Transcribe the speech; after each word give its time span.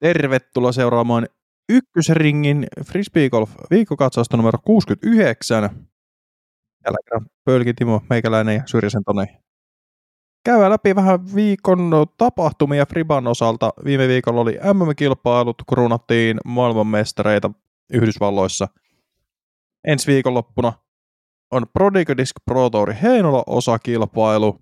Tervetuloa 0.00 0.72
seuraamaan 0.72 1.26
ykkösringin 1.68 2.66
Frisbee 2.86 3.30
Golf 3.30 3.50
viikkokatsausta 3.70 4.36
numero 4.36 4.58
69. 4.64 5.70
Tällä 6.82 6.98
kerran 7.04 7.26
Pölki, 7.44 7.74
Timo, 7.74 8.02
Meikäläinen 8.10 8.54
ja 8.54 8.62
Syrjäsen 8.66 9.04
Toni. 9.04 9.26
Käydään 10.44 10.70
läpi 10.70 10.94
vähän 10.94 11.34
viikon 11.34 11.90
tapahtumia 12.16 12.86
Friban 12.86 13.26
osalta. 13.26 13.72
Viime 13.84 14.08
viikolla 14.08 14.40
oli 14.40 14.58
MM-kilpailut, 14.74 15.62
kruunattiin 15.68 16.38
maailmanmestareita 16.44 17.50
Yhdysvalloissa. 17.92 18.68
Ensi 19.86 20.12
viikonloppuna 20.12 20.72
on 21.52 21.66
Prodigy 21.72 22.16
Disc 22.16 22.32
Pro 22.44 22.70
Tour 22.70 22.92
Heinola 22.92 23.42
osakilpailu. 23.46 24.58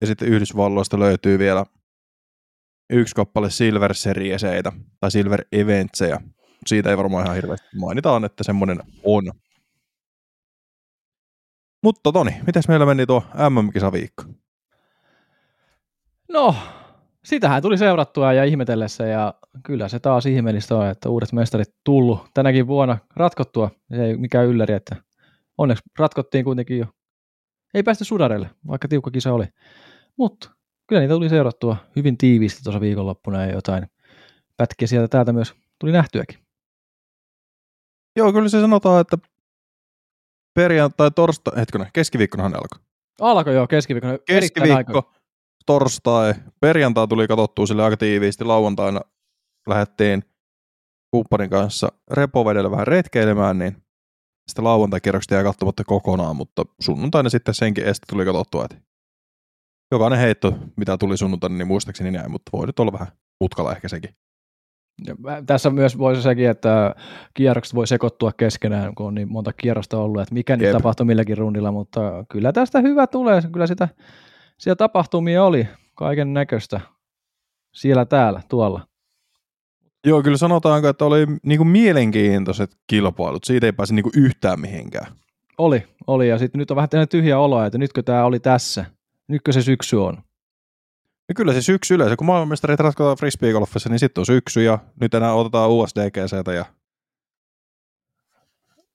Ja 0.00 0.06
sitten 0.06 0.28
Yhdysvalloista 0.28 0.98
löytyy 0.98 1.38
vielä 1.38 1.64
yksi 2.92 3.14
kappale 3.14 3.50
Silver 3.50 3.94
Serieseitä 3.94 4.72
tai 5.00 5.10
Silver 5.10 5.44
Eventseja. 5.52 6.20
Siitä 6.66 6.90
ei 6.90 6.96
varmaan 6.96 7.24
ihan 7.24 7.36
hirveästi 7.36 7.66
mainitaan, 7.76 8.24
että 8.24 8.44
semmoinen 8.44 8.80
on. 9.04 9.32
Mutta 11.82 12.12
Toni, 12.12 12.40
mitäs 12.46 12.68
meillä 12.68 12.86
meni 12.86 13.06
tuo 13.06 13.22
MM-kisaviikko? 13.50 14.24
No, 16.28 16.54
sitähän 17.24 17.62
tuli 17.62 17.78
seurattua 17.78 18.32
ja 18.32 18.44
ihmetellessä 18.44 19.06
ja 19.06 19.34
kyllä 19.62 19.88
se 19.88 20.00
taas 20.00 20.26
ihmeellistä 20.26 20.76
on, 20.76 20.88
että 20.88 21.08
uudet 21.08 21.32
mestarit 21.32 21.74
tullut 21.84 22.26
tänäkin 22.34 22.66
vuonna 22.66 22.98
ratkottua. 23.16 23.70
Se 23.96 24.04
ei 24.04 24.16
mikään 24.16 24.46
ylläri, 24.46 24.74
että 24.74 24.96
onneksi 25.58 25.84
ratkottiin 25.98 26.44
kuitenkin 26.44 26.78
jo. 26.78 26.86
Ei 27.74 27.82
päästy 27.82 28.04
sudarelle, 28.04 28.50
vaikka 28.66 28.88
tiukka 28.88 29.10
kisa 29.10 29.32
oli. 29.32 29.44
Mutta 30.16 30.50
kyllä 30.92 31.00
niitä 31.00 31.14
tuli 31.14 31.28
seurattua 31.28 31.76
hyvin 31.96 32.18
tiiviisti 32.18 32.62
tuossa 32.62 32.80
viikonloppuna 32.80 33.46
ja 33.46 33.52
jotain 33.52 33.86
pätkiä 34.56 34.88
sieltä 34.88 35.08
täältä 35.08 35.32
myös 35.32 35.54
tuli 35.78 35.92
nähtyäkin. 35.92 36.38
Joo, 38.16 38.32
kyllä 38.32 38.48
se 38.48 38.60
sanotaan, 38.60 39.00
että 39.00 39.18
perjantai, 40.54 41.10
torstai, 41.10 41.56
hetkinen, 41.56 41.86
keskiviikkonahan 41.92 42.54
alkoi. 42.54 42.84
Alkoi 43.20 43.54
joo, 43.54 43.66
keskiviikkona. 43.66 44.18
Keskiviikko, 44.26 45.12
torstai, 45.66 46.34
perjantai 46.60 47.08
tuli 47.08 47.28
katsottua 47.28 47.66
sille 47.66 47.84
aika 47.84 47.96
tiiviisti, 47.96 48.44
lauantaina 48.44 49.00
lähdettiin 49.68 50.22
kumppanin 51.10 51.50
kanssa 51.50 51.88
repovedellä 52.10 52.70
vähän 52.70 52.86
retkeilemään, 52.86 53.58
niin 53.58 53.76
sitten 54.48 54.64
lauantai-kierrokset 54.64 55.30
jäi 55.30 55.44
katsomatta 55.44 55.84
kokonaan, 55.84 56.36
mutta 56.36 56.62
sunnuntaina 56.80 57.28
sitten 57.28 57.54
senkin 57.54 57.84
estä 57.84 58.06
tuli 58.10 58.24
katsottua, 58.24 58.64
että 58.64 58.91
jokainen 59.94 60.18
heitto, 60.18 60.58
mitä 60.76 60.98
tuli 60.98 61.16
sunnuntaina, 61.16 61.56
niin 61.56 61.66
muistaakseni 61.66 62.10
näin, 62.10 62.30
mutta 62.30 62.50
voi 62.52 62.66
nyt 62.66 62.78
olla 62.78 62.92
vähän 62.92 63.08
mutkalla 63.40 63.72
ehkä 63.72 63.88
sekin. 63.88 64.10
Ja 65.06 65.14
tässä 65.46 65.70
myös 65.70 65.98
voisi 65.98 66.22
sekin, 66.22 66.48
että 66.48 66.94
kierrokset 67.34 67.74
voi 67.74 67.86
sekoittua 67.86 68.32
keskenään, 68.32 68.94
kun 68.94 69.06
on 69.06 69.14
niin 69.14 69.32
monta 69.32 69.52
kierrosta 69.52 69.98
ollut, 69.98 70.22
että 70.22 70.34
mikä 70.34 70.56
nyt 70.56 70.72
tapahtui 70.72 71.06
milläkin 71.06 71.38
rundilla, 71.38 71.72
mutta 71.72 72.24
kyllä 72.28 72.52
tästä 72.52 72.80
hyvä 72.80 73.06
tulee. 73.06 73.42
Kyllä 73.52 73.66
sitä, 73.66 73.88
siellä 74.58 74.76
tapahtumia 74.76 75.44
oli 75.44 75.68
kaiken 75.94 76.34
näköistä 76.34 76.80
siellä 77.74 78.04
täällä, 78.04 78.40
tuolla. 78.48 78.86
Joo, 80.06 80.22
kyllä 80.22 80.36
sanotaanko, 80.36 80.88
että 80.88 81.04
oli 81.04 81.26
niinku 81.42 81.64
mielenkiintoiset 81.64 82.76
kilpailut. 82.86 83.44
Siitä 83.44 83.66
ei 83.66 83.72
pääse 83.72 83.94
niinku 83.94 84.10
yhtään 84.16 84.60
mihinkään. 84.60 85.12
Oli, 85.58 85.86
oli. 86.06 86.28
Ja 86.28 86.38
sitten 86.38 86.58
nyt 86.58 86.70
on 86.70 86.76
vähän 86.76 87.08
tyhjä 87.10 87.38
oloa, 87.38 87.66
että 87.66 87.78
nytkö 87.78 88.02
tämä 88.02 88.24
oli 88.24 88.40
tässä. 88.40 88.84
Nytkö 89.32 89.52
se 89.52 89.62
syksy 89.62 89.96
on? 89.96 90.14
No 91.28 91.32
kyllä 91.36 91.52
se 91.52 91.62
syksy 91.62 91.94
yleensä, 91.94 92.16
kun 92.16 92.26
maailmanmestarit 92.26 92.80
ratkotaan 92.80 93.16
frisbeegolfissa, 93.16 93.88
niin 93.88 93.98
sitten 93.98 94.20
on 94.20 94.26
syksy 94.26 94.62
ja 94.62 94.78
nyt 95.00 95.14
enää 95.14 95.34
otetaan 95.34 95.70
USDGCtä. 95.70 96.52
Ja... 96.52 96.64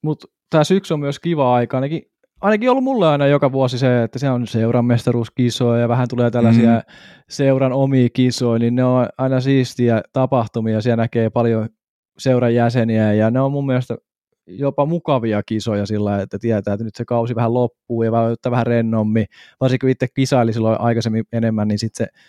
Mutta 0.03 0.27
tämä 0.49 0.63
syksy 0.63 0.93
on 0.93 0.99
myös 0.99 1.19
kiva 1.19 1.55
aika, 1.55 1.77
ainakin, 1.77 2.01
ainakin 2.41 2.69
ollut 2.69 2.83
mulle 2.83 3.07
aina 3.07 3.27
joka 3.27 3.51
vuosi 3.51 3.77
se, 3.77 4.03
että 4.03 4.19
se 4.19 4.29
on 4.29 4.47
seuran 4.47 4.85
mestaruuskisoja 4.85 5.81
ja 5.81 5.89
vähän 5.89 6.07
tulee 6.07 6.31
tällaisia 6.31 6.75
mm. 6.75 6.81
seuran 7.29 7.73
omia 7.73 8.09
kisoja, 8.13 8.59
niin 8.59 8.75
ne 8.75 8.83
on 8.83 9.07
aina 9.17 9.41
siistiä 9.41 10.01
tapahtumia, 10.13 10.81
siellä 10.81 11.03
näkee 11.03 11.29
paljon 11.29 11.69
seuran 12.17 12.55
jäseniä 12.55 13.13
ja 13.13 13.31
ne 13.31 13.41
on 13.41 13.51
mun 13.51 13.65
mielestä 13.65 13.97
jopa 14.47 14.85
mukavia 14.85 15.43
kisoja 15.43 15.85
sillä, 15.85 16.21
että 16.21 16.39
tietää, 16.39 16.73
että 16.73 16.83
nyt 16.83 16.95
se 16.95 17.05
kausi 17.05 17.35
vähän 17.35 17.53
loppuu 17.53 18.03
ja 18.03 18.11
vähän, 18.11 18.35
vähän 18.51 18.67
rennommin. 18.67 19.25
Varsinkin 19.61 19.87
kun 19.87 19.89
itse 19.89 20.07
kisaili 20.13 20.53
silloin 20.53 20.81
aikaisemmin 20.81 21.25
enemmän, 21.33 21.67
niin 21.67 21.79
sitten 21.79 22.07
se 22.07 22.19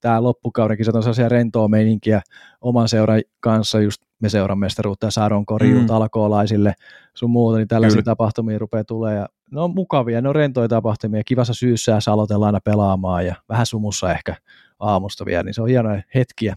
tämä 0.00 0.22
loppukauden 0.22 0.76
kisat 0.76 0.94
on 0.94 1.02
sellaisia 1.02 1.28
rentoa 1.28 1.68
meininkiä 1.68 2.22
oman 2.60 2.88
seuran 2.88 3.22
kanssa, 3.40 3.80
just 3.80 4.02
me 4.20 4.28
seuran 4.28 4.58
mestaruutta 4.58 5.06
ja 5.06 5.10
Saron 5.10 5.46
korjuut 5.46 5.86
mm. 5.86 5.94
alkoolaisille 5.94 6.74
sun 7.14 7.30
muuta, 7.30 7.58
niin 7.58 7.68
tällaisia 7.68 7.94
Kyllä. 7.94 8.04
tapahtumia 8.04 8.58
rupeaa 8.58 8.84
tulee 8.84 9.16
ja 9.16 9.28
ne 9.52 9.60
on 9.60 9.74
mukavia, 9.74 10.20
ne 10.20 10.28
on 10.28 10.34
rentoja 10.34 10.68
tapahtumia, 10.68 11.24
kivassa 11.24 11.54
syyssä 11.54 11.92
ja 11.92 12.12
aloitellaan 12.12 12.48
aina 12.54 12.60
pelaamaan 12.64 13.26
ja 13.26 13.34
vähän 13.48 13.66
sumussa 13.66 14.12
ehkä 14.12 14.36
aamusta 14.78 15.24
vielä, 15.24 15.42
niin 15.42 15.54
se 15.54 15.62
on 15.62 15.68
hienoja 15.68 16.02
hetkiä 16.14 16.56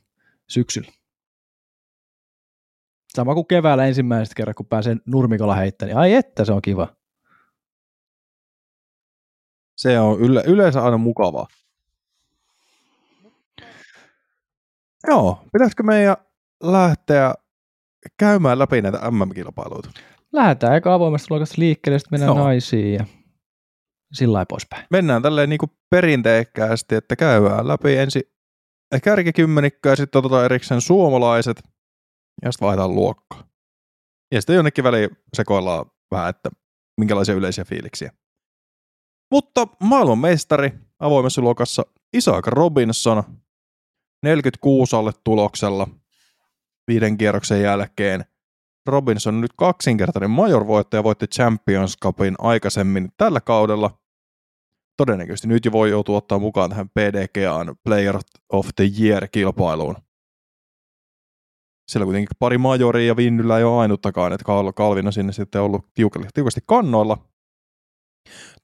syksyllä. 0.49 0.91
Sama 3.15 3.33
kuin 3.33 3.47
keväällä 3.47 3.85
ensimmäistä 3.85 4.35
kerran, 4.35 4.55
kun 4.55 4.65
pääsen 4.65 5.01
nurmikolla 5.05 5.55
heittämään, 5.55 5.89
niin 5.89 5.97
ai 5.97 6.13
että 6.13 6.45
se 6.45 6.53
on 6.53 6.61
kiva. 6.61 6.87
Se 9.77 9.99
on 9.99 10.19
yle- 10.19 10.43
yleensä 10.47 10.83
aina 10.83 10.97
mukavaa. 10.97 11.47
Joo, 15.07 15.43
pitäisikö 15.53 15.83
meidän 15.83 16.17
lähteä 16.63 17.33
käymään 18.17 18.59
läpi 18.59 18.81
näitä 18.81 19.11
MM-kilpailuita? 19.11 19.89
Lähdetään 20.33 20.73
aika 20.73 20.93
avoimesta 20.93 21.27
luokasta 21.29 21.55
liikkeelle, 21.57 21.99
sitten 21.99 22.19
mennään 22.19 22.37
Joo. 22.37 22.45
naisiin 22.45 22.93
ja 22.93 23.05
sillä 24.13 24.33
lailla 24.33 24.45
poispäin. 24.45 24.85
Mennään 24.91 25.21
tälleen 25.21 25.49
niin 25.49 25.57
kuin 25.57 25.71
perinteikkäästi, 25.89 26.95
että 26.95 27.15
käydään 27.15 27.67
läpi 27.67 27.97
ensin 27.97 28.21
kärkikymmenikköä 29.03 29.91
ja 29.91 29.95
sitten 29.95 30.19
otetaan 30.19 30.45
erikseen 30.45 30.81
suomalaiset 30.81 31.63
ja 32.41 32.51
sitten 32.51 32.65
vaihdetaan 32.65 32.95
luokkaa. 32.95 33.43
Ja 34.31 34.41
sitten 34.41 34.55
jonnekin 34.55 34.83
väliin 34.83 35.09
sekoillaan 35.33 35.85
vähän, 36.11 36.29
että 36.29 36.49
minkälaisia 36.97 37.35
yleisiä 37.35 37.63
fiiliksiä. 37.63 38.11
Mutta 39.31 39.67
maailmanmestari 39.79 40.73
avoimessa 40.99 41.41
luokassa 41.41 41.85
Isaac 42.13 42.47
Robinson 42.47 43.23
46 44.23 44.95
alle 44.95 45.11
tuloksella 45.23 45.87
viiden 46.87 47.17
kierroksen 47.17 47.61
jälkeen. 47.61 48.25
Robinson 48.85 49.35
on 49.35 49.41
nyt 49.41 49.53
kaksinkertainen 49.57 50.29
major-voittaja, 50.29 51.03
voitti 51.03 51.27
Champions 51.27 51.97
Cupin 52.03 52.35
aikaisemmin 52.39 53.09
tällä 53.17 53.41
kaudella. 53.41 53.97
Todennäköisesti 54.97 55.47
nyt 55.47 55.65
jo 55.65 55.71
voi 55.71 55.89
joutua 55.89 56.17
ottaa 56.17 56.39
mukaan 56.39 56.69
tähän 56.69 56.89
PDGAn 56.89 57.75
Player 57.83 58.19
of 58.49 58.67
the 58.75 58.83
Year-kilpailuun. 58.99 59.95
Siellä 61.91 62.05
kuitenkin 62.05 62.37
pari 62.39 62.57
majoria 62.57 63.07
ja 63.07 63.15
Vinnyllä 63.15 63.57
ei 63.57 63.63
ole 63.63 63.81
ainuttakaan, 63.81 64.33
että 64.33 64.45
Kalvin 64.75 65.07
on 65.07 65.13
sinne 65.13 65.33
sitten 65.33 65.61
ollut 65.61 65.93
tiukasti 66.33 66.61
kannoilla. 66.65 67.29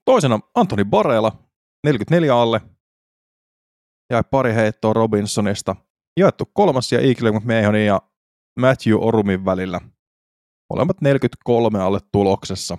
Toisena 0.04 0.40
Antoni 0.54 0.84
Barela, 0.84 1.32
44 1.84 2.36
alle, 2.36 2.60
jäi 4.12 4.22
pari 4.30 4.54
heittoa 4.54 4.92
Robinsonista. 4.92 5.76
Jaettu 6.20 6.44
kolmas 6.52 6.92
ja 6.92 7.00
Eagle 7.00 7.32
McMahonin 7.32 7.86
ja 7.86 8.02
Matthew 8.60 8.94
Orumin 9.00 9.44
välillä. 9.44 9.80
Molemmat 10.72 11.00
43 11.00 11.80
alle 11.80 11.98
tuloksessa. 12.12 12.78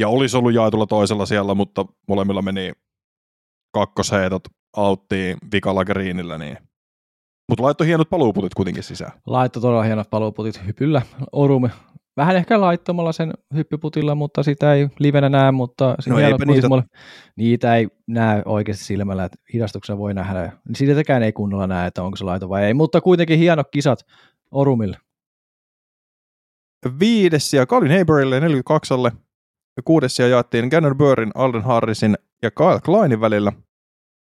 Ja 0.00 0.08
olisi 0.08 0.36
ollut 0.36 0.54
jaetulla 0.54 0.86
toisella 0.86 1.26
siellä, 1.26 1.54
mutta 1.54 1.84
molemmilla 2.08 2.42
meni 2.42 2.72
kakkosheitot 3.74 4.42
auttiin 4.76 5.38
vikalla 5.52 5.84
greenillä, 5.84 6.38
niin 6.38 6.67
mutta 7.48 7.62
laittoi 7.62 7.86
hienot 7.86 8.10
paluuputit 8.10 8.54
kuitenkin 8.54 8.82
sisään. 8.82 9.12
Laittoi 9.26 9.62
todella 9.62 9.82
hienot 9.82 10.10
paluuputit 10.10 10.66
hypyllä. 10.66 11.02
Orume 11.32 11.70
vähän 12.18 12.36
ehkä 12.36 12.60
laittomalla 12.60 13.12
sen 13.12 13.32
hyppyputilla, 13.54 14.14
mutta 14.14 14.42
sitä 14.42 14.74
ei 14.74 14.88
livenä 14.98 15.28
näe, 15.28 15.52
mutta 15.52 15.96
no 16.08 16.16
niitä... 16.46 16.68
Mulle, 16.68 16.84
niitä 17.36 17.76
ei 17.76 17.88
näe 18.06 18.42
oikeasti 18.44 18.84
silmällä, 18.84 19.24
että 19.24 19.38
hidastuksen 19.54 19.98
voi 19.98 20.14
nähdä. 20.14 20.52
Siitäkään 20.74 21.22
ei 21.22 21.32
kunnolla 21.32 21.66
näe, 21.66 21.86
että 21.86 22.02
onko 22.02 22.16
se 22.16 22.24
laito 22.24 22.48
vai 22.48 22.64
ei, 22.64 22.74
mutta 22.74 23.00
kuitenkin 23.00 23.38
hienot 23.38 23.66
kisat 23.70 24.06
Orumille. 24.50 24.96
Viides 27.00 27.54
ja 27.54 27.66
Colin 27.66 27.98
Haberille 27.98 28.40
42 28.40 28.94
alle. 28.94 29.12
Ja 29.76 29.82
kuudes 29.82 30.18
ja 30.18 30.28
jaettiin 30.28 30.68
Gannon 30.68 30.98
Burrin, 30.98 31.30
Alden 31.34 31.62
Harrisin 31.62 32.18
ja 32.42 32.50
Kyle 32.50 32.80
Kleinin 32.84 33.20
välillä. 33.20 33.52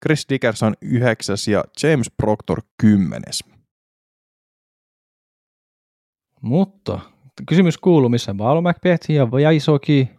Chris 0.06 0.26
Dickerson 0.28 0.74
9 0.82 1.36
ja 1.50 1.64
James 1.82 2.10
Proctor 2.16 2.62
10. 2.80 3.22
Mutta 6.42 7.00
kysymys 7.48 7.78
kuuluu, 7.78 8.08
missä 8.08 8.34
Paolo 8.38 8.60
Macbeth 8.60 9.10
ja 9.10 9.30
Vaisoki? 9.30 10.10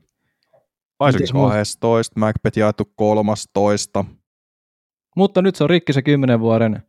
Vaisoki 1.00 1.32
12, 1.34 2.20
Macbeth 2.20 2.58
jaettu 2.58 2.92
13. 2.96 4.06
Mutta 5.16 5.42
nyt 5.42 5.56
se 5.56 5.64
on 5.64 5.70
rikki 5.70 5.94
se 5.94 6.02
10 6.02 6.40
vuoden 6.40 6.84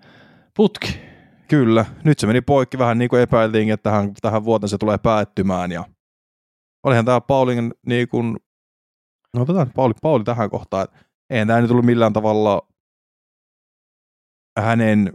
putki. 0.57 1.01
Kyllä, 1.49 1.85
nyt 2.05 2.19
se 2.19 2.27
meni 2.27 2.41
poikki 2.41 2.79
vähän 2.79 2.99
niin 2.99 3.09
kuin 3.09 3.23
epäiltiin, 3.23 3.71
että 3.71 3.91
tähän, 3.91 4.13
tähän 4.21 4.45
vuoteen 4.45 4.69
se 4.69 4.79
tulee 4.79 4.99
päättymään. 4.99 5.73
Ja 5.73 5.85
olihan 6.83 7.05
tämä 7.05 7.21
Paulin 7.21 7.75
niin 7.87 8.09
kuin, 8.09 8.37
no 9.35 9.43
otetaan 9.43 9.73
Pauli, 9.75 9.95
Pauli 10.03 10.25
tähän 10.25 10.51
kohtaan, 10.51 10.85
että 10.85 10.97
ei 11.31 11.47
tämä 11.47 11.61
nyt 11.61 11.69
tullut 11.69 11.85
millään 11.85 12.13
tavalla 12.13 12.70
hänen 14.61 15.13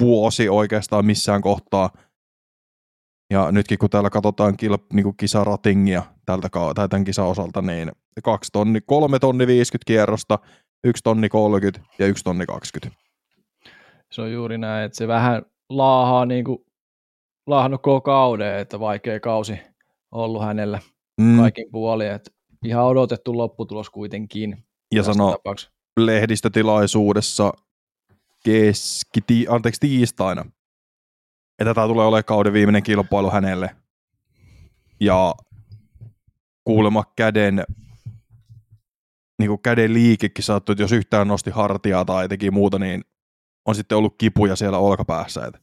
vuosi 0.00 0.48
oikeastaan 0.48 1.06
missään 1.06 1.42
kohtaa. 1.42 1.90
Ja 3.30 3.52
nytkin 3.52 3.78
kun 3.78 3.90
täällä 3.90 4.10
katsotaan 4.10 4.56
kil, 4.56 4.78
niin 4.92 5.02
kuin 5.02 5.16
kisaratingia 5.16 6.02
tältä, 6.26 6.48
tai 6.74 6.88
tämän 6.88 7.04
kisan 7.04 7.26
osalta, 7.26 7.62
niin 7.62 7.92
kaksi 8.24 8.52
tonni, 8.52 8.80
kolme 8.80 9.18
tonni 9.18 9.46
50 9.46 9.86
kierrosta, 9.86 10.38
yksi 10.84 11.02
tonni 11.02 11.28
30 11.28 11.80
ja 11.98 12.06
yksi 12.06 12.24
tonni 12.24 12.46
20. 12.46 13.00
Se 14.12 14.22
on 14.22 14.32
juuri 14.32 14.58
näin, 14.58 14.84
että 14.84 14.98
se 14.98 15.08
vähän 15.08 15.42
laahaa 15.68 16.26
niin 16.26 16.44
kuin, 16.44 16.58
laahannut 17.46 17.82
koko 17.82 18.00
kauden, 18.00 18.58
että 18.58 18.80
vaikea 18.80 19.20
kausi 19.20 19.58
ollut 20.12 20.42
hänellä 20.42 20.80
mm. 21.20 21.36
kaikin 21.36 21.68
puolin, 21.72 22.10
että 22.10 22.30
ihan 22.64 22.84
odotettu 22.84 23.38
lopputulos 23.38 23.90
kuitenkin. 23.90 24.64
Ja 24.94 25.02
sano 25.02 25.36
lehdistötilaisuudessa 26.00 27.52
keskiti, 28.48 29.46
anteeksi, 29.48 29.80
tiistaina, 29.80 30.44
että 31.58 31.74
tämä 31.74 31.86
tulee 31.86 32.06
olemaan 32.06 32.24
kauden 32.24 32.52
viimeinen 32.52 32.82
kilpailu 32.82 33.30
hänelle. 33.30 33.70
Ja 35.00 35.34
kuulemma 36.64 37.04
käden, 37.16 37.64
niin 39.38 39.48
kuin 39.48 39.62
käden 39.62 39.94
liikekin 39.94 40.44
saattoi, 40.44 40.72
että 40.72 40.82
jos 40.82 40.92
yhtään 40.92 41.28
nosti 41.28 41.50
hartiaa 41.50 42.04
tai 42.04 42.28
teki 42.28 42.50
muuta, 42.50 42.78
niin 42.78 43.04
on 43.66 43.74
sitten 43.74 43.98
ollut 43.98 44.14
kipuja 44.18 44.56
siellä 44.56 44.78
olkapäässä. 44.78 45.44
Että. 45.46 45.60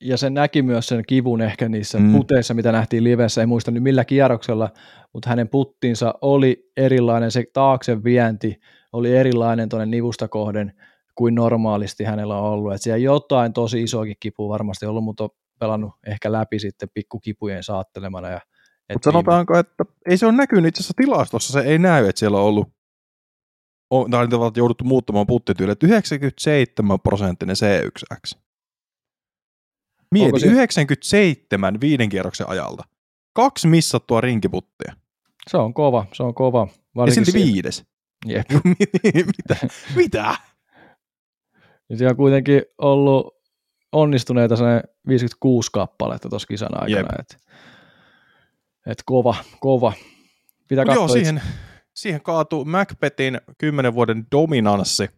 Ja 0.00 0.16
se 0.16 0.30
näki 0.30 0.62
myös 0.62 0.86
sen 0.86 1.04
kivun 1.06 1.40
ehkä 1.40 1.68
niissä 1.68 1.98
mm. 1.98 2.12
puteissa, 2.12 2.54
mitä 2.54 2.72
nähtiin 2.72 3.04
livessä, 3.04 3.42
en 3.42 3.48
muista 3.48 3.70
nyt 3.70 3.82
millä 3.82 4.04
kierroksella, 4.04 4.70
mutta 5.12 5.28
hänen 5.28 5.48
puttinsa 5.48 6.14
oli 6.20 6.70
erilainen, 6.76 7.30
se 7.30 7.44
taakse 7.52 8.04
vienti 8.04 8.60
oli 8.92 9.16
erilainen 9.16 9.68
tuonne 9.68 9.86
nivusta 9.86 10.28
kohden 10.28 10.72
kuin 11.18 11.34
normaalisti 11.34 12.04
hänellä 12.04 12.36
on 12.36 12.44
ollut. 12.44 12.72
Että 12.72 12.82
siellä 12.82 12.98
jotain 12.98 13.52
tosi 13.52 13.82
isoakin 13.82 14.16
kipua 14.20 14.48
varmasti 14.48 14.86
ollut, 14.86 15.04
mutta 15.04 15.24
on 15.24 15.30
pelannut 15.60 15.92
ehkä 16.06 16.32
läpi 16.32 16.58
sitten 16.58 16.88
pikkukipujen 16.94 17.62
saattelemana. 17.62 18.28
Ja, 18.28 18.40
mutta 18.92 19.10
sanotaanko, 19.10 19.58
että 19.58 19.84
ei 20.10 20.16
se 20.16 20.26
ole 20.26 20.36
näkynyt 20.36 20.68
itse 20.68 20.80
asiassa 20.80 20.94
tilastossa, 20.96 21.52
se 21.52 21.60
ei 21.60 21.78
näy, 21.78 22.08
että 22.08 22.18
siellä 22.18 22.38
on 22.38 22.44
ollut 22.44 22.68
on, 23.90 24.10
tai 24.10 24.24
on 24.32 24.52
jouduttu 24.56 24.84
muuttamaan 24.84 25.26
puttityyliä, 25.26 25.72
että 25.72 25.86
97 25.86 27.00
prosenttinen 27.00 27.56
C1X. 27.56 28.38
Mieti, 30.12 30.40
se... 30.40 30.46
97 30.46 31.80
viiden 31.80 32.08
kierroksen 32.08 32.48
ajalta. 32.48 32.82
Kaksi 33.32 33.68
missattua 33.68 34.20
rinkiputtia. 34.20 34.92
Se 35.50 35.56
on 35.56 35.74
kova, 35.74 36.06
se 36.12 36.22
on 36.22 36.34
kova. 36.34 36.68
Ja 37.06 37.12
silti 37.12 37.32
viides. 37.32 37.84
Jep. 38.26 38.46
Mitä? 39.36 39.56
Mitä? 39.96 40.36
Siellä 41.96 42.10
on 42.10 42.16
kuitenkin 42.16 42.62
ollut 42.78 43.38
onnistuneita 43.92 44.54
56 45.08 45.70
kappaletta 45.72 46.28
tuossa 46.28 46.48
kisan 46.48 46.82
aikana. 46.82 47.08
Et, 47.18 47.42
et 48.86 49.02
kova, 49.06 49.34
kova. 49.60 49.92
Pitää 50.68 50.84
Joo, 50.94 51.08
siihen, 51.08 51.42
siihen 51.94 52.22
kaatuu 52.22 52.64
Macbethin 52.64 53.40
10 53.58 53.94
vuoden 53.94 54.26
dominanssi. 54.32 55.08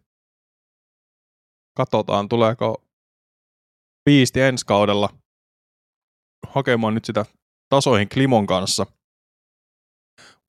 Katsotaan, 1.77 2.29
tuleeko 2.29 2.85
piisti 4.03 4.41
ensi 4.41 4.65
kaudella 4.65 5.09
hakemaan 6.47 6.93
nyt 6.93 7.05
sitä 7.05 7.25
tasoihin 7.69 8.09
Klimon 8.09 8.47
kanssa. 8.47 8.85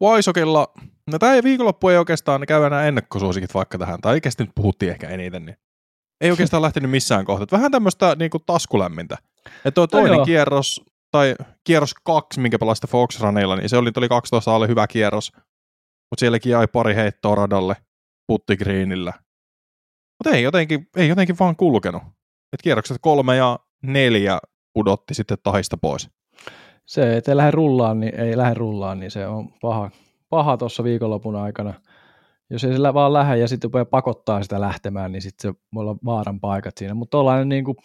Vaisokilla, 0.00 0.72
no 1.10 1.18
tämä 1.18 1.34
ei 1.34 1.42
viikonloppu 1.42 1.88
ei 1.88 1.96
oikeastaan 1.96 2.46
käy 2.48 2.64
enää 2.64 2.88
ennakkosuosikit 2.88 3.54
vaikka 3.54 3.78
tähän, 3.78 4.00
tai 4.00 4.12
oikeasti 4.12 4.42
nyt 4.42 4.52
puhuttiin 4.54 4.92
ehkä 4.92 5.08
eniten, 5.08 5.46
niin 5.46 5.56
ei 6.22 6.30
oikeastaan 6.30 6.62
lähtenyt 6.62 6.90
missään 6.90 7.24
kohtaa. 7.24 7.58
Vähän 7.58 7.72
tämmöistä 7.72 8.16
niin 8.18 8.30
kuin 8.30 8.42
taskulämmintä. 8.46 9.18
Että 9.46 9.70
tuo 9.70 9.84
no 9.84 9.86
toinen 9.86 10.18
no 10.18 10.24
kierros, 10.24 10.80
tai 11.10 11.34
kierros 11.64 11.94
kaksi, 11.94 12.40
minkä 12.40 12.58
pelasta 12.58 12.86
Fox 12.86 13.20
Runilla, 13.20 13.56
niin 13.56 13.68
se 13.68 13.76
oli, 13.76 13.90
oli 13.96 14.08
12 14.08 14.54
alle 14.54 14.68
hyvä 14.68 14.86
kierros. 14.86 15.32
Mutta 16.10 16.20
sielläkin 16.20 16.52
jäi 16.52 16.66
pari 16.66 16.94
heittoa 16.94 17.34
radalle 17.34 17.76
puttigriinillä. 18.26 19.12
Mutta 20.18 20.36
ei 20.36 20.42
jotenkin, 20.42 20.88
ei 20.96 21.08
jotenkin 21.08 21.38
vaan 21.40 21.56
kulkenut. 21.56 22.02
Et 22.52 22.62
kierrokset 22.62 22.96
kolme 23.00 23.36
ja 23.36 23.58
neljä 23.82 24.38
pudotti 24.72 25.14
sitten 25.14 25.38
tahista 25.42 25.76
pois. 25.76 26.10
Se, 26.86 27.16
ettei 27.16 27.36
lähde 27.36 27.50
rullaan, 27.50 28.00
niin 28.00 28.20
ei 28.20 28.36
lähde 28.36 28.54
rullaan, 28.54 29.00
niin 29.00 29.10
se 29.10 29.26
on 29.26 29.52
paha, 29.60 29.90
paha 30.28 30.56
tuossa 30.56 30.84
viikonlopun 30.84 31.36
aikana. 31.36 31.74
Jos 32.52 32.64
ei 32.64 32.72
sillä 32.72 32.94
vaan 32.94 33.12
lähde 33.12 33.36
ja 33.36 33.48
sitten 33.48 33.68
rupeaa 33.68 33.84
pakottaa 33.84 34.42
sitä 34.42 34.60
lähtemään, 34.60 35.12
niin 35.12 35.22
sitten 35.22 35.52
se 35.52 35.60
voi 35.74 35.80
olla 35.80 35.96
vaaran 36.04 36.40
paikat 36.40 36.78
siinä. 36.78 36.94
Mutta 36.94 37.10
tuollainen 37.10 37.48
niin 37.48 37.64
kuin 37.64 37.76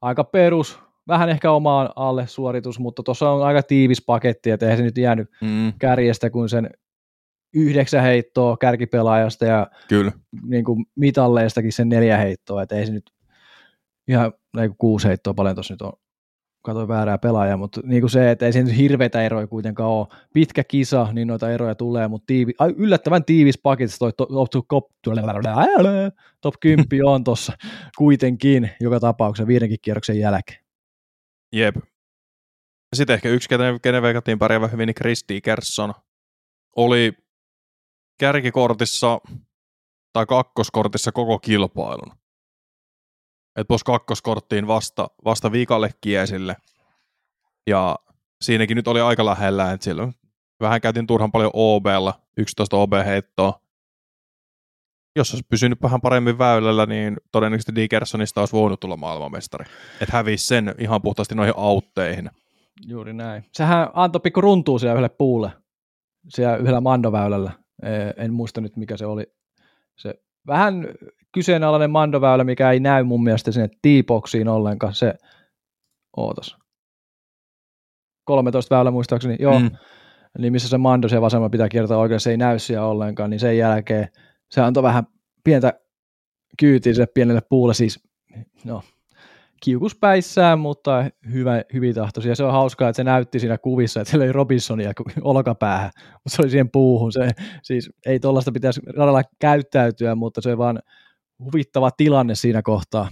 aika 0.00 0.24
perus, 0.24 0.78
vähän 1.08 1.28
ehkä 1.28 1.52
omaan 1.52 1.90
alle 1.96 2.26
suoritus, 2.26 2.78
mutta 2.78 3.02
tuossa 3.02 3.30
on 3.30 3.46
aika 3.46 3.62
tiivis 3.62 4.02
paketti, 4.02 4.50
että 4.50 4.66
eihän 4.66 4.78
se 4.78 4.84
nyt 4.84 4.98
jäänyt 4.98 5.30
mm. 5.40 5.72
kärjestä 5.78 6.30
kuin 6.30 6.48
sen 6.48 6.70
yhdeksän 7.54 8.02
heittoa 8.02 8.56
kärkipelaajasta 8.56 9.44
ja 9.44 9.66
Kyllä. 9.88 10.12
Niin 10.42 10.64
kuin 10.64 10.86
mitalleistakin 10.96 11.72
sen 11.72 11.88
neljä 11.88 12.16
heittoa, 12.16 12.62
että 12.62 12.76
ei 12.76 12.86
se 12.86 12.92
nyt 12.92 13.10
ihan 14.08 14.32
niin 14.56 14.70
kuin 14.70 14.78
kuusi 14.78 15.08
heittoa 15.08 15.34
paljon 15.34 15.56
tuossa 15.56 15.74
nyt 15.74 15.82
on, 15.82 15.92
katsoin 16.66 16.88
väärää 16.88 17.18
pelaajaa, 17.18 17.56
mutta 17.56 17.80
niin 17.84 18.02
kuin 18.02 18.10
se, 18.10 18.30
että 18.30 18.46
ei 18.46 18.52
nyt 18.52 18.76
hirveitä 18.76 19.22
eroja 19.22 19.46
kuitenkaan 19.46 19.90
ole. 19.90 20.06
Pitkä 20.32 20.64
kisa, 20.64 21.08
niin 21.12 21.28
noita 21.28 21.50
eroja 21.50 21.74
tulee, 21.74 22.08
mutta 22.08 22.26
tiivi, 22.26 22.52
yllättävän 22.76 23.24
tiivis 23.24 23.58
paketissa 23.58 23.98
toi 23.98 24.12
top, 24.12 24.28
top, 24.68 24.90
top 26.40 26.54
10 26.60 26.86
on 27.04 27.24
tuossa 27.24 27.52
kuitenkin 27.98 28.70
joka 28.80 29.00
tapauksessa 29.00 29.46
viidenkin 29.46 29.78
kierroksen 29.82 30.18
jälkeen. 30.18 30.58
Jep. 31.52 31.76
Sitten 32.94 33.14
ehkä 33.14 33.28
yksi, 33.28 33.48
kenen, 33.48 33.80
kenen 33.80 34.02
veikattiin 34.02 34.38
pärjäävä 34.38 34.68
hyvin, 34.68 34.86
niin 34.86 34.94
Chris 34.94 35.24
Dickerson 35.28 35.94
oli 36.76 37.12
kärkikortissa 38.20 39.20
tai 40.12 40.26
kakkoskortissa 40.26 41.12
koko 41.12 41.38
kilpailun. 41.38 42.12
Et 43.56 43.68
pos 43.68 43.84
kakkoskorttiin 43.84 44.66
vasta, 44.66 45.10
vasta 45.24 45.52
viikalle 45.52 45.90
kiesille. 46.00 46.56
Ja 47.66 47.98
siinäkin 48.42 48.76
nyt 48.76 48.88
oli 48.88 49.00
aika 49.00 49.24
lähellä, 49.24 49.72
että 49.72 49.84
silloin 49.84 50.14
vähän 50.60 50.80
käytin 50.80 51.06
turhan 51.06 51.32
paljon 51.32 51.50
OBlla, 51.54 52.14
11 52.36 52.76
OB-heittoa. 52.76 53.60
Jos 55.16 55.32
olisi 55.32 55.46
pysynyt 55.48 55.82
vähän 55.82 56.00
paremmin 56.00 56.38
väylällä, 56.38 56.86
niin 56.86 57.16
todennäköisesti 57.32 57.74
Dickersonista 57.74 58.40
olisi 58.40 58.52
voinut 58.52 58.80
tulla 58.80 58.96
maailmanmestari. 58.96 59.64
Että 60.00 60.16
hävisi 60.16 60.46
sen 60.46 60.74
ihan 60.78 61.02
puhtaasti 61.02 61.34
noihin 61.34 61.54
autteihin. 61.56 62.30
Juuri 62.86 63.12
näin. 63.12 63.44
Sehän 63.52 63.88
antoi 63.94 64.20
pikku 64.20 64.40
runtuu 64.40 64.78
siellä 64.78 64.92
yhdelle 64.92 65.08
puulle, 65.08 65.50
siellä 66.28 66.56
yhdellä 66.56 66.80
mandoväylällä 66.80 67.52
en 68.16 68.32
muista 68.32 68.60
nyt 68.60 68.76
mikä 68.76 68.96
se 68.96 69.06
oli, 69.06 69.32
se 69.96 70.14
vähän 70.46 70.88
kyseenalainen 71.32 71.90
mandoväylä, 71.90 72.44
mikä 72.44 72.70
ei 72.70 72.80
näy 72.80 73.02
mun 73.02 73.24
mielestä 73.24 73.52
sinne 73.52 73.68
T-boxiin 73.68 74.48
ollenkaan, 74.48 74.94
se, 74.94 75.14
ootas, 76.16 76.56
13 78.24 78.76
väylä 78.76 78.90
muistaakseni, 78.90 79.36
joo, 79.40 79.58
mm. 79.58 79.70
niin 80.38 80.52
missä 80.52 80.68
se 80.68 80.78
mando 80.78 81.08
siellä 81.08 81.24
vasemmalla 81.24 81.50
pitää 81.50 81.68
kiertää 81.68 81.98
oikein, 81.98 82.20
se 82.20 82.30
ei 82.30 82.36
näy 82.36 82.58
siellä 82.58 82.86
ollenkaan, 82.86 83.30
niin 83.30 83.40
sen 83.40 83.58
jälkeen 83.58 84.08
se 84.50 84.60
antoi 84.60 84.82
vähän 84.82 85.04
pientä 85.44 85.80
kyytiä 86.58 86.94
sille 86.94 87.06
pienelle 87.06 87.42
puulle, 87.48 87.74
siis 87.74 88.00
no, 88.64 88.82
kiukuspäissään, 89.66 90.58
mutta 90.58 91.04
hyvä, 91.32 91.62
hyvin 91.72 91.94
tahtoisia. 91.94 92.34
Se 92.34 92.44
on 92.44 92.52
hauskaa, 92.52 92.88
että 92.88 92.96
se 92.96 93.04
näytti 93.04 93.40
siinä 93.40 93.58
kuvissa, 93.58 94.00
että 94.00 94.10
siellä 94.10 94.24
oli 94.24 94.32
Robinsonia 94.32 94.92
olkapäähän, 95.22 95.90
mutta 95.96 96.36
se 96.36 96.42
oli 96.42 96.50
siihen 96.50 96.70
puuhun. 96.70 97.12
Se, 97.12 97.30
siis 97.62 97.90
ei 98.06 98.20
tuollaista 98.20 98.52
pitäisi 98.52 98.80
radalla 98.96 99.22
käyttäytyä, 99.38 100.14
mutta 100.14 100.40
se 100.40 100.52
on 100.52 100.58
vaan 100.58 100.78
huvittava 101.44 101.90
tilanne 101.90 102.34
siinä 102.34 102.62
kohtaa 102.62 103.08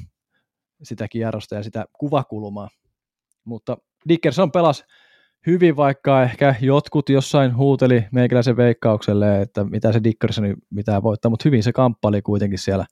sitä 0.82 1.08
kierrosta 1.08 1.54
ja 1.54 1.62
sitä 1.62 1.84
kuvakulmaa. 1.92 2.68
Mutta 3.44 3.76
Dickerson 4.08 4.52
pelasi 4.52 4.84
hyvin, 5.46 5.76
vaikka 5.76 6.22
ehkä 6.22 6.54
jotkut 6.60 7.08
jossain 7.08 7.56
huuteli 7.56 8.04
meikäläisen 8.12 8.56
veikkaukselle, 8.56 9.40
että 9.40 9.64
mitä 9.64 9.92
se 9.92 10.00
Dickerson 10.04 10.54
mitään 10.70 11.02
voittaa, 11.02 11.30
mutta 11.30 11.42
hyvin 11.44 11.62
se 11.62 11.72
kamppaili 11.72 12.22
kuitenkin 12.22 12.58
siellä 12.58 12.86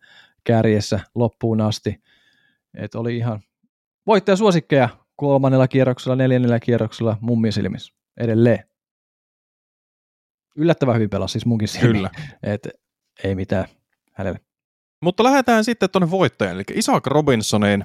kärjessä 0.44 1.00
loppuun 1.14 1.60
asti. 1.60 2.02
Et 2.74 2.94
oli 2.94 3.16
ihan 3.16 3.40
voittajasuosikkeja 4.06 4.88
kolmannella 5.16 5.68
kierroksella, 5.68 6.16
neljännellä 6.16 6.60
kierroksella 6.60 7.18
mummin 7.20 7.52
silmissä 7.52 7.94
edelleen. 8.16 8.64
Yllättävän 10.56 10.94
hyvin 10.94 11.10
pelasi 11.10 11.32
siis 11.32 11.46
munkin 11.46 11.68
silmiin. 11.68 11.92
Kyllä. 11.94 12.10
Et 12.42 12.68
ei 13.24 13.34
mitään 13.34 13.66
hänelle. 14.12 14.40
Mutta 15.02 15.24
lähdetään 15.24 15.64
sitten 15.64 15.90
tuonne 15.90 16.10
voittajan, 16.10 16.54
eli 16.54 16.62
Isaac 16.74 17.06
Robinsoniin. 17.06 17.84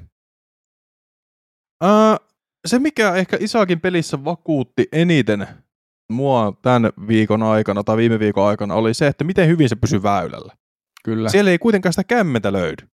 Ää, 1.82 2.18
se, 2.68 2.80
mikä 2.80 3.16
ehkä 3.16 3.38
Isakin 3.40 3.82
pelissä 3.82 4.24
vakuutti 4.26 4.88
eniten 4.92 5.48
mua 6.10 6.54
tämän 6.62 6.92
viikon 7.08 7.44
aikana 7.44 7.84
tai 7.84 7.98
viime 7.98 8.20
viikon 8.20 8.48
aikana, 8.48 8.74
oli 8.74 8.94
se, 8.94 9.08
että 9.08 9.24
miten 9.24 9.48
hyvin 9.48 9.70
se 9.70 9.76
pysyy 9.76 10.04
väylällä. 10.04 10.56
Kyllä. 11.04 11.30
Siellä 11.30 11.52
ei 11.52 11.60
kuitenkaan 11.60 11.94
sitä 11.94 12.04
kämmentä 12.04 12.54
löydy. 12.54 12.88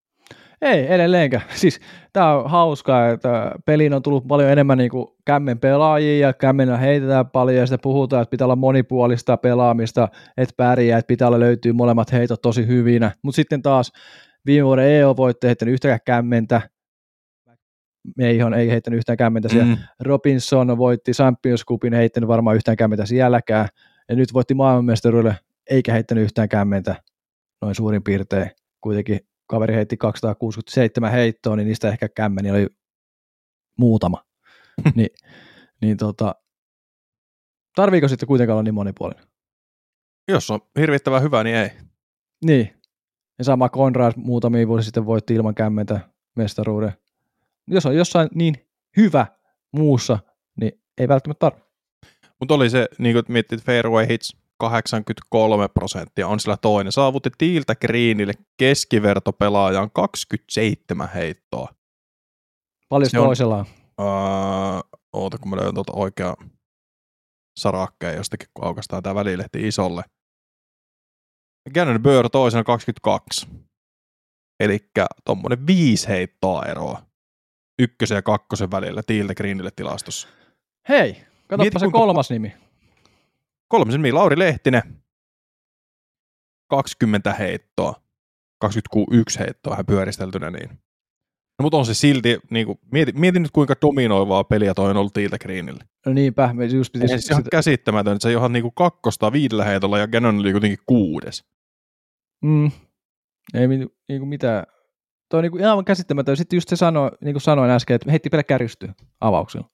Ei 0.63 0.93
edelleenkään. 0.93 1.43
Siis 1.55 1.79
tämä 2.13 2.34
on 2.34 2.50
hauskaa, 2.50 3.10
että 3.10 3.51
peliin 3.65 3.93
on 3.93 4.03
tullut 4.03 4.27
paljon 4.27 4.50
enemmän 4.50 4.77
niin 4.77 4.89
kuin 4.89 5.08
kämmen 5.25 5.60
pelaajia 5.60 6.27
ja 6.27 6.34
kämmenä 6.34 6.77
heitetään 6.77 7.29
paljon 7.29 7.58
ja 7.58 7.65
sitä 7.65 7.77
puhutaan, 7.84 8.22
että 8.22 8.32
pitää 8.32 8.46
olla 8.46 8.55
monipuolista 8.55 9.38
pelaamista, 9.38 10.08
että 10.38 10.53
pärjää, 10.58 11.00
että 11.00 11.08
pitää 11.08 11.27
olla 11.27 11.39
löytyy 11.39 11.74
molemmat 11.74 12.12
heitot 12.12 12.41
tosi 12.41 12.67
hyvinä. 12.67 13.12
Mutta 13.22 13.36
sitten 13.36 13.62
taas 13.62 13.91
viime 14.46 14.65
vuoden 14.65 14.86
EO 14.86 15.17
voitte 15.17 15.48
heittänyt 15.48 15.74
yhtäkään 15.74 16.00
kämmentä, 16.05 16.62
Meihon 18.17 18.53
ei 18.53 18.70
heittänyt 18.70 18.98
yhtään 18.98 19.17
kämmentä 19.17 19.50
siellä. 19.50 19.75
Mm. 19.75 19.82
Robinson 20.00 20.77
voitti 20.77 21.12
Champions 21.12 21.65
Cupin, 21.65 21.93
ei 21.93 22.00
heittänyt 22.00 22.27
varmaan 22.27 22.55
yhtään 22.55 22.77
kämmentä 22.77 23.05
sielläkään. 23.05 23.67
Ja 24.10 24.15
nyt 24.15 24.34
voitti 24.34 24.53
maailmanmestaruudelle, 24.53 25.36
eikä 25.70 25.93
heittänyt 25.93 26.24
yhtään 26.24 26.50
kämmentä, 26.50 26.96
noin 27.62 27.75
suurin 27.75 28.03
piirtein. 28.03 28.51
Kuitenkin 28.82 29.20
kaveri 29.47 29.75
heitti 29.75 29.97
267 29.97 31.12
heittoa, 31.12 31.55
niin 31.55 31.67
niistä 31.67 31.89
ehkä 31.89 32.09
kämmeni 32.09 32.51
oli 32.51 32.67
muutama. 33.77 34.25
Ni, 34.95 35.07
niin 35.81 35.97
tota, 35.97 36.35
tarviiko 37.75 38.07
sitten 38.07 38.27
kuitenkaan 38.27 38.55
olla 38.55 38.63
niin 38.63 38.73
monipuolinen? 38.73 39.25
Jos 40.27 40.51
on 40.51 40.59
hirvittävän 40.79 41.21
hyvä, 41.23 41.43
niin 41.43 41.55
ei. 41.55 41.69
Niin. 42.45 42.73
Ja 43.38 43.43
sama 43.43 43.69
Konrad 43.69 44.13
muutamia 44.15 44.67
vuosia 44.67 44.85
sitten 44.85 45.05
voitti 45.05 45.33
ilman 45.33 45.55
kämmentä 45.55 46.00
mestaruuden. 46.35 46.93
Jos 47.67 47.85
on 47.85 47.95
jossain 47.95 48.29
niin 48.35 48.55
hyvä 48.97 49.27
muussa, 49.71 50.19
niin 50.59 50.71
ei 50.97 51.07
välttämättä 51.07 51.39
tarvitse. 51.39 51.69
Mutta 52.39 52.53
oli 52.53 52.69
se, 52.69 52.88
niin 52.97 53.15
kuin 53.15 53.25
miettii, 53.27 53.57
fairway 53.57 54.07
hits 54.07 54.42
83 54.70 55.67
prosenttia 55.67 56.27
on 56.27 56.39
sillä 56.39 56.58
toinen. 56.58 56.91
Saavutti 56.91 57.29
Tiiltä 57.38 57.75
Greenille 57.75 58.34
keskivertopelaajan 58.58 59.91
27 59.91 61.10
heittoa. 61.10 61.70
Paljon 62.89 63.10
se 63.10 63.17
toisella 63.17 63.58
on? 63.58 63.65
Uh, 64.01 65.00
oota, 65.13 65.38
kun 65.38 65.50
mä 65.50 65.55
löydän 65.55 65.74
tuota 65.74 65.93
oikea 65.96 66.36
sarakkeen 67.60 68.15
jostakin, 68.15 68.50
kun 68.53 68.65
aukastaan 68.65 69.03
tämä 69.03 69.15
välilehti 69.15 69.67
isolle. 69.67 70.03
Gannon 71.74 72.03
Burr 72.03 72.29
toisena 72.29 72.63
22. 72.63 73.48
Eli 74.60 74.79
tuommoinen 75.25 75.67
viisi 75.67 76.08
heittoa 76.08 76.65
eroa 76.65 77.01
ykkösen 77.79 78.15
ja 78.15 78.22
kakkosen 78.22 78.72
välillä 78.72 79.03
Tiiltä 79.03 79.36
Greenille 79.36 79.72
tilastossa. 79.75 80.27
Hei, 80.89 81.25
katsoppa 81.48 81.79
se 81.79 81.89
kolmas 81.91 82.29
nimi. 82.29 82.53
Kolmas 83.67 83.93
nimi, 83.93 84.12
Lauri 84.12 84.39
Lehtinen. 84.39 84.82
20 86.70 87.34
heittoa. 87.34 87.93
21 88.60 89.39
heittoa 89.39 89.75
hän 89.75 89.86
pyöristeltynä 89.86 90.51
niin. 90.51 90.70
No, 91.60 91.63
mutta 91.63 91.77
on 91.77 91.86
se 91.86 91.93
silti, 91.93 92.39
niin 92.50 92.65
kuin, 92.65 92.79
mieti, 92.91 93.12
mieti, 93.12 93.39
nyt 93.39 93.51
kuinka 93.51 93.75
dominoivaa 93.82 94.43
peliä 94.43 94.74
toi 94.74 94.89
on 94.89 94.98
ollut 94.98 95.13
Tiiltä 95.13 95.38
Greenille. 95.38 95.84
No 96.05 96.13
niinpä, 96.13 96.53
me 96.53 96.65
just 96.65 96.93
piti... 96.93 97.08
Se 97.08 97.13
on 97.13 97.20
ihan 97.32 97.43
käsittämätön, 97.51 98.13
että 98.13 98.24
se 98.24 98.32
ihan 98.32 98.53
niin 98.53 98.63
kuin 98.63 98.74
kakkosta 98.75 99.32
viidellä 99.32 99.65
heitolla 99.65 100.00
ja 100.00 100.08
Gannon 100.08 100.39
oli 100.39 100.51
kuitenkin 100.51 100.79
kuudes. 100.86 101.46
Mm. 102.43 102.72
Ei 103.53 103.67
niin 103.67 104.20
kuin 104.20 104.27
mitään 104.27 104.65
Toi 105.34 105.38
on 105.38 105.43
niin 105.43 105.51
kuin 105.51 105.62
ihan 105.62 105.86
käsittämätön. 105.86 106.38
Sitten 106.38 106.58
just 106.58 106.70
se 106.70 106.75
sanoi, 106.75 107.12
niin 107.22 107.34
kuin 107.34 107.41
sanoin 107.41 107.72
äsken, 107.72 107.96
että 107.96 108.12
heitti 108.12 108.29
pelkkää 108.29 108.58
rystyä 108.58 108.93
avauksilla. 109.22 109.70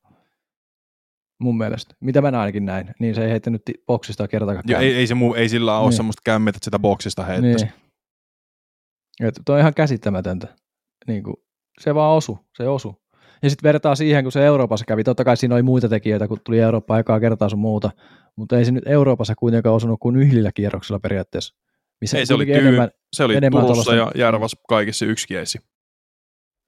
Mun 1.40 1.58
mielestä. 1.58 1.96
Mitä 2.00 2.22
mä 2.22 2.28
ainakin 2.28 2.66
näin. 2.66 2.92
Niin 3.00 3.16
se 3.16 3.24
ei 3.24 3.30
heittänyt 3.30 3.62
boksista 3.88 4.28
kertaakaan. 4.28 4.64
Ja 4.68 4.80
ei, 4.80 4.96
ei, 4.96 5.08
se 5.08 5.16
muu, 5.16 5.34
ei 5.34 5.50
sillä 5.50 5.78
ole 5.78 5.90
niin. 5.90 5.98
semmoista 5.98 6.22
kämmetä, 6.26 6.58
että 6.58 6.66
sitä 6.66 6.80
boksista 6.80 7.26
heittäisi. 7.26 7.66
Niin. 7.66 7.74
Et 9.28 9.36
toi 9.46 9.54
on 9.56 9.60
ihan 9.60 9.74
käsittämätöntä. 9.74 10.48
Niin 11.08 11.24
kuin, 11.24 11.36
se 11.80 11.96
vaan 11.96 12.18
osu, 12.18 12.40
se 12.58 12.68
osu. 12.68 12.96
Ja 13.44 13.50
sitten 13.50 13.68
vertaa 13.68 13.96
siihen, 13.96 14.24
kun 14.24 14.32
se 14.32 14.46
Euroopassa 14.46 14.86
kävi. 14.86 15.04
Totta 15.04 15.24
kai 15.24 15.38
siinä 15.38 15.56
oli 15.56 15.64
muita 15.64 15.90
tekijöitä, 15.90 16.28
kun 16.28 16.38
tuli 16.46 16.60
Eurooppa 16.60 16.94
aikaa 16.94 17.20
kertaa 17.20 17.50
sun 17.50 17.60
muuta. 17.60 17.92
Mutta 18.36 18.58
ei 18.58 18.66
se 18.66 18.72
nyt 18.72 18.88
Euroopassa 18.88 19.36
kuitenkaan 19.36 19.76
osunut 19.76 20.00
kuin 20.00 20.16
yhdellä 20.16 20.52
kierroksella 20.52 21.00
periaatteessa. 21.00 21.56
Missä 22.02 22.18
Ei, 22.18 22.26
se 22.26 22.34
oli, 22.34 22.46
tyy- 22.46 22.56
enemmän, 22.56 22.90
se 23.14 23.24
oli 23.24 23.36
enemmän 23.36 23.66
Turussa 23.66 23.96
ja 23.96 24.12
Järvas 24.16 24.56
kaikissa 24.70 25.06
yksikiesi. 25.06 25.60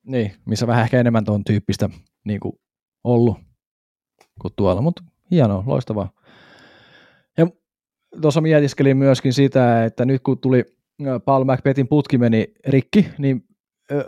Niin, 0.05 0.31
missä 0.45 0.67
vähän 0.67 0.83
ehkä 0.83 0.99
enemmän 0.99 1.25
tuon 1.25 1.43
tyyppistä 1.43 1.89
niin 2.25 2.39
kuin 2.39 2.53
ollut 3.03 3.37
kuin 4.41 4.53
tuolla, 4.55 4.81
mutta 4.81 5.03
hienoa, 5.31 5.63
loistavaa. 5.65 6.11
Ja 7.37 7.47
tuossa 8.21 8.41
mietiskelin 8.41 8.97
myöskin 8.97 9.33
sitä, 9.33 9.85
että 9.85 10.05
nyt 10.05 10.21
kun 10.23 10.39
tuli 10.39 10.65
Paul 11.25 11.43
McBethin 11.43 11.87
putki 11.87 12.17
meni 12.17 12.53
rikki, 12.67 13.09
niin 13.17 13.45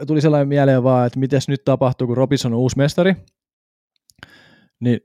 tuli 0.08 0.22
sellainen 0.22 0.48
mieleen 0.48 0.84
vaan, 0.84 1.08
että 1.08 1.20
miten 1.20 1.42
nyt 1.48 1.64
tapahtuu, 1.66 2.08
kun 2.08 2.18
Robinson 2.18 2.54
on 2.54 2.60
uusi 2.60 2.78
mestari, 2.78 3.16
niin 4.80 5.00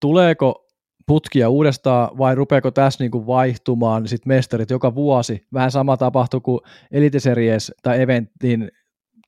tuleeko 0.00 0.66
putkia 1.06 1.48
uudestaan 1.48 2.18
vai 2.18 2.34
rupeako 2.34 2.70
tässä 2.70 3.04
niin 3.04 3.10
kuin 3.10 3.26
vaihtumaan 3.26 4.08
sit 4.08 4.26
mestarit 4.26 4.70
joka 4.70 4.94
vuosi? 4.94 5.46
Vähän 5.52 5.70
sama 5.70 5.96
tapahtui 5.96 6.40
kuin 6.40 6.60
Elite 6.90 7.20
Series 7.20 7.72
tai 7.82 8.02
eventin 8.02 8.70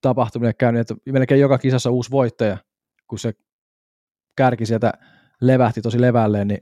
tapahtuminen 0.01 0.55
käynyt, 0.59 0.81
että 0.81 0.95
melkein 1.13 1.41
joka 1.41 1.59
kisassa 1.59 1.91
uusi 1.91 2.11
voittaja, 2.11 2.59
kun 3.07 3.19
se 3.19 3.33
kärki 4.37 4.67
sieltä 4.67 4.93
levähti 5.43 5.83
tosi 5.83 6.01
levälleen, 6.01 6.49
niin 6.49 6.61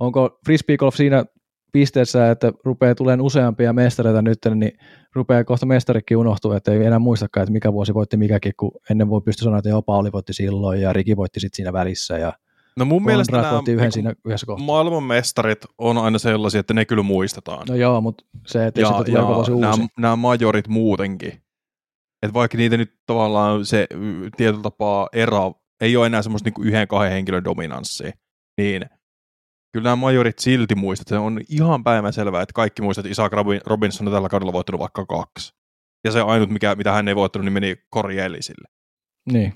onko 0.00 0.38
frisbee 0.44 0.76
golf 0.76 0.94
siinä 0.94 1.24
pisteessä, 1.72 2.30
että 2.30 2.52
rupeaa 2.64 2.94
tulemaan 2.94 3.20
useampia 3.26 3.72
mestareita 3.72 4.22
nyt, 4.22 4.38
niin 4.54 4.72
rupeaa 5.14 5.44
kohta 5.44 5.66
mestarikin 5.66 6.16
unohtua, 6.16 6.56
että 6.56 6.72
ei 6.72 6.84
enää 6.84 6.98
muistakaan, 6.98 7.42
että 7.42 7.52
mikä 7.52 7.72
vuosi 7.72 7.94
voitti 7.94 8.16
mikäkin, 8.16 8.52
kun 8.56 8.72
ennen 8.90 9.10
voi 9.10 9.20
pystyä 9.20 9.44
sanoa, 9.44 9.58
että 9.58 9.68
jopa 9.68 9.98
oli 9.98 10.12
voitti 10.12 10.32
silloin 10.32 10.80
ja 10.80 10.92
Riki 10.92 11.16
voitti 11.16 11.40
sitten 11.40 11.56
siinä 11.56 11.72
välissä 11.72 12.18
ja 12.18 12.32
No 12.78 12.84
mun 12.84 13.04
mielestä 13.04 13.36
nämä 13.36 13.62
yhden 13.68 13.76
niin 13.76 13.92
siinä 13.92 14.14
yhdessä 14.24 14.46
kohtaa. 14.46 14.66
maailmanmestarit 14.66 15.58
on 15.78 15.98
aina 15.98 16.18
sellaisia, 16.18 16.60
että 16.60 16.74
ne 16.74 16.84
kyllä 16.84 17.02
muistetaan. 17.02 17.66
No 17.68 17.74
joo, 17.74 18.00
mutta 18.00 18.24
se, 18.46 18.66
että 18.66 18.80
ja, 18.80 18.86
sitä 18.88 19.04
tulee 19.04 19.20
ja 19.20 19.60
nämä, 19.60 19.88
nämä 19.98 20.16
majorit 20.16 20.68
muutenkin. 20.68 21.32
Että 22.22 22.34
vaikka 22.34 22.58
niitä 22.58 22.76
nyt 22.76 22.94
tavallaan 23.06 23.64
se 23.66 23.86
tietyllä 24.36 24.62
tapaa 24.62 25.08
ero, 25.12 25.54
ei 25.80 25.96
ole 25.96 26.06
enää 26.06 26.22
semmoista 26.22 26.50
niin 26.50 26.68
yhden 26.68 26.88
kahden 26.88 27.12
henkilön 27.12 27.44
dominanssia, 27.44 28.12
niin 28.60 28.82
kyllä 29.72 29.84
nämä 29.84 29.96
majorit 29.96 30.38
silti 30.38 30.74
muistat. 30.74 31.08
Se 31.08 31.18
on 31.18 31.40
ihan 31.48 31.84
päivänselvää, 31.84 32.42
että 32.42 32.52
kaikki 32.52 32.82
muistat, 32.82 33.06
että 33.06 33.12
Isaac 33.12 33.32
Robinson 33.66 34.06
on 34.06 34.12
tällä 34.12 34.28
kaudella 34.28 34.52
voittanut 34.52 34.80
vaikka 34.80 35.06
kaksi. 35.06 35.52
Ja 36.04 36.12
se 36.12 36.20
ainut, 36.20 36.50
mikä, 36.50 36.74
mitä 36.74 36.92
hän 36.92 37.08
ei 37.08 37.16
voittanut, 37.16 37.44
niin 37.44 37.52
meni 37.52 37.76
Corielisille. 37.94 38.68
Niin. 39.32 39.52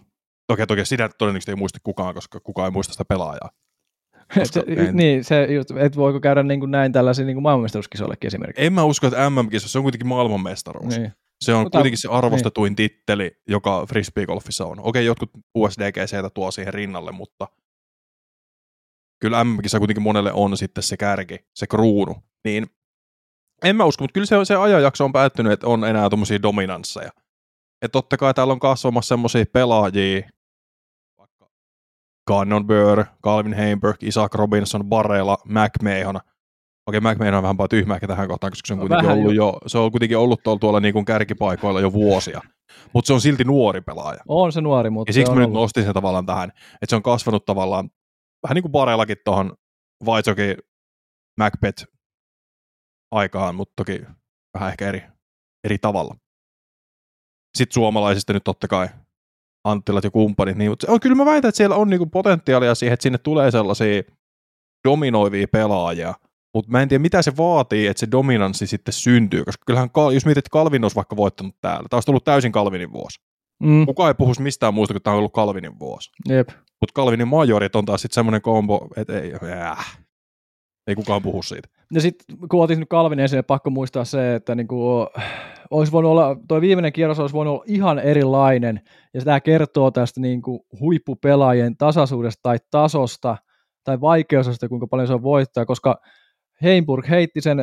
Toki, 0.47 0.67
toki 0.67 0.85
sitä 0.85 1.09
todennäköisesti 1.19 1.53
ei 1.53 1.57
muista 1.57 1.79
kukaan, 1.83 2.15
koska 2.15 2.41
kukaan 2.41 2.67
ei 2.67 2.71
muista 2.71 2.93
sitä 2.93 3.05
pelaajaa. 3.05 3.50
se, 4.45 4.65
en... 4.67 4.97
Niin, 4.97 5.25
se 5.25 5.45
just, 5.45 5.71
et 5.71 5.97
voiko 5.97 6.21
käydä 6.21 6.43
niin 6.43 6.61
kuin 6.61 6.71
näin 6.71 6.93
tällaisiin 6.93 7.27
niin 7.27 7.43
maailmanmestaruuskisoillekin 7.43 8.27
esimerkiksi. 8.27 8.65
En 8.65 8.73
mä 8.73 8.85
usko, 8.85 9.07
että 9.07 9.31
MM-kisossa 9.31 9.73
se 9.73 9.79
on 9.79 9.85
kuitenkin 9.85 10.09
maailmanmestaruus. 10.09 10.99
Niin. 10.99 11.12
Se 11.45 11.55
on 11.55 11.63
Mutta, 11.63 11.79
kuitenkin 11.79 11.99
se 11.99 12.09
arvostetuin 12.09 12.71
niin. 12.71 12.77
titteli, 12.77 13.31
joka 13.49 13.87
frisbeegolfissa 13.87 14.67
on. 14.67 14.81
Okei, 14.81 15.07
jotkut 15.07 15.31
USDGC 15.55 16.35
tuo 16.35 16.51
siihen 16.51 16.75
rinnalle, 16.75 17.13
mutta 17.13 17.49
kyllä 19.21 19.45
MM-kisa 19.45 19.79
kuitenkin 19.79 20.03
monelle 20.03 20.33
on 20.33 20.57
sitten 20.57 20.83
se 20.83 20.97
kärki, 20.97 21.39
se 21.55 21.67
kruunu. 21.67 22.17
Niin 22.45 22.67
en 23.65 23.77
mä 23.77 23.85
usko, 23.85 24.05
mutta 24.05 24.13
kyllä 24.13 24.27
se, 24.27 24.37
se 24.45 24.57
ajanjakso 24.57 25.05
on 25.05 25.13
päättynyt, 25.13 25.53
että 25.53 25.67
on 25.67 25.85
enää 25.85 26.09
tuommoisia 26.09 26.43
dominansseja. 26.43 27.11
Että 27.83 27.93
totta 27.93 28.17
kai 28.17 28.35
täällä 28.35 28.53
on 28.53 28.61
kasvamassa 28.61 29.09
semmoisia 29.09 29.45
pelaajia, 29.53 30.23
Gannon 32.27 32.67
Burr, 32.67 33.05
Calvin 33.25 33.53
Heimberg, 33.53 34.03
Isaac 34.03 34.35
Robinson, 34.35 34.85
Barrella, 34.85 35.39
McMahon. 35.45 36.21
Okei, 36.91 37.01
McMahon 37.01 37.35
on 37.35 37.43
vähän 37.43 37.57
tyhmää 37.71 38.01
tähän 38.01 38.29
kohtaan, 38.29 38.51
koska 38.51 38.67
se 38.67 38.73
on 38.73 38.79
no, 38.79 38.87
kuitenkin 38.87 39.11
ollut 39.11 39.35
jo. 39.35 39.47
jo, 39.47 39.59
se 39.67 39.79
on 39.79 39.91
kuitenkin 39.91 40.19
ollut 40.19 40.43
tuolla, 40.43 40.59
tuolla 40.59 40.81
niin 40.81 40.93
kuin 40.93 41.05
kärkipaikoilla 41.05 41.81
jo 41.81 41.93
vuosia. 41.93 42.41
Mutta 42.93 43.07
se 43.07 43.13
on 43.13 43.21
silti 43.21 43.45
nuori 43.45 43.81
pelaaja. 43.81 44.21
On 44.29 44.53
se 44.53 44.61
nuori, 44.61 44.91
mutta 44.91 45.11
Ja 45.11 45.15
siksi 45.15 45.33
mä 45.33 45.41
nyt 45.41 45.53
nostin 45.53 45.85
sen 45.85 45.95
tavallaan 45.95 46.27
tähän, 46.27 46.49
että 46.51 46.87
se 46.89 46.97
on 46.97 47.03
kasvanut 47.03 47.45
tavallaan 47.45 47.91
vähän 48.43 48.55
niin 48.55 48.63
kuin 48.63 48.73
Barellakin 48.73 49.17
tuohon 49.25 49.53
Vaitsokin 50.07 50.57
Macbeth 51.39 51.87
aikaan, 53.11 53.55
mutta 53.55 53.73
toki 53.77 54.03
vähän 54.55 54.71
ehkä 54.71 54.89
eri, 54.89 55.03
eri 55.65 55.79
tavalla. 55.79 56.17
Sitten 57.59 57.75
suomalaisista 57.75 58.33
nyt 58.33 58.45
totta 58.45 58.69
kai 58.69 58.89
Anttilat 59.65 60.05
ja 60.05 60.11
kumppanit, 60.11 60.57
niin, 60.57 60.71
mutta 60.71 60.87
on, 60.93 61.01
kyllä 61.01 61.17
mä 61.17 61.25
väitän, 61.25 61.49
että 61.49 61.57
siellä 61.57 61.77
on 61.77 61.91
niinku 61.91 62.07
potentiaalia 62.07 62.75
siihen, 62.75 62.95
että 62.95 63.03
sinne 63.03 63.19
tulee 63.19 63.51
sellaisia 63.51 64.03
dominoivia 64.89 65.47
pelaajia, 65.53 66.15
mutta 66.54 66.71
mä 66.71 66.83
en 66.83 66.88
tiedä, 66.88 67.02
mitä 67.02 67.23
se 67.23 67.37
vaatii, 67.37 67.87
että 67.87 68.00
se 68.00 68.09
dominanssi 68.11 68.66
sitten 68.66 68.92
syntyy, 68.92 69.45
koska 69.45 69.62
kyllähän, 69.66 69.90
jos 70.14 70.25
mietit, 70.25 70.38
että 70.38 70.52
Kalvin 70.52 70.85
olisi 70.85 70.97
vaikka 70.97 71.16
voittanut 71.16 71.54
täällä, 71.61 71.88
tämä 71.90 71.97
olisi 71.97 72.07
tullut 72.07 72.25
täysin 72.25 72.52
Kalvinin 72.52 72.92
vuosi. 72.92 73.21
Mm, 73.62 73.87
Kukaan 73.87 74.11
ei 74.11 74.14
puhuisi 74.14 74.42
mistään 74.42 74.75
muusta, 74.75 74.95
kun 74.95 75.02
tämä 75.02 75.14
on 75.14 75.19
ollut 75.19 75.33
Calvinin 75.33 75.78
vuosi. 75.78 76.11
jep. 76.28 76.49
Mutta 76.80 76.95
Calvinin 76.95 77.28
majorit 77.28 77.76
on 77.76 77.85
taas 77.85 78.02
sitten 78.02 78.14
semmoinen 78.14 78.42
kombo, 78.42 78.88
että 78.97 79.21
ei, 79.21 79.33
äh, 79.52 79.99
ei 80.87 80.95
kukaan 80.95 81.23
puhu 81.23 81.42
siitä. 81.42 81.69
Ja 81.92 82.00
sitten 82.00 82.38
kun 82.49 82.62
otit 82.62 82.78
nyt 82.78 82.88
Kalvin 82.88 83.21
esille, 83.21 83.42
pakko 83.42 83.71
muistaa 83.71 84.04
se, 84.04 84.35
että 84.35 84.54
niinku, 84.54 85.07
olisi 85.71 85.92
voinut 85.92 86.11
olla, 86.11 86.37
toi 86.49 86.61
viimeinen 86.61 86.92
kierros 86.92 87.19
olisi 87.19 87.33
voinut 87.33 87.54
olla 87.54 87.64
ihan 87.66 87.99
erilainen, 87.99 88.80
ja 89.14 89.21
tämä 89.21 89.40
kertoo 89.40 89.90
tästä 89.90 90.21
niinku 90.21 90.66
huippupelaajien 90.80 91.76
tasaisuudesta 91.76 92.40
tai 92.42 92.57
tasosta, 92.71 93.37
tai 93.85 94.00
vaikeusasta, 94.00 94.69
kuinka 94.69 94.87
paljon 94.87 95.07
se 95.07 95.14
on 95.14 95.23
voittaa, 95.23 95.66
koska 95.66 96.00
Heimburg 96.62 97.09
heitti 97.09 97.40
sen 97.40 97.59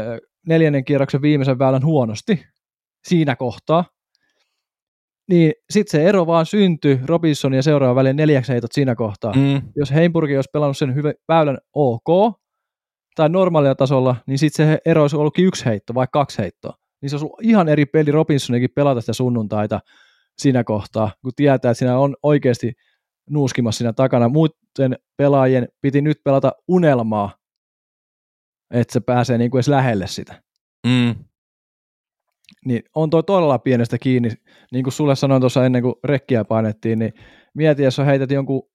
neljännen 0.47 0.85
kierroksen 0.85 1.21
viimeisen 1.21 1.59
väylän 1.59 1.85
huonosti 1.85 2.45
siinä 3.07 3.35
kohtaa, 3.35 3.85
niin 5.29 5.53
sitten 5.69 5.91
se 5.91 6.09
ero 6.09 6.27
vaan 6.27 6.45
syntyi 6.45 6.99
Robinson 7.05 7.53
ja 7.53 7.63
seuraavan 7.63 7.95
välin 7.95 8.15
neljäksi 8.15 8.51
heitot 8.51 8.71
siinä 8.71 8.95
kohtaa 8.95 9.33
Mm. 9.33 9.61
jos 9.75 9.91
Heimburg 9.91 10.31
olisi 10.35 10.49
pelannut 10.53 10.77
sen 10.77 10.95
hyvä, 10.95 11.13
väylän 11.27 11.57
ok 11.73 12.37
tai 13.15 13.29
normaalia 13.29 13.75
tasolla, 13.75 14.15
niin 14.27 14.39
sitten 14.39 14.67
se 14.67 14.77
ero 14.85 15.01
olisi 15.01 15.15
ollutkin 15.15 15.45
yksi 15.45 15.65
heitto 15.65 15.93
vai 15.93 16.07
kaksi 16.11 16.37
heittoa. 16.37 16.73
Niin 17.01 17.09
se 17.09 17.15
olisi 17.15 17.25
ollut 17.25 17.39
ihan 17.41 17.67
eri 17.69 17.85
peli 17.85 18.11
Robinsonikin 18.11 18.69
pelata 18.75 19.01
sitä 19.01 19.13
sunnuntaita 19.13 19.79
siinä 20.37 20.63
kohtaa, 20.63 21.11
kun 21.21 21.31
tietää, 21.35 21.55
että 21.55 21.73
siinä 21.73 21.99
on 21.99 22.15
oikeasti 22.23 22.73
nuuskimassa 23.29 23.77
siinä 23.77 23.93
takana. 23.93 24.29
Muuten 24.29 24.95
pelaajien 25.17 25.67
piti 25.81 26.01
nyt 26.01 26.17
pelata 26.23 26.51
unelmaa, 26.67 27.35
että 28.71 28.93
se 28.93 28.99
pääsee 28.99 29.37
niin 29.37 29.51
kuin 29.51 29.59
edes 29.59 29.67
lähelle 29.67 30.07
sitä. 30.07 30.41
Mm. 30.87 31.15
Niin 32.65 32.83
on 32.95 33.09
toi 33.09 33.23
todella 33.23 33.59
pienestä 33.59 33.97
kiinni. 33.97 34.29
Niin 34.71 34.83
kuin 34.83 34.93
sulle 34.93 35.15
sanoin 35.15 35.41
tuossa 35.41 35.65
ennen 35.65 35.81
kuin 35.81 35.95
rekkiä 36.03 36.45
painettiin, 36.45 36.99
niin 36.99 37.13
mieti, 37.53 37.83
jos 37.83 37.95
sä 37.95 38.03
heität 38.03 38.31
jonkun 38.31 38.69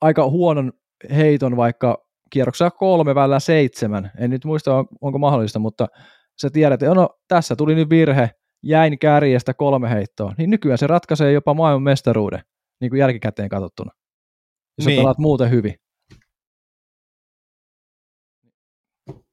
aika 0.00 0.30
huonon 0.30 0.72
heiton 1.10 1.56
vaikka 1.56 2.06
kierroksella 2.30 2.70
kolme 2.70 3.14
välillä 3.14 3.40
seitsemän. 3.40 4.10
En 4.18 4.30
nyt 4.30 4.44
muista, 4.44 4.76
on- 4.76 4.86
onko 5.00 5.18
mahdollista, 5.18 5.58
mutta 5.58 5.86
sä 6.40 6.50
tiedät, 6.50 6.82
että 6.82 6.94
no, 6.94 7.08
tässä 7.28 7.56
tuli 7.56 7.74
nyt 7.74 7.90
virhe, 7.90 8.30
jäin 8.62 8.98
kärjestä 8.98 9.54
kolme 9.54 9.90
heittoa. 9.90 10.32
Niin 10.38 10.50
nykyään 10.50 10.78
se 10.78 10.86
ratkaisee 10.86 11.32
jopa 11.32 11.54
maailman 11.54 11.82
mestaruuden, 11.82 12.40
niin 12.80 12.90
kuin 12.90 13.00
jälkikäteen 13.00 13.48
katsottuna. 13.48 13.90
Jos 14.78 14.86
niin. 14.86 14.86
Niin. 14.86 15.00
pelaat 15.00 15.18
muuten 15.18 15.50
hyvin. 15.50 15.74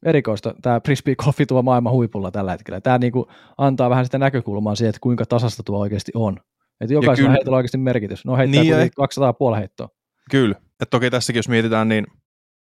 Erikoista 0.06 0.54
tämä 0.62 0.82
frisbee 0.86 1.16
golfi 1.16 1.46
tuo 1.46 1.62
maailman 1.62 1.94
huipulla 1.94 2.32
tällä 2.32 2.52
hetkellä. 2.52 2.82
Tämä 2.82 2.98
niinku 2.98 3.28
antaa 3.58 3.90
vähän 3.90 4.06
sitä 4.06 4.18
näkökulmaa 4.18 4.76
siihen, 4.76 4.90
että 4.90 5.00
kuinka 5.02 5.26
tasasta 5.26 5.64
tuo 5.64 5.80
oikeasti 5.80 6.12
on. 6.16 6.38
Että 6.82 6.94
jokaisella 6.94 7.16
kyllä- 7.28 7.32
heitolla 7.32 7.56
on 7.56 7.58
oikeasti 7.58 7.78
merkitys. 7.78 8.26
No 8.26 8.38
heittää 8.38 8.62
Niin, 8.64 8.80
ja- 8.80 8.90
200 8.96 9.34
puoli 9.34 9.58
heittoa. 9.58 9.90
Kyllä. 10.32 10.56
Et 10.82 10.90
toki 10.90 11.10
tässäkin, 11.10 11.38
jos 11.40 11.50
mietitään, 11.50 11.90
niin 11.90 12.08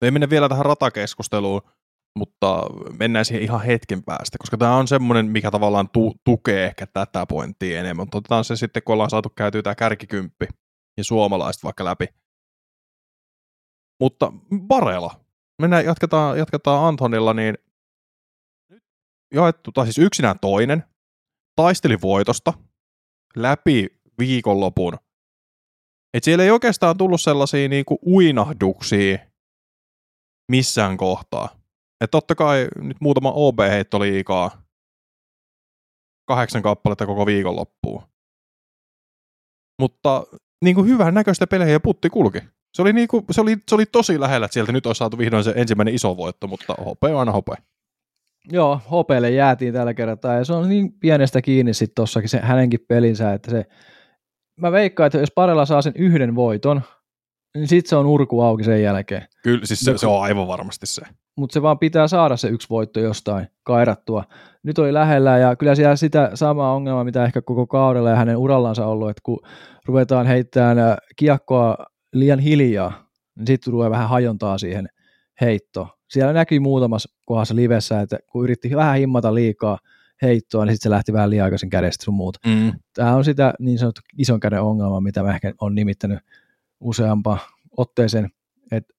ei 0.02 0.12
mennä 0.12 0.30
vielä 0.30 0.50
tähän 0.50 0.66
ratakeskusteluun, 0.66 1.62
mutta 2.18 2.64
mennään 3.00 3.26
siihen 3.26 3.44
ihan 3.44 3.62
hetken 3.62 4.04
päästä, 4.04 4.38
koska 4.38 4.58
tämä 4.58 4.76
on 4.76 4.88
semmoinen, 4.88 5.26
mikä 5.26 5.52
tavallaan 5.52 5.90
tu- 5.94 6.16
tukee 6.24 6.66
ehkä 6.66 6.88
tätä 6.88 7.26
pointtia 7.26 7.80
enemmän. 7.80 8.04
Mutta 8.04 8.18
otetaan 8.18 8.44
se 8.44 8.56
sitten, 8.56 8.84
kun 8.84 8.94
ollaan 8.94 9.10
saatu 9.10 9.30
käytyä 9.30 9.62
tämä 9.62 9.76
kärkikymppi 9.76 10.46
ja 10.98 11.04
suomalaiset 11.04 11.64
vaikka 11.64 11.86
läpi. 11.86 12.06
Mutta 14.02 14.32
Barela. 14.68 15.25
Mennään, 15.62 15.86
jatketaan, 15.86 16.38
jatketaan 16.38 16.88
Antonilla, 16.88 17.34
niin 17.34 17.58
jaettu, 19.34 19.72
tai 19.72 19.86
siis 19.86 19.98
yksinään 19.98 20.40
toinen, 20.42 20.84
taisteli 21.56 22.02
voitosta 22.02 22.54
läpi 23.36 23.88
viikonlopun. 24.20 24.98
Et 26.14 26.24
siellä 26.24 26.44
ei 26.44 26.52
oikeastaan 26.52 26.98
tullut 26.98 27.22
sellaisia 27.22 27.70
niinku 27.70 28.00
uinahduksia 28.06 29.18
missään 30.52 30.98
kohtaa. 30.98 31.50
Et 32.02 32.12
totta 32.12 32.36
kai 32.36 32.68
nyt 32.76 32.98
muutama 33.02 33.32
OB-heitto 33.32 34.00
liikaa. 34.00 34.64
Kahdeksan 36.28 36.62
kappaletta 36.62 37.06
koko 37.06 37.26
viikonloppuun. 37.26 38.04
Mutta 39.82 40.24
niinku 40.64 40.84
hyvän 40.84 41.14
näköistä 41.14 41.48
pelejä 41.48 41.72
ja 41.72 41.80
putti 41.80 42.10
kulki. 42.10 42.40
Se 42.76 42.82
oli, 42.82 42.94
niinku, 42.94 43.26
se, 43.32 43.42
oli, 43.42 43.58
se 43.70 43.76
oli 43.76 43.86
tosi 43.86 44.20
lähellä, 44.20 44.46
että 44.46 44.54
sieltä 44.54 44.72
nyt 44.72 44.86
olisi 44.86 45.00
saatu 45.00 45.18
vihdoin 45.18 45.44
se 45.44 45.54
ensimmäinen 45.56 45.96
iso 45.96 46.18
voitto, 46.18 46.48
mutta 46.48 46.76
hope 46.86 47.08
on 47.08 47.20
aina 47.20 47.32
hope. 47.32 47.56
Joo, 48.52 48.80
Hopeelle 48.92 49.32
jäätiin 49.32 49.74
tällä 49.74 49.94
kertaa 49.94 50.34
ja 50.34 50.46
se 50.46 50.54
on 50.54 50.70
niin 50.70 50.94
pienestä 50.94 51.42
kiinni 51.42 51.74
sitten 51.74 51.96
tossakin 51.96 52.30
se 52.30 52.40
hänenkin 52.40 52.86
pelinsä, 52.88 53.34
että 53.34 53.52
se, 53.52 53.66
mä 54.56 54.72
veikkaan, 54.72 55.08
että 55.08 55.18
jos 55.18 55.32
Parella 55.32 55.66
saa 55.66 55.82
sen 55.82 55.94
yhden 55.96 56.36
voiton, 56.36 56.82
niin 57.54 57.68
sitten 57.68 57.90
se 57.90 57.96
on 57.96 58.06
urku 58.06 58.42
auki 58.42 58.64
sen 58.64 58.84
jälkeen. 58.84 59.28
Kyllä, 59.44 59.66
siis 59.66 59.80
se, 59.80 59.98
se 59.98 60.08
on 60.08 60.24
aivan 60.24 60.48
varmasti 60.48 60.86
se. 60.86 61.02
Mutta 61.38 61.54
se 61.54 61.62
vaan 61.62 61.80
pitää 61.80 62.08
saada 62.08 62.38
se 62.38 62.48
yksi 62.48 62.70
voitto 62.70 63.00
jostain 63.00 63.48
kairattua. 63.64 64.24
Nyt 64.64 64.80
oli 64.80 64.94
lähellä 64.94 65.38
ja 65.38 65.56
kyllä 65.56 65.76
siellä 65.76 65.96
sitä 65.96 66.32
samaa 66.34 66.74
ongelmaa, 66.74 67.04
mitä 67.04 67.26
ehkä 67.26 67.42
koko 67.42 67.68
kaudella 67.68 68.10
ja 68.10 68.16
hänen 68.16 68.38
urallansa 68.38 68.86
ollut, 68.86 69.10
että 69.10 69.22
kun 69.24 69.40
ruvetaan 69.86 70.28
heittämään 70.28 70.98
kiekkoa 71.16 71.78
liian 72.20 72.40
hiljaa, 72.40 73.10
niin 73.36 73.48
sitten 73.48 73.72
tulee 73.72 73.90
vähän 73.90 74.10
hajontaa 74.10 74.58
siihen 74.58 74.88
heittoon. 75.42 75.88
Siellä 76.10 76.34
näkyi 76.34 76.60
muutamassa 76.60 77.10
kohdassa 77.26 77.56
livessä, 77.56 78.02
että 78.02 78.20
kun 78.32 78.44
yritti 78.44 78.76
vähän 78.76 78.98
himmata 78.98 79.36
liikaa 79.36 79.80
heittoa, 80.22 80.66
niin 80.66 80.76
sitten 80.76 80.90
se 80.90 80.94
lähti 80.96 81.14
vähän 81.14 81.30
liian 81.30 81.44
aikaisin 81.44 81.70
kädestä 81.70 82.06
sun 82.06 82.14
muuta. 82.14 82.40
Mm. 82.46 82.72
Tämä 82.94 83.16
on 83.16 83.26
sitä 83.26 83.54
niin 83.60 83.80
sanottu 83.80 84.02
ison 84.18 84.40
käden 84.40 84.62
ongelma, 84.62 85.02
mitä 85.02 85.24
mä 85.24 85.34
ehkä 85.36 85.54
on 85.62 85.76
nimittänyt 85.76 86.20
useampaan 86.80 87.40
otteeseen, 87.78 88.30
että 88.72 88.94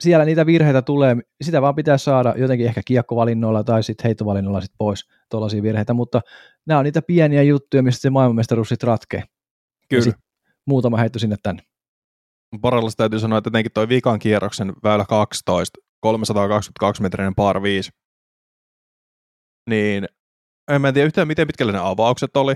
siellä 0.00 0.24
niitä 0.24 0.46
virheitä 0.46 0.82
tulee, 0.82 1.16
sitä 1.42 1.62
vaan 1.62 1.74
pitää 1.74 1.98
saada 1.98 2.34
jotenkin 2.36 2.66
ehkä 2.66 2.80
kiekkovalinnoilla 2.84 3.64
tai 3.64 3.82
sitten 3.82 4.04
heittovalinnoilla 4.04 4.60
sit 4.60 4.72
pois 4.78 5.08
tuollaisia 5.30 5.62
virheitä, 5.62 5.94
mutta 5.94 6.20
nämä 6.66 6.78
on 6.78 6.84
niitä 6.84 7.02
pieniä 7.02 7.42
juttuja, 7.42 7.82
mistä 7.82 8.00
se 8.00 8.10
maailmanmestaruus 8.10 8.68
sitten 8.68 8.86
ratkee. 8.86 9.22
Kyllä. 9.88 10.02
sit- 10.04 10.16
Muutama 10.66 10.96
heitto 10.96 11.18
sinne 11.18 11.36
tänne. 11.42 11.62
Parallassa 12.60 12.96
täytyy 12.96 13.18
sanoa, 13.18 13.38
että 13.38 13.50
etenkin 13.50 13.72
toi 13.72 13.88
vikan 13.88 14.18
kierroksen 14.18 14.72
väylä 14.82 15.04
12, 15.04 15.80
322 16.00 17.02
metrinen 17.02 17.34
par 17.34 17.62
5, 17.62 17.90
niin 19.70 20.08
en 20.70 20.80
mä 20.80 20.92
tiedä 20.92 21.06
yhtään 21.06 21.28
miten 21.28 21.46
pitkälle 21.46 21.72
ne 21.72 21.78
avaukset 21.78 22.36
oli, 22.36 22.54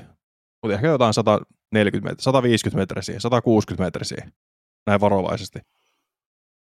mutta 0.62 0.74
ehkä 0.74 0.87
jotain 0.87 1.14
140 1.14 2.11
metriä, 2.11 2.22
150 2.22 2.83
metrisiä, 2.83 3.20
160 3.20 3.85
metrisiä, 3.85 4.30
näin 4.87 5.00
varovaisesti. 5.00 5.59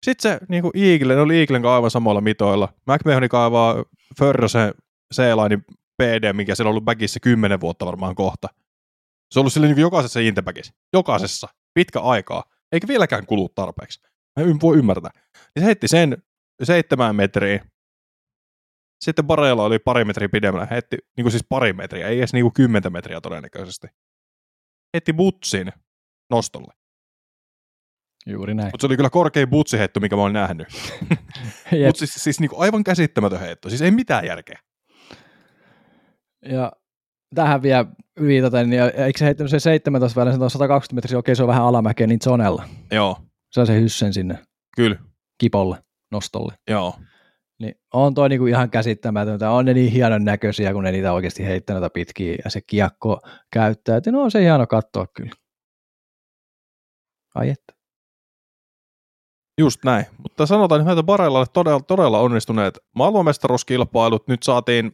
Sitten 0.06 0.32
se 0.32 0.40
niin 0.50 0.62
kuin 0.62 0.72
Eagle, 0.76 1.16
ne 1.16 1.22
oli 1.22 1.40
Eaglen 1.40 1.66
aivan 1.66 1.92
samoilla 1.92 2.22
mitoilla. 2.22 2.74
McMahoni 2.88 3.30
kaivaa 3.30 3.84
Förrösen 4.20 4.74
C-Linein 5.16 5.66
PD, 5.98 6.34
mikä 6.34 6.56
siellä 6.56 6.68
on 6.68 6.72
ollut 6.72 6.86
bagissä 6.86 7.20
10 7.20 7.62
vuotta 7.62 7.86
varmaan 7.86 8.16
kohta. 8.16 8.48
Se 9.32 9.40
on 9.40 9.42
ollut 9.42 9.54
sille 9.54 9.68
niin 9.68 9.78
jokaisessa 9.78 10.20
Intebagissä. 10.20 10.74
Jokaisessa. 10.94 11.48
Pitkä 11.74 12.00
aikaa. 12.00 12.44
Eikä 12.72 12.88
vieläkään 12.88 13.26
kulu 13.26 13.50
tarpeeksi. 13.50 14.02
Mä 14.40 14.44
en 14.46 14.62
voi 14.62 14.78
ymmärtää. 14.78 15.12
Niin 15.14 15.62
se 15.62 15.66
heitti 15.66 15.88
sen 15.88 16.18
seitsemän 16.64 17.16
metriä. 17.16 17.66
Sitten 19.04 19.28
Barella 19.28 19.64
oli 19.64 19.80
pari 19.80 20.06
metriä 20.06 20.30
pidemmällä. 20.30 20.68
Heitti 20.72 20.98
niin 21.18 21.24
kuin 21.24 21.32
siis 21.32 21.46
pari 21.50 21.74
metriä, 21.74 22.08
ei 22.08 22.18
edes 22.18 22.34
niin 22.34 22.44
kuin 22.44 22.54
kymmentä 22.54 22.90
metriä 22.90 23.22
todennäköisesti. 23.22 23.88
Heitti 24.94 25.14
butsin 25.14 25.72
nostolle. 26.30 26.74
Juuri 28.26 28.54
näin. 28.54 28.68
Mutta 28.72 28.82
se 28.82 28.88
oli 28.88 28.96
kyllä 28.96 29.10
korkein 29.10 29.50
butsiheitto, 29.50 30.00
mikä 30.00 30.16
mä 30.16 30.22
oon 30.22 30.34
nähnyt. 30.34 30.68
Mutta 31.86 32.00
siis, 32.00 32.14
siis 32.14 32.40
niin 32.40 32.50
kuin 32.50 32.62
aivan 32.62 32.84
käsittämätön 32.84 33.40
heitto. 33.40 33.70
Siis 33.70 33.82
ei 33.82 33.92
mitään 33.92 34.26
järkeä. 34.26 34.60
Ja 36.46 36.72
tähän 37.36 37.62
vielä 37.62 37.86
viitaten, 38.22 38.70
niin 38.70 38.82
eikö 38.82 39.20
se 39.20 39.26
heittänyt 39.26 39.52
se 39.52 39.60
17 39.60 40.20
välillä, 40.20 40.38
se 40.38 40.44
on 40.44 40.50
120 40.50 40.96
metriä, 40.96 41.20
okei 41.20 41.36
se 41.36 41.44
on 41.44 41.48
vähän 41.48 41.64
alamäkeä, 41.64 42.08
niin 42.08 42.20
zonella. 42.24 42.64
Joo, 42.92 43.18
Se 43.52 43.60
on 43.60 43.68
se 43.68 43.82
hyssen 43.82 44.14
sinne 44.14 44.40
kyllä. 44.76 44.96
kipolle, 45.38 45.78
nostolle. 46.12 46.54
Joo. 46.70 46.96
Niin 47.60 47.76
on 47.94 48.14
toi 48.14 48.30
niinku 48.30 48.46
ihan 48.46 48.70
käsittämätöntä. 48.70 49.52
On 49.52 49.66
ne 49.66 49.74
niin 49.74 49.92
hienon 49.92 50.26
näköisiä, 50.26 50.74
kun 50.74 50.84
ne 50.84 50.92
niitä 50.92 51.14
oikeasti 51.14 51.46
heittää 51.46 51.74
noita 51.74 51.90
pitkiä 51.90 52.36
ja 52.46 52.50
se 52.50 52.62
kiekko 52.62 53.22
käyttää. 53.54 54.00
No 54.12 54.22
on 54.22 54.32
se 54.32 54.42
hieno 54.42 54.68
katsoa 54.68 55.08
kyllä. 55.08 55.32
Ai 57.36 57.50
että. 57.50 57.74
Just 59.60 59.84
näin. 59.86 60.06
Mutta 60.18 60.46
sanotaan, 60.46 60.90
että 60.90 61.04
Barellalle 61.04 61.46
todella, 61.54 61.80
todella 61.80 62.20
onnistuneet 62.20 62.80
maailmanmestaruuskilpailut. 62.96 64.28
Nyt 64.28 64.44
saatiin, 64.44 64.86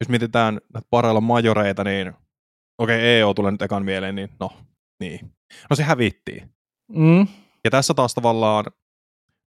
jos 0.00 0.08
mietitään 0.08 0.54
näitä 0.74 0.88
Barella 0.90 1.20
majoreita, 1.20 1.84
niin 1.84 2.12
okei, 2.78 2.96
okay, 2.96 3.06
EO 3.06 3.34
tulee 3.34 3.52
nyt 3.52 3.62
ekan 3.62 3.84
mieleen, 3.84 4.14
niin 4.14 4.28
no, 4.40 4.50
niin. 5.00 5.32
No 5.70 5.76
se 5.76 5.82
hävittiin. 5.82 6.50
Mm. 6.88 7.26
Ja 7.64 7.70
tässä 7.70 7.94
taas 7.94 8.14
tavallaan, 8.14 8.64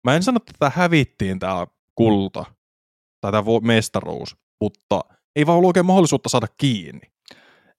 mä 0.04 0.16
en 0.16 0.24
sano, 0.24 0.38
että 0.38 0.54
tämä 0.60 0.72
hävittiin 0.76 1.40
tämä 1.40 1.68
kulta, 1.96 2.46
tai 3.22 3.32
tämä 3.32 3.44
mestaruus, 3.62 4.38
mutta 4.62 5.02
ei 5.36 5.46
vaan 5.46 5.58
ollut 5.58 5.68
oikein 5.68 5.86
mahdollisuutta 5.86 6.30
saada 6.30 6.48
kiinni. 6.58 7.12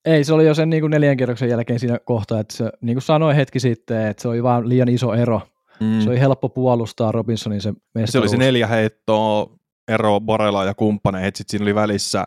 Ei, 0.04 0.24
se 0.24 0.32
oli 0.32 0.46
jo 0.46 0.54
sen 0.54 0.70
niin 0.70 0.80
kuin 0.80 0.90
neljän 0.90 1.16
kierroksen 1.16 1.48
jälkeen 1.48 1.78
siinä 1.78 1.98
kohtaa, 1.98 2.40
että 2.40 2.56
se, 2.56 2.70
niin 2.80 2.94
kuin 2.94 3.02
sanoin 3.02 3.36
hetki 3.36 3.60
sitten, 3.60 4.06
että 4.06 4.22
se 4.22 4.28
oli 4.28 4.42
vaan 4.42 4.68
liian 4.68 4.88
iso 4.88 5.14
ero. 5.14 5.40
Mm. 5.80 6.00
Se 6.00 6.10
oli 6.10 6.20
helppo 6.20 6.48
puolustaa 6.48 7.12
Robinsonin 7.12 7.60
se 7.60 7.72
mestaruus. 7.94 8.12
Se 8.12 8.18
oli 8.18 8.28
se 8.28 8.36
neljä 8.36 8.66
heittoa, 8.66 9.50
ero 9.88 10.20
Barella 10.20 10.64
ja 10.64 10.74
kumppaneihin, 10.74 11.32
sitten 11.34 11.50
siinä 11.50 11.64
oli 11.64 11.74
välissä 11.74 12.24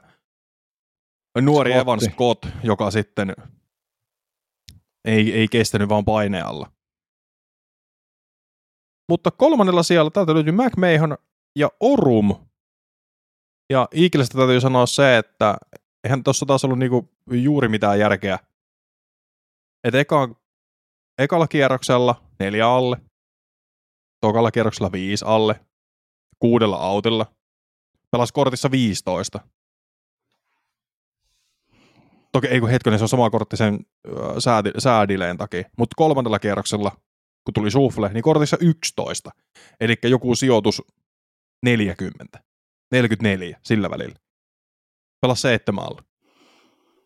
nuori 1.39 1.72
Scotti. 1.72 1.82
Evan 1.82 2.02
Scott, 2.02 2.46
joka 2.63 2.91
sitten 2.91 3.36
ei, 5.06 5.34
ei 5.34 5.48
kestänyt 5.48 5.89
vaan 5.89 6.06
painealla. 6.06 6.72
Mutta 9.10 9.32
kolmannella 9.32 9.84
sijalla 9.84 10.12
täältä 10.12 10.34
löytyy 10.34 10.54
McMahon 10.54 11.17
ja 11.56 11.70
Orum. 11.80 12.36
Ja 13.70 13.88
Eaglestä 13.91 14.38
täytyy 14.38 14.62
sanoa 14.62 14.86
se, 14.86 15.17
että 15.17 15.58
eihän 16.04 16.24
tuossa 16.24 16.46
taas 16.46 16.65
ollut 16.65 16.80
niinku 16.80 17.10
juuri 17.32 17.67
mitään 17.67 18.00
järkeä. 18.00 18.39
Että 19.84 20.00
eka, 20.00 20.36
ekalla 21.17 21.48
kierroksella 21.48 22.24
neljä 22.39 22.67
alle, 22.67 22.98
tokalla 24.22 24.52
kierroksella 24.52 24.91
viisi 24.91 25.26
alle, 25.26 25.65
kuudella 26.39 26.78
autilla, 26.78 27.26
pelasi 28.12 28.34
kortissa 28.34 28.72
15. 28.72 29.39
Toki 32.32 32.48
ei 32.48 32.60
kun 32.60 32.70
hetkinen, 32.70 33.00
se 33.00 33.04
on 33.04 33.10
sama 33.10 33.30
kortti 33.30 33.58
sen 33.58 33.80
säädi, 34.39 34.72
säädileen 34.78 35.38
takia, 35.38 35.63
mutta 35.78 35.94
kolmannella 35.98 36.39
kierroksella, 36.39 36.91
kun 37.46 37.54
tuli 37.54 37.72
sufle, 37.72 38.10
niin 38.13 38.24
kortissa 38.24 38.58
11. 38.60 39.32
Eli 39.80 39.96
joku 40.04 40.36
sijoitus 40.36 40.82
40. 41.63 42.39
44 42.91 43.60
sillä 43.63 43.89
välillä. 43.89 44.15
Pelas 45.22 45.41
seitsemän 45.41 45.84
alle. 45.84 46.02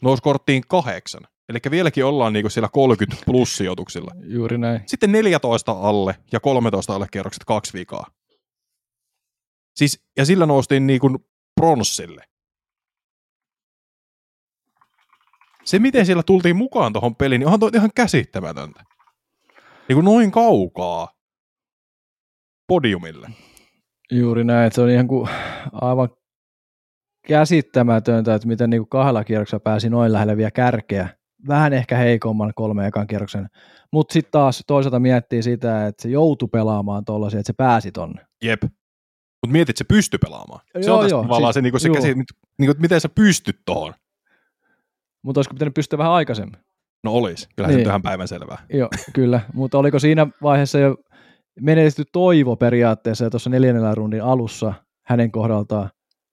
Nousi 0.01 0.21
korttiin 0.21 0.63
kahdeksan. 0.67 1.27
Eli 1.49 1.59
vieläkin 1.71 2.05
ollaan 2.05 2.33
niinku 2.33 2.49
siellä 2.49 2.69
30 2.71 3.25
plus 3.25 3.57
sijoituksilla. 3.57 4.11
Juuri 4.23 4.57
näin. 4.57 4.81
Sitten 4.85 5.11
14 5.11 5.71
alle 5.71 6.15
ja 6.31 6.39
13 6.39 6.95
alle 6.95 7.07
kierrokset 7.11 7.43
kaksi 7.43 7.73
vikaa. 7.73 8.05
Siis, 9.75 10.03
ja 10.17 10.25
sillä 10.25 10.45
noustiin 10.45 10.87
niinku 10.87 11.09
pronssille. 11.55 12.23
Se, 15.65 15.79
miten 15.79 16.05
siellä 16.05 16.23
tultiin 16.23 16.55
mukaan 16.55 16.93
tuohon 16.93 17.15
peliin, 17.15 17.39
niin 17.39 17.47
onhan 17.47 17.59
toi 17.59 17.71
ihan 17.73 17.89
käsittämätöntä. 17.95 18.83
Niin 19.87 19.95
kuin 19.95 20.05
noin 20.05 20.31
kaukaa 20.31 21.11
podiumille. 22.67 23.29
Juuri 24.11 24.43
näin, 24.43 24.67
että 24.67 24.75
se 24.75 24.81
on 24.81 24.89
ihan 24.89 25.07
kuin 25.07 25.29
aivan 25.71 26.09
käsittämätöntä, 27.27 28.35
että 28.35 28.47
miten 28.47 28.69
niin 28.69 28.81
kuin 28.81 28.89
kahdella 28.89 29.23
kierroksella 29.23 29.59
pääsi 29.59 29.89
noin 29.89 30.13
lähelle 30.13 30.37
vielä 30.37 30.51
kärkeä. 30.51 31.09
Vähän 31.47 31.73
ehkä 31.73 31.97
heikomman 31.97 32.53
kolme 32.55 32.87
ekan 32.87 33.07
kierroksen. 33.07 33.47
Mutta 33.91 34.13
sitten 34.13 34.31
taas 34.31 34.63
toisaalta 34.67 34.99
miettii 34.99 35.43
sitä, 35.43 35.87
että 35.87 36.01
se 36.01 36.09
joutui 36.09 36.49
pelaamaan 36.51 37.05
tuollaisia, 37.05 37.39
että 37.39 37.47
se 37.47 37.53
pääsi 37.53 37.91
tonne. 37.91 38.25
Jep. 38.43 38.63
Mutta 38.63 39.51
mietit, 39.51 39.69
että 39.69 39.77
se 39.77 39.83
pystyi 39.83 40.17
pelaamaan. 40.17 40.61
Se 40.81 40.89
joo, 40.89 40.99
on 40.99 41.09
joo, 41.09 41.21
tavallaan 41.21 41.53
siis, 41.53 41.53
se, 41.53 41.61
niinku 41.61 41.79
se 41.79 41.89
käsi, 41.89 42.13
niinku, 42.13 42.71
että 42.71 42.81
miten 42.81 43.01
sä 43.01 43.09
pystyt 43.09 43.59
tuohon. 43.65 43.93
Mutta 45.25 45.39
olisiko 45.39 45.53
pitänyt 45.53 45.73
pystyä 45.73 45.97
vähän 45.97 46.13
aikaisemmin? 46.13 46.59
No 47.03 47.11
olisi, 47.11 47.47
kyllä 47.55 47.67
niin. 47.67 47.79
se 47.79 47.81
on 47.81 47.87
ihan 47.87 48.01
päivän 48.01 48.27
selvää. 48.27 48.65
Joo, 48.73 48.89
kyllä, 49.13 49.41
mutta 49.53 49.77
oliko 49.77 49.99
siinä 49.99 50.27
vaiheessa 50.41 50.79
jo 50.79 50.95
menetetty 51.61 52.03
toivo 52.11 52.55
periaatteessa 52.55 53.29
tuossa 53.29 53.49
neljännellä 53.49 53.95
rundin 53.95 54.23
alussa 54.23 54.73
hänen 55.05 55.31
kohdaltaan, 55.31 55.89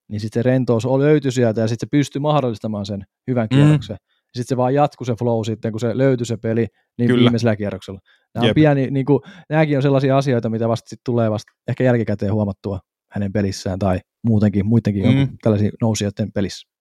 niin 0.09 0.19
sitten 0.19 0.43
se 0.43 0.49
rentous 0.49 0.85
löytyi 0.85 1.31
sieltä 1.31 1.61
ja 1.61 1.67
sitten 1.67 1.87
se 1.87 1.97
pystyi 1.97 2.19
mahdollistamaan 2.19 2.85
sen 2.85 3.03
hyvän 3.27 3.47
mm. 3.51 3.57
kierroksen. 3.57 3.95
Mm. 3.95 4.13
Sitten 4.33 4.47
se 4.47 4.57
vaan 4.57 4.73
jatkui 4.73 5.05
se 5.05 5.15
flow 5.19 5.43
sitten, 5.45 5.71
kun 5.71 5.79
se 5.79 5.97
löytyi 5.97 6.25
se 6.25 6.37
peli 6.37 6.67
niin 6.97 7.07
Kyllä. 7.07 7.21
viimeisellä 7.21 7.55
kierroksella. 7.55 7.99
Nämä 8.35 8.47
on 8.47 8.53
pieni, 8.55 8.91
niin 8.91 9.05
kuin, 9.05 9.19
nämäkin 9.49 9.77
on 9.77 9.83
sellaisia 9.83 10.17
asioita, 10.17 10.49
mitä 10.49 10.69
vasta 10.69 10.89
sit 10.89 10.99
tulee 11.05 11.31
vasta 11.31 11.51
ehkä 11.67 11.83
jälkikäteen 11.83 12.33
huomattua 12.33 12.79
hänen 13.11 13.31
pelissään 13.31 13.79
tai 13.79 13.99
muutenkin, 14.27 14.65
muidenkin 14.65 15.05
mm. 15.05 15.37
tällaisia 15.41 15.71
nousijoiden 15.81 16.31
pelissä. 16.31 16.72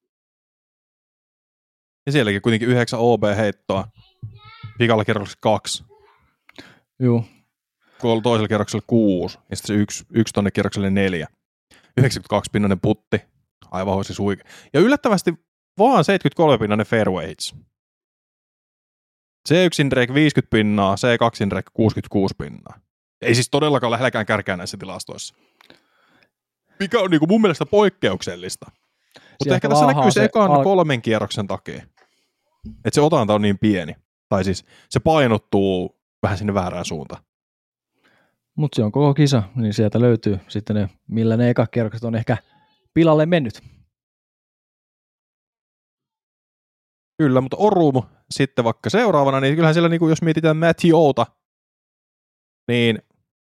Ja 2.06 2.12
sielläkin 2.12 2.42
kuitenkin 2.42 2.68
yhdeksän 2.68 3.00
OB-heittoa. 3.00 3.88
Vikalla 4.78 5.04
kierroksella 5.04 5.38
kaksi. 5.40 5.84
Joo. 7.00 7.24
Kun 8.00 8.22
toisella 8.22 8.48
kierroksella 8.48 8.84
kuusi, 8.86 9.38
ja 9.50 9.56
sitten 9.56 9.76
se 9.76 9.82
yksi, 9.82 10.04
yksi 10.14 10.34
tonne 10.34 10.50
kierrokselle 10.50 10.90
neljä. 10.90 11.28
92 11.96 12.50
pinnanen 12.52 12.80
putti. 12.80 13.20
Aivan 13.70 13.94
hoisi 13.94 14.14
suike. 14.14 14.44
Ja 14.72 14.80
yllättävästi 14.80 15.34
vaan 15.78 16.04
73 16.04 16.58
pinnanen 16.58 16.86
fairway 16.86 17.28
hits. 17.28 17.54
C1 19.48 19.90
Drake 19.90 20.14
50 20.14 20.50
pinnaa, 20.50 20.94
C2 20.94 21.50
Drake 21.50 21.70
66 21.74 22.34
pinnaa. 22.38 22.80
Ei 23.22 23.34
siis 23.34 23.50
todellakaan 23.50 23.90
lähelläkään 23.90 24.26
kärkää 24.26 24.56
näissä 24.56 24.76
tilastoissa. 24.76 25.34
Mikä 26.80 27.00
on 27.00 27.10
niin 27.10 27.18
kuin 27.18 27.28
mun 27.28 27.40
mielestä 27.40 27.66
poikkeuksellista. 27.66 28.70
Mutta 29.40 29.54
ehkä 29.54 29.68
tässä 29.68 29.86
näkyy 29.86 30.10
se 30.10 30.24
ekan 30.24 30.50
al- 30.50 30.64
kolmen 30.64 31.02
kierroksen 31.02 31.46
takia. 31.46 31.82
Että 32.68 32.94
se 32.94 33.00
otanta 33.00 33.34
on 33.34 33.42
niin 33.42 33.58
pieni. 33.58 33.96
Tai 34.28 34.44
siis 34.44 34.64
se 34.90 35.00
painottuu 35.00 36.00
vähän 36.22 36.38
sinne 36.38 36.54
väärään 36.54 36.84
suuntaan. 36.84 37.22
Mutta 38.56 38.76
se 38.76 38.84
on 38.84 38.92
koko 38.92 39.14
kisa, 39.14 39.42
niin 39.56 39.74
sieltä 39.74 40.00
löytyy 40.00 40.40
sitten 40.48 40.76
ne, 40.76 40.88
millä 41.08 41.36
ne 41.36 41.50
eka 41.50 41.66
kierrokset 41.66 42.04
on 42.04 42.14
ehkä 42.14 42.36
pilalle 42.94 43.26
mennyt. 43.26 43.62
Kyllä, 47.18 47.40
mutta 47.40 47.56
Orum 47.56 48.02
sitten 48.30 48.64
vaikka 48.64 48.90
seuraavana, 48.90 49.40
niin 49.40 49.54
kyllähän 49.54 49.74
siellä, 49.74 49.88
niin 49.88 49.98
kuin 49.98 50.10
jos 50.10 50.22
mietitään 50.22 50.56
Matthewta, 50.56 51.26
niin 52.68 52.98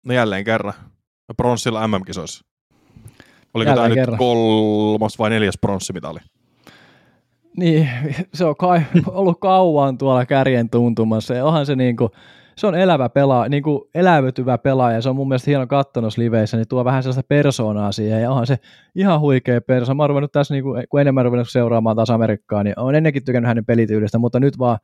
no 0.05 0.13
jälleen 0.13 0.45
kerran 0.45 0.73
pronssilla 1.37 1.87
MM-kisoissa. 1.87 2.45
Oliko 3.53 3.71
Jälleen 3.71 3.89
tämä 3.89 3.95
kerran. 3.95 4.13
nyt 4.13 4.17
kolmas 4.17 5.19
vai 5.19 5.29
neljäs 5.29 5.57
pronssimitali? 5.61 6.19
Niin, 7.57 7.89
se 8.33 8.45
on 8.45 8.55
kai 8.55 8.81
ollut 9.07 9.39
kauan 9.39 9.97
tuolla 9.97 10.25
kärjen 10.25 10.69
tuntumassa. 10.69 11.33
Ja 11.33 11.45
onhan 11.45 11.65
se 11.65 11.75
niin 11.75 11.97
kuin, 11.97 12.09
se 12.57 12.67
on 12.67 12.75
elävä 12.75 13.09
pelaaja, 13.09 13.49
niin 13.49 13.63
kuin 13.63 13.81
elävytyvä 13.95 14.57
pelaaja, 14.57 15.01
se 15.01 15.09
on 15.09 15.15
mun 15.15 15.27
mielestä 15.27 15.51
hieno 15.51 15.67
kattonut 15.67 16.17
liveissä, 16.17 16.57
niin 16.57 16.67
tuo 16.67 16.85
vähän 16.85 17.03
sellaista 17.03 17.23
persoonaa 17.27 17.91
siihen, 17.91 18.21
ja 18.21 18.29
onhan 18.29 18.47
se 18.47 18.57
ihan 18.95 19.19
huikea 19.19 19.61
persoona. 19.61 20.07
Mä 20.07 20.13
oon 20.13 20.29
tässä, 20.31 20.53
niin 20.53 20.63
kuin, 20.63 20.83
kun 20.89 21.01
enemmän 21.01 21.25
ruvennut 21.25 21.49
seuraamaan 21.49 21.95
taas 21.95 22.09
Amerikkaa, 22.09 22.63
niin 22.63 22.79
olen 22.79 22.95
ennenkin 22.95 23.25
tykännyt 23.25 23.47
hänen 23.47 23.65
pelityylistä, 23.65 24.17
mutta 24.17 24.39
nyt 24.39 24.59
vaan 24.59 24.77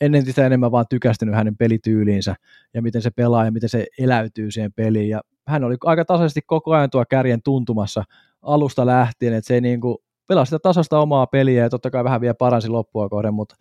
ennen 0.00 0.24
sitä 0.24 0.46
enemmän 0.46 0.72
vaan 0.72 0.84
tykästynyt 0.90 1.34
hänen 1.34 1.56
pelityyliinsä, 1.56 2.34
ja 2.74 2.82
miten 2.82 3.02
se 3.02 3.10
pelaa, 3.10 3.44
ja 3.44 3.52
miten 3.52 3.68
se 3.68 3.86
eläytyy 3.98 4.50
siihen 4.50 4.72
peliin, 4.72 5.08
ja 5.08 5.20
hän 5.48 5.64
oli 5.64 5.76
aika 5.84 6.04
tasaisesti 6.04 6.40
koko 6.46 6.72
ajan 6.72 6.90
tuo 6.90 7.04
kärjen 7.08 7.42
tuntumassa 7.42 8.04
alusta 8.42 8.86
lähtien, 8.86 9.34
että 9.34 9.48
se 9.48 9.54
ei 9.54 9.60
niin 9.60 9.80
kuin 9.80 9.98
pelaa 10.28 10.44
sitä 10.44 10.58
tasasta 10.58 11.00
omaa 11.00 11.26
peliä 11.26 11.62
ja 11.62 11.70
totta 11.70 11.90
kai 11.90 12.04
vähän 12.04 12.20
vielä 12.20 12.34
paransi 12.34 12.68
loppua 12.68 13.08
kohden, 13.08 13.34
mutta 13.34 13.56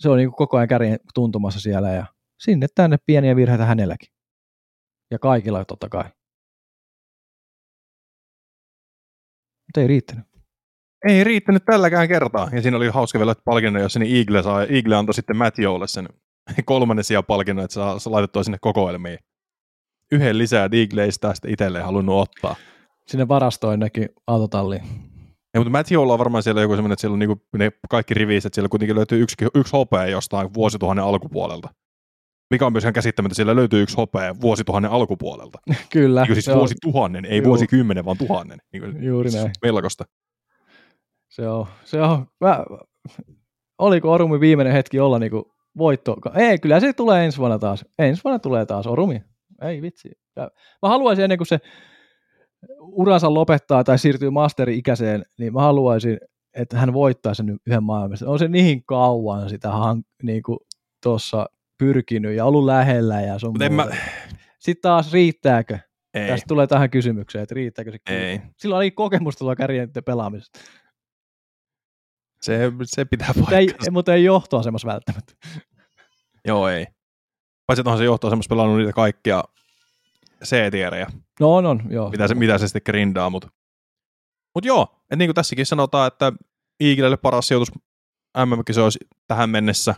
se 0.00 0.08
on 0.08 0.16
niin 0.16 0.28
kuin 0.28 0.36
koko 0.36 0.56
ajan 0.56 0.68
kärjen 0.68 0.98
tuntumassa 1.14 1.60
siellä 1.60 1.90
ja 1.90 2.06
sinne 2.38 2.66
tänne 2.74 2.96
pieniä 3.06 3.36
virheitä 3.36 3.64
hänelläkin. 3.64 4.08
Ja 5.10 5.18
kaikilla 5.18 5.64
totta 5.64 5.88
kai. 5.88 6.04
Mutta 9.66 9.80
ei 9.80 9.86
riittänyt. 9.86 10.24
Ei 11.08 11.24
riittänyt 11.24 11.64
tälläkään 11.64 12.08
kertaa. 12.08 12.48
Ja 12.52 12.62
siinä 12.62 12.76
oli 12.76 12.88
hauska 12.88 13.18
vielä 13.18 13.34
palkinnon, 13.44 13.82
jos 13.82 13.96
niin 13.96 14.16
Eagle, 14.16 14.42
saa, 14.42 14.64
Eagle 14.64 14.96
antoi 14.96 15.14
sitten 15.14 15.36
Matthewlle 15.36 15.88
sen 15.88 16.08
kolmannen 16.64 17.04
sijaan 17.04 17.24
palkinnon, 17.24 17.64
että 17.64 17.74
saa, 17.74 17.96
laitettua 18.06 18.44
sinne 18.44 18.58
kokoelmiin 18.60 19.18
yhden 20.12 20.38
lisää 20.38 20.70
Digleistä 20.70 21.34
sitten 21.34 21.50
itselleen 21.50 21.84
halunnut 21.84 22.20
ottaa. 22.20 22.56
Sinne 23.06 23.28
varastoin 23.28 23.80
nekin 23.80 24.08
autotalliin. 24.26 25.11
Ja, 25.54 25.60
mutta 25.60 25.70
Matthewlla 25.70 26.12
on 26.12 26.18
varmaan 26.18 26.42
siellä 26.42 26.60
joku 26.60 26.74
semmoinen, 26.74 26.92
että 26.92 27.00
siellä 27.00 27.12
on 27.12 27.18
niinku 27.18 27.40
ne 27.56 27.72
kaikki 27.90 28.14
riviset, 28.14 28.46
että 28.46 28.54
siellä 28.54 28.68
kuitenkin 28.68 28.96
löytyy 28.96 29.22
yksi, 29.22 29.36
yksi 29.54 29.72
hopea 29.72 30.06
jostain 30.06 30.54
vuosituhannen 30.54 31.04
alkupuolelta. 31.04 31.68
Mikä 32.50 32.66
on 32.66 32.72
myös 32.72 32.84
ihan 32.84 32.92
käsittämättä, 32.92 33.34
siellä 33.34 33.56
löytyy 33.56 33.82
yksi 33.82 33.96
hopea 33.96 34.34
vuosituhannen 34.40 34.90
alkupuolelta. 34.90 35.58
Kyllä. 35.92 36.22
Niin 36.22 36.34
siis 36.34 36.48
on... 36.48 36.58
vuosituhannen, 36.58 37.24
ei 37.24 37.38
Juu. 37.38 37.46
vuosikymmenen, 37.46 38.04
vaan 38.04 38.18
tuhannen. 38.18 38.58
Niin 38.72 39.04
Juuri 39.04 39.30
näin. 39.30 39.50
Melkoista. 39.62 40.04
Se 41.28 41.48
on, 41.48 41.66
se 41.84 42.02
on. 42.02 42.26
Mä, 42.40 42.64
oliko 43.78 44.12
Orumi 44.12 44.40
viimeinen 44.40 44.72
hetki 44.72 45.00
olla 45.00 45.18
niinku 45.18 45.52
voitto? 45.78 46.16
Ei, 46.34 46.58
kyllä 46.58 46.80
se 46.80 46.92
tulee 46.92 47.24
ensi 47.24 47.38
vuonna 47.38 47.58
taas. 47.58 47.84
Ensi 47.98 48.24
vuonna 48.24 48.38
tulee 48.38 48.66
taas 48.66 48.86
Orumi 48.86 49.22
ei 49.62 49.82
vitsi. 49.82 50.10
Mä 50.82 50.88
haluaisin 50.88 51.22
ennen 51.24 51.38
kuin 51.38 51.46
se 51.46 51.58
uransa 52.80 53.34
lopettaa 53.34 53.84
tai 53.84 53.98
siirtyy 53.98 54.30
masteri-ikäiseen, 54.30 55.24
niin 55.38 55.52
mä 55.52 55.60
haluaisin, 55.60 56.18
että 56.54 56.78
hän 56.78 56.92
voittaa 56.92 57.34
sen 57.34 57.58
yhden 57.66 57.82
maailmasta. 57.82 58.30
On 58.30 58.38
se 58.38 58.48
niin 58.48 58.84
kauan 58.84 59.48
sitä 59.48 59.70
niin 60.22 60.42
tuossa 61.02 61.46
pyrkinyt 61.78 62.36
ja 62.36 62.44
ollut 62.44 62.64
lähellä 62.64 63.20
ja 63.20 63.38
sun 63.38 63.54
mä... 63.70 63.86
Sitten 64.58 64.82
taas 64.82 65.12
riittääkö? 65.12 65.78
Ei. 66.14 66.28
Tästä 66.28 66.44
tulee 66.48 66.66
tähän 66.66 66.90
kysymykseen, 66.90 67.42
että 67.42 67.54
riittääkö 67.54 67.92
se? 67.92 67.98
Ei. 68.06 68.40
Sillä 68.58 68.76
oli 68.76 68.90
kokemusta 68.90 69.38
tuolla 69.38 69.56
kärjen 69.56 69.90
pelaamisesta. 70.04 70.58
Se, 72.42 72.72
se 72.84 73.04
pitää 73.04 73.28
Mutta 73.36 73.58
ei, 73.58 73.68
mutta 73.90 74.14
ei 74.14 74.24
johtoasemassa 74.24 74.88
välttämättä. 74.88 75.32
Joo, 76.44 76.68
ei. 76.68 76.86
Paitsi, 77.66 77.80
että 77.80 77.90
onhan 77.90 77.98
se 77.98 78.04
johtoasemassa 78.04 78.48
pelannut 78.48 78.78
niitä 78.78 78.92
kaikkia 78.92 79.44
C-tierejä, 80.44 81.06
No 81.40 81.54
on, 81.54 81.66
on, 81.66 81.82
joo. 81.90 82.10
mitä 82.10 82.28
se, 82.28 82.34
mitä 82.34 82.58
se 82.58 82.68
sitten 82.68 82.82
grindaa, 82.86 83.30
mutta 83.30 83.48
mut 84.54 84.64
joo, 84.64 84.82
että 85.02 85.16
niin 85.16 85.28
kuin 85.28 85.34
tässäkin 85.34 85.66
sanotaan, 85.66 86.06
että 86.06 86.32
Eaglelle 86.80 87.16
paras 87.16 87.48
sijoitus 87.48 87.72
MM-kisoissa 88.46 89.00
tähän 89.28 89.50
mennessä. 89.50 89.94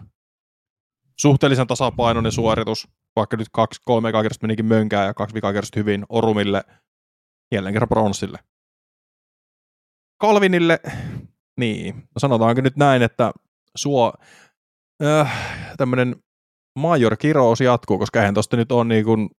Suhteellisen 1.21 1.67
tasapainoinen 1.67 2.33
suoritus, 2.33 2.89
vaikka 3.17 3.37
nyt 3.37 3.49
kaksi, 3.53 3.81
kolme 3.85 4.09
ekaa 4.09 4.23
kerrosta 4.23 4.47
menikin 4.47 4.67
mönkään 4.67 5.07
ja 5.07 5.15
kaksi 5.15 5.35
vikaa 5.35 5.53
kerrosta 5.53 5.81
hyvin 5.81 6.05
Orumille, 6.09 6.65
jälleen 7.53 7.73
kerran 7.73 7.89
bronssille. 7.89 8.39
Kalvinille, 10.21 10.81
niin, 11.61 11.95
no 11.95 12.19
sanotaanko 12.19 12.61
nyt 12.61 12.77
näin, 12.77 13.03
että 13.03 13.33
suo 13.77 14.13
äh, 15.05 15.33
tämmöinen 15.77 16.17
major 16.79 17.17
kirous 17.17 17.61
jatkuu, 17.61 17.99
koska 17.99 18.21
eihän 18.21 18.35
tosta 18.35 18.57
nyt 18.57 18.73
on 18.73 18.89
niin 18.89 19.05
kuin, 19.05 19.31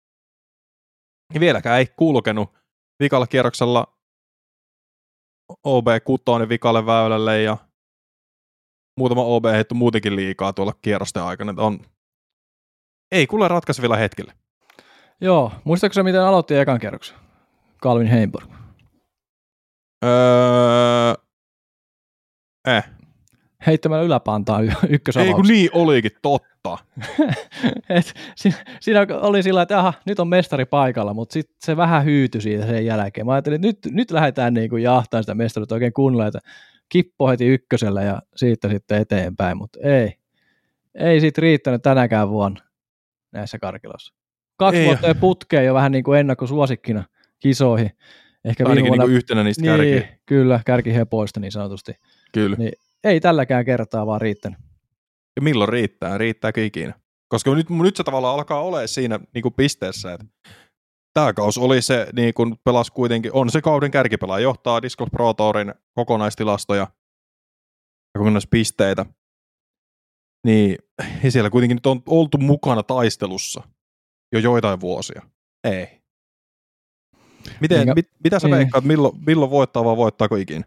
vieläkään 1.39 1.79
ei 1.79 1.85
kulkenut 1.85 2.53
vikalla 2.99 3.27
kierroksella 3.27 3.88
OB6 5.67 6.49
vikalle 6.49 6.85
väylälle 6.85 7.41
ja 7.41 7.57
muutama 8.99 9.23
OB 9.23 9.45
heittu 9.45 9.75
muutenkin 9.75 10.15
liikaa 10.15 10.53
tuolla 10.53 10.73
kierrosten 10.81 11.23
aikana. 11.23 11.63
On, 11.63 11.79
ei 13.11 13.27
kuule 13.27 13.47
ratkaisevilla 13.47 13.95
hetkellä. 13.95 14.33
Joo, 15.21 15.51
muistatko 15.63 15.93
sä, 15.93 16.03
miten 16.03 16.21
aloitti 16.21 16.55
ekan 16.55 16.79
kerroksen? 16.79 17.17
Calvin 17.83 18.07
Heimburg. 18.07 18.51
Öö, 20.05 21.13
eh. 22.67 22.83
Heittämällä 23.65 24.03
yläpantaan 24.03 24.63
y- 24.63 24.67
Ei 24.67 24.73
kun 24.75 24.89
ykkösavaus. 24.89 25.47
niin 25.47 25.69
olikin, 25.73 26.11
totta. 26.21 26.54
Et 27.89 28.13
siinä, 28.82 29.06
oli 29.21 29.43
sillä, 29.43 29.62
että 29.62 29.80
aha, 29.80 29.93
nyt 30.06 30.19
on 30.19 30.28
mestari 30.28 30.65
paikalla, 30.65 31.13
mutta 31.13 31.34
sitten 31.34 31.56
se 31.65 31.78
vähän 31.78 32.06
hyytyi 32.06 32.41
siitä 32.41 32.65
sen 32.65 32.86
jälkeen. 32.86 33.28
Mä 33.28 33.34
ajattelin, 33.34 33.56
että 33.56 33.67
nyt, 33.67 33.95
nyt 33.95 34.12
lähdetään 34.12 34.54
niin 34.54 34.69
kuin 34.69 34.84
jahtaan 34.84 35.23
sitä 35.23 35.36
mestaruutta 35.36 35.75
oikein 35.75 35.93
kunnolla, 35.93 36.28
että 36.28 36.39
kippo 36.89 37.30
heti 37.30 37.47
ykkösellä 37.47 38.04
ja 38.04 38.21
siitä 38.36 38.69
sitten 38.69 39.01
eteenpäin, 39.01 39.58
mutta 39.58 39.80
ei. 39.84 40.13
Ei 40.95 41.19
siitä 41.21 41.41
riittänyt 41.41 41.82
tänäkään 41.82 42.30
vuonna 42.30 42.62
näissä 43.32 43.60
karkiloissa. 43.60 44.13
Kaksi 44.58 44.80
Ei. 44.80 44.86
vuotta 44.86 45.08
jo 45.08 45.15
putkeen 45.15 45.65
jo 45.65 45.73
vähän 45.73 45.91
niin 45.91 46.04
kuin 46.04 46.19
ennakkosuosikkina 46.19 47.04
kisoihin. 47.39 47.91
Ehkä 48.45 48.63
viime 48.63 48.71
Ainakin 48.71 48.89
vuonna, 48.89 49.06
niin 49.06 49.15
yhtenä 49.15 49.43
niistä 49.43 49.62
niin, 49.62 49.78
kärkiä. 49.78 50.17
kyllä, 50.25 50.60
kärkihepoista 50.65 51.39
niin 51.39 51.51
sanotusti. 51.51 51.93
Kyllä. 52.34 52.56
Niin. 52.60 52.71
Ei 53.04 53.19
tälläkään 53.19 53.65
kertaa 53.65 54.06
vaan 54.06 54.21
riittänyt. 54.21 54.60
Ja 55.36 55.41
milloin 55.41 55.69
riittää? 55.69 56.17
Riittääkö 56.17 56.65
ikinä? 56.65 57.00
Koska 57.30 57.56
nyt, 57.56 57.69
nyt 57.69 57.95
se 57.95 58.04
tavallaan 58.04 58.36
alkaa 58.36 58.62
olemaan 58.62 58.88
siinä 58.88 59.19
niin 59.34 59.41
kuin 59.41 59.54
pisteessä, 59.54 60.13
että 60.13 60.26
tämä 61.13 61.34
kaus 61.34 61.58
oli 61.58 61.82
se, 61.82 62.08
niin 62.13 62.34
kuin 62.34 62.56
pelasi 62.63 62.91
kuitenkin, 62.91 63.34
on 63.34 63.50
se 63.50 63.62
kauden 63.62 63.91
kärkipelaaja, 63.91 64.43
johtaa 64.43 64.82
Disc 64.82 64.98
Golf 64.98 65.12
Pro 65.12 65.34
Tourin 65.34 65.74
kokonaistilastoja 65.93 66.88
ja 68.15 68.19
kokonaispisteitä. 68.19 69.06
Niin, 70.48 70.78
ja 71.24 71.32
siellä 71.32 71.50
kuitenkin 71.50 71.76
nyt 71.76 71.86
on 71.86 72.02
oltu 72.10 72.38
mukana 72.38 72.84
taistelussa 72.84 73.63
jo 74.34 74.39
joitain 74.39 74.80
vuosia. 74.80 75.21
Ei. 75.63 76.02
Miten, 77.62 77.80
Minkä- 77.80 77.93
mit, 77.95 78.10
mitä 78.24 78.39
sä 78.39 78.48
niin. 78.48 78.58
veikkaat, 78.58 78.84
milloin, 78.84 79.26
milloin 79.26 79.52
voittaa 79.52 79.86
vai 79.86 79.98
voittaako 79.98 80.36
ikinä? 80.36 80.65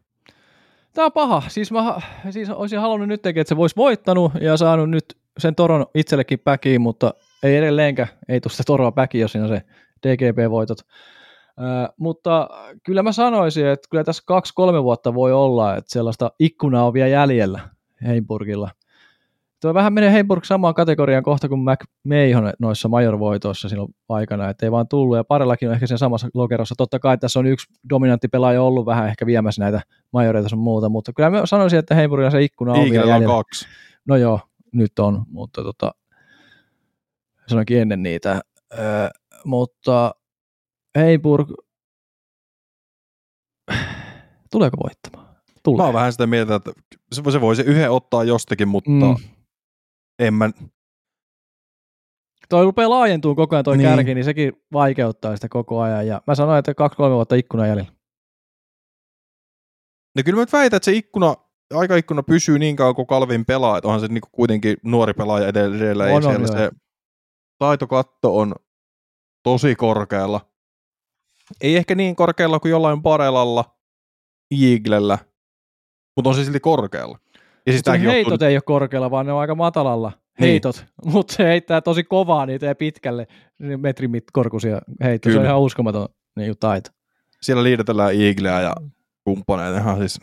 Tämä 0.98 1.06
on 1.06 1.12
paha. 1.12 1.42
Siis 1.48 1.72
mä 1.72 2.00
siis 2.30 2.50
olisin 2.50 2.78
halunnut 2.78 3.08
nyt 3.08 3.26
että 3.26 3.44
se 3.44 3.56
voisi 3.56 3.76
voittanut 3.76 4.32
ja 4.40 4.56
saanut 4.56 4.90
nyt 4.90 5.04
sen 5.38 5.54
toron 5.54 5.86
itsellekin 5.94 6.38
päkiin, 6.38 6.80
mutta 6.80 7.14
ei 7.42 7.56
edelleenkään, 7.56 8.08
ei 8.28 8.40
tule 8.40 8.52
sitä 8.52 8.62
toroa 8.66 8.92
päkiin, 8.92 9.22
jos 9.22 9.32
siinä 9.32 9.48
se 9.48 9.62
DGP-voitot. 10.06 10.78
Äh, 10.80 11.88
mutta 11.96 12.48
kyllä 12.84 13.02
mä 13.02 13.12
sanoisin, 13.12 13.66
että 13.66 13.88
kyllä 13.90 14.04
tässä 14.04 14.22
kaksi-kolme 14.26 14.82
vuotta 14.82 15.14
voi 15.14 15.32
olla, 15.32 15.76
että 15.76 15.92
sellaista 15.92 16.30
ikkunaa 16.38 16.86
on 16.86 16.92
vielä 16.92 17.08
jäljellä 17.08 17.60
Heimburgilla. 18.06 18.70
Tuo 19.60 19.74
vähän 19.74 19.92
menee 19.92 20.12
Heimburg 20.12 20.44
samaan 20.44 20.74
kategoriaan 20.74 21.22
kohta 21.22 21.48
kuin 21.48 21.60
McMahon 21.60 22.52
noissa 22.58 22.88
major-voitoissa 22.88 23.68
silloin 23.68 23.94
aikana, 24.08 24.48
että 24.48 24.66
ei 24.66 24.72
vaan 24.72 24.88
tullut, 24.88 25.16
ja 25.16 25.24
parellakin 25.24 25.68
on 25.68 25.74
ehkä 25.74 25.86
sen 25.86 25.98
samassa 25.98 26.28
lokerossa. 26.34 26.74
Totta 26.78 26.98
kai 26.98 27.18
tässä 27.18 27.38
on 27.38 27.46
yksi 27.46 27.66
dominantti 27.90 28.28
pelaaja 28.28 28.62
ollut 28.62 28.86
vähän 28.86 29.08
ehkä 29.08 29.26
viemässä 29.26 29.62
näitä 29.62 29.80
majoreita 30.12 30.48
sun 30.48 30.58
muuta, 30.58 30.88
mutta 30.88 31.12
kyllä 31.12 31.30
mä 31.30 31.46
sanoisin, 31.46 31.78
että 31.78 31.94
Heimburgilla 31.94 32.30
se 32.30 32.42
ikkuna 32.42 32.72
on 32.72 32.78
vielä 32.78 33.04
Iigrellä 33.04 33.16
on 33.16 33.36
kaksi. 33.36 33.66
No 34.08 34.16
joo, 34.16 34.40
nyt 34.72 34.98
on, 34.98 35.22
mutta 35.30 35.62
tota, 35.62 35.94
sanoinkin 37.46 37.80
ennen 37.80 38.02
niitä. 38.02 38.40
Öö, 38.78 39.08
mutta 39.44 40.14
Heimburg, 40.98 41.50
tuleeko 44.50 44.76
voittamaan? 44.84 45.36
Tulee. 45.62 45.78
Mä 45.78 45.84
oon 45.84 45.94
vähän 45.94 46.12
sitä 46.12 46.26
mieltä, 46.26 46.54
että 46.54 46.72
se 47.12 47.22
se 47.30 47.40
voisi 47.40 47.62
yhden 47.62 47.90
ottaa 47.90 48.24
jostakin, 48.24 48.68
mutta 48.68 48.90
Mm. 48.90 49.16
En 50.18 50.34
mä, 50.34 50.50
Toi 52.48 52.64
rupeaa 52.64 52.90
laajentuu 52.90 53.34
koko 53.34 53.56
ajan 53.56 53.64
toi 53.64 53.76
Niin. 53.76 53.90
kärki, 53.90 54.14
niin 54.14 54.24
sekin 54.24 54.52
vaikeuttaa 54.72 55.36
sitä 55.36 55.48
koko 55.48 55.80
ajan. 55.80 56.06
Ja 56.06 56.22
mä 56.26 56.34
sanoin, 56.34 56.58
että 56.58 56.74
kaksi-kolme 56.74 57.14
vuotta 57.14 57.34
ikkuna 57.34 57.66
jäljellä. 57.66 57.92
No 60.16 60.22
kyllä 60.24 60.36
mä 60.36 60.42
nyt 60.42 60.52
väitän, 60.52 60.76
että 60.76 60.84
se 60.84 60.92
ikkuna, 60.92 61.34
aikaikkuna 61.74 62.22
pysyy 62.22 62.58
niin 62.58 62.76
kauan 62.76 62.94
kuin 62.94 63.06
Kalvin 63.06 63.44
pelaa, 63.46 63.78
että 63.78 63.88
onhan 63.88 64.00
se 64.00 64.08
niinku 64.08 64.28
kuitenkin 64.32 64.76
nuori 64.84 65.12
pelaaja 65.12 65.48
edellä, 65.48 66.06
ei 66.08 66.16
On, 66.16 66.26
on, 66.26 66.32
siellä 66.32 66.46
se 66.58 66.70
taitokatto 67.58 68.38
on 68.38 68.54
tosi 69.42 69.74
korkealla. 69.74 70.40
Ei 71.60 71.76
ehkä 71.76 71.94
niin 71.94 72.16
korkealla 72.16 72.60
kuin 72.60 72.70
jollain 72.70 73.02
Parelalla, 73.02 73.78
Eaglellä, 74.62 75.18
mutta 76.16 76.28
on 76.28 76.34
se 76.34 76.44
silti 76.44 76.60
korkealla. 76.60 77.18
Ja 77.68 77.72
siis 77.72 78.02
heitot 78.02 78.30
johtuu, 78.30 78.46
ei 78.48 78.56
ole 78.56 78.62
korkealla, 78.62 79.10
vaan 79.10 79.26
ne 79.26 79.32
on 79.32 79.40
aika 79.40 79.54
matalalla. 79.54 80.12
Niin. 80.40 80.48
Heitot, 80.50 80.84
mutta 81.12 81.34
se 81.34 81.44
heittää 81.44 81.80
tosi 81.80 82.04
kovaa 82.04 82.46
niitä 82.46 82.66
ja 82.66 82.74
pitkälle 82.74 83.26
metrin 83.76 84.10
mit- 84.10 84.30
korkuisia 84.32 84.80
heittoja. 85.02 85.32
Se 85.32 85.38
on 85.38 85.44
ihan 85.44 85.60
uskomaton 85.60 86.08
niin 86.36 86.54
taito. 86.60 86.90
siellä 87.42 87.62
liidetellään 87.62 88.14
Eagleä 88.20 88.60
ja 88.60 88.74
kumppaneita. 89.24 89.78
Ihan 89.78 89.98
siis, 89.98 90.20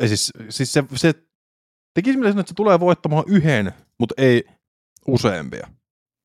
ja 0.00 0.08
siis, 0.08 0.32
siis 0.48 0.72
se, 0.72 0.84
se 0.94 1.14
tekisi 1.94 2.18
mielessä, 2.18 2.40
että 2.40 2.50
se 2.50 2.54
tulee 2.54 2.80
voittamaan 2.80 3.24
yhden, 3.26 3.72
mutta 3.98 4.14
ei 4.18 4.44
useampia. 5.08 5.66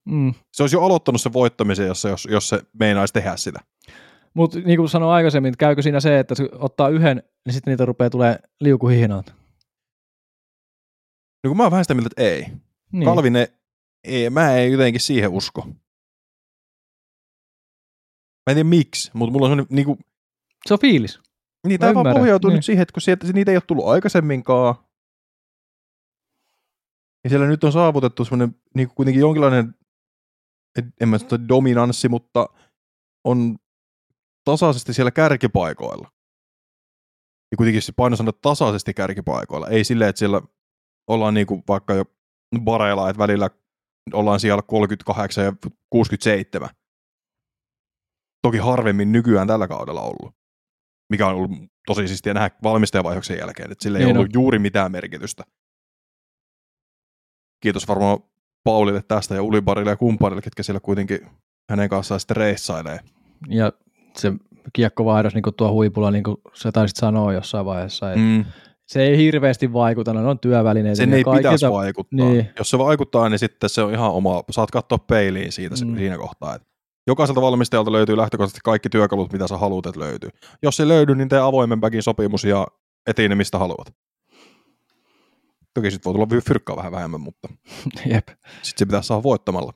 Mm. 0.05 0.33
Se 0.53 0.63
olisi 0.63 0.75
jo 0.75 0.83
aloittanut 0.83 1.21
se 1.21 1.33
voittamisen, 1.33 1.87
jos, 1.87 2.01
se- 2.01 2.09
jos, 2.09 2.27
jos 2.31 2.49
se 2.49 2.61
meinaisi 2.79 3.13
tehdä 3.13 3.37
sitä. 3.37 3.59
Mutta 4.33 4.59
niin 4.59 4.77
kuin 4.77 4.89
sanoin 4.89 5.11
aikaisemmin, 5.11 5.49
että 5.49 5.59
käykö 5.59 5.81
siinä 5.81 5.99
se, 5.99 6.19
että 6.19 6.35
se 6.35 6.49
ottaa 6.51 6.89
yhden, 6.89 7.23
niin 7.45 7.53
sitten 7.53 7.71
niitä 7.71 7.85
rupeaa 7.85 8.09
tulee 8.09 8.39
liukuhihnalta. 8.59 9.33
No 11.43 11.47
kun 11.49 11.57
mä 11.57 11.63
oon 11.63 11.71
vähän 11.71 11.83
sitä 11.83 11.93
mieltä, 11.93 12.09
että 12.11 12.21
ei. 12.23 12.41
Niin. 12.41 12.61
Niin. 12.91 13.05
Kalvine, 13.05 13.51
ei, 14.03 14.29
mä 14.29 14.57
en 14.57 14.71
jotenkin 14.71 15.01
siihen 15.01 15.29
usko. 15.29 15.61
Mä 18.45 18.51
en 18.51 18.55
tiedä 18.55 18.69
miksi, 18.69 19.11
mutta 19.13 19.31
mulla 19.31 19.45
on 19.45 19.51
semmoinen, 19.51 19.75
niin 19.75 19.85
kuin, 19.85 19.99
Se 20.67 20.73
on 20.73 20.79
fiilis. 20.79 21.19
niin 21.67 21.79
Mä 21.81 21.87
tämä 21.93 22.03
vaan 22.03 22.15
pohjautuu 22.15 22.49
niin. 22.49 22.55
nyt 22.55 22.65
siihen, 22.65 22.81
että 22.81 22.93
kun 22.93 23.01
sieltä, 23.01 23.33
niitä 23.33 23.51
ei 23.51 23.57
ole 23.57 23.63
tullut 23.67 23.87
aikaisemminkaan, 23.87 24.75
ja 27.23 27.29
siellä 27.29 27.47
nyt 27.47 27.63
on 27.63 27.71
saavutettu 27.71 28.25
semmoinen 28.25 28.55
niin 28.75 28.89
kuitenkin 28.95 29.21
jonkinlainen, 29.21 29.75
en 31.01 31.09
mä 31.09 31.17
sano 31.17 31.47
dominanssi, 31.47 32.09
mutta 32.09 32.49
on 33.23 33.57
tasaisesti 34.51 34.93
siellä 34.93 35.11
kärkipaikoilla. 35.11 36.11
Ja 37.51 37.57
kuitenkin 37.57 37.81
se 37.81 37.91
painosana 37.95 38.31
tasaisesti 38.31 38.93
kärkipaikoilla. 38.93 39.67
Ei 39.67 39.83
silleen, 39.83 40.09
että 40.09 40.19
siellä 40.19 40.41
ollaan 41.07 41.33
niin 41.33 41.47
kuin 41.47 41.63
vaikka 41.67 41.93
jo 41.93 42.05
bareilla, 42.59 43.09
että 43.09 43.19
välillä 43.19 43.49
ollaan 44.13 44.39
siellä 44.39 44.61
38 44.61 45.45
ja 45.45 45.53
67. 45.89 46.69
Toki 48.41 48.57
harvemmin 48.57 49.11
nykyään 49.11 49.47
tällä 49.47 49.67
kaudella 49.67 50.01
ollut. 50.01 50.35
Mikä 51.09 51.27
on 51.27 51.35
ollut 51.35 51.51
tosi 51.85 52.07
siistiä 52.07 52.33
nähdä 52.33 52.51
valmistajavaihdoksen 52.63 53.37
jälkeen, 53.37 53.71
että 53.71 53.83
sillä 53.83 53.99
ei 53.99 54.05
Niin 54.05 54.17
ollut 54.17 54.33
juuri 54.33 54.59
mitään 54.59 54.91
merkitystä. 54.91 55.43
Kiitos 57.63 57.87
varmaan 57.87 58.19
Paulille 58.63 59.01
tästä 59.01 59.35
ja 59.35 59.43
Ulibarille 59.43 59.89
ja 59.89 59.97
kumppanille, 59.97 60.41
ketkä 60.41 60.63
siellä 60.63 60.79
kuitenkin 60.79 61.29
hänen 61.69 61.89
kanssaan 61.89 62.19
sitten 62.19 62.37
reissailee. 62.37 62.99
Ja 63.47 63.71
se 64.19 64.33
kiekkovaihdos 64.73 65.33
niin 65.33 65.43
kuin 65.43 65.55
tuo 65.55 65.71
huipulla, 65.71 66.11
niin 66.11 66.23
kuin 66.23 66.37
sä 66.53 66.71
taisit 66.71 66.97
sanoa 66.97 67.33
jossain 67.33 67.65
vaiheessa, 67.65 68.09
että 68.11 68.19
Mm. 68.19 68.45
se 68.85 69.03
ei 69.03 69.17
hirveästi 69.17 69.73
vaikuta, 69.73 70.13
ne 70.13 70.19
on 70.19 70.39
työvälineitä. 70.39 70.95
Sen 70.95 71.13
ei 71.13 71.23
kaikilta- 71.23 71.37
pitäisi 71.37 71.69
vaikuttaa. 71.71 72.29
niin. 72.29 72.49
Jos 72.59 72.69
se 72.69 72.77
vaikuttaa, 72.77 73.29
niin 73.29 73.39
sitten 73.39 73.69
se 73.69 73.81
on 73.83 73.93
ihan 73.93 74.11
oma, 74.11 74.43
saat 74.51 74.71
katsoa 74.71 74.97
peiliin 74.97 75.51
siitä 75.51 75.75
Mm. 75.85 75.97
siinä 75.97 76.17
kohtaa. 76.17 76.55
Et 76.55 76.61
jokaiselta 77.07 77.41
valmistajalta 77.41 77.91
löytyy 77.91 78.17
lähtökohtaisesti 78.17 78.59
kaikki 78.63 78.89
työkalut, 78.89 79.33
mitä 79.33 79.47
sä 79.47 79.57
haluat, 79.57 79.85
että 79.85 79.99
löytyy. 79.99 80.29
Jos 80.63 80.77
se 80.77 80.87
löydy, 80.87 81.15
niin 81.15 81.29
tee 81.29 81.39
avoimen 81.39 81.79
backin 81.79 82.03
sopimus 82.03 82.43
ja 82.43 82.67
etiin 83.07 83.37
mistä 83.37 83.57
haluat. 83.57 83.93
Toki 85.73 85.91
sitten 85.91 86.13
voi 86.13 86.25
tulla 86.27 86.41
fyrkkaa 86.47 86.75
vähän 86.75 86.91
vähemmän, 86.91 87.21
mutta 87.21 87.47
Jep. 88.13 88.27
sitten 88.27 88.79
se 88.79 88.85
pitää 88.85 89.01
saada 89.01 89.23
voittamalla. 89.23 89.73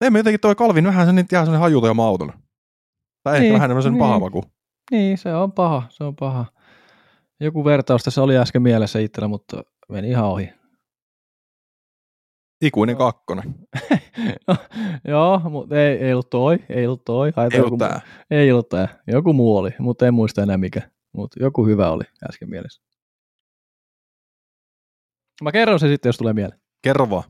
Ei 0.00 0.10
me 0.10 0.18
jotenkin 0.18 0.40
toi 0.40 0.54
Kalvin 0.54 0.84
vähän 0.84 1.06
sen 1.06 1.16
jää 1.16 1.24
sellainen 1.44 1.60
hajuta 1.60 1.86
ja 1.86 1.94
mauton. 1.94 2.32
Tai 3.22 3.34
ehkä 3.34 3.42
Niin, 3.42 3.54
vähän 3.54 3.70
tämmöisen 3.70 3.92
niin. 3.92 3.98
paha 3.98 4.18
maku. 4.18 4.42
Niin, 4.90 5.18
se 5.18 5.34
on 5.34 5.52
paha, 5.52 5.82
se 5.90 6.04
on 6.04 6.16
paha. 6.16 6.46
Joku 7.40 7.64
vertaus 7.64 8.02
tässä 8.02 8.22
oli 8.22 8.36
äsken 8.38 8.62
mielessä 8.62 8.98
itsellä, 8.98 9.28
mutta 9.28 9.62
meni 9.88 10.08
ihan 10.08 10.24
ohi. 10.24 10.52
Ikuinen 12.62 12.96
Joo. 12.98 13.12
kakkonen. 13.12 13.54
no, 14.48 14.56
joo, 15.08 15.38
mutta 15.50 15.80
ei, 15.80 15.96
ei 15.98 16.12
ollut 16.12 16.30
toi, 16.30 16.58
ei 16.68 16.86
ollut 16.86 17.04
toi. 17.04 17.32
Haeta 17.36 17.54
Ei 17.56 17.58
joku, 17.60 17.66
ollut 17.66 17.78
tää. 17.78 18.00
ei 18.30 18.52
ollut 18.52 18.68
tää. 18.68 18.98
Joku 19.06 19.32
muu 19.32 19.56
oli, 19.56 19.70
mutta 19.78 20.06
en 20.06 20.14
muista 20.14 20.42
enää 20.42 20.56
mikä. 20.56 20.90
Mutta 21.12 21.42
joku 21.42 21.66
hyvä 21.66 21.90
oli 21.90 22.04
äsken 22.30 22.50
mielessä. 22.50 22.82
Mä 25.42 25.52
kerron 25.52 25.80
se 25.80 25.88
sitten, 25.88 26.08
jos 26.08 26.16
tulee 26.16 26.32
mieleen. 26.32 26.60
Kerro 26.82 27.10
vaan. 27.10 27.24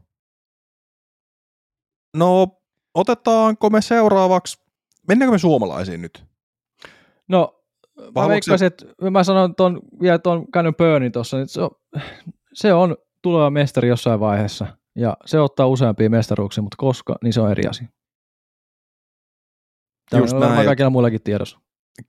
No, 2.15 2.49
otetaanko 2.95 3.71
me 3.71 3.83
seuraavaksi, 3.83 4.65
mennäänkö 5.09 5.33
me 5.33 5.39
suomalaisiin 5.39 6.03
nyt? 6.03 6.25
No, 7.29 7.65
Vai 8.15 8.25
mä 8.25 8.29
veikkaisin, 8.29 8.67
että 8.67 8.87
mä 9.11 9.25
sanon 9.25 9.55
ton, 9.55 9.81
vielä 10.01 10.19
ton 10.19 10.47
Cannon 10.55 10.75
Burnin 10.75 11.13
tuossa, 11.13 11.37
niin 11.37 11.49
se 11.49 11.61
on, 11.63 11.71
se 12.55 12.75
on 12.75 12.97
tuleva 13.23 13.51
mestari 13.51 13.89
jossain 13.89 14.21
vaiheessa. 14.21 14.67
Ja 14.97 15.17
se 15.27 15.41
ottaa 15.41 15.67
useampia 15.67 16.11
mestaruuksia, 16.11 16.63
mutta 16.63 16.77
koska, 16.79 17.17
niin 17.23 17.33
se 17.33 17.41
on 17.41 17.51
eri 17.51 17.67
asia. 17.67 17.89
Tämä 20.11 20.23
Just 20.23 20.33
on 20.33 20.41
näin. 20.41 20.65
kaikilla 20.67 20.91
muillakin 20.91 21.23
tiedossa. 21.23 21.59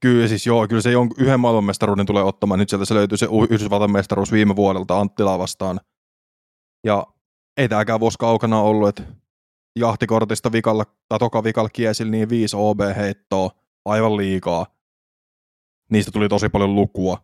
Kyllä 0.00 0.28
siis 0.28 0.46
joo, 0.46 0.68
kyllä 0.68 0.82
se 0.82 0.92
jon- 0.92 1.14
yhden 1.18 1.40
maailmanmestaruuden 1.40 2.06
tulee 2.06 2.22
ottamaan. 2.22 2.58
Nyt 2.58 2.68
sieltä 2.68 2.84
se 2.84 2.94
löytyy 2.94 3.18
se 3.18 3.28
Yhdysvaltain 3.50 3.92
mestaruus 3.92 4.32
viime 4.32 4.56
vuodelta 4.56 5.00
Anttilaa 5.00 5.38
vastaan. 5.38 5.80
Ja 6.84 7.06
ei 7.56 7.68
tämäkään 7.68 8.00
vuosi 8.00 8.18
kaukana 8.18 8.60
ollut, 8.60 8.88
että 8.88 9.02
jahtikortista 9.76 10.52
vikalla, 10.52 10.84
tai 11.08 11.18
toka 11.18 11.44
vikalla 11.44 11.68
kiesillä 11.68 12.10
niin 12.10 12.28
viisi 12.28 12.56
OB-heittoa, 12.56 13.50
aivan 13.84 14.16
liikaa. 14.16 14.66
Niistä 15.90 16.10
tuli 16.10 16.28
tosi 16.28 16.48
paljon 16.48 16.74
lukua. 16.74 17.18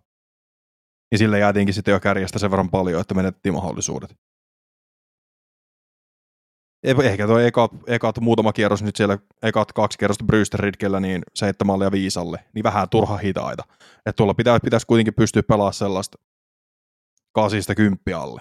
Niin 1.10 1.18
sille 1.18 1.38
jäätiinkin 1.38 1.74
sitten 1.74 1.92
jo 1.92 2.00
kärjestä 2.00 2.38
sen 2.38 2.50
verran 2.50 2.70
paljon, 2.70 3.00
että 3.00 3.14
menettiin 3.14 3.54
mahdollisuudet. 3.54 4.16
Ehkä 6.82 7.26
tuo 7.26 7.38
ekat, 7.38 7.70
ekat, 7.86 8.20
muutama 8.20 8.52
kierros 8.52 8.82
nyt 8.82 8.96
siellä, 8.96 9.18
ekat 9.42 9.72
kaksi 9.72 9.98
kierrosta 9.98 10.24
Brewster 10.24 10.60
Ridgellä, 10.60 11.00
niin 11.00 11.22
seitsemälle 11.34 11.84
ja 11.84 11.92
viisalle, 11.92 12.44
niin 12.54 12.62
vähän 12.62 12.88
turha 12.88 13.16
hitaita. 13.16 13.62
Että 13.96 14.12
tuolla 14.16 14.34
pitää, 14.34 14.60
pitäisi 14.60 14.86
kuitenkin 14.86 15.14
pystyä 15.14 15.42
pelaamaan 15.42 15.74
sellaista 15.74 16.18
kasista 17.32 17.74
kymppiä 17.74 18.18
alle. 18.18 18.40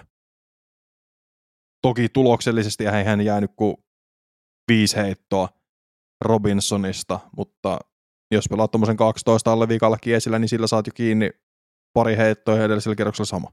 Toki 1.82 2.08
tuloksellisesti 2.08 2.84
hän 2.84 3.20
jäänyt 3.20 3.50
kuin 3.56 3.76
viisi 4.68 4.96
heittoa 4.96 5.48
Robinsonista, 6.24 7.20
mutta 7.36 7.78
jos 8.30 8.44
pelaat 8.50 8.70
tuommoisen 8.70 8.96
12 8.96 9.52
alle 9.52 9.68
viikalla 9.68 9.96
kiesillä, 9.96 10.38
niin 10.38 10.48
sillä 10.48 10.66
saat 10.66 10.86
jo 10.86 10.92
kiinni 10.94 11.30
pari 11.92 12.16
heittoa 12.16 12.56
ja 12.56 12.64
edellisellä 12.64 12.96
kierroksella 12.96 13.26
sama. 13.26 13.52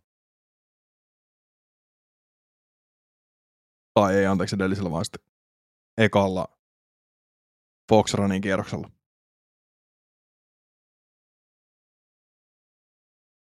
Tai 3.94 4.16
ei, 4.16 4.26
anteeksi, 4.26 4.56
edellisellä 4.56 4.92
vaan 4.92 5.06
sitten 5.06 5.22
ekalla 5.98 6.48
Fox 7.90 8.14
Running 8.14 8.44
kierroksella. 8.44 8.90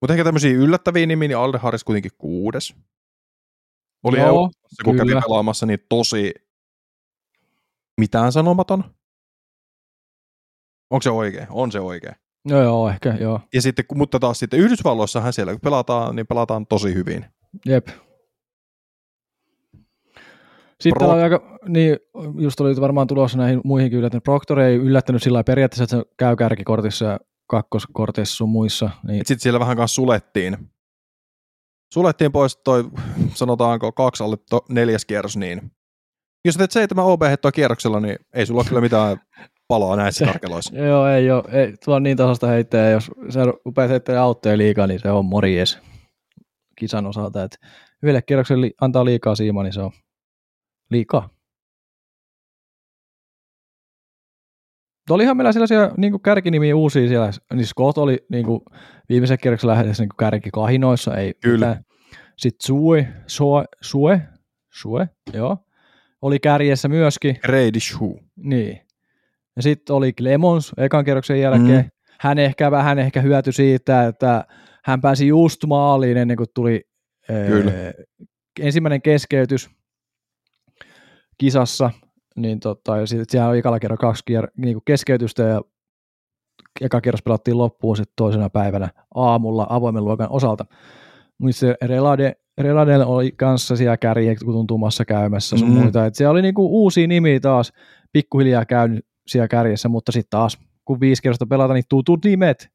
Mutta 0.00 0.12
ehkä 0.12 0.24
tämmöisiä 0.24 0.50
yllättäviä 0.50 1.06
nimiä, 1.06 1.28
niin 1.28 1.38
Alde 1.38 1.58
Harris 1.58 1.84
kuitenkin 1.84 2.10
kuudes. 2.18 2.74
Oli 4.04 4.16
Joo, 4.16 4.26
Euroopassa, 4.26 4.84
kun 4.84 4.96
kävi 4.96 5.08
kyllä. 5.08 5.20
pelaamassa, 5.20 5.66
niin 5.66 5.78
tosi 5.88 6.34
mitään 8.00 8.32
sanomaton. 8.32 8.84
Onko 10.90 11.02
se 11.02 11.10
oikein? 11.10 11.46
On 11.50 11.72
se 11.72 11.80
oikein. 11.80 12.14
No 12.48 12.62
joo, 12.62 12.88
ehkä 12.88 13.16
joo. 13.20 13.40
Ja 13.54 13.62
sitten, 13.62 13.84
mutta 13.94 14.18
taas 14.18 14.38
sitten 14.38 14.60
Yhdysvalloissahan 14.60 15.32
siellä, 15.32 15.52
kun 15.52 15.60
pelataan, 15.60 16.16
niin 16.16 16.26
pelataan 16.26 16.66
tosi 16.66 16.94
hyvin. 16.94 17.26
Jep. 17.66 17.88
Sitten 20.80 20.98
Pro- 20.98 21.08
oli 21.08 21.22
aika, 21.22 21.58
niin 21.68 21.96
just 22.38 22.60
oli 22.60 22.80
varmaan 22.80 23.06
tulossa 23.06 23.38
näihin 23.38 23.60
muihinkin 23.64 23.98
yllättänyt. 23.98 24.24
Proctor 24.24 24.60
ei 24.60 24.76
yllättänyt 24.76 25.22
sillä 25.22 25.36
lailla 25.36 25.44
periaatteessa, 25.44 25.84
että 25.84 25.96
se 25.96 26.14
käy 26.18 26.36
kärkikortissa 26.36 27.04
ja 27.04 27.18
kakkoskortissa 27.46 28.36
sun 28.36 28.48
muissa. 28.48 28.90
Niin, 29.06 29.18
Sitten 29.18 29.40
siellä 29.40 29.60
vähän 29.60 29.76
kanssa 29.76 29.94
sulettiin. 29.94 30.56
Sulettiin 31.94 32.32
pois 32.32 32.56
toi, 32.56 32.84
sanotaanko, 33.34 33.92
kaksi 33.92 34.24
alle 34.24 34.36
to, 34.50 34.60
neljäs 34.68 35.04
kierros, 35.04 35.36
niin 35.36 35.70
jos 36.48 36.56
teet 36.56 36.70
seitsemän 36.70 37.04
ob 37.04 37.20
hettoa 37.30 37.52
kierroksella, 37.52 38.00
niin 38.00 38.16
ei 38.34 38.46
sulla 38.46 38.60
ole 38.60 38.68
kyllä 38.68 38.80
mitään 38.80 39.16
palaa 39.68 39.96
näissä 39.96 40.26
karkeloissa. 40.26 40.78
joo, 40.88 41.06
ei 41.06 41.30
ole. 41.30 41.42
Ei, 41.52 41.74
tuo 41.84 41.94
on 41.94 42.02
niin 42.02 42.16
tasasta 42.16 42.46
heittää, 42.46 42.90
jos 42.90 43.10
sä 43.28 43.40
rupeat 43.64 43.90
heittämään 43.90 44.22
auttoja 44.22 44.58
liikaa, 44.58 44.86
niin 44.86 45.00
se 45.00 45.10
on 45.10 45.24
morjes 45.24 45.78
kisan 46.78 47.06
osalta. 47.06 47.42
Et 47.42 47.58
yhdelle 48.02 48.22
kierrokselle 48.22 48.66
li- 48.66 48.74
antaa 48.80 49.04
liikaa 49.04 49.34
siimaa, 49.34 49.62
niin 49.62 49.72
se 49.72 49.80
on 49.80 49.90
liikaa. 50.90 51.36
Mutta 54.98 55.14
Olihan 55.14 55.36
meillä 55.36 55.52
sellaisia 55.52 55.90
niin 55.96 56.20
kärkinimiä 56.22 56.76
uusia 56.76 57.08
siellä. 57.08 57.30
Niin 57.54 57.66
Scott 57.66 57.98
oli 57.98 58.26
niin 58.30 58.44
kuin, 58.46 58.60
viimeisen 59.08 59.38
kierroksen 59.42 59.70
lähdössä 59.70 60.02
niin 60.02 60.10
kärkikahinoissa. 60.18 61.16
Ei 61.16 61.34
Kyllä. 61.42 61.66
mitään. 61.66 61.84
Sitten 62.36 62.66
Sue, 62.66 63.08
Sue, 63.26 63.64
Sue, 63.80 64.28
Sue, 64.80 65.08
joo. 65.32 65.65
Oli 66.26 66.38
kärjessä 66.38 66.88
myöskin. 66.88 67.36
Grady 67.40 67.80
Shoe. 67.80 68.20
Niin. 68.36 68.80
Ja 69.56 69.62
sitten 69.62 69.96
oli 69.96 70.12
Clemons 70.12 70.72
ekan 70.76 71.04
kierroksen 71.04 71.40
jälkeen. 71.40 71.84
Mm. 71.84 71.90
Hän 72.20 72.38
ehkä 72.38 72.70
vähän 72.70 72.98
ehkä 72.98 73.20
hyötyi 73.20 73.52
siitä, 73.52 74.06
että 74.06 74.44
hän 74.84 75.00
pääsi 75.00 75.26
just 75.26 75.64
maaliin 75.66 76.16
ennen 76.16 76.36
kuin 76.36 76.46
tuli 76.54 76.80
Kyllä. 77.26 77.70
Ee, 77.70 77.92
ensimmäinen 78.60 79.02
keskeytys 79.02 79.70
kisassa. 81.38 81.90
Niin 82.36 82.60
tota, 82.60 82.96
ja 82.96 83.06
sitten 83.06 83.26
siellä 83.28 83.48
oli 83.48 83.58
ekalla 83.58 83.80
kerran 83.80 83.98
kaksi 83.98 84.24
kier- 84.30 84.50
niin 84.56 84.74
kuin 84.74 84.84
keskeytystä 84.84 85.42
ja 85.42 85.62
eka 86.80 87.00
kierros 87.00 87.22
pelattiin 87.22 87.58
loppuun 87.58 87.96
sitten 87.96 88.14
toisena 88.16 88.50
päivänä 88.50 88.88
aamulla 89.14 89.66
avoimen 89.70 90.04
luokan 90.04 90.30
osalta. 90.30 90.64
Mutta 91.38 91.58
se 91.58 91.74
Relade, 91.82 92.36
Reladel 92.58 93.04
oli 93.06 93.32
kanssa 93.32 93.76
siellä 93.76 93.96
kärjen 93.96 94.36
tuntumassa 94.44 95.04
käymässä 95.04 95.56
sun 95.56 95.68
Mm. 95.68 95.74
muita. 95.74 96.06
Et 96.06 96.14
siellä 96.14 96.32
oli 96.32 96.42
niinku 96.42 96.66
uusia 96.82 97.06
nimiä 97.06 97.40
taas 97.40 97.72
pikkuhiljaa 98.12 98.64
käynyt 98.64 99.06
siellä 99.26 99.48
kärjessä, 99.48 99.88
mutta 99.88 100.12
sitten 100.12 100.30
taas 100.30 100.58
kun 100.84 101.00
viisi 101.00 101.22
kierrosta 101.22 101.46
pelata, 101.46 101.74
niin 101.74 101.84
tutut 101.88 102.24
nimet 102.24 102.68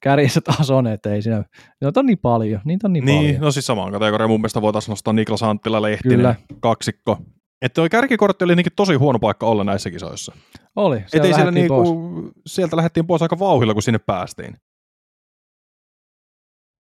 kärjessä 0.00 0.40
taas 0.40 0.70
on, 0.70 0.86
että 0.86 1.14
ei 1.14 1.22
siinä, 1.22 1.44
niitä 1.80 2.00
on 2.00 2.06
niin 2.06 2.18
paljon, 2.18 2.60
niitä 2.64 2.86
on 2.86 2.92
niin, 2.92 3.04
Niin, 3.04 3.24
paljon. 3.24 3.40
no 3.40 3.50
siis 3.50 3.66
samaan 3.66 3.92
kategoriaan 3.92 4.30
mun 4.30 4.40
mielestä 4.40 4.62
voitaisiin 4.62 4.92
nostaa 4.92 5.12
Niklas 5.12 5.42
Anttila 5.42 5.82
Lehtinen 5.82 6.16
Kyllä. 6.18 6.34
kaksikko. 6.60 7.18
Että 7.62 7.74
toi 7.74 7.88
kärkikortti 7.88 8.44
oli 8.44 8.56
niinkin 8.56 8.72
tosi 8.76 8.94
huono 8.94 9.18
paikka 9.18 9.46
olla 9.46 9.64
näissä 9.64 9.90
kisoissa. 9.90 10.32
Oli, 10.76 11.04
siellä 11.06 11.26
ei 11.28 11.34
siellä 11.34 11.50
niinku, 11.50 12.32
sieltä 12.46 12.76
lähdettiin 12.76 13.06
pois 13.06 13.22
aika 13.22 13.38
vauhilla, 13.38 13.72
kun 13.74 13.82
sinne 13.82 13.98
päästiin. 13.98 14.56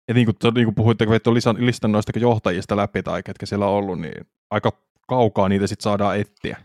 Ja 0.07 0.13
niin 0.13 0.25
kuin, 0.25 0.53
niin 0.55 0.65
kuin 0.65 0.75
puhuitte, 0.75 1.05
kun 1.05 1.11
veitte 1.11 1.33
listan, 1.33 1.65
listan 1.65 1.91
noista 1.91 2.19
johtajista 2.19 2.77
läpi 2.77 3.03
tai 3.03 3.23
ketkä 3.23 3.45
siellä 3.45 3.67
on 3.67 3.73
ollut, 3.73 3.99
niin 3.99 4.27
aika 4.51 4.71
kaukaa 5.07 5.49
niitä 5.49 5.67
sitten 5.67 5.83
saadaan 5.83 6.19
etsiä. 6.19 6.57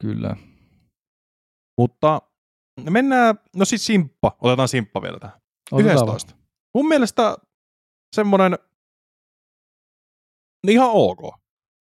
Kyllä. 0.00 0.36
Mutta 1.78 2.22
mennään, 2.90 3.38
no 3.56 3.64
siis 3.64 3.86
Simppa, 3.86 4.36
otetaan 4.40 4.68
Simppa 4.68 5.02
vielä 5.02 5.18
tähän. 5.18 5.40
Otetaan 5.72 5.94
11. 5.94 6.34
Mun 6.74 6.88
mielestä 6.88 7.36
semmonen 8.16 8.58
niin 10.66 10.74
ihan 10.74 10.90
ok. 10.92 11.34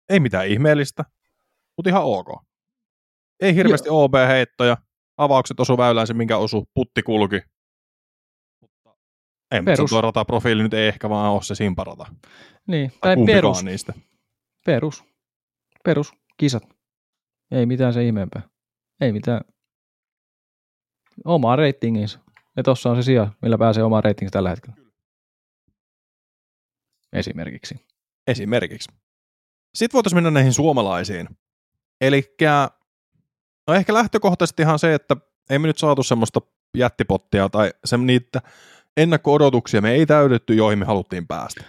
Ei 0.10 0.20
mitään 0.20 0.48
ihmeellistä, 0.48 1.06
mutta 1.78 1.90
ihan 1.90 2.04
ok. 2.04 2.28
Ei 3.40 3.56
hirveästi 3.56 3.90
OB-heittoja, 3.90 4.78
avaukset 5.18 5.60
osu 5.60 5.78
väylään 5.78 6.08
se 6.08 6.14
minkä 6.14 6.38
osu, 6.38 6.70
putti 6.74 7.04
kulki. 7.04 7.42
Mutta 9.46 9.56
ei, 9.56 9.62
mutta 9.62 9.72
Perus. 9.72 9.90
se 9.90 9.94
tuo 9.94 10.02
rataprofiili 10.02 10.64
nyt 10.64 10.74
ei 10.74 10.88
ehkä 10.88 11.10
vaan 11.10 11.32
ole 11.32 11.44
se 11.44 11.56
simparata. 11.56 12.06
Niin, 12.68 12.92
Tai 13.02 13.16
tai 13.16 13.26
perus, 13.26 13.64
niistä. 13.64 13.94
perus, 14.66 15.04
perus, 15.84 16.14
kisat. 16.38 16.64
Ei 17.52 17.66
mitään 17.66 17.94
se 17.94 18.06
ihmeempää. 18.06 18.42
Ei 19.02 19.12
mitään. 19.12 19.42
Oma 21.26 21.56
ratinginsa. 21.56 22.20
Ja 22.58 22.64
tossa 22.64 22.90
on 22.90 22.96
se 22.96 23.04
sija, 23.04 23.28
millä 23.42 23.58
pääsee 23.58 23.84
omaan 23.84 24.04
ratingin 24.04 24.32
tällä 24.32 24.50
hetkellä. 24.50 24.78
Esimerkiksi. 27.14 27.76
Esimerkiksi. 28.28 28.92
Sitten 29.76 29.98
voitaisiin 29.98 30.18
mennä 30.18 30.32
näihin 30.32 30.54
suomalaisiin. 30.54 31.28
Eli 32.02 32.36
no 33.68 33.74
ehkä 33.74 33.94
lähtökohtaisesti 33.94 34.62
ihan 34.62 34.80
se, 34.80 34.94
että 34.94 35.18
ei 35.50 35.60
me 35.60 35.68
nyt 35.68 35.78
saatu 35.78 36.04
semmoista 36.04 36.42
jättipottia 36.78 37.50
tai 37.50 37.74
se, 37.86 37.98
niitä 37.98 38.42
ennakko-odotuksia 38.98 39.82
me 39.82 39.92
ei 39.92 40.06
täytetty, 40.06 40.54
joihin 40.54 40.80
me 40.80 40.86
haluttiin 40.86 41.28
päästä. 41.28 41.64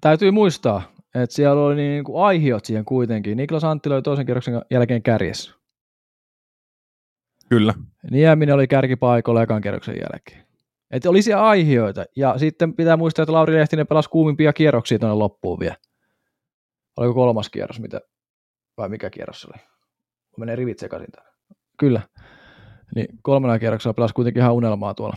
Täytyy 0.00 0.30
muistaa, 0.30 0.82
että 1.14 1.36
siellä 1.36 1.62
oli 1.62 1.74
niin 1.74 2.04
kuin 2.04 2.24
aihiot 2.24 2.64
siihen 2.64 2.84
kuitenkin. 2.84 3.36
Niklas 3.36 3.64
Anttila 3.64 3.94
oli 3.94 4.02
toisen 4.02 4.26
kierroksen 4.26 4.62
jälkeen 4.70 5.02
kärjessä. 5.02 5.52
Kyllä. 7.48 7.74
Nieminen 8.10 8.54
oli 8.54 8.68
kärkipaikoilla 8.68 9.42
ekan 9.42 9.60
kierroksen 9.60 9.96
jälkeen. 9.96 10.46
Että 10.90 11.10
oli 11.10 11.22
siellä 11.22 11.48
aihioita. 11.48 12.04
Ja 12.16 12.38
sitten 12.38 12.74
pitää 12.74 12.96
muistaa, 12.96 13.22
että 13.22 13.32
Lauri 13.32 13.54
Lehtinen 13.54 13.86
pelasi 13.86 14.10
kuumimpia 14.10 14.52
kierroksia 14.52 14.98
tuonne 14.98 15.14
loppuun 15.14 15.60
vielä. 15.60 15.76
Oliko 16.96 17.14
kolmas 17.14 17.48
kierros, 17.48 17.80
mitä, 17.80 18.00
vai 18.76 18.88
mikä 18.88 19.10
kierros 19.10 19.40
se 19.40 19.48
oli? 19.48 19.62
Menee 20.36 20.56
rivit 20.56 20.78
sekaisin 20.78 21.12
tänne. 21.12 21.30
Kyllä. 21.78 22.00
Niin 22.94 23.06
kolmannella 23.22 23.58
kierroksella 23.58 23.94
pelasi 23.94 24.14
kuitenkin 24.14 24.40
ihan 24.40 24.54
unelmaa 24.54 24.94
tuolla. 24.94 25.16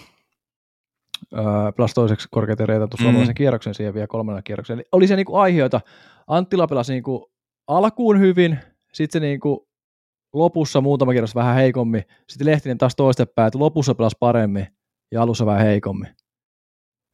Pelasi 1.76 1.94
toiseksi 1.94 2.28
korkeiten 2.32 2.68
reitattu 2.68 2.98
suomalaisen 2.98 3.34
mm. 3.34 3.36
kierroksen 3.36 3.74
siihen 3.74 3.94
vielä 3.94 4.08
kolmannella 4.08 4.42
kierroksella. 4.42 4.80
Eli 4.80 4.88
oli 4.92 5.08
se 5.08 5.16
niinku 5.16 5.36
aihioita. 5.36 5.82
Anttila 6.28 6.68
pelasi 6.68 6.94
niinku 6.94 7.32
alkuun 7.68 8.20
hyvin, 8.20 8.60
sitten 8.94 9.22
se 9.22 9.28
niinku 9.28 9.68
lopussa 10.34 10.82
muutama 10.82 11.12
kierros 11.12 11.36
vähän 11.36 11.56
heikommin, 11.56 12.04
sitten 12.30 12.48
Lehtinen 12.48 12.78
taas 12.78 12.96
toistepäin, 12.96 13.48
että 13.48 13.60
lopussa 13.60 13.96
pelasi 13.96 14.18
paremmin 14.20 14.68
ja 15.12 15.22
alussa 15.22 15.46
vähän 15.46 15.66
heikommin. 15.66 16.10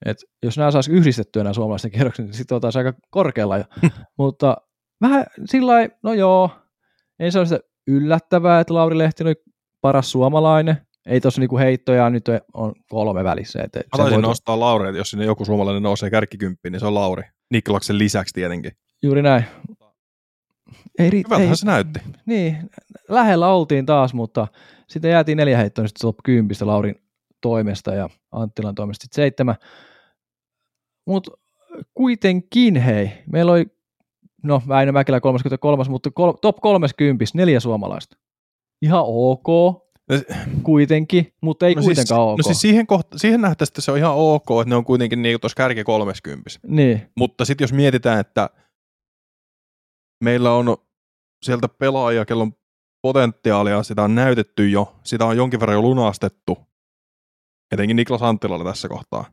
Et 0.06 0.18
jos 0.44 0.58
nämä 0.58 0.72
saisi 0.72 0.92
yhdistettyä 0.92 1.44
nämä 1.44 1.54
suomalaisten 1.54 1.92
kierrokset, 1.92 2.26
niin 2.26 2.34
sitten 2.34 2.56
oltaisiin 2.56 2.86
aika 2.86 3.00
korkealla 3.10 3.58
jo. 3.58 3.64
Mutta 4.18 4.58
vähän 5.02 5.26
sillä 5.46 5.74
no 6.04 6.14
joo, 6.14 6.50
ei 7.20 7.32
se 7.32 7.40
ole 7.40 7.46
sitä 7.46 7.60
yllättävää, 7.88 8.60
että 8.60 8.74
Lauri 8.74 8.98
Lehtinen 8.98 9.30
oli 9.30 9.54
paras 9.82 10.12
suomalainen. 10.12 10.89
Ei 11.10 11.22
tuossa 11.22 11.42
niinku 11.42 11.58
heittoja, 11.58 12.10
nyt 12.10 12.26
on 12.54 12.74
kolme 12.90 13.24
välissä. 13.24 13.64
Et 13.64 13.76
Mä 13.76 13.84
taisin 13.98 14.22
nostaa 14.22 14.60
Lauri, 14.60 14.90
että 14.90 14.98
jos 14.98 15.10
sinne 15.10 15.26
joku 15.26 15.46
suomalainen 15.46 15.84
nousee 15.84 16.10
kärkikymppiin, 16.10 16.72
niin 16.72 16.80
se 16.80 16.86
on 16.86 16.94
Lauri. 16.94 17.24
Niklaksen 17.52 17.98
lisäksi 17.98 18.34
tietenkin. 18.34 18.72
Juuri 19.02 19.22
näin. 19.22 19.46
Ei, 21.00 21.12
Hyvältähän 21.12 21.50
ei, 21.50 21.56
se 21.56 21.66
näytti. 21.66 22.00
Niin, 22.26 22.70
lähellä 23.10 23.48
oltiin 23.48 23.86
taas, 23.86 24.14
mutta 24.14 24.48
sitten 24.88 25.12
jäätiin 25.12 25.38
neljä 25.38 25.58
heittoa, 25.58 25.84
niin 25.84 25.90
sitten 25.90 26.08
top 26.08 26.18
10 26.24 26.56
Laurin 26.62 26.96
toimesta 27.42 27.94
ja 27.94 28.10
Anttilan 28.32 28.76
toimesta 28.76 29.04
sitten 29.04 29.16
seitsemän. 29.16 29.56
Mutta 31.06 31.32
kuitenkin 31.94 32.76
hei, 32.76 33.12
meillä 33.32 33.52
oli, 33.52 33.66
no 34.44 34.62
Väinö 34.68 34.92
Mäkelä 34.92 35.20
33, 35.20 35.84
mutta 35.90 36.12
kol, 36.12 36.32
top 36.32 36.58
30, 36.62 37.26
neljä 37.34 37.60
suomalaista. 37.60 38.18
Ihan 38.82 39.04
ok, 39.06 39.48
kuitenkin, 40.64 41.34
mutta 41.42 41.68
ei 41.68 41.76
no 41.76 41.82
siis- 41.82 41.88
kuitenkaan 41.88 42.20
siis, 42.20 42.32
ok. 42.32 42.38
No 42.38 42.44
siis 42.44 42.62
siihen, 42.62 42.88
kohta, 42.88 43.18
siihen 43.18 43.42
nähtäisi, 43.42 43.72
että 43.72 43.82
se 43.82 43.92
on 43.92 43.98
ihan 43.98 44.14
ok, 44.16 44.46
että 44.62 44.70
ne 44.70 44.76
on 44.76 44.86
kuitenkin 44.86 45.22
niin 45.22 45.40
tuossa 45.40 45.56
kärki 45.56 45.84
30. 45.84 46.50
Niin. 46.68 47.12
Mutta 47.18 47.46
sitten 47.46 47.64
jos 47.64 47.74
mietitään, 47.74 48.20
että 48.20 48.50
meillä 50.24 50.52
on 50.52 50.78
sieltä 51.46 51.70
pelaajia, 51.70 52.26
kello 52.26 52.44
on 52.44 52.54
potentiaalia, 53.02 53.84
sitä 53.84 54.04
on 54.04 54.16
näytetty 54.16 54.70
jo, 54.70 54.96
sitä 55.04 55.26
on 55.26 55.38
jonkin 55.38 55.60
verran 55.60 55.76
jo 55.76 55.82
lunastettu, 55.82 56.58
etenkin 57.72 57.96
Niklas 57.96 58.22
Anttilalla 58.22 58.64
tässä 58.64 58.88
kohtaa, 58.88 59.26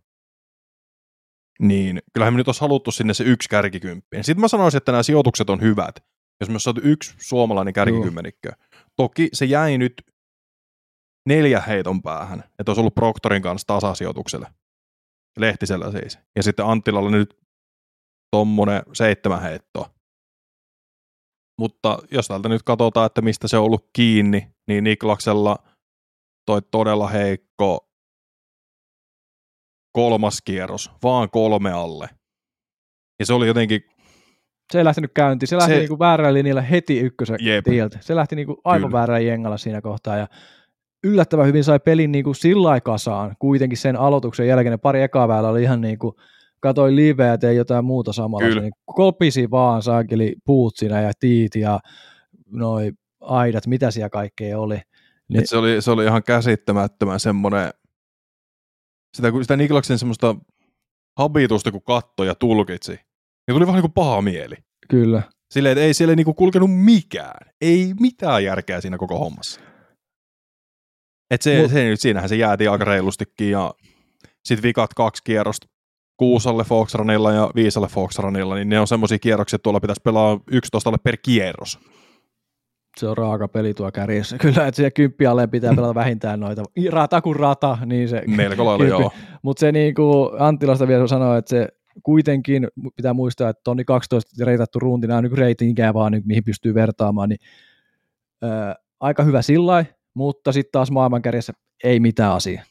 niin 1.61 2.03
kyllähän 2.13 2.35
me 2.35 2.37
nyt 2.37 2.49
olisi 2.49 2.61
haluttu 2.61 2.91
sinne 2.91 3.15
se 3.15 3.25
yksi 3.25 3.49
kärkikymppi. 3.49 4.17
Sitten 4.23 4.41
mä 4.41 4.49
sanoisin, 4.49 4.79
että 4.79 4.93
nämä 4.93 5.03
sijoitukset 5.03 5.51
on 5.51 5.61
hyvät, 5.61 6.05
jos 6.41 6.49
me 6.49 6.53
olisi 6.55 6.65
saatu 6.65 6.81
yksi 6.85 7.15
suomalainen 7.19 7.75
kärkikymmenikkö. 7.75 8.53
Toki 8.97 9.29
se 9.33 9.45
jäi 9.45 9.79
nyt 9.79 10.03
neljä 11.27 11.61
heiton 11.61 12.03
päähän, 12.03 12.45
että 12.59 12.71
olisi 12.71 12.81
ollut 12.81 12.95
Proctorin 12.95 13.43
kanssa 13.43 13.67
tasasijoitukselle. 13.67 14.47
Lehtisellä 15.39 15.91
siis. 15.91 16.19
Ja 16.37 16.43
sitten 16.43 16.67
Anttilalla 16.67 17.11
nyt 17.11 17.39
tommonen 18.31 18.83
seitsemän 18.93 19.43
heittoa. 19.43 19.91
Mutta 21.61 21.99
jos 22.11 22.29
täältä 22.29 22.49
nyt 22.49 22.63
katsotaan, 22.63 23.07
että 23.07 23.23
mistä 23.23 23.49
se 23.49 23.57
on 23.57 23.65
ollut 23.65 23.91
kiinni, 23.93 24.55
niin 24.69 24.85
Niklaksella 24.85 25.57
toi 26.47 26.63
todella 26.71 27.09
heikko 27.09 27.91
kolmas 29.93 30.43
kierros, 30.43 30.91
vaan 31.03 31.31
kolme 31.31 31.73
alle. 31.73 32.09
Ja 33.19 33.27
se 33.27 33.33
oli 33.33 33.47
jotenkin... 33.47 33.81
Se 34.73 34.79
ei 34.79 34.85
lähtenyt 34.85 35.11
käyntiin, 35.15 35.49
se 35.49 35.57
lähti 35.57 35.73
se... 35.73 35.79
niinku 35.79 35.99
väärällä 35.99 36.35
linjalla 36.35 36.61
heti 36.61 36.99
ykkösen 36.99 37.39
tieltä. 37.65 37.99
Se 38.01 38.17
lähti 38.17 38.37
niinku 38.37 38.61
aivan 38.65 38.93
väärällä 38.93 39.21
jengalla 39.21 39.59
siinä 39.59 39.81
kohtaa 39.81 40.17
ja 40.17 40.29
yllättävän 41.05 41.47
hyvin 41.47 41.65
sai 41.65 41.81
pelin 41.81 42.13
niinku 42.13 42.35
sillä 42.35 42.81
kasaan. 42.81 43.37
Kuitenkin 43.39 43.79
sen 43.79 43.97
aloituksen 43.97 44.49
jälkeen 44.49 44.71
ne 44.71 44.77
pari 44.77 45.03
ekaa 45.03 45.29
väärä 45.29 45.49
oli 45.49 45.63
ihan 45.63 45.81
niinku, 45.81 46.17
katoi 46.61 46.97
liveä 46.97 47.27
ja 47.27 47.39
tein 47.39 47.57
jotain 47.57 47.85
muuta 47.85 48.13
samalla. 48.13 48.61
Niin 48.61 48.73
kopisi 48.85 49.51
vaan 49.51 49.83
saakeli 49.83 50.37
puut 50.45 50.77
siinä 50.77 51.01
ja 51.01 51.13
tiit 51.21 51.55
ja 51.55 51.81
noi 52.51 52.93
aidat, 53.21 53.67
mitä 53.67 53.91
siellä 53.91 54.11
kaikkea 54.11 54.59
oli. 54.59 54.81
Niin, 55.29 55.43
se, 55.45 55.57
oli 55.57 55.83
se 55.83 55.91
oli 55.91 56.05
ihan 56.05 56.23
käsittämättömän 56.23 57.21
semmoinen 57.21 57.71
sitä, 59.17 59.33
sitä 59.43 59.57
Niklaksen 59.57 59.99
semmoista 59.99 60.37
habitusta, 61.19 61.73
kun 61.73 61.83
kattoi 61.83 62.27
ja 62.27 62.35
tulkitsi, 62.35 62.93
niin 62.93 63.55
tuli 63.55 63.67
vähän 63.67 63.75
niin 63.75 63.93
kuin 63.93 63.93
paha 63.93 64.23
mieli. 64.23 64.55
Kyllä. 64.89 65.23
Silleen, 65.51 65.73
että 65.73 65.85
ei 65.85 65.95
siellä 65.95 66.15
niinku 66.15 66.35
kulkenut 66.35 66.71
mikään. 66.85 67.51
Ei 67.61 67.95
mitään 68.01 68.45
järkeä 68.45 68.81
siinä 68.81 68.99
koko 68.99 69.19
hommassa. 69.19 69.61
Et 71.31 71.43
se, 71.43 71.63
Mut, 71.63 71.71
se 71.71 71.97
siinähän 71.97 72.29
se 72.29 72.37
jäätiin 72.37 72.71
aika 72.71 72.85
reilustikin 72.85 73.51
ja 73.51 73.75
sitten 74.45 74.63
vikat 74.63 74.95
kaksi 74.95 75.23
kierrosta 75.25 75.67
kuusalle 76.17 76.65
Foxranilla 76.65 77.33
ja 77.33 77.51
viisalle 77.55 77.89
Foxranilla, 77.89 78.55
niin 78.55 78.69
ne 78.69 78.81
on 78.81 78.87
semmoisia 78.87 79.19
kierroksia, 79.19 79.57
että 79.57 79.63
tuolla 79.63 79.81
pitäisi 79.81 80.03
pelaa 80.05 80.41
11 80.51 80.99
per 81.05 81.17
kierros 81.23 81.79
se 83.01 83.09
on 83.09 83.17
raaka 83.17 83.49
peli 83.49 83.75
tuo 83.75 83.93
kärjessä. 83.93 84.39
Kyllä, 84.43 84.67
että 84.67 84.77
siellä 84.77 84.91
kymppi 84.91 85.27
alle 85.27 85.47
pitää 85.47 85.75
pelata 85.75 85.95
vähintään 85.95 86.41
noita. 86.41 86.63
Rata 86.91 87.21
kuin 87.21 87.37
rata, 87.37 87.79
niin 87.87 88.09
se... 88.09 88.23
Melko 88.27 88.65
lailla 88.65 88.85
joo. 88.85 89.13
Mutta 89.43 89.61
se 89.61 89.73
niin 89.73 89.95
kuin 89.95 90.31
Anttilasta 90.39 90.89
vielä 90.89 91.07
sanoi, 91.07 91.39
että 91.39 91.51
se 91.51 91.69
kuitenkin 92.03 92.69
pitää 92.97 93.15
muistaa, 93.15 93.49
että 93.49 93.61
tonni 93.65 93.85
12 93.85 94.45
reitattu 94.45 94.79
runti, 94.79 95.07
nämä 95.07 95.19
on 95.19 95.25
niin 95.25 95.39
reitingejä 95.39 95.95
vaan, 95.95 96.13
niin, 96.13 96.23
mihin 96.27 96.45
pystyy 96.45 96.75
vertaamaan, 96.75 97.29
niin 97.29 97.39
ää, 98.43 98.75
aika 99.01 99.23
hyvä 99.23 99.43
sillä 99.43 99.85
mutta 100.17 100.53
sitten 100.53 100.73
taas 100.73 100.91
maailmankärjessä 100.91 101.53
ei 101.85 102.01
mitään 102.01 102.33
asiaa. 102.33 102.65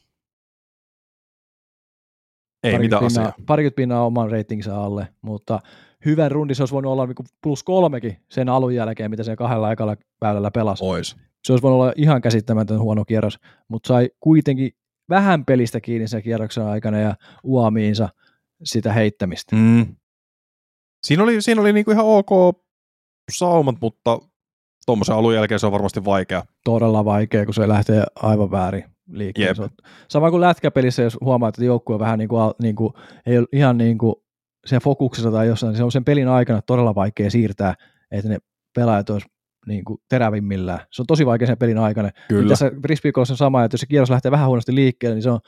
Ei 2.62 2.78
mitään 2.78 3.04
pinnaa, 3.04 3.06
asiaa. 3.06 3.46
Parikymmentä 3.46 3.76
pinnaa 3.76 4.06
oman 4.06 4.30
ratingissa 4.30 4.84
alle, 4.84 5.08
mutta 5.22 5.60
hyvän 6.04 6.30
rundin 6.30 6.56
se 6.56 6.62
olisi 6.62 6.74
voinut 6.74 6.92
olla 6.92 7.06
niin 7.06 7.16
plus 7.42 7.62
kolmekin 7.62 8.16
sen 8.30 8.48
alun 8.48 8.74
jälkeen, 8.74 9.10
mitä 9.10 9.22
se 9.22 9.36
kahdella 9.36 9.68
aikalla 9.68 9.96
väylällä 10.20 10.50
pelasi. 10.50 10.84
Ois. 10.84 11.16
Se 11.44 11.52
olisi 11.52 11.62
voinut 11.62 11.80
olla 11.80 11.92
ihan 11.96 12.20
käsittämätön 12.20 12.80
huono 12.80 13.04
kierros, 13.04 13.38
mutta 13.68 13.88
sai 13.88 14.10
kuitenkin 14.20 14.72
vähän 15.08 15.44
pelistä 15.44 15.80
kiinni 15.80 16.08
sen 16.08 16.22
kierroksen 16.22 16.64
aikana 16.64 16.98
ja 16.98 17.14
uomiinsa 17.44 18.08
sitä 18.64 18.92
heittämistä. 18.92 19.56
Mm. 19.56 19.96
Siinä 21.06 21.22
oli, 21.22 21.42
siinä 21.42 21.60
oli 21.60 21.72
niinku 21.72 21.90
ihan 21.90 22.06
ok 22.06 22.60
saumat, 23.30 23.76
mutta 23.80 24.18
tuommoisen 24.86 25.16
alun 25.16 25.34
jälkeen 25.34 25.60
se 25.60 25.66
on 25.66 25.72
varmasti 25.72 26.04
vaikea. 26.04 26.42
Todella 26.64 27.04
vaikea, 27.04 27.44
kun 27.44 27.54
se 27.54 27.68
lähtee 27.68 28.04
aivan 28.22 28.50
väärin 28.50 28.84
liikkeelle. 29.10 29.70
Sama 30.08 30.30
kuin 30.30 30.40
lätkäpelissä, 30.40 31.02
jos 31.02 31.18
huomaa, 31.20 31.48
että 31.48 31.64
joukkue 31.64 31.98
vähän 31.98 32.18
niin 32.18 32.28
kuin, 32.28 32.52
niin 32.62 32.76
kuin, 32.76 32.92
ei 33.26 33.38
ole 33.38 33.46
ihan 33.52 33.78
niin 33.78 33.98
kuin 33.98 34.14
sen 34.66 34.80
fokuksessa 34.80 35.30
tai 35.30 35.46
jossain, 35.46 35.68
niin 35.68 35.76
se 35.76 35.84
on 35.84 35.92
sen 35.92 36.04
pelin 36.04 36.28
aikana 36.28 36.62
todella 36.62 36.94
vaikea 36.94 37.30
siirtää, 37.30 37.74
että 38.10 38.28
ne 38.28 38.38
pelaajat 38.74 39.10
olisi 39.10 39.26
niin 39.66 39.84
kuin 39.84 39.98
terävimmillään. 40.08 40.80
Se 40.90 41.02
on 41.02 41.06
tosi 41.06 41.26
vaikea 41.26 41.46
sen 41.46 41.58
pelin 41.58 41.78
aikana. 41.78 42.10
Kyllä. 42.28 42.48
Tässä 42.48 42.70
frisbeegolfissa 42.82 43.34
on 43.34 43.38
sama, 43.38 43.64
että 43.64 43.74
jos 43.74 43.80
se 43.80 43.86
kierros 43.86 44.10
lähtee 44.10 44.30
vähän 44.30 44.46
huonosti 44.46 44.74
liikkeelle, 44.74 45.14
niin 45.14 45.22
se 45.22 45.30
on 45.30 45.40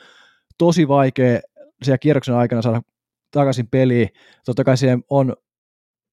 tosi 0.57 0.87
vaikea 0.87 1.39
siellä 1.83 1.97
kierroksen 1.97 2.35
aikana 2.35 2.61
saada 2.61 2.81
takaisin 3.31 3.67
peliin. 3.67 4.09
Totta 4.45 4.63
kai 4.63 4.77
siihen 4.77 5.03
on 5.09 5.35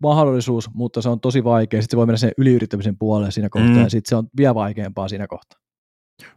mahdollisuus, 0.02 0.70
mutta 0.74 1.02
se 1.02 1.08
on 1.08 1.20
tosi 1.20 1.44
vaikea. 1.44 1.82
Sitten 1.82 1.96
se 1.96 1.96
voi 1.96 2.06
mennä 2.06 2.18
sen 2.18 2.32
yliyrittämisen 2.38 2.98
puolelle 2.98 3.30
siinä 3.30 3.48
kohtaa, 3.48 3.70
mm. 3.70 3.82
ja 3.82 3.90
sitten 3.90 4.08
se 4.08 4.16
on 4.16 4.28
vielä 4.36 4.54
vaikeampaa 4.54 5.08
siinä 5.08 5.26
kohtaa. 5.26 5.58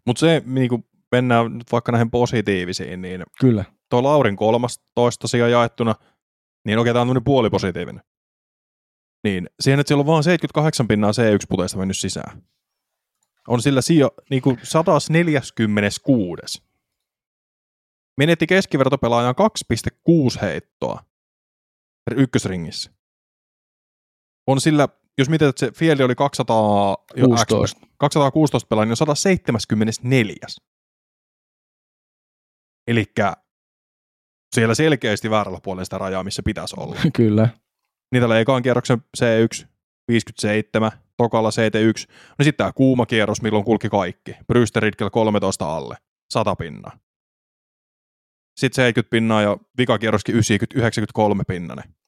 Mutta 0.05 0.19
se, 0.19 0.43
niin 0.45 0.69
kuin 0.69 0.85
mennään 1.11 1.57
nyt 1.57 1.71
vaikka 1.71 1.91
näihin 1.91 2.11
positiivisiin, 2.11 3.01
niin 3.01 3.23
Kyllä. 3.39 3.65
tuo 3.89 4.03
Laurin 4.03 4.35
kolmas 4.35 4.79
toista 4.95 5.27
sija 5.27 5.47
jaettuna– 5.47 5.95
niin 6.65 6.79
okei, 6.79 6.93
tämä 6.93 7.01
on 7.01 7.07
tämmöinen 7.07 7.23
puolipositiivinen. 7.23 8.03
Niin, 9.23 9.49
siihen, 9.59 9.79
että 9.79 9.87
siellä 9.87 10.01
on 10.01 10.07
vaan 10.07 10.23
78 10.23 10.87
pinnaa 10.87 11.11
C1-puteista 11.11 11.77
mennyt 11.77 11.97
sisään. 11.97 12.43
On 13.47 13.61
sillä 13.61 13.81
sijo, 13.81 14.11
niin 14.29 14.41
kuin 14.41 14.59
146. 14.63 16.63
Menetti 18.17 18.47
keskivertopelaajan 18.47 19.35
2,6 20.35 20.41
heittoa 20.41 21.03
ykkösringissä. 22.15 22.91
On 24.49 24.61
sillä, 24.61 24.87
jos 25.17 25.29
mietit, 25.29 25.47
että 25.47 25.59
se 25.59 25.71
Fieldi 25.71 26.03
oli 26.03 26.15
200, 26.15 26.97
16. 27.25 27.87
216 27.97 28.67
pelaajaa, 28.67 28.85
niin 28.85 28.91
on 28.91 28.97
174. 28.97 30.35
Eli 32.87 33.05
siellä 34.55 34.75
selkeästi 34.75 35.29
väärällä 35.29 35.59
puolella 35.63 35.83
sitä 35.83 35.97
rajaa, 35.97 36.23
missä 36.23 36.43
pitäisi 36.43 36.75
olla. 36.79 36.95
Kyllä. 37.15 37.49
Niitä 38.11 38.25
oli 38.25 38.39
ekan 38.39 38.63
kierroksen 38.63 38.97
C1, 39.17 39.67
57, 40.07 40.91
tokalla 41.17 41.49
CT1. 41.49 42.13
No 42.39 42.43
sitten 42.43 42.57
tämä 42.57 42.71
kuuma 42.71 43.05
kierros, 43.05 43.41
milloin 43.41 43.65
kulki 43.65 43.89
kaikki. 43.89 44.35
Brewster 44.47 44.83
13 45.11 45.75
alle, 45.75 45.95
100 46.33 46.55
pinnaa. 46.55 46.99
Sitten 48.59 48.75
70 48.75 49.09
pinnaa 49.09 49.41
ja 49.41 49.57
vikakierroskin 49.77 50.35
90, 50.35 50.79
93 50.79 51.43
pinnanen. 51.43 51.98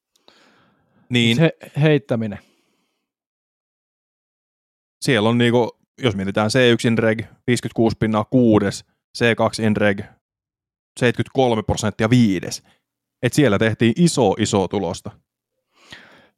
Niin 1.12 1.38
Se 1.38 1.52
heittäminen. 1.82 2.40
siellä 5.02 5.30
on 5.30 5.38
niinku, 5.38 5.78
jos 6.02 6.16
mietitään 6.16 6.50
C1 6.50 6.88
Inreg, 6.88 7.20
56 7.48 7.98
pinnaa 8.00 8.24
kuudes, 8.24 8.86
C2 9.18 9.64
Inreg, 9.66 10.00
73 11.00 11.64
prosenttia 11.64 12.10
viides. 12.10 12.64
Et 13.24 13.34
siellä 13.34 13.60
tehtiin 13.60 13.94
iso, 13.98 14.32
iso 14.40 14.68
tulosta. 14.68 15.12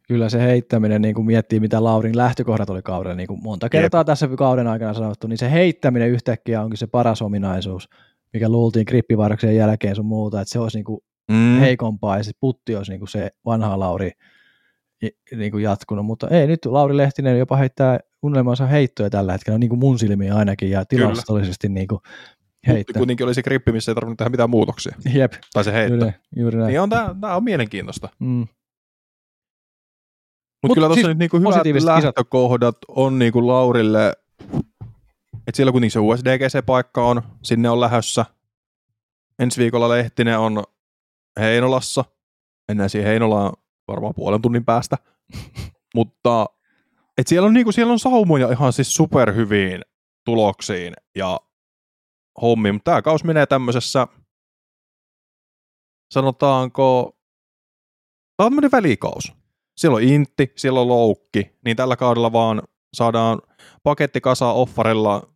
Kyllä 0.07 0.29
se 0.29 0.39
heittäminen, 0.41 1.01
niin 1.01 1.15
kuin 1.15 1.25
miettii 1.25 1.59
mitä 1.59 1.83
Laurin 1.83 2.17
lähtökohdat 2.17 2.69
oli 2.69 2.81
kaudella, 2.81 3.15
niin 3.15 3.27
kuin 3.27 3.43
monta 3.43 3.69
kertaa 3.69 3.99
Jep. 3.99 4.05
tässä 4.05 4.27
kauden 4.37 4.67
aikana 4.67 4.93
sanottu, 4.93 5.27
niin 5.27 5.37
se 5.37 5.51
heittäminen 5.51 6.09
yhtäkkiä 6.09 6.61
onkin 6.61 6.77
se 6.77 6.87
paras 6.87 7.21
ominaisuus, 7.21 7.89
mikä 8.33 8.49
luultiin 8.49 8.85
grippivarroksien 8.87 9.55
jälkeen 9.55 9.95
sun 9.95 10.05
muuta, 10.05 10.41
että 10.41 10.51
se 10.51 10.59
olisi 10.59 10.77
niin 10.77 10.85
kuin 10.85 10.99
Mm. 11.31 11.59
heikompaa 11.59 12.17
ja 12.17 12.23
se 12.23 12.31
putti 12.39 12.75
olisi 12.75 12.91
niin 12.91 12.99
kuin 12.99 13.09
se 13.09 13.29
vanha 13.45 13.79
Lauri 13.79 14.11
niin 15.35 15.51
kuin 15.51 15.63
jatkunut, 15.63 16.05
mutta 16.05 16.27
ei 16.27 16.47
nyt 16.47 16.65
Lauri 16.65 16.97
Lehtinen 16.97 17.39
jopa 17.39 17.55
heittää 17.57 17.99
unelmansa 18.23 18.67
heittoja 18.67 19.09
tällä 19.09 19.31
hetkellä 19.31 19.59
niin 19.59 19.69
kuin 19.69 19.79
mun 19.79 19.99
silmiin 19.99 20.33
ainakin 20.33 20.69
ja 20.69 20.85
tilastollisesti 20.85 21.69
niin 21.69 21.87
kuin 21.87 21.99
Mutta 22.03 22.67
heittää. 22.67 22.99
kuitenkin 22.99 23.25
oli 23.25 23.33
se 23.33 23.43
grippi, 23.43 23.71
missä 23.71 23.91
ei 23.91 23.95
tarvinnut 23.95 24.17
tehdä 24.17 24.29
mitään 24.29 24.49
muutoksia. 24.49 24.95
Jep, 25.13 25.33
Tai 25.53 25.63
se 25.63 25.73
heitto. 25.73 25.95
juuri, 25.95 26.11
juuri 26.35 26.57
näin. 26.57 26.67
Niin 26.67 26.81
on, 26.81 26.89
tää, 26.89 27.15
tää 27.21 27.35
on 27.35 27.43
mielenkiintoista. 27.43 28.09
Mm. 28.19 28.27
Mutta 30.63 30.67
Mut 30.67 30.73
kyllä 30.75 30.87
tuossa 30.87 30.99
siis 30.99 31.07
nyt 31.07 31.17
niinku 31.17 31.37
hyvät 31.37 31.49
positiiviset 31.49 31.89
kisat. 31.95 32.03
lähtökohdat 32.03 32.77
on 32.87 33.19
niinku 33.19 33.47
Laurille, 33.47 34.13
että 35.47 35.55
siellä 35.55 35.71
kuitenkin 35.71 35.91
se 35.91 35.99
USDGC-paikka 35.99 37.05
on, 37.05 37.21
sinne 37.43 37.69
on 37.69 37.79
lähössä. 37.81 38.25
Ensi 39.39 39.61
viikolla 39.61 39.89
Lehtinen 39.89 40.39
on 40.39 40.63
Heinolassa. 41.39 42.05
Mennään 42.67 42.89
siihen 42.89 43.09
Heinolaan 43.09 43.53
varmaan 43.87 44.13
puolen 44.15 44.41
tunnin 44.41 44.65
päästä. 44.65 44.97
Mutta 45.95 46.45
et 47.17 47.27
siellä, 47.27 47.47
on 47.47 47.53
niinku, 47.53 47.71
siellä 47.71 47.93
on 47.93 47.99
saumoja 47.99 48.51
ihan 48.51 48.73
siis 48.73 48.95
superhyviin 48.95 49.81
tuloksiin 50.25 50.93
ja 51.15 51.39
hommiin. 52.41 52.75
Mutta 52.75 52.91
tämä 52.91 53.01
kaus 53.01 53.23
menee 53.23 53.45
tämmöisessä, 53.45 54.07
sanotaanko, 56.13 57.17
tämä 58.37 58.45
on 58.45 58.51
tämmöinen 58.51 58.71
välikaus. 58.71 59.33
Siellä 59.77 59.95
on 59.95 60.03
intti, 60.03 60.53
siellä 60.55 60.81
on 60.81 60.87
loukki, 60.87 61.55
niin 61.65 61.77
tällä 61.77 61.95
kaudella 61.95 62.31
vaan 62.33 62.61
saadaan 62.93 63.41
paketti 63.83 64.21
kasaan 64.21 64.55
offarilla 64.55 65.33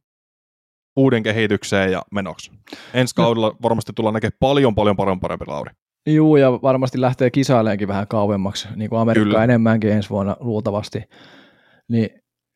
uuden 0.95 1.23
kehitykseen 1.23 1.91
ja 1.91 2.01
menoksi. 2.11 2.51
Ensi 2.93 3.13
No. 3.17 3.23
kaudella 3.23 3.55
varmasti 3.61 3.93
tullaan 3.95 4.13
näkemään 4.13 4.37
paljon, 4.39 4.75
paljon, 4.75 4.95
paljon 4.95 5.19
parempi 5.19 5.45
Lauri. 5.47 5.71
Juu, 6.08 6.36
ja 6.36 6.51
varmasti 6.51 7.01
lähtee 7.01 7.32
kisaileenkin 7.32 7.88
vähän 7.88 8.08
kauemmaksi, 8.08 8.68
niin 8.76 8.89
kuin 8.89 8.99
Amerikka 8.99 9.26
Kyllä. 9.26 9.43
enemmänkin 9.43 9.91
ensi 9.91 10.10
vuonna 10.10 10.38
luultavasti. 10.39 11.03
Niin 11.89 12.10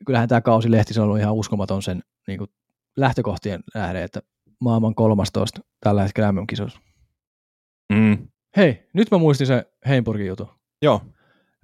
kyllähän 0.06 0.30
tämä 0.30 0.42
kausi 0.42 0.72
lehti 0.72 1.00
on 1.00 1.06
ollut 1.06 1.20
ihan 1.20 1.34
uskomaton 1.34 1.82
sen 1.82 2.04
niin 2.28 2.38
kuin 2.38 2.50
lähtökohtien 2.98 3.64
nähden, 3.76 4.04
että 4.04 4.22
maailman 4.62 4.96
13 4.96 5.62
tällä 5.80 6.04
hetkellä 6.04 6.32
MM-kisoissa. 6.32 6.80
Mm. 7.94 8.28
Hei, 8.58 8.90
nyt 8.94 9.12
mä 9.12 9.18
muistin 9.18 9.48
sen 9.48 9.66
Heimburgin 9.88 10.28
jutun. 10.28 10.48
Joo, 10.82 11.02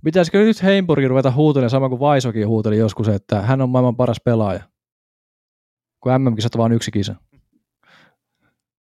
Pitäisikö 0.04 0.44
nyt 0.44 0.64
Heimburgin 0.64 1.10
ruveta 1.10 1.32
huutelemaan 1.32 1.70
sama 1.70 1.90
kuin 1.90 2.00
Vaisokin 2.00 2.48
huuteli 2.48 2.78
joskus, 2.78 3.08
että 3.08 3.42
hän 3.42 3.62
on 3.62 3.70
maailman 3.70 3.96
paras 3.96 4.22
pelaaja? 4.26 4.64
Kun 6.00 6.12
MM-kisat 6.22 6.56
on 6.56 6.60
vain 6.60 6.72
yksi 6.72 6.92
kisa. 6.92 7.16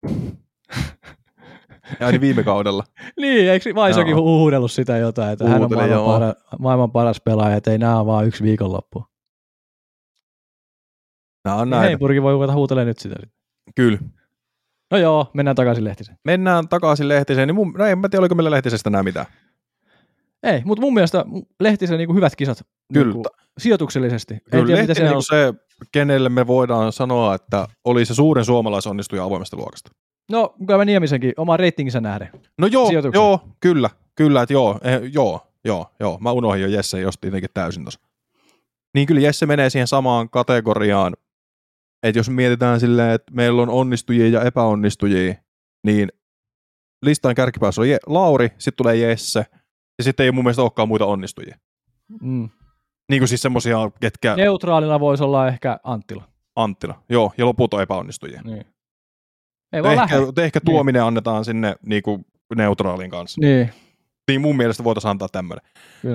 ja 2.00 2.10
niin 2.10 2.20
viime 2.20 2.42
kaudella. 2.42 2.84
Niin, 3.20 3.50
eikö 3.50 3.74
Vaisokin 3.74 4.10
Joo. 4.10 4.22
huudellut 4.22 4.72
sitä 4.72 4.96
jotain, 4.96 5.32
että 5.32 5.44
hän 5.44 5.54
on 5.54 5.60
Huuteli, 5.60 5.76
maailman, 5.76 5.98
joo. 5.98 6.12
para, 6.12 6.34
maailman 6.58 6.90
paras 6.92 7.20
pelaaja, 7.20 7.56
että 7.56 7.70
ei 7.70 7.78
nämä 7.78 7.98
ole 7.98 8.06
vaan 8.06 8.26
yksi 8.26 8.44
viikonloppu. 8.44 9.04
Nämä 11.44 11.56
on 11.56 11.66
Niin 11.66 11.70
näitä. 11.70 11.86
Heimburgin 11.86 12.22
voi 12.22 12.32
ruveta 12.32 12.52
huutelemaan 12.52 12.86
nyt 12.86 12.98
sitä. 12.98 13.14
Kyllä. 13.74 13.98
No 14.90 14.98
joo, 14.98 15.30
mennään 15.34 15.56
takaisin 15.56 15.84
Lehtiseen. 15.84 16.18
Mennään 16.24 16.68
takaisin 16.68 17.08
Lehtiseen, 17.08 17.48
niin 17.48 17.54
mun, 17.54 17.74
no 17.78 17.84
en 17.84 17.98
mä 17.98 18.08
tiedä, 18.08 18.20
oliko 18.20 18.34
meillä 18.34 18.50
Lehtisestä 18.50 18.90
enää 18.90 19.02
mitään. 19.02 19.26
Ei, 20.44 20.62
mutta 20.64 20.80
mun 20.80 20.94
mielestä 20.94 21.24
Lehtisen 21.60 21.98
niin 21.98 22.14
hyvät 22.14 22.36
kisat 22.36 22.58
Kyllä. 22.92 23.04
Niin 23.04 23.12
kuin, 23.12 23.24
sijoituksellisesti. 23.58 24.38
Kyllä 24.50 24.66
tiedä, 24.66 24.80
Lehtinen 24.80 25.08
se, 25.08 25.16
on 25.16 25.22
se, 25.22 25.54
kenelle 25.92 26.28
me 26.28 26.46
voidaan 26.46 26.92
sanoa, 26.92 27.34
että 27.34 27.66
oli 27.84 28.04
se 28.04 28.14
suurin 28.14 28.44
suomalaisonnistuja 28.44 29.24
avoimesta 29.24 29.56
luokasta. 29.56 29.90
No, 30.30 30.54
kyllä 30.66 30.78
mä 30.78 30.84
Niemisenkin 30.84 31.32
oma 31.36 31.56
reitinginsä 31.56 32.00
nähden. 32.00 32.30
No 32.58 32.66
joo, 32.66 32.88
Sijoituksen. 32.88 33.18
joo, 33.20 33.40
kyllä, 33.60 33.90
kyllä, 34.14 34.42
että 34.42 34.52
joo, 34.52 34.78
eh, 34.84 35.00
joo, 35.12 35.46
joo, 35.64 35.86
joo. 36.00 36.18
Mä 36.20 36.32
unohdin 36.32 36.62
jo 36.62 36.68
Jesse 36.68 37.00
jos 37.00 37.14
tietenkin 37.20 37.50
täysin 37.54 37.84
tuossa. 37.84 38.00
Niin 38.94 39.06
kyllä 39.06 39.20
Jesse 39.20 39.46
menee 39.46 39.70
siihen 39.70 39.86
samaan 39.86 40.30
kategoriaan, 40.30 41.16
että 42.02 42.18
jos 42.18 42.30
mietitään 42.30 42.80
silleen, 42.80 43.10
että 43.10 43.32
meillä 43.34 43.62
on 43.62 43.68
onnistujia 43.68 44.28
ja 44.28 44.42
epäonnistujia, 44.42 45.34
niin 45.86 46.08
listan 47.02 47.34
kärkipäässä 47.34 47.80
on 47.82 47.86
Je- 47.88 47.98
Lauri, 48.06 48.48
sitten 48.58 48.76
tulee 48.76 48.96
Jesse, 48.96 49.46
ja 49.98 50.04
sitten 50.04 50.24
ei 50.24 50.32
mun 50.32 50.44
mielestä 50.44 50.62
olekaan 50.62 50.88
muita 50.88 51.06
onnistujia. 51.06 51.56
Mm. 52.20 52.48
Niin 53.10 53.20
kuin 53.20 53.28
siis 53.28 53.42
semmosia, 53.42 53.78
ketkä 54.00 54.36
Neutraalina 54.36 55.00
voisi 55.00 55.24
olla 55.24 55.48
ehkä 55.48 55.78
Anttila. 55.84 56.24
Anttila, 56.56 57.02
joo, 57.08 57.32
ja 57.38 57.44
loput 57.46 57.74
on 57.74 57.82
epäonnistujia. 57.82 58.42
Niin. 58.44 58.66
Ei 59.72 59.82
vaan 59.82 59.94
Ehkä, 60.02 60.20
lähde. 60.20 60.44
ehkä 60.44 60.60
tuominen 60.60 61.02
annetaan 61.02 61.44
sinne 61.44 61.74
niin 61.86 62.02
kuin 62.02 62.26
neutraalin 62.56 63.10
kanssa. 63.10 63.40
Niin, 63.40 63.70
Niin 64.28 64.40
mun 64.40 64.56
mielestä 64.56 64.84
voitaisiin 64.84 65.10
antaa 65.10 65.28
tämmöinen. 65.32 65.66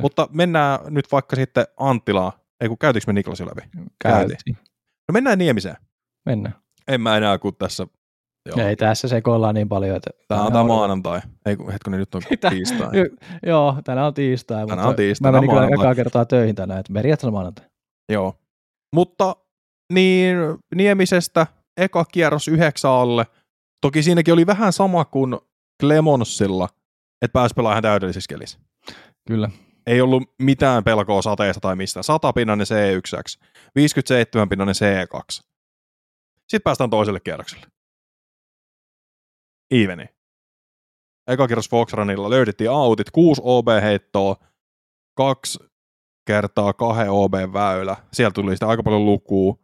Mutta 0.01 0.27
mennään 0.31 0.79
nyt 0.89 1.11
vaikka 1.11 1.35
sitten 1.35 1.65
Anttilaan. 1.77 2.31
Ei 2.61 2.67
kun 2.67 2.77
käytiinkö 2.77 3.07
me 3.07 3.13
Niklasin 3.13 3.47
läpi? 3.47 3.61
käytiin. 4.03 4.57
No 5.07 5.13
mennään 5.13 5.37
Niemiseen. 5.37 5.75
Mennään. 6.25 6.55
En 6.87 7.01
mä 7.01 7.17
enää 7.17 7.37
kun 7.37 7.55
tässä. 7.55 7.87
Joo. 8.45 8.67
Ei 8.67 8.75
tässä 8.75 9.07
sekoillaan 9.07 9.55
niin 9.55 9.69
paljon, 9.69 9.95
että... 9.97 10.09
Tämä 10.27 10.41
on 10.43 10.51
tämä 10.51 10.63
maanantai. 10.63 11.21
Ei 11.45 11.55
kun 11.55 11.71
hetkonen, 11.71 11.99
nyt 11.99 12.15
on 12.15 12.21
tiistai. 12.49 12.89
Joo, 13.45 13.75
tänään 13.83 14.07
on 14.07 14.13
tiistai. 14.13 14.67
Tänään 14.67 14.87
on 14.87 14.95
tiistai, 14.95 15.31
Mä 15.31 15.37
menin 15.41 15.49
kyllä 15.49 15.67
ekaa 15.67 15.95
kertaa 15.95 16.25
töihin 16.25 16.55
tänään, 16.55 16.79
että 16.79 16.93
periaatteessa 16.93 17.31
maanantai. 17.31 17.65
Joo. 18.11 18.35
Mutta 18.95 19.35
niin 19.93 20.37
Niemisestä 20.75 21.47
eka 21.77 22.05
kierros 22.05 22.47
yhdeksän 22.47 22.91
alle. 22.91 23.25
Toki 23.81 24.03
siinäkin 24.03 24.33
oli 24.33 24.45
vähän 24.45 24.73
sama 24.73 25.05
kuin 25.05 25.37
Clemonsilla, 25.81 26.69
että 27.21 27.33
pääsi 27.33 27.53
pelaamaan 27.55 27.73
ihan 27.73 27.83
täydellisessä 27.83 28.27
kelissä. 28.29 28.59
Kyllä. 29.27 29.49
ei 29.87 30.01
ollut 30.01 30.23
mitään 30.39 30.83
pelkoa 30.83 31.21
sateesta 31.21 31.59
tai 31.59 31.75
mistään. 31.75 32.03
100 32.03 32.33
pinnanen 32.33 32.67
C1, 32.67 33.45
57 33.75 34.49
pinnanen 34.49 34.75
C2. 34.75 35.43
Sitten 36.39 36.63
päästään 36.63 36.89
toiselle 36.89 37.19
kierrokselle. 37.19 37.67
Eveni. 39.71 40.05
Eka 41.27 41.47
kierros 41.47 41.69
Foxrunilla 41.69 42.29
löydettiin 42.29 42.69
autit, 42.71 43.11
6 43.11 43.41
OB-heittoa, 43.45 44.35
kaksi 45.17 45.59
kertaa 46.27 46.73
kahden 46.73 47.11
OB-väylä. 47.11 47.95
Sieltä 48.13 48.33
tuli 48.33 48.55
sitä 48.55 48.67
aika 48.67 48.83
paljon 48.83 49.05
lukua. 49.05 49.55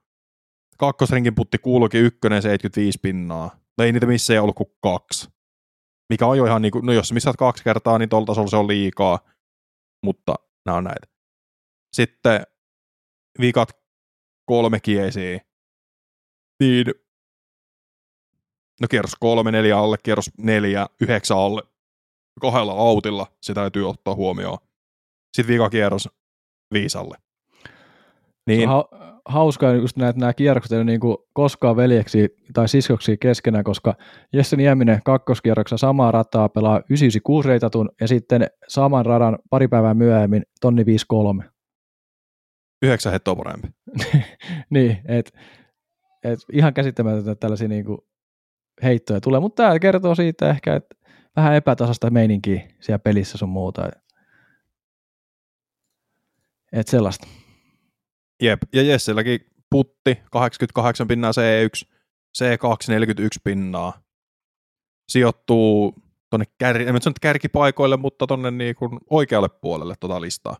Kakkosrinkin 0.78 1.36
putti 1.36 1.58
kuulukin 1.58 2.02
ykkönen 2.02 2.42
75 2.42 3.00
pinnaa. 3.02 3.65
No 3.78 3.86
ei 3.86 3.92
niitä 3.92 4.06
missä 4.06 4.34
ei 4.34 4.40
ollut 4.40 4.56
kuin 4.56 4.70
kaksi. 4.84 5.30
Mikä 6.10 6.26
on 6.26 6.38
jo 6.38 6.46
ihan 6.46 6.62
niin 6.62 6.72
kuin, 6.72 6.86
no 6.86 6.94
jos 6.94 7.14
missaat 7.14 7.36
kaksi 7.36 7.64
kertaa, 7.64 7.98
niin 7.98 8.10
tuolla 8.10 8.26
tasolla 8.26 8.50
se 8.50 8.58
on 8.58 8.68
liikaa 8.68 9.20
mutta 10.06 10.36
nämä 10.66 10.78
on 10.78 10.84
näitä. 10.84 11.08
Sitten 11.96 12.44
kolme 14.46 14.80
kiesiä. 14.80 15.40
Niin, 16.60 16.86
no 18.82 18.88
kierros 18.90 19.16
kolme, 19.20 19.52
neljä 19.52 19.78
alle, 19.78 19.98
kierros 20.04 20.32
neljä, 20.38 20.88
yhdeksän 21.02 21.38
alle. 21.38 21.62
Kahdella 22.42 22.72
autilla, 22.72 23.28
se 23.42 23.54
täytyy 23.54 23.90
ottaa 23.90 24.16
huomioon. 24.16 24.58
Sitten 25.36 25.54
vikakierros 25.54 26.10
viisi 26.74 26.98
alle. 26.98 27.18
Niin. 28.48 28.60
Se 28.62 28.64
on 28.64 28.70
ha- 28.70 29.22
hauskaa 29.26 29.74
just 29.74 29.98
näitä 29.98 30.20
nämä 30.20 30.34
kierrokset 30.34 30.72
ei 30.72 30.78
ole 30.78 30.84
niin 30.84 31.00
kuin 31.00 31.18
koskaan 31.34 31.76
veljeksi 31.76 32.30
tai 32.54 32.68
siskoksi 32.68 33.18
keskenään, 33.18 33.64
koska 33.64 33.96
Jesse 34.34 34.56
Nieminen 34.56 35.02
kakkoskierroksessa 35.06 35.88
samaa 35.88 36.12
rataa 36.12 36.50
pelaa 36.50 36.78
996 36.78 37.48
reitatun 37.48 37.90
ja 38.02 38.08
sitten 38.08 38.48
saman 38.68 39.06
radan 39.06 39.38
pari 39.50 39.68
päivää 39.68 39.94
myöhemmin 39.94 40.44
tonni 40.62 40.86
53. 40.86 41.44
yhdeksän 42.82 43.12
hettoa 43.12 43.36
parempi. 43.36 43.68
niin, 44.70 45.02
et, 45.06 45.34
et 46.24 46.40
ihan 46.54 46.74
käsittämätöntä 46.74 47.36
tällaisia 47.36 47.68
niin 47.68 47.86
kuin 47.86 47.98
heittoja 48.84 49.22
tulee, 49.22 49.40
mutta 49.40 49.64
tämä 49.64 49.80
kertoo 49.80 50.16
siitä 50.16 50.50
ehkä, 50.50 50.76
että 50.76 50.96
vähän 51.36 51.56
epätasasta 51.56 52.10
meininkiä 52.10 52.62
siellä 52.80 53.00
pelissä 53.00 53.38
sun 53.38 53.50
muuta. 53.50 53.90
Et 56.72 56.88
sellaista. 56.88 57.28
Jep, 58.42 58.60
ja 58.74 58.82
Jesselläkin 58.82 59.40
putti 59.70 60.18
88 60.32 61.08
pinnaa 61.08 61.32
C1, 61.32 61.88
C2 62.38 62.88
41 62.88 63.40
pinnaa. 63.44 64.02
Sijoittuu 65.12 65.96
tuonne 66.30 66.46
kär, 66.58 66.82
en 66.82 66.94
nyt 66.94 67.20
kärkipaikoille, 67.22 67.98
mutta 67.98 68.28
tuonne 68.28 68.52
niin 68.52 68.76
kuin 68.76 69.00
oikealle 69.10 69.50
puolelle 69.50 69.96
tuota 70.00 70.22
listaa. 70.22 70.58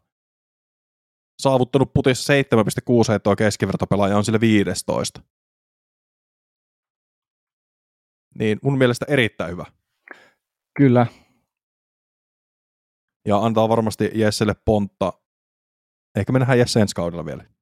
Saavuttanut 1.42 1.94
putissa 1.94 2.34
7,6 2.34 2.40
heittoa 3.10 3.36
keskivertopelaaja 3.36 4.18
on 4.18 4.26
sille 4.26 4.40
15. 4.40 5.22
Niin 8.40 8.60
mun 8.64 8.78
mielestä 8.78 9.06
erittäin 9.10 9.52
hyvä. 9.52 9.66
Kyllä. 10.78 11.08
Ja 13.28 13.38
antaa 13.38 13.70
varmasti 13.70 14.12
Jesselle 14.14 14.56
pontta. 14.66 15.14
Ehkä 16.18 16.32
me 16.32 16.40
nähdään 16.40 16.60
Jesse 16.60 16.82
ensi 16.82 16.96
kaudella 16.96 17.26
vielä. 17.26 17.55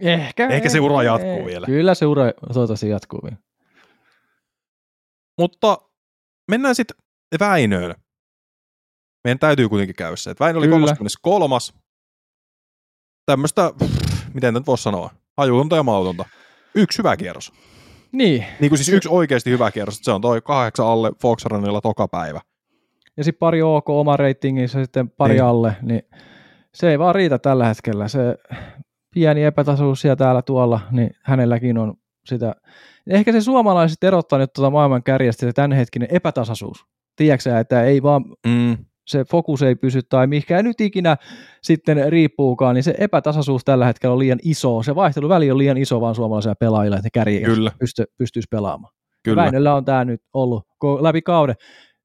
Ehkä. 0.00 0.48
Ehkä 0.48 0.68
se 0.68 0.80
ura 0.80 1.02
jatkuu 1.02 1.38
eh, 1.38 1.46
vielä. 1.46 1.66
Kyllä 1.66 1.94
se 1.94 2.06
ura 2.06 2.24
toivottavasti 2.52 2.88
jatkuu 2.88 3.20
vielä. 3.22 3.36
Mutta 5.38 5.78
mennään 6.50 6.74
sitten 6.74 6.96
Väinöön. 7.40 7.94
Meidän 9.24 9.38
täytyy 9.38 9.68
kuitenkin 9.68 9.96
käydä 9.96 10.16
se. 10.16 10.34
Väinö 10.40 10.58
oli 10.58 10.68
33. 10.68 11.56
Tämmöistä, 13.26 13.72
miten 14.34 14.54
nyt 14.54 14.66
voisi 14.66 14.82
sanoa, 14.82 15.10
hajutonta 15.36 15.76
ja 15.76 15.82
mautonta. 15.82 16.24
Yksi 16.74 16.98
hyvä 16.98 17.16
kierros. 17.16 17.52
Niin. 18.12 18.46
Niin 18.60 18.70
kuin 18.70 18.78
siis 18.78 18.88
yksi 18.88 19.08
oikeasti 19.08 19.50
hyvä 19.50 19.70
kierros. 19.70 19.98
Se 20.02 20.12
on 20.12 20.20
toi 20.20 20.40
kahdeksan 20.40 20.86
alle 20.86 21.12
Foxrunilla 21.22 21.80
toka 21.80 22.08
päivä. 22.08 22.40
Ja 23.16 23.24
sitten 23.24 23.38
pari 23.38 23.62
OK 23.62 23.90
oma 23.90 24.16
reitingissa, 24.16 24.84
sitten 24.84 25.10
pari 25.10 25.34
niin. 25.34 25.44
alle, 25.44 25.76
niin 25.82 26.02
se 26.74 26.90
ei 26.90 26.98
vaan 26.98 27.14
riitä 27.14 27.38
tällä 27.38 27.66
hetkellä. 27.68 28.08
Se 28.08 28.20
pieni 29.14 29.44
epätasoisuus 29.44 30.00
siellä 30.00 30.16
täällä 30.16 30.42
tuolla, 30.42 30.80
niin 30.90 31.10
hänelläkin 31.22 31.78
on 31.78 31.94
sitä. 32.26 32.54
Ehkä 33.06 33.32
se 33.32 33.40
suomalaiset 33.40 34.04
erottaa 34.04 34.38
nyt 34.38 34.52
tuota 34.52 34.70
maailman 34.70 35.02
kärjestä 35.02 35.46
se 35.46 35.52
tämänhetkinen 35.52 36.08
epätasaisuus. 36.10 36.84
Tiedätkö 37.16 37.58
että 37.58 37.82
ei 37.82 38.02
vaan 38.02 38.24
mm. 38.46 38.76
se 39.06 39.24
fokus 39.24 39.62
ei 39.62 39.74
pysy 39.74 40.00
tai 40.02 40.26
mikä 40.26 40.62
nyt 40.62 40.80
ikinä 40.80 41.16
sitten 41.62 42.12
riippuukaan, 42.12 42.74
niin 42.74 42.82
se 42.82 42.94
epätasaisuus 42.98 43.64
tällä 43.64 43.86
hetkellä 43.86 44.12
on 44.12 44.18
liian 44.18 44.38
iso. 44.42 44.82
Se 44.82 44.94
vaihteluväli 44.94 45.50
on 45.50 45.58
liian 45.58 45.76
iso 45.76 46.00
vaan 46.00 46.14
suomalaisilla 46.14 46.54
pelaajilla, 46.54 46.96
että 46.96 47.06
ne 47.06 47.10
kärjiä 47.12 47.48
pysty, 47.78 48.04
pystyisi 48.18 48.48
pelaamaan. 48.50 48.94
Kyllä. 49.22 49.42
Väinöllä 49.42 49.74
on 49.74 49.84
tämä 49.84 50.04
nyt 50.04 50.20
ollut 50.32 50.66
läpi 51.00 51.22
kauden. 51.22 51.54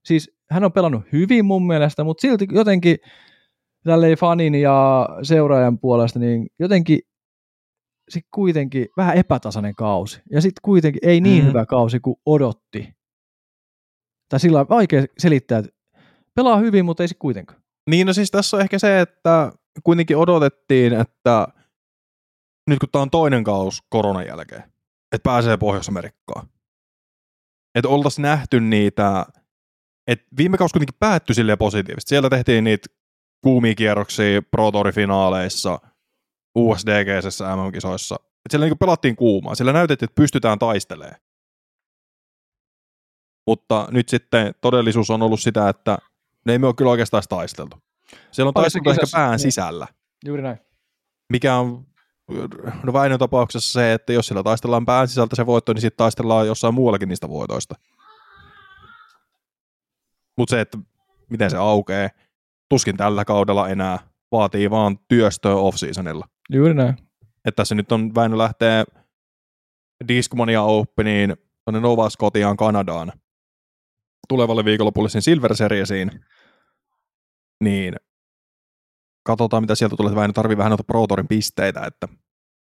Siis 0.05 0.32
hän 0.49 0.64
on 0.64 0.72
pelannut 0.72 1.03
hyvin 1.12 1.45
mun 1.45 1.68
mielestä, 1.68 2.03
mutta 2.03 2.22
silti 2.22 2.47
jotenkin 2.51 2.97
tälleen 3.84 4.18
fanin 4.18 4.56
ja 4.56 5.10
seuraajan 5.24 5.80
puolesta, 5.80 6.20
niin 6.20 6.48
jotenkin 6.60 7.00
sit 8.10 8.26
kuitenkin 8.34 8.88
vähän 8.98 9.18
epätasainen 9.18 9.76
kausi. 9.76 10.22
Ja 10.32 10.42
sitten 10.42 10.62
kuitenkin 10.62 11.10
ei 11.10 11.22
niin 11.22 11.44
mm. 11.44 11.48
hyvä 11.50 11.66
kausi 11.66 12.00
kuin 12.00 12.16
odotti. 12.26 12.94
Tai 14.30 14.40
sillä 14.40 14.60
on 14.60 14.70
vaikea 14.70 15.06
selittää, 15.18 15.60
että 15.60 15.72
pelaa 16.36 16.58
hyvin, 16.58 16.86
mutta 16.86 17.04
ei 17.04 17.08
se 17.08 17.16
kuitenkaan. 17.16 17.62
Niin, 17.90 18.08
no 18.08 18.14
siis 18.14 18.32
tässä 18.32 18.58
on 18.58 18.62
ehkä 18.62 18.80
se, 18.80 19.00
että 19.00 19.52
kuitenkin 19.84 20.18
odotettiin, 20.18 20.94
että 20.94 21.48
nyt 22.68 22.80
kun 22.80 22.90
tämä 22.92 23.02
on 23.02 23.10
toinen 23.10 23.44
kaus 23.44 23.84
koronan 23.90 24.28
jälkeen, 24.28 24.64
että 25.12 25.24
pääsee 25.24 25.58
Pohjois-Amerikkaan. 25.58 26.48
Että 27.76 27.90
oltaisiin 27.90 28.24
nähty 28.24 28.60
niitä, 28.60 29.26
että 30.08 30.26
viime 30.38 30.58
kausi 30.58 30.74
kuitenkin 30.74 30.98
päättyi 31.00 31.36
silleen 31.36 31.58
positiivisesti. 31.58 32.10
Siellä 32.10 32.30
tehtiin 32.30 32.64
niitä 32.64 32.88
kuumia 33.42 33.76
kierroksia 33.76 34.42
Pro 34.42 34.72
Tour-finaaleissa, 34.72 35.80
USDGssä 36.56 37.56
MM-kisoissa. 37.56 38.16
Et 38.16 38.52
siellä 38.52 38.66
niin 38.66 38.78
pelattiin 38.78 39.16
kuumaa. 39.16 39.56
Siellä 39.56 39.74
näytettiin, 39.74 40.08
että 40.08 40.22
pystytään 40.22 40.60
taistelemaan. 40.60 41.22
Mutta 43.48 43.88
nyt 43.92 44.10
sitten 44.10 44.56
todellisuus 44.62 45.10
on 45.10 45.22
ollut 45.22 45.40
sitä, 45.40 45.70
että 45.70 45.98
ne 46.46 46.52
ei 46.52 46.60
me 46.60 46.68
ole 46.68 46.76
kyllä 46.76 46.92
oikeastaan 46.92 47.24
taisteltu. 47.30 47.78
Siellä 48.32 48.48
on 48.48 48.54
taisteltu 48.54 48.90
ehkä 48.90 49.06
pään 49.12 49.32
niin. 49.32 49.40
sisällä. 49.40 49.88
Juuri 50.26 50.42
näin. 50.42 50.58
Mikä 51.30 51.56
on 51.56 51.86
no 52.84 52.94
Väinön 52.94 53.20
tapauksessa 53.20 53.72
se, 53.72 53.94
että 53.94 54.14
jos 54.14 54.28
siellä 54.28 54.44
taistellaan 54.44 54.86
pään 54.86 55.08
sisältä 55.08 55.36
se 55.36 55.46
voitto, 55.46 55.74
niin 55.74 55.82
sitten 55.82 55.98
taistellaan 55.98 56.48
jossain 56.48 56.74
muuallakin 56.74 57.10
niistä 57.10 57.30
voitoista. 57.30 57.76
Mutta 60.38 60.52
se, 60.52 60.62
että 60.62 60.78
miten 61.30 61.50
se 61.50 61.58
aukeaa, 61.58 62.10
tuskin 62.70 62.97
tällä 62.97 63.26
kaudella 63.26 63.70
enää, 63.70 63.99
vaatii 64.32 64.70
vaan 64.70 64.99
työstöä 65.07 65.55
off-seasonilla. 65.55 66.28
Juuri 66.53 66.74
näin. 66.74 66.95
Että 67.45 67.55
tässä 67.55 67.76
nyt 67.76 67.91
on 67.91 68.15
Väinö 68.15 68.38
lähtee 68.38 68.84
Discmania 70.07 70.63
Openiin 70.63 71.36
tuonne 71.65 71.80
Nova 71.80 72.09
Scotiaan 72.09 72.57
Kanadaan 72.57 73.11
tulevalle 74.30 74.65
viikonlopulle 74.65 75.09
sen 75.09 75.22
Silver 75.22 75.55
Seriesiin, 75.55 76.11
niin 77.63 77.95
katsotaan 79.24 79.63
mitä 79.63 79.76
sieltä 79.76 79.95
tulee. 79.95 80.15
Väinö 80.15 80.34
tarvii 80.34 80.57
vähän 80.57 80.70
noita 80.70 80.84
Pro 80.84 81.07
Tourin 81.07 81.28
pisteitä, 81.28 81.82
että 81.86 82.07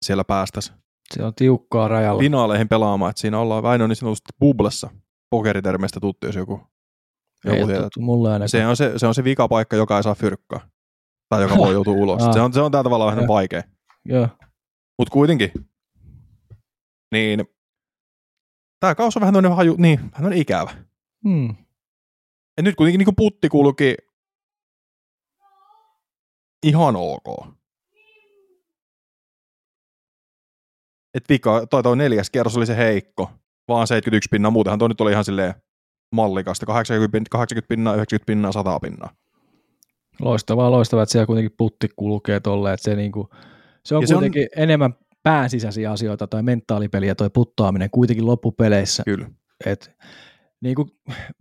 siellä 0.05 0.23
päästäisiin. 0.23 0.77
Se 1.13 1.23
on 1.23 1.35
tiukkaa 1.35 1.87
rajalla. 1.87 2.21
Finaaleihin 2.21 2.67
pelaamaan, 2.67 3.09
että 3.09 3.21
siinä 3.21 3.39
ollaan 3.39 3.63
Väinö 3.63 3.87
niin 3.87 3.95
sanotusti 3.95 4.33
bublessa. 4.39 4.89
Pokeritermeistä 5.29 5.99
tuttu, 5.99 6.27
jos 6.27 6.35
joku 6.35 6.61
ei 7.45 7.59
joku 7.59 7.71
tietää. 7.71 7.89
mulle 7.99 8.29
ainakaan. 8.33 8.49
Se 8.49 8.67
on 8.67 8.77
se, 8.77 8.93
se 8.97 9.07
on 9.07 9.15
se 9.15 9.23
vikapaikka, 9.23 9.75
joka 9.75 9.97
ei 9.97 10.03
saa 10.03 10.15
fyrkkaa. 10.15 10.69
Tai 11.29 11.41
joka 11.41 11.57
voi 11.57 11.73
joutua 11.73 11.93
ulos. 11.93 12.21
Se 12.33 12.41
on, 12.41 12.53
se 12.53 12.61
on 12.61 12.71
tällä 12.71 12.83
tavalla 12.83 13.05
vähän 13.05 13.27
vaikea. 13.27 13.63
Joo. 14.05 14.27
Mutta 14.97 15.11
kuitenkin. 15.11 15.51
Niin. 17.11 17.45
Tämä 18.79 18.95
kaus 18.95 19.17
on 19.17 19.21
vähän 19.21 19.33
noinen 19.33 19.55
haju, 19.55 19.75
niin, 19.77 20.11
vähän 20.11 20.33
ikävä. 20.33 20.71
Hmm. 21.23 21.55
Ja 22.57 22.63
nyt 22.63 22.75
kuitenkin 22.75 23.05
niin 23.05 23.15
putti 23.15 23.49
kulki 23.49 23.95
ihan 26.63 26.95
ok. 26.95 27.47
Et 31.13 31.29
vika, 31.29 31.67
toi, 31.67 31.83
toi 31.83 31.97
neljäs 31.97 32.29
kierros 32.29 32.57
oli 32.57 32.65
se 32.65 32.77
heikko, 32.77 33.31
vaan 33.67 33.87
71 33.87 34.27
pinnaa, 34.31 34.51
muutenhan 34.51 34.79
toi 34.79 34.89
nyt 34.89 35.01
oli 35.01 35.11
ihan 35.11 35.25
silleen 35.25 35.53
mallikasta, 36.15 36.65
80, 36.65 37.29
80 37.29 37.67
pinnaa, 37.67 37.95
90 37.95 38.25
pinnaa, 38.25 38.51
100 38.51 38.79
pinnaa. 38.79 39.09
Loistavaa, 40.21 40.71
loistavaa, 40.71 41.03
että 41.03 41.11
siellä 41.11 41.25
kuitenkin 41.25 41.55
putti 41.57 41.89
kulkee 41.95 42.39
tolle, 42.39 42.73
että 42.73 42.83
se, 42.83 42.95
niinku, 42.95 43.29
se 43.85 43.95
on 43.95 44.01
ja 44.01 44.07
kuitenkin 44.07 44.41
se 44.41 44.49
on... 44.57 44.63
enemmän 44.63 44.93
pään 45.23 45.49
sisäisiä 45.49 45.91
asioita 45.91 46.27
tai 46.27 46.43
mentaalipeliä 46.43 47.15
toi 47.15 47.29
puttaaminen 47.29 47.89
kuitenkin 47.89 48.25
loppupeleissä. 48.25 49.03
Kyllä. 49.05 49.29
Et, 49.65 49.91
niinku, 50.61 50.87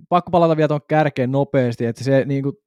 pakko 0.09 0.31
palata 0.31 0.57
vielä 0.57 0.69
tuon 0.69 0.81
kärkeen 0.89 1.33
nopeasti, 1.33 1.87
että 1.87 2.05
se 2.05 2.25
niinku, 2.25 2.63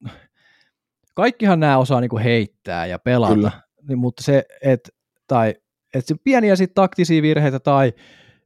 kaikkihan 1.14 1.60
nämä 1.60 1.78
osaa 1.78 2.02
niinku 2.02 2.18
heittää 2.18 2.86
ja 2.86 3.00
pelata, 3.00 3.52
niin, 3.88 4.00
mutta 4.00 4.24
se, 4.24 4.44
että 4.62 4.90
tai 5.28 5.56
että 5.94 6.08
se 6.08 6.16
pieniä 6.24 6.56
sit 6.56 6.74
taktisia 6.74 7.22
virheitä 7.22 7.60
tai 7.60 7.94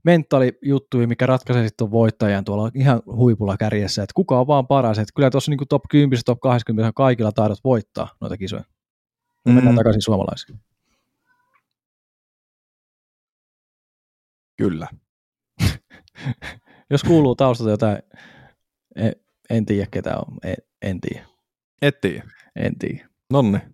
mentaalijuttuja, 0.03 1.07
mikä 1.07 1.25
ratkaisee 1.25 1.67
sitten 1.67 1.91
voittajan 1.91 2.45
tuolla 2.45 2.71
ihan 2.75 3.01
huipulla 3.05 3.57
kärjessä, 3.57 4.03
että 4.03 4.13
kuka 4.15 4.39
on 4.39 4.47
vaan 4.47 4.67
paras. 4.67 4.99
Että 4.99 5.13
kyllä 5.15 5.29
tuossa 5.29 5.51
niin 5.51 5.67
top 5.69 5.83
10, 5.89 6.21
top 6.25 6.39
20 6.39 6.91
kaikilla 6.95 7.31
taidot 7.31 7.59
voittaa 7.63 8.15
noita 8.21 8.37
kisoja. 8.37 8.63
Mm. 9.45 9.53
Mennään 9.53 9.75
takaisin 9.75 10.01
suomalaisiin. 10.01 10.59
Kyllä. 14.57 14.87
Jos 16.89 17.03
kuuluu 17.03 17.35
taustalta 17.35 17.71
jotain, 17.71 17.97
en, 18.95 19.15
en 19.49 19.65
tiedä 19.65 19.87
ketä 19.91 20.17
on, 20.17 20.37
en, 20.43 20.55
en 20.81 21.01
tiedä. 21.01 21.25
Et 21.81 22.01
tiedä. 22.01 22.23
En 22.55 22.79
tiedä. 22.79 23.07
Nonne. 23.29 23.71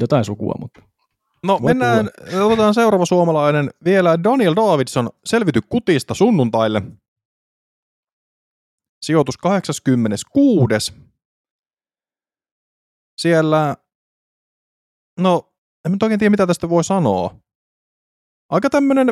Jotain 0.00 0.24
sukua, 0.24 0.54
mutta 0.60 0.87
No 1.42 1.58
Voi 1.62 1.74
mennään, 1.74 2.10
otetaan 2.44 2.74
seuraava 2.74 3.06
suomalainen. 3.06 3.70
Vielä 3.84 4.24
Daniel 4.24 4.56
Davidson 4.56 5.10
selvity 5.24 5.60
kutista 5.68 6.14
sunnuntaille. 6.14 6.82
Sijoitus 9.04 9.36
86. 9.36 10.92
Siellä, 13.20 13.76
no 15.20 15.52
en 15.84 15.92
nyt 15.92 16.02
oikein 16.02 16.18
tiedä 16.18 16.30
mitä 16.30 16.46
tästä 16.46 16.68
voi 16.68 16.84
sanoa. 16.84 17.34
Aika 18.50 18.70
tämmönen 18.70 19.08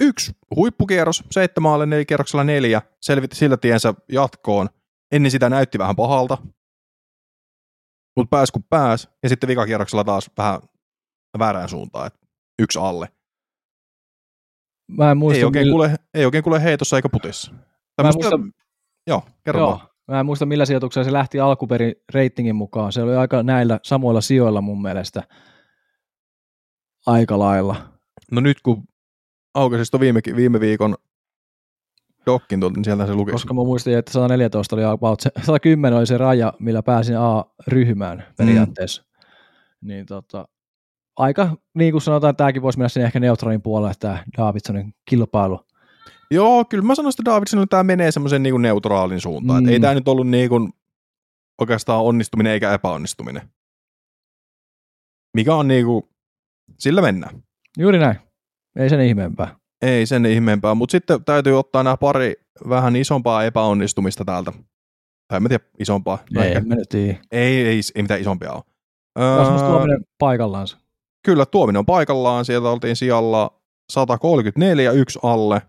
yksi 0.00 0.32
huippukierros, 0.56 1.24
seitsemälle 1.30 1.86
neljä 1.86 2.04
kierroksella 2.04 2.44
neljä, 2.44 2.82
selvitti 3.02 3.36
sillä 3.36 3.56
tiensä 3.56 3.94
jatkoon. 4.08 4.68
Ennen 5.12 5.30
sitä 5.30 5.50
näytti 5.50 5.78
vähän 5.78 5.96
pahalta, 5.96 6.38
mutta 8.16 8.36
pääs 8.36 8.50
kun 8.50 8.64
pääs, 8.64 9.08
ja 9.22 9.28
sitten 9.28 9.48
vikakierroksella 9.48 10.04
taas 10.04 10.30
vähän 10.38 10.60
väärään 11.38 11.68
suuntaan, 11.68 12.06
että 12.06 12.18
yksi 12.58 12.78
alle. 12.78 13.08
Mä 14.88 15.10
en 15.10 15.16
muista, 15.16 15.38
ei, 15.38 15.44
oikein 15.44 15.66
millä... 15.66 15.72
kuule, 15.72 15.96
ei 16.14 16.24
oikein 16.24 16.44
kuule 16.44 16.62
heitossa 16.62 16.96
eikä 16.96 17.08
putissa. 17.08 17.52
Tämmöstä, 17.96 18.36
muista... 18.36 18.60
Joo, 19.06 19.22
kerro 19.44 19.60
joo. 19.60 19.70
vaan. 19.70 19.88
Mä 20.08 20.20
en 20.20 20.26
muista 20.26 20.46
millä 20.46 20.66
sijoituksella 20.66 21.04
se 21.04 21.12
lähti 21.12 21.40
alkuperin 21.40 21.94
reitingin 22.14 22.56
mukaan. 22.56 22.92
Se 22.92 23.02
oli 23.02 23.16
aika 23.16 23.42
näillä 23.42 23.80
samoilla 23.82 24.20
sijoilla 24.20 24.60
mun 24.60 24.82
mielestä. 24.82 25.22
Aika 27.06 27.38
lailla. 27.38 27.76
No 28.30 28.40
nyt 28.40 28.60
kun 28.60 28.84
aukasis 29.54 29.92
viime, 30.00 30.20
viime 30.36 30.60
viikon 30.60 30.96
dokkin 32.26 32.60
tuolta, 32.60 32.76
niin 32.76 32.84
sieltä 32.84 33.06
se 33.06 33.14
luki. 33.14 33.32
Koska 33.32 33.54
mä 33.54 33.64
muistin, 33.64 33.98
että 33.98 34.12
114 34.12 34.76
oli 34.76 34.84
about 34.84 35.20
se, 35.20 35.30
110 35.42 35.98
oli 35.98 36.06
se 36.06 36.18
raja, 36.18 36.52
millä 36.58 36.82
pääsin 36.82 37.18
A-ryhmään 37.18 38.24
periaatteessa. 38.36 39.02
Mm. 39.02 39.88
Niin 39.88 40.06
tota, 40.06 40.48
aika, 41.18 41.56
niin 41.74 41.92
kuin 41.92 42.02
sanotaan, 42.02 42.36
tämäkin 42.36 42.62
voisi 42.62 42.78
mennä 42.78 42.88
sinne 42.88 43.06
ehkä 43.06 43.20
neutraalin 43.20 43.62
puolelle, 43.62 43.94
tämä 44.00 44.24
Davidsonin 44.36 44.94
kilpailu. 45.04 45.60
Joo, 46.30 46.64
kyllä 46.64 46.84
mä 46.84 46.94
sanoisin, 46.94 47.20
että 47.20 47.30
Davidsonilla 47.30 47.66
tämä 47.66 47.84
menee 47.84 48.12
semmoisen 48.12 48.42
niin 48.42 48.62
neutraalin 48.62 49.20
suuntaan. 49.20 49.62
Mm. 49.62 49.68
Ei 49.68 49.80
tämä 49.80 49.94
nyt 49.94 50.08
ollut 50.08 50.28
niin 50.28 50.48
kuin 50.48 50.72
oikeastaan 51.60 52.02
onnistuminen 52.02 52.52
eikä 52.52 52.74
epäonnistuminen. 52.74 53.50
Mikä 55.34 55.54
on 55.54 55.68
niin 55.68 55.86
kuin, 55.86 56.02
sillä 56.78 57.02
mennään. 57.02 57.42
Juuri 57.78 57.98
näin. 57.98 58.16
Ei 58.76 58.88
sen 58.90 59.00
ihmeempää. 59.00 59.56
Ei 59.82 60.06
sen 60.06 60.26
ihmeempää, 60.26 60.74
mutta 60.74 60.92
sitten 60.92 61.24
täytyy 61.24 61.58
ottaa 61.58 61.82
nämä 61.82 61.96
pari 61.96 62.34
vähän 62.68 62.96
isompaa 62.96 63.44
epäonnistumista 63.44 64.24
täältä. 64.24 64.52
Tai 65.28 65.36
en 65.36 65.48
tiedä, 65.48 65.64
isompaa. 65.80 66.18
No 66.34 66.42
ei, 66.42 66.52
ehkä. 66.52 66.62
ei, 66.92 67.18
ei, 67.32 67.66
ei, 67.66 67.80
ei 67.94 68.02
mitään 68.02 68.20
isompia 68.20 68.52
ole. 68.52 68.62
Rasmus 69.38 69.62
öö, 69.62 69.68
Tuominen 69.68 70.04
paikallaansa. 70.18 70.78
Kyllä, 71.24 71.46
Tuominen 71.46 71.78
on 71.78 71.86
paikallaan. 71.86 72.44
Sieltä 72.44 72.68
oltiin 72.68 72.96
sijalla 72.96 73.60
134, 73.92 74.92
yksi 74.92 75.18
alle. 75.22 75.62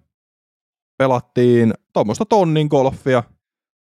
Pelattiin 0.98 1.74
tuommoista 1.94 2.26
tonnin 2.26 2.68
golfia, 2.68 3.24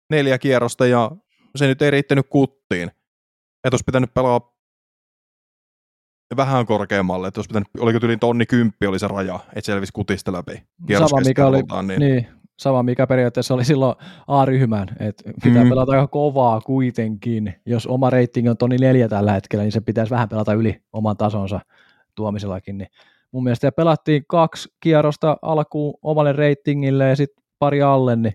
neljä 0.09 0.37
kierrosta 0.37 0.85
ja 0.85 1.11
se 1.55 1.67
nyt 1.67 1.81
ei 1.81 1.91
riittänyt 1.91 2.27
kuttiin. 2.29 2.91
Et 3.63 3.73
olisi 3.73 3.83
pitänyt 3.85 4.13
pelaa 4.13 4.55
vähän 6.37 6.65
korkeammalle, 6.65 7.27
että 7.27 7.39
olisi 7.39 7.47
pitänyt, 7.47 7.67
oliko 7.79 7.99
yli 8.05 8.17
tonni 8.17 8.45
kymppi 8.45 8.87
oli 8.87 8.99
se 8.99 9.07
raja, 9.07 9.39
että 9.47 9.65
selvisi 9.65 9.93
kutista 9.93 10.33
läpi. 10.33 10.63
Sama 10.93 11.21
mikä, 11.27 11.45
oli, 11.45 11.63
niin. 11.87 11.99
Niin, 11.99 12.27
sama 12.59 12.83
mikä 12.83 13.07
periaatteessa 13.07 13.53
oli 13.53 13.65
silloin 13.65 13.95
A-ryhmän, 14.27 14.87
että 14.99 15.31
pitää 15.43 15.63
mm. 15.63 15.69
pelata 15.69 15.91
aika 15.91 16.07
kovaa 16.07 16.61
kuitenkin. 16.61 17.55
Jos 17.65 17.87
oma 17.87 18.09
reitingi 18.09 18.49
on 18.49 18.57
tonni 18.57 18.77
neljä 18.77 19.07
tällä 19.07 19.31
hetkellä, 19.31 19.63
niin 19.63 19.71
se 19.71 19.81
pitäisi 19.81 20.11
vähän 20.11 20.29
pelata 20.29 20.53
yli 20.53 20.81
oman 20.93 21.17
tasonsa 21.17 21.59
tuomisellakin. 22.15 22.77
Niin 22.77 22.89
mun 23.31 23.43
mielestä 23.43 23.71
pelattiin 23.71 24.23
kaksi 24.27 24.69
kierrosta 24.79 25.37
alkuun 25.41 25.93
omalle 26.01 26.33
reitingille 26.33 27.09
ja 27.09 27.15
sitten 27.15 27.43
pari 27.59 27.81
alle, 27.81 28.15
niin 28.15 28.33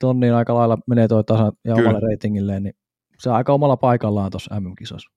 tonniin 0.00 0.34
aika 0.34 0.54
lailla 0.54 0.78
menee 0.86 1.08
toi 1.08 1.24
tasan 1.24 1.52
ja 1.64 1.74
Kyllä. 1.74 1.88
omalle 1.88 2.08
reitingille, 2.08 2.60
niin 2.60 2.74
se 3.18 3.30
on 3.30 3.36
aika 3.36 3.52
omalla 3.52 3.76
paikallaan 3.76 4.30
tuossa 4.30 4.60
MM-kisossa. 4.60 5.10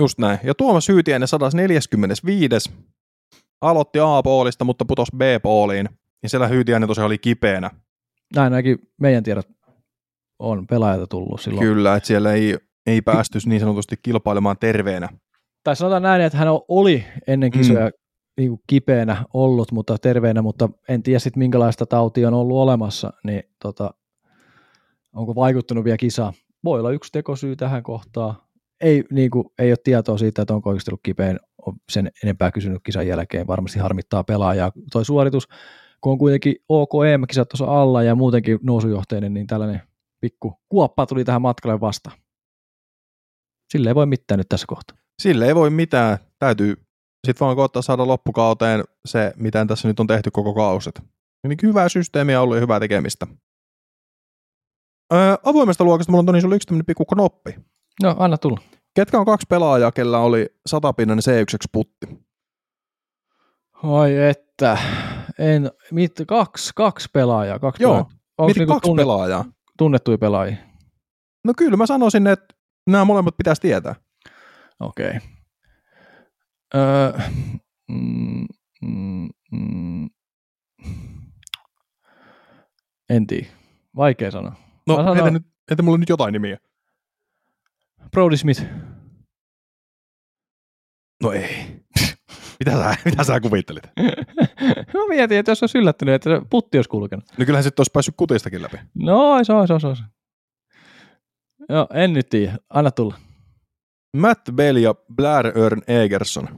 Just 0.00 0.18
näin. 0.18 0.38
Ja 0.42 0.54
Tuomas 0.54 0.88
Hyytiäinen 0.88 1.28
145. 1.28 2.70
Aloitti 3.60 3.98
A-poolista, 4.02 4.64
mutta 4.64 4.84
putosi 4.84 5.16
B-pooliin. 5.16 5.88
Ja 6.22 6.28
siellä 6.28 6.48
Hyytiäinen 6.48 6.88
tosiaan 6.88 7.06
oli 7.06 7.18
kipeänä. 7.18 7.70
Näin 8.34 8.52
ainakin 8.52 8.78
meidän 9.00 9.22
tiedot 9.22 9.48
on 10.38 10.66
pelaajata 10.66 11.06
tullut 11.06 11.40
silloin. 11.40 11.66
Kyllä, 11.66 11.96
että 11.96 12.06
siellä 12.06 12.32
ei, 12.32 12.58
ei 12.86 13.02
päästy 13.02 13.38
niin 13.46 13.60
sanotusti 13.60 13.96
kilpailemaan 14.02 14.56
terveenä. 14.60 15.08
Tai 15.64 15.76
sanotaan 15.76 16.02
näin, 16.02 16.22
että 16.22 16.38
hän 16.38 16.48
oli 16.68 17.04
ennen 17.26 17.50
kisoja 17.50 17.86
mm. 17.86 17.92
niin 18.36 18.50
kuin 18.50 18.60
kipeänä 18.66 19.24
ollut, 19.34 19.72
mutta 19.72 19.98
terveenä, 19.98 20.42
mutta 20.42 20.68
en 20.88 21.02
tiedä 21.02 21.18
sitten 21.18 21.38
minkälaista 21.38 21.86
tautia 21.86 22.28
on 22.28 22.34
ollut 22.34 22.56
olemassa, 22.56 23.12
niin 23.24 23.42
tota, 23.62 23.94
onko 25.12 25.34
vaikuttanut 25.34 25.84
vielä 25.84 25.96
kisa. 25.96 26.32
Voi 26.64 26.80
olla 26.80 26.90
yksi 26.90 27.12
tekosyy 27.12 27.56
tähän 27.56 27.82
kohtaan 27.82 28.34
ei, 28.80 29.04
niin 29.10 29.30
kuin, 29.30 29.44
ei 29.58 29.70
ole 29.70 29.78
tietoa 29.84 30.18
siitä, 30.18 30.42
että 30.42 30.54
onko 30.54 30.70
oikeasti 30.70 30.90
ollut 30.90 31.00
kipeä, 31.02 31.36
sen 31.88 32.10
enempää 32.24 32.52
kysynyt 32.52 32.82
kisan 32.84 33.06
jälkeen, 33.06 33.46
varmasti 33.46 33.78
harmittaa 33.78 34.24
pelaajaa. 34.24 34.72
Toi 34.92 35.04
suoritus, 35.04 35.48
kun 36.00 36.12
on 36.12 36.18
kuitenkin 36.18 36.56
OKM-kisat 36.68 37.48
tuossa 37.48 37.82
alla 37.82 38.02
ja 38.02 38.14
muutenkin 38.14 38.58
nousujohteinen, 38.62 39.34
niin 39.34 39.46
tällainen 39.46 39.82
pikku 40.20 40.60
kuoppa 40.68 41.06
tuli 41.06 41.24
tähän 41.24 41.42
matkalle 41.42 41.80
vasta. 41.80 42.10
Sille 43.72 43.90
ei 43.90 43.94
voi 43.94 44.06
mitään 44.06 44.38
nyt 44.38 44.48
tässä 44.48 44.66
kohtaa. 44.66 44.96
Sille 45.22 45.46
ei 45.46 45.54
voi 45.54 45.70
mitään. 45.70 46.18
Täytyy 46.38 46.76
sitten 47.26 47.44
vaan 47.44 47.56
koottaa 47.56 47.82
saada 47.82 48.06
loppukauteen 48.06 48.84
se, 49.04 49.32
miten 49.36 49.66
tässä 49.66 49.88
nyt 49.88 50.00
on 50.00 50.06
tehty 50.06 50.30
koko 50.30 50.54
kauset. 50.54 51.02
Niin 51.48 51.58
hyvää 51.62 51.88
systeemiä 51.88 52.40
ollut 52.40 52.56
ja 52.56 52.60
hyvää 52.60 52.80
tekemistä. 52.80 53.26
Öö, 55.12 55.34
avoimesta 55.44 55.84
luokasta 55.84 56.12
mulla 56.12 56.20
on 56.20 56.26
Toni 56.26 56.40
sulla 56.40 56.54
yksi 56.54 56.66
tämmöinen 56.66 56.86
pikku 56.86 57.04
knoppi. 57.04 57.54
No, 58.02 58.16
anna 58.18 58.38
tulla. 58.38 58.60
Ketkä 58.94 59.18
on 59.18 59.26
kaksi 59.26 59.46
pelaajaa, 59.48 59.92
kellä 59.92 60.18
oli 60.18 60.46
satapinnainen 60.66 61.22
C1 61.22 61.68
putti? 61.72 62.06
Oi 63.82 64.28
että, 64.28 64.78
en, 65.40 65.70
mit, 65.90 66.12
kaksi, 66.26 66.70
kaksi 66.76 67.08
pelaajaa. 67.12 67.58
Kaksi 67.58 67.82
Joo, 67.82 68.10
Onko 68.38 68.52
niinku 68.56 68.74
kaksi 68.74 68.88
tunnet, 68.88 69.02
pelaajaa? 69.02 69.44
Tunnettuja 69.78 70.18
pelaajia? 70.18 70.56
No 71.44 71.52
kyllä 71.56 71.76
mä 71.76 71.86
sanoisin, 71.86 72.26
että 72.26 72.54
nämä 72.86 73.04
molemmat 73.04 73.36
pitäisi 73.36 73.60
tietää. 73.60 73.94
Okei. 74.80 75.08
Okay. 75.08 75.20
Öö, 76.74 77.18
mm, 77.88 78.46
mm, 78.82 79.28
mm. 79.52 80.10
En 83.10 83.26
tiedä. 83.26 83.46
Vaikea 83.96 84.30
sanoa. 84.30 84.52
No, 84.86 84.96
sanon... 84.96 85.16
heitä, 85.16 85.30
nyt, 85.30 85.46
heitä 85.70 85.82
mulle 85.82 85.98
nyt 85.98 86.08
jotain 86.08 86.32
nimiä. 86.32 86.58
Brody 88.10 88.36
Smith. 88.36 88.62
No 91.22 91.32
ei. 91.32 91.80
Mitä, 92.60 92.70
sä, 92.70 92.96
mitä 93.10 93.24
sä 93.24 93.40
kuvittelit? 93.40 93.82
Mä 94.94 95.06
mietin, 95.08 95.38
että 95.38 95.50
jos 95.50 95.62
olisi 95.62 95.78
yllättynyt, 95.78 96.14
että 96.14 96.30
se 96.30 96.46
putti 96.50 96.78
olisi 96.78 96.90
kulkenut. 96.90 97.24
No 97.38 97.44
kyllähän 97.44 97.64
sitten 97.64 97.80
olisi 97.80 97.90
päässyt 97.92 98.14
kutistakin 98.16 98.62
läpi. 98.62 98.76
No, 98.94 99.44
se 99.44 99.52
on, 99.52 99.66
se 99.68 99.74
on, 99.74 99.80
se 99.80 99.86
on. 99.86 99.96
Joo, 101.68 101.86
en 101.94 102.12
nyt 102.12 102.28
tiedä. 102.28 102.56
Anna 102.70 102.90
tulla. 102.90 103.14
Matt 104.16 104.50
Bell 104.52 104.76
ja 104.76 104.94
Blair 105.14 105.58
Örn 105.58 105.82
Egerson. 105.86 106.48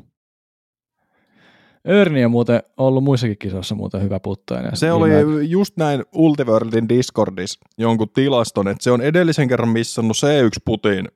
Örni 1.88 2.24
on 2.24 2.30
muuten 2.30 2.62
ollut 2.76 3.04
muissakin 3.04 3.38
kisoissa 3.38 3.74
muuten 3.74 4.02
hyvä 4.02 4.20
puttainen. 4.20 4.76
Se 4.76 4.92
oli 4.92 5.10
näin. 5.10 5.50
just 5.50 5.76
näin 5.76 6.04
Ultiworldin 6.14 6.88
Discordissa 6.88 7.60
jonkun 7.78 8.10
tilaston, 8.10 8.68
että 8.68 8.84
se 8.84 8.90
on 8.90 9.00
edellisen 9.00 9.48
kerran 9.48 9.68
missannut 9.68 10.16
C1-putin 10.16 11.08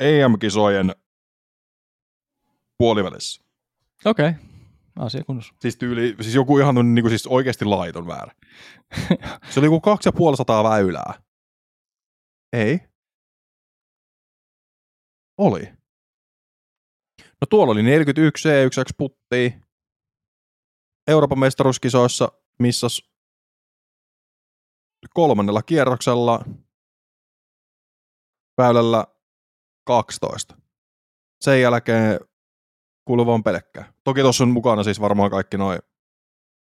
EM-kisojen 0.00 0.94
puolivälissä. 2.78 3.42
Okei, 4.04 4.28
okay. 4.28 4.40
asia 4.96 5.24
kunnossa. 5.24 5.54
Siis, 5.60 5.76
tyyli, 5.76 6.16
siis 6.20 6.34
joku 6.34 6.58
ihan 6.58 6.94
niin 6.94 7.02
kuin 7.02 7.10
siis 7.10 7.26
oikeasti 7.26 7.64
laiton 7.64 8.06
väärä. 8.06 8.32
se 9.50 9.60
oli 9.60 9.66
joku 9.66 9.80
puoli 10.16 10.36
sataa 10.36 10.64
väylää. 10.64 11.22
Ei. 12.52 12.80
Oli. 15.38 15.72
No 17.40 17.46
tuolla 17.50 17.72
oli 17.72 17.82
41 17.82 18.48
C1 18.48 18.94
puttia. 18.98 19.50
Euroopan 21.08 21.38
mestaruuskisoissa 21.38 22.32
missas 22.58 23.12
kolmannella 25.14 25.62
kierroksella 25.62 26.44
väylällä 28.58 29.06
12. 29.86 30.56
Sen 31.40 31.60
jälkeen 31.60 32.20
kuuluvan 33.04 33.42
pelkkää. 33.42 33.92
Toki 34.04 34.20
tuossa 34.20 34.44
on 34.44 34.50
mukana 34.50 34.82
siis 34.82 35.00
varmaan 35.00 35.30
kaikki 35.30 35.56
noin 35.58 35.78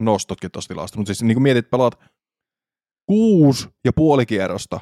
nostotkin 0.01 0.51
tuossa 0.51 0.68
tilasta, 0.68 0.99
mutta 0.99 1.09
siis 1.09 1.22
niin 1.22 1.35
kuin 1.35 1.43
mietit, 1.43 1.70
pelaat 1.70 2.01
kuusi 3.07 3.68
ja 3.85 3.93
puoli 3.93 4.26
kierrosta 4.26 4.81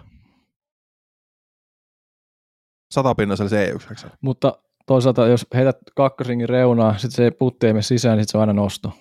satapinnasella 2.94 3.50
C1. 3.50 4.10
Mutta 4.20 4.58
toisaalta 4.86 5.26
jos 5.26 5.46
heität 5.54 5.78
kakkosringin 5.96 6.48
reunaa, 6.48 6.98
sitten 6.98 7.10
se 7.10 7.30
putti 7.30 7.66
ei 7.66 7.82
sisään, 7.82 8.16
niin 8.16 8.24
sitten 8.24 8.32
se 8.32 8.38
on 8.38 8.40
aina 8.40 8.52
nosto. 8.52 8.92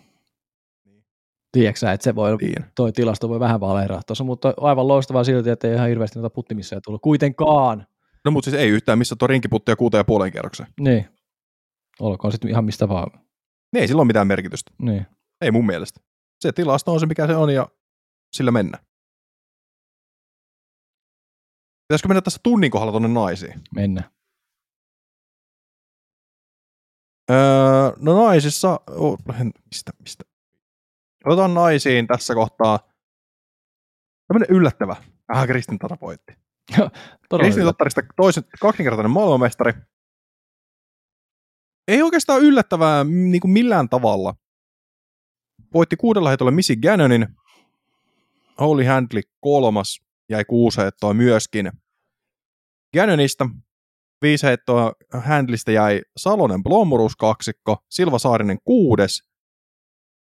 Niin. 0.85 1.03
Tiedätkö 1.51 1.91
että 1.91 2.03
se 2.03 2.15
voi, 2.15 2.37
niin. 2.37 2.65
toi 2.75 2.91
tilasto 2.91 3.29
voi 3.29 3.39
vähän 3.39 3.59
valeraa 3.59 4.01
tuossa, 4.07 4.23
mutta 4.23 4.53
aivan 4.57 4.87
loistavaa 4.87 5.23
silti, 5.23 5.49
että 5.49 5.67
ei 5.67 5.73
ihan 5.73 5.89
hirveästi 5.89 6.19
noita 6.19 6.33
puttimissa 6.33 6.81
tullut. 6.81 7.01
Kuitenkaan. 7.01 7.87
No 8.25 8.31
mutta 8.31 8.49
siis 8.49 8.61
ei 8.61 8.69
yhtään, 8.69 8.97
missä 8.97 9.15
tuo 9.15 9.27
rinkiputtia 9.27 9.75
kuuteen 9.75 9.99
ja 9.99 10.05
puolen 10.05 10.31
kerroksen. 10.31 10.67
Niin. 10.79 11.14
Olkoon 11.99 12.31
sitten 12.31 12.49
ihan 12.49 12.65
mistä 12.65 12.89
vaan. 12.89 13.11
Niin 13.73 13.81
ei 13.81 13.87
sillä 13.87 13.99
ole 13.99 14.07
mitään 14.07 14.27
merkitystä. 14.27 14.71
Niin. 14.81 15.05
Ei 15.41 15.51
mun 15.51 15.65
mielestä. 15.65 15.99
Se 16.39 16.51
tilasto 16.51 16.93
on 16.93 16.99
se, 16.99 17.05
mikä 17.05 17.27
se 17.27 17.35
on 17.35 17.53
ja 17.53 17.67
sillä 18.35 18.51
mennä. 18.51 18.77
Pitäisikö 21.87 22.07
mennä 22.07 22.21
tässä 22.21 22.39
tunnin 22.43 22.71
kohdalla 22.71 22.91
tuonne 22.91 23.07
naisiin? 23.07 23.61
Mennä. 23.75 24.11
Öö, 27.31 27.37
no 27.99 28.25
naisissa, 28.25 28.79
oh, 28.87 29.17
mistä, 29.71 29.91
mistä? 29.99 30.23
Otetaan 31.25 31.53
naisiin 31.53 32.07
tässä 32.07 32.33
kohtaa 32.33 32.79
tämmöinen 34.27 34.55
yllättävä 34.55 34.95
Ah, 35.27 35.47
Kristin 35.47 35.79
Tatar 35.79 35.97
voitti. 36.01 36.33
Kristin 37.39 37.61
hyvä. 37.61 37.69
Tattarista 37.69 38.01
toisen, 38.15 38.43
kaksinkertainen 38.61 39.11
maailmanmestari. 39.11 39.73
Ei 41.87 42.01
oikeastaan 42.01 42.41
yllättävää 42.41 43.03
niin 43.03 43.41
kuin 43.41 43.51
millään 43.51 43.89
tavalla. 43.89 44.35
Voitti 45.73 45.95
kuudella 45.95 46.29
heitolla 46.29 46.51
Missy 46.51 46.75
Gannonin. 46.75 47.27
Holy 48.59 48.83
Handley 48.83 49.21
kolmas, 49.39 50.01
jäi 50.29 50.45
kuusi 50.45 50.81
heittoa 50.81 51.13
myöskin. 51.13 51.71
Gannonista 52.93 53.49
viisi 54.21 54.45
heittoa 54.45 54.93
Handlista 55.13 55.71
jäi 55.71 56.01
Salonen 56.17 56.63
Blomurus 56.63 57.15
kaksikko, 57.15 57.77
Silva 57.89 58.19
Saarinen 58.19 58.57
kuudes. 58.63 59.23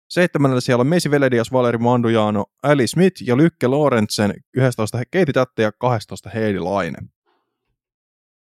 Seitsemännellä 0.10 0.62
siellä 0.62 0.82
on 0.82 0.88
Messi 0.88 1.12
Veledias, 1.12 1.52
Valeri 1.52 1.78
Mandujano, 1.78 2.46
Ali 2.64 2.88
Smith 2.88 3.24
ja 3.28 3.38
Lykke 3.38 3.68
Lorentzen, 3.68 4.34
11 4.54 5.02
Keiti 5.12 5.34
Tätte 5.34 5.62
ja 5.62 5.72
12 5.72 6.30
Heidi 6.30 6.60
Laine. 6.60 6.98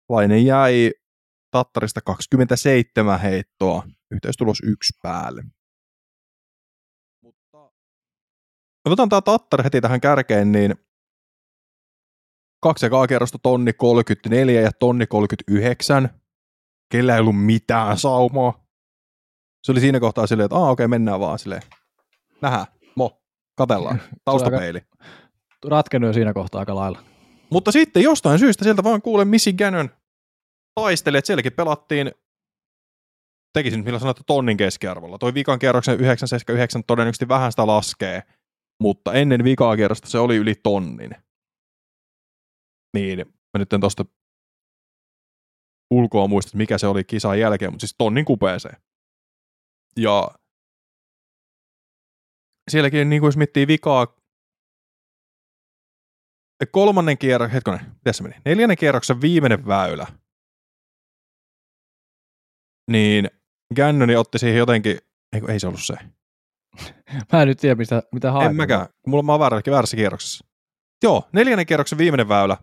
Laine 0.10 0.40
jäi 0.40 0.92
Tattarista 1.52 2.02
27 2.02 3.20
heittoa, 3.20 3.84
yhteistulos 4.12 4.62
yksi 4.64 4.94
päälle. 5.02 5.44
Mutta 7.24 7.72
otetaan 8.86 9.10
tämä 9.10 9.22
Tattar 9.22 9.64
heti 9.64 9.82
tähän 9.82 10.02
kärkeen, 10.02 10.52
niin 10.52 10.76
kaksi 12.62 12.86
ekaa 12.86 13.08
kerrosta 13.08 13.38
tonni 13.44 13.74
34 13.74 14.62
ja 14.62 14.72
tonni 14.80 15.08
39. 15.08 16.10
Kellä 16.92 17.14
ei 17.14 17.20
ollut 17.20 17.46
mitään 17.46 17.98
saumaa. 17.98 18.66
Se 19.64 19.72
oli 19.72 19.80
siinä 19.80 20.00
kohtaa 20.00 20.28
silleen, 20.28 20.46
että 20.46 20.56
okei, 20.56 20.72
okay, 20.72 20.88
mennään 20.88 21.20
vaan 21.20 21.40
silleen. 21.40 21.62
Nähdään, 22.42 22.66
mo, 22.96 23.22
katellaan, 23.56 24.02
taustapeili. 24.26 24.82
Ratkennut 25.68 26.08
jo 26.08 26.14
siinä 26.14 26.34
kohtaa 26.34 26.60
aika 26.60 26.76
lailla. 26.76 27.00
Mutta 27.50 27.72
sitten 27.72 28.04
jostain 28.04 28.40
syystä 28.40 28.64
sieltä 28.64 28.84
vaan 28.84 29.02
kuulen 29.02 29.28
Missy 29.28 29.54
Gannon 29.54 29.90
taisteli, 30.76 31.18
että 31.18 31.28
sielläkin 31.28 31.54
pelattiin, 31.54 32.12
tekisin 33.54 33.80
nyt 33.80 33.86
millä 33.86 34.00
sanoa, 34.00 34.14
tonnin 34.28 34.58
keskiarvolla. 34.58 35.18
Toi 35.18 35.34
vikan 35.34 35.60
kierroksen 35.60 36.00
979 36.00 36.84
todennäköisesti 36.84 37.28
vähän 37.28 37.52
sitä 37.52 37.68
laskee, 37.68 38.24
mutta 38.82 39.14
ennen 39.14 39.44
vikaa 39.44 39.76
kierrosta 39.76 40.08
se 40.08 40.20
oli 40.20 40.36
yli 40.36 40.56
tonnin. 40.56 41.12
Niin, 42.94 43.20
mä 43.28 43.58
nyt 43.58 43.74
en 43.74 43.82
tosta 43.82 44.06
ulkoa 45.92 46.28
muista, 46.28 46.58
mikä 46.58 46.78
se 46.78 46.88
oli 46.88 47.04
kisan 47.04 47.40
jälkeen, 47.40 47.72
mutta 47.72 47.88
siis 47.88 47.96
tonnin 47.98 48.26
kupeeseen. 48.26 48.78
Ja 49.98 50.30
sielläkin, 52.72 53.10
niin 53.10 53.20
kuin 53.20 53.28
jos 53.28 53.38
miettii 53.38 53.68
vikaa, 53.68 54.08
kolmannen 56.72 57.18
kierroksen, 57.18 57.54
hetkonen, 57.54 57.80
miten 57.96 58.14
se 58.14 58.24
meni? 58.24 58.36
Neljännen 58.46 58.78
kierroksen 58.78 59.22
viimeinen 59.22 59.68
väylä. 59.68 60.08
Niin 62.90 63.30
Gannoni 63.76 64.16
otti 64.16 64.40
siihen 64.40 64.58
jotenkin, 64.58 64.98
ei, 65.34 65.42
ei 65.50 65.60
se 65.60 65.68
ollut 65.68 65.84
se. 65.84 65.94
Mä 67.34 67.42
en 67.42 67.48
nyt 67.48 67.58
tiedä, 67.58 67.76
mitä, 67.76 68.04
mitä 68.12 68.32
haen. 68.32 68.50
En 68.50 68.56
mäkään, 68.56 68.88
kun 69.02 69.12
mulla 69.12 69.24
mä 69.24 69.32
oon 69.32 69.40
väärä, 69.40 69.62
väärässä 69.72 69.98
kierroksessa. 69.98 70.46
Joo, 71.04 71.30
neljännen 71.34 71.66
kierroksen 71.66 71.98
viimeinen 71.98 72.30
väylä. 72.30 72.58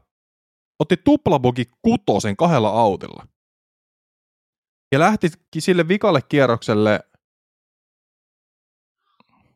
Otti 0.78 0.96
tuplabogi 0.96 1.64
kutosen 1.82 2.36
kahdella 2.36 2.70
autilla. 2.70 3.26
Ja 4.92 4.98
lähti 4.98 5.28
sille 5.58 5.88
vikalle 5.88 6.22
kierrokselle, 6.22 7.00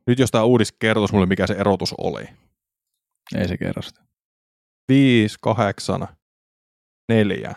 nyt 0.07 0.19
jos 0.19 0.31
tämä 0.31 0.45
uudis 0.45 0.73
kertoisi 0.73 1.15
mulle, 1.15 1.27
mikä 1.27 1.47
se 1.47 1.55
erotus 1.55 1.95
oli. 1.99 2.25
Ei 3.37 3.49
se 3.49 3.57
kerro 3.57 3.83
sitä. 3.83 4.05
5, 4.89 5.37
8, 5.41 6.09
4. 7.09 7.55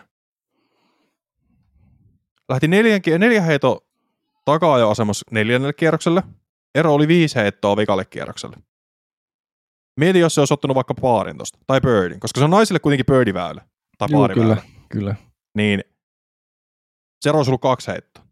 Lähti 2.48 2.68
neljän, 2.68 3.00
neljä 3.18 3.42
heito 3.42 3.86
takaa 4.44 4.90
asemassa 4.90 5.26
neljännelle 5.30 5.72
kierrokselle. 5.72 6.22
Ero 6.74 6.94
oli 6.94 7.08
viisi 7.08 7.36
heittoa 7.36 7.76
vikalle 7.76 8.04
kierrokselle. 8.04 8.56
Mieti, 10.00 10.18
jos 10.18 10.34
se 10.34 10.40
olisi 10.40 10.54
ottanut 10.54 10.74
vaikka 10.74 10.94
paarin 10.94 11.38
tosta, 11.38 11.58
tai 11.66 11.80
birdin, 11.80 12.20
koska 12.20 12.40
se 12.40 12.44
on 12.44 12.50
naisille 12.50 12.78
kuitenkin 12.78 13.06
birdiväylä, 13.06 13.62
tai 13.98 14.08
paariväylä. 14.12 14.54
kyllä, 14.54 14.68
kyllä. 14.88 15.14
Niin 15.54 15.84
se 17.20 17.30
olisi 17.30 17.50
ollut 17.50 17.60
kaksi 17.60 17.90
heittoa. 17.90 18.24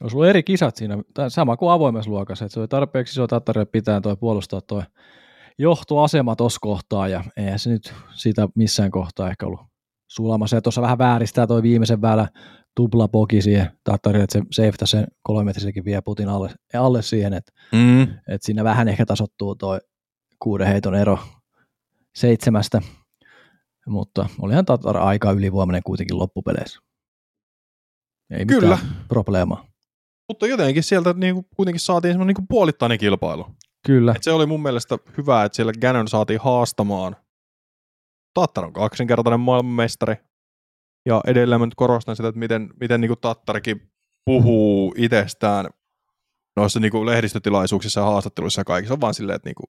Olisi 0.00 0.16
ollut 0.16 0.28
eri 0.28 0.42
kisat 0.42 0.76
siinä, 0.76 0.98
sama 1.28 1.56
kuin 1.56 1.72
avoimessa 1.72 2.10
luokassa, 2.10 2.44
että 2.44 2.54
se 2.54 2.60
oli 2.60 2.68
tarpeeksi 2.68 3.12
iso 3.12 3.26
tattarille 3.26 3.64
pitää 3.64 4.00
toi 4.00 4.16
puolustaa 4.16 4.60
toi 4.60 4.82
johtoasema 5.58 6.36
tuossa 6.36 6.58
kohtaa, 6.60 7.08
ja 7.08 7.24
eihän 7.36 7.58
se 7.58 7.70
nyt 7.70 7.94
siitä 8.14 8.48
missään 8.54 8.90
kohtaa 8.90 9.30
ehkä 9.30 9.46
ollut 9.46 9.71
sulamassa. 10.14 10.56
Ja 10.56 10.62
tuossa 10.62 10.82
vähän 10.82 10.98
vääristää 10.98 11.46
toi 11.46 11.62
viimeisen 11.62 12.02
väylä 12.02 12.28
tupla 12.76 13.08
poki 13.08 13.42
siihen 13.42 13.70
tattarille, 13.84 14.24
että 14.24 14.38
se 14.38 14.44
safeta 14.52 14.86
sen 14.86 15.06
kolmemetrisenkin 15.22 15.84
vie 15.84 16.00
putin 16.00 16.28
alle, 16.28 16.50
alle 16.74 17.02
siihen, 17.02 17.32
että, 17.32 17.52
Mm. 17.72 18.02
että 18.02 18.38
siinä 18.46 18.64
vähän 18.64 18.88
ehkä 18.88 19.06
tasottuu 19.06 19.54
toi 19.54 19.78
kuuden 20.38 20.66
heiton 20.66 20.94
ero 20.94 21.18
seitsemästä, 22.14 22.80
mutta 23.86 24.26
olihan 24.40 24.64
Tatar 24.64 24.96
aika 24.96 25.30
ylivoimainen 25.32 25.82
kuitenkin 25.82 26.18
loppupeleissä. 26.18 26.80
Ei 28.30 28.44
mitään 28.44 28.60
Kyllä. 28.60 28.78
probleemaa. 29.08 29.66
Mutta 30.28 30.46
jotenkin 30.46 30.82
sieltä 30.82 31.12
niinku, 31.16 31.46
kuitenkin 31.56 31.80
saatiin 31.80 32.12
semmoinen 32.14 32.34
niinku 32.34 32.46
puolittainen 32.48 32.98
kilpailu. 32.98 33.46
Kyllä. 33.86 34.12
Et 34.16 34.22
se 34.22 34.32
oli 34.32 34.46
mun 34.46 34.62
mielestä 34.62 34.98
hyvä, 35.18 35.44
että 35.44 35.56
siellä 35.56 35.72
Gannon 35.80 36.08
saatiin 36.08 36.40
haastamaan. 36.42 37.16
Tattar 38.34 38.64
on 38.64 38.72
kaksinkertainen 38.72 39.40
maailmanmestari. 39.40 40.16
Ja 41.06 41.20
edelleen 41.26 41.60
mä 41.60 41.66
nyt 41.66 41.74
korostan 41.74 42.16
sitä, 42.16 42.28
että 42.28 42.38
miten, 42.38 42.70
miten 42.80 43.00
niin 43.00 43.12
Tattarikin 43.20 43.92
puhuu 44.24 44.94
itsestään 44.96 45.66
noissa 46.56 46.80
niin 46.80 47.06
lehdistötilaisuuksissa 47.06 48.00
ja 48.00 48.04
haastatteluissa 48.04 48.60
ja 48.60 48.64
kaikissa. 48.64 48.94
On 48.94 49.00
vaan 49.00 49.14
silleen, 49.14 49.36
että 49.36 49.48
niin 49.48 49.54
kuin, 49.54 49.66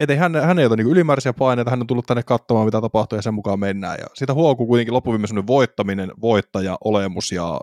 et 0.00 0.10
ei 0.10 0.16
hän, 0.16 0.36
hän 0.36 0.58
ei 0.58 0.66
ota 0.66 0.76
niin 0.76 0.86
ylimääräisiä 0.86 1.32
paineita, 1.32 1.70
hän 1.70 1.80
on 1.80 1.86
tullut 1.86 2.06
tänne 2.06 2.22
katsomaan, 2.22 2.66
mitä 2.66 2.80
tapahtuu 2.80 3.18
ja 3.18 3.22
sen 3.22 3.34
mukaan 3.34 3.60
mennään. 3.60 3.96
Ja 4.00 4.06
sitä 4.14 4.34
huokuu 4.34 4.66
kuitenkin 4.66 4.94
loppuviimeisen 4.94 5.46
voittaminen, 5.46 6.12
voittaja, 6.20 6.78
olemus 6.84 7.32
ja 7.32 7.60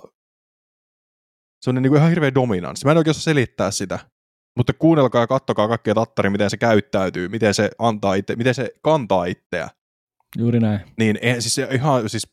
se 1.61 1.69
on 1.69 1.75
niin 1.75 1.89
kuin 1.89 1.97
ihan 1.97 2.09
hirveä 2.09 2.33
dominanssi. 2.35 2.85
Mä 2.85 2.91
en 2.91 2.97
oikein 2.97 3.13
selittää 3.13 3.71
sitä. 3.71 3.99
Mutta 4.57 4.73
kuunnelkaa 4.73 5.21
ja 5.21 5.27
kattokaa 5.27 5.67
kaikkia 5.67 5.93
tattari, 5.95 6.29
miten 6.29 6.49
se 6.49 6.57
käyttäytyy, 6.57 7.27
miten 7.29 7.53
se 7.53 7.69
antaa 7.79 8.13
itse, 8.13 8.35
miten 8.35 8.55
se 8.55 8.69
kantaa 8.81 9.25
itseä. 9.25 9.67
Juuri 10.37 10.59
näin. 10.59 10.79
Niin 10.97 11.17
siis 11.39 11.55
se 11.55 11.67
ihan 11.71 12.09
siis 12.09 12.27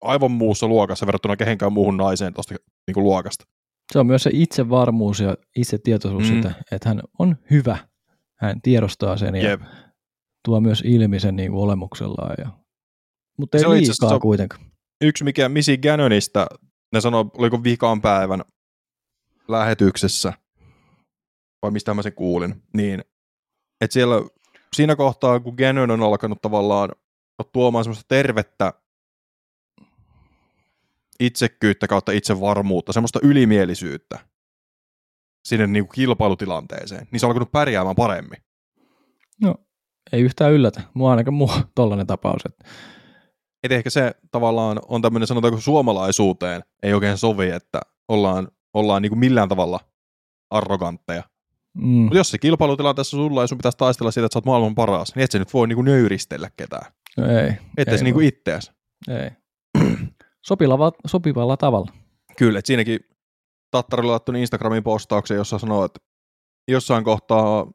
aivan 0.00 0.30
muussa 0.30 0.66
luokassa 0.66 1.06
verrattuna 1.06 1.36
kehenkään 1.36 1.72
muuhun 1.72 1.96
naiseen 1.96 2.34
tuosta 2.34 2.54
niin 2.86 3.04
luokasta. 3.04 3.44
Se 3.92 3.98
on 3.98 4.06
myös 4.06 4.22
se 4.22 4.30
itsevarmuus 4.32 5.20
ja 5.20 5.36
itsetietoisuus 5.56 6.22
Mm. 6.30 6.36
sitä, 6.36 6.52
että 6.72 6.88
hän 6.88 7.00
on 7.18 7.36
hyvä. 7.50 7.78
Hän 8.38 8.60
tiedostaa 8.62 9.16
sen 9.16 9.34
ja 9.34 9.42
Jep. 9.50 9.60
tuo 10.44 10.60
myös 10.60 10.82
ilmi 10.86 11.20
sen 11.20 11.36
niin 11.36 11.50
kuin 11.52 11.62
olemuksellaan. 11.62 12.34
Ja... 12.38 12.50
Mutta 13.38 13.56
ei 13.56 13.60
Se 13.60 13.66
on 13.68 13.74
liikaa 13.74 13.92
asiassa- 13.92 14.18
kuitenkaan. 14.18 14.62
Yksi 15.00 15.24
mikä 15.24 15.48
Missy 15.48 15.76
Gannonista, 15.76 16.46
ne 16.92 17.00
sanoi, 17.00 17.24
oliko 17.38 17.62
vikaan 17.64 18.00
päivän 18.02 18.42
lähetyksessä, 19.48 20.32
vai 21.64 21.70
mistä 21.70 21.94
mä 21.94 22.02
sen 22.02 22.12
kuulin, 22.12 22.62
niin 22.72 23.04
että 23.80 23.94
siellä 23.94 24.16
siinä 24.76 24.96
kohtaa, 24.96 25.40
kun 25.40 25.54
Gannon 25.54 25.90
on 25.90 26.02
alkanut 26.02 26.42
tavallaan 26.42 26.88
tuomaan 27.52 27.84
semmoista 27.84 28.04
tervettä 28.08 28.72
itsekkyyttä 31.20 31.86
kautta 31.86 32.12
itsevarmuutta, 32.12 32.92
semmoista 32.92 33.18
ylimielisyyttä 33.22 34.18
sinne 35.48 35.66
niin 35.66 35.84
kuin 35.84 35.94
kilpailutilanteeseen, 35.94 37.06
niin 37.10 37.20
se 37.20 37.26
on 37.26 37.30
alkanut 37.30 37.52
pärjäämään 37.52 37.96
paremmin. 37.96 38.38
No, 39.42 39.54
ei 40.12 40.22
yhtään 40.22 40.52
yllätä. 40.52 40.82
Mua 40.94 41.10
ainakaan 41.10 41.34
muu 41.34 41.50
tollainen 41.74 42.06
tapaus. 42.06 42.42
Että 42.46 42.64
Et 43.62 43.72
ehkä 43.72 43.90
se 43.90 44.14
tavallaan 44.30 44.80
on 44.88 45.02
tämmöinen, 45.02 45.26
sanotaanko 45.26 45.60
suomalaisuuteen, 45.60 46.62
ei 46.82 46.94
oikein 46.94 47.18
sovi, 47.18 47.50
että 47.50 47.80
ollaan, 48.08 48.48
ollaan 48.74 49.02
niin 49.02 49.10
kuin 49.10 49.18
millään 49.18 49.48
tavalla 49.48 49.80
arrogantteja. 50.50 51.22
Mm, 51.74 51.86
Mutta 51.86 52.16
jos 52.16 52.30
se 52.30 52.38
kilpailutilanteessa 52.38 53.16
sulla 53.16 53.40
ja 53.40 53.46
sun 53.46 53.58
pitäisi 53.58 53.78
taistella 53.78 54.10
siitä, 54.10 54.26
että 54.26 54.34
sä 54.34 54.38
oot 54.38 54.44
maailman 54.46 54.74
paras, 54.74 55.14
niin 55.14 55.24
et 55.24 55.30
sä 55.30 55.38
nyt 55.38 55.54
voi 55.54 55.68
niin 55.68 55.76
kuin 55.76 55.84
nöyristellä 55.84 56.50
ketään. 56.56 56.92
no 57.16 57.26
ei. 57.26 57.48
Ettei 57.76 57.92
ei 57.92 57.98
se 57.98 58.04
niin 58.04 58.14
kuin 58.14 58.26
itteäs. 58.26 58.72
Ei. 59.08 59.30
Sopivalla, 60.46 60.92
sopivalla 61.06 61.56
tavalla. 61.56 61.92
Kyllä, 62.36 62.58
että 62.58 62.66
siinäkin 62.66 63.00
Tattarilla 63.70 64.10
laittoi 64.12 64.40
Instagramin 64.40 64.82
postauksen, 64.82 65.36
jossa 65.36 65.58
sanoo, 65.58 65.84
että 65.84 66.00
jossain 66.68 67.04
kohtaa 67.04 67.66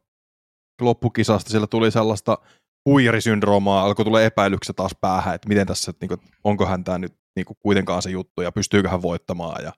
loppukisasta 0.80 1.50
siellä 1.50 1.66
tuli 1.66 1.90
sellaista 1.90 2.38
huijarisyndroomaa, 2.86 3.84
alkoi 3.84 4.04
tulla 4.04 4.22
epäilyksiä 4.22 4.72
taas 4.72 4.92
päähän, 5.00 5.34
että 5.34 5.48
miten 5.48 5.66
tässä, 5.66 5.90
että 5.90 6.06
niinku, 6.06 6.24
onko 6.44 6.66
hän 6.66 6.84
tämä 6.84 6.98
nyt 6.98 7.14
niinku 7.36 7.54
kuitenkaan 7.54 8.02
se 8.02 8.10
juttu 8.10 8.42
ja 8.42 8.52
pystyykö 8.52 8.88
hän 8.88 9.02
voittamaan. 9.02 9.64
Ja... 9.64 9.72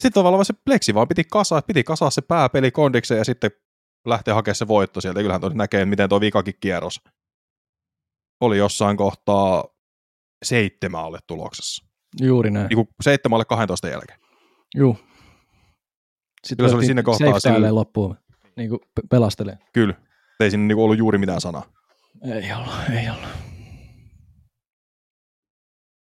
Sitten 0.00 0.12
tavallaan 0.12 0.44
se 0.44 0.54
pleksi 0.64 0.94
vaan 0.94 1.08
piti 1.08 1.24
kasaa, 1.24 1.62
piti 1.62 1.84
kasaa 1.84 2.10
se 2.10 2.20
pääpeli 2.22 2.70
kondikseen 2.70 3.18
ja 3.18 3.24
sitten 3.24 3.50
lähteä 4.06 4.34
hakemaan 4.34 4.54
se 4.56 4.68
voitto 4.68 5.00
sieltä. 5.00 5.20
Kyllähän 5.20 5.40
tuo 5.40 5.50
näkee, 5.54 5.84
miten 5.84 6.08
tuo 6.08 6.20
vikakin 6.20 6.54
kierros 6.60 7.00
oli 8.40 8.58
jossain 8.58 8.96
kohtaa 8.96 9.64
seitsemän 10.44 11.00
alle 11.00 11.18
tuloksessa. 11.26 11.84
Juuri 12.20 12.50
näin. 12.50 12.68
Niin 12.68 12.88
seitsemän 13.02 13.36
alle 13.36 13.44
12 13.44 13.88
jälkeen. 13.88 14.18
Juu. 14.76 14.96
Sitten 16.44 16.56
Kyllä 16.56 16.68
se 16.68 16.76
oli 16.76 16.84
siinä 16.86 17.02
kohtaa 17.02 17.40
sillä- 17.40 17.74
loppuun, 17.74 18.16
niin 18.56 18.68
kuin 18.70 18.80
pe- 18.94 19.02
pelastelee. 19.10 19.58
Kyllä. 19.72 19.94
Ei 20.40 20.50
siinä 20.50 20.64
niinku 20.64 20.84
ollut 20.84 20.98
juuri 20.98 21.18
mitään 21.18 21.40
sanaa. 21.40 21.72
Ei 22.24 22.52
ollut, 22.52 22.74
ei 22.98 23.10
ollut. 23.10 23.28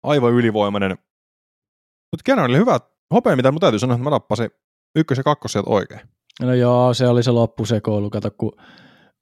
Aivan 0.04 0.34
ylivoimainen. 0.34 0.92
Mutta 2.12 2.24
Kenanille 2.26 2.58
hyvä 2.58 2.80
hopea, 3.14 3.36
mitä 3.36 3.52
mun 3.52 3.60
täytyy 3.60 3.80
sanoa, 3.80 3.96
että 3.96 4.04
mä 4.04 4.10
nappasin 4.10 4.50
ykkös- 4.96 5.18
ja 5.18 5.24
kakkos 5.24 5.52
sieltä 5.52 5.70
oikein. 5.70 6.02
No 6.42 6.54
joo, 6.54 6.94
se 6.94 7.08
oli 7.08 7.24
se 7.24 7.32
loppusekoilu, 7.32 8.10
kato, 8.10 8.32
kun 8.32 8.52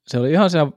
se 0.08 0.20
oli 0.20 0.32
ihan 0.32 0.50
siellä 0.50 0.72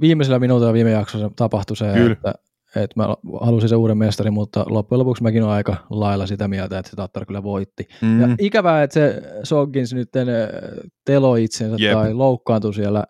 viimeisellä 0.00 0.38
minuutilla 0.38 0.72
viime 0.72 0.90
jaksossa 0.90 1.30
tapahtui 1.36 1.76
se, 1.76 1.92
Kyllä. 1.94 2.12
että, 2.12 2.34
että 2.76 3.00
mä 3.00 3.16
halusin 3.40 3.68
se 3.68 3.76
uuden 3.76 3.98
mestarin, 3.98 4.32
mutta 4.32 4.64
loppujen 4.68 4.98
lopuksi 4.98 5.22
mäkin 5.22 5.42
olen 5.42 5.54
aika 5.54 5.76
lailla 5.90 6.26
sitä 6.26 6.48
mieltä, 6.48 6.78
että 6.78 6.90
se 6.90 6.96
Tattar 6.96 7.26
kyllä 7.26 7.42
voitti. 7.42 7.88
Mm. 8.02 8.20
Ja 8.20 8.28
ikävää, 8.38 8.82
että 8.82 8.94
se 8.94 9.22
Soggins 9.42 9.94
nyt 9.94 10.16
äh, 10.16 10.24
teloi 11.04 11.44
itsensä 11.44 11.76
Jep. 11.78 11.92
tai 11.92 12.14
loukkaantui 12.14 12.74
siellä 12.74 13.04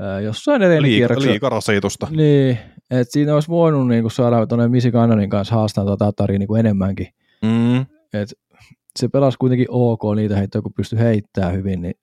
äh, 0.00 0.22
jossain 0.22 0.62
edelleen 0.62 0.82
Liika, 0.82 0.96
kierroksella. 0.96 1.32
liika 1.32 1.48
rasitusta. 1.48 2.06
Niin, 2.10 2.58
että 2.90 3.12
siinä 3.12 3.34
olisi 3.34 3.48
voinut 3.48 3.88
niin 3.88 4.02
kuin 4.02 4.12
saada 4.12 4.46
tuonne 4.46 4.68
Misi 4.68 4.92
Kannanin 4.92 5.30
kanssa 5.30 5.54
haastaa 5.54 5.84
tuota 5.84 6.04
Tattaria 6.04 6.38
niin 6.38 6.48
kuin 6.48 6.60
enemmänkin. 6.60 7.06
Mm. 7.42 7.86
Et 8.12 8.34
se 8.98 9.08
pelasi 9.08 9.38
kuitenkin 9.38 9.66
ok 9.70 10.00
niitä 10.16 10.36
heittoja, 10.36 10.62
kun 10.62 10.72
pystyi 10.76 10.98
heittämään 10.98 11.54
hyvin, 11.54 11.82
niin 11.82 11.94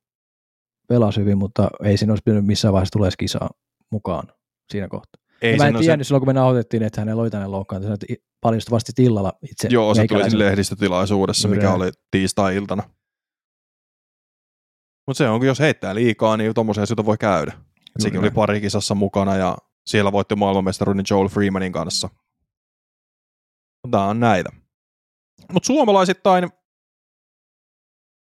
pelasi 0.87 1.19
hyvin, 1.19 1.37
mutta 1.37 1.69
ei 1.83 1.97
siinä 1.97 2.11
olisi 2.11 2.23
pitänyt 2.25 2.45
missään 2.45 2.73
vaiheessa 2.73 2.93
tulee 2.93 3.09
kisaa 3.17 3.49
mukaan 3.91 4.27
siinä 4.71 4.87
kohtaa. 4.87 5.21
Ei 5.41 5.57
mä 5.57 5.67
en 5.67 5.75
tiennyt 5.77 6.07
silloin, 6.07 6.21
kun 6.21 6.29
me 6.29 6.33
nauhoitettiin, 6.33 6.83
että 6.83 7.01
hänellä 7.01 7.21
oli 7.21 7.29
tänne 7.29 7.47
loukkaantunut, 7.47 8.03
että 8.03 8.23
paljastui 8.41 8.71
vasta 8.71 8.91
tilalla 8.95 9.33
itse. 9.51 9.67
Joo, 9.71 9.95
se 9.95 10.07
tuli 10.07 10.29
siinä 10.29 10.45
lehdistötilaisuudessa, 10.45 11.47
mikä 11.47 11.73
oli 11.73 11.91
tiistai-iltana. 12.11 12.83
Mutta 15.07 15.17
se 15.17 15.29
on, 15.29 15.45
jos 15.45 15.59
heittää 15.59 15.95
liikaa, 15.95 16.37
niin 16.37 16.53
tommosia 16.53 16.83
asioita 16.83 17.05
voi 17.05 17.17
käydä. 17.17 17.53
Et 17.77 18.01
Sekin 18.01 18.19
oli 18.19 18.31
pari 18.31 18.61
kisassa 18.61 18.95
mukana 18.95 19.35
ja 19.35 19.57
siellä 19.85 20.11
voitti 20.11 20.35
maailmanmestaruuden 20.35 21.05
Joel 21.09 21.27
Freemanin 21.27 21.71
kanssa. 21.71 22.09
Tämä 23.91 24.05
on 24.05 24.19
näitä. 24.19 24.49
Mutta 25.53 25.67
suomalaisittain, 25.67 26.49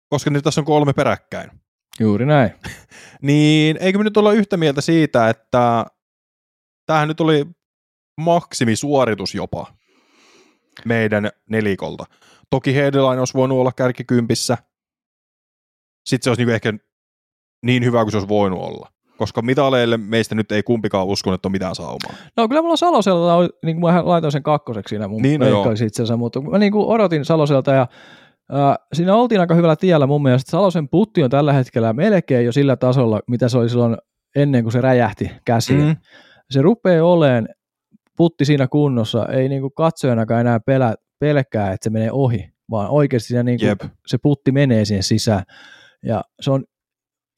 koska 0.08 0.30
nyt 0.30 0.44
tässä 0.44 0.60
on 0.60 0.64
kolme 0.64 0.92
peräkkäin, 0.92 1.50
Juuri 2.00 2.26
näin. 2.26 2.50
niin 3.22 3.76
eikö 3.80 3.98
me 3.98 4.04
nyt 4.04 4.16
olla 4.16 4.32
yhtä 4.32 4.56
mieltä 4.56 4.80
siitä, 4.80 5.28
että 5.28 5.86
tämähän 6.86 7.08
nyt 7.08 7.20
oli 7.20 7.46
maksimisuoritus 8.20 9.34
jopa 9.34 9.74
meidän 10.84 11.30
nelikolta. 11.50 12.04
Toki 12.50 12.74
Headline 12.74 13.18
olisi 13.18 13.34
voinut 13.34 13.58
olla 13.58 13.72
kärkikympissä. 13.72 14.58
Sitten 16.06 16.24
se 16.24 16.30
olisi 16.30 16.40
niinku 16.40 16.54
ehkä 16.54 16.72
niin 17.62 17.84
hyvä 17.84 18.02
kuin 18.02 18.10
se 18.10 18.16
olisi 18.16 18.28
voinut 18.28 18.60
olla. 18.60 18.93
Koska 19.16 19.42
mitaleille 19.42 19.96
meistä 19.96 20.34
nyt 20.34 20.52
ei 20.52 20.62
kumpikaan 20.62 21.06
uskonut, 21.06 21.34
että 21.34 21.48
on 21.48 21.52
mitään 21.52 21.74
saumaa. 21.74 22.14
No 22.36 22.48
kyllä 22.48 22.62
mulla 22.62 22.76
Salosella, 22.76 23.34
oli- 23.34 23.48
niin 23.64 23.80
kuin 23.80 23.94
mä 23.94 24.02
laitoin 24.06 24.32
sen 24.32 24.42
kakkoseksi 24.42 24.92
siinä 24.92 25.08
mun 25.08 25.22
Niin, 25.22 25.40
no 25.40 25.70
itse 25.70 25.84
asiassa, 25.84 26.16
mutta 26.16 26.40
mä 26.40 26.58
niin 26.58 26.72
kuin 26.72 26.86
odotin 26.86 27.24
Saloselta 27.24 27.72
ja 27.72 27.86
äh, 28.54 28.76
siinä 28.92 29.14
oltiin 29.14 29.40
aika 29.40 29.54
hyvällä 29.54 29.76
tiellä 29.76 30.06
mun 30.06 30.22
mielestä. 30.22 30.50
Salosen 30.50 30.88
putti 30.88 31.22
on 31.22 31.30
tällä 31.30 31.52
hetkellä 31.52 31.92
melkein 31.92 32.46
jo 32.46 32.52
sillä 32.52 32.76
tasolla, 32.76 33.20
mitä 33.30 33.48
se 33.48 33.58
oli 33.58 33.68
silloin 33.68 33.96
ennen 34.36 34.62
kuin 34.62 34.72
se 34.72 34.80
räjähti 34.80 35.30
käsiin. 35.44 35.84
Mm. 35.84 35.96
Se 36.50 36.62
rupeaa 36.62 37.06
oleen 37.06 37.48
putti 38.16 38.44
siinä 38.44 38.68
kunnossa, 38.68 39.26
ei 39.26 39.48
niin 39.48 39.60
kuin 39.60 39.72
katsojanakaan 39.76 40.40
enää 40.40 40.60
pelä, 40.60 40.94
pelkää, 41.18 41.72
että 41.72 41.84
se 41.84 41.90
menee 41.90 42.12
ohi, 42.12 42.50
vaan 42.70 42.90
oikeasti 42.90 43.42
niin 43.42 43.58
kuin 43.58 43.68
Jep. 43.68 43.80
se 44.06 44.18
putti 44.18 44.52
menee 44.52 44.84
siihen 44.84 45.02
sisään. 45.02 45.42
Ja 46.02 46.22
se 46.40 46.50
on 46.50 46.64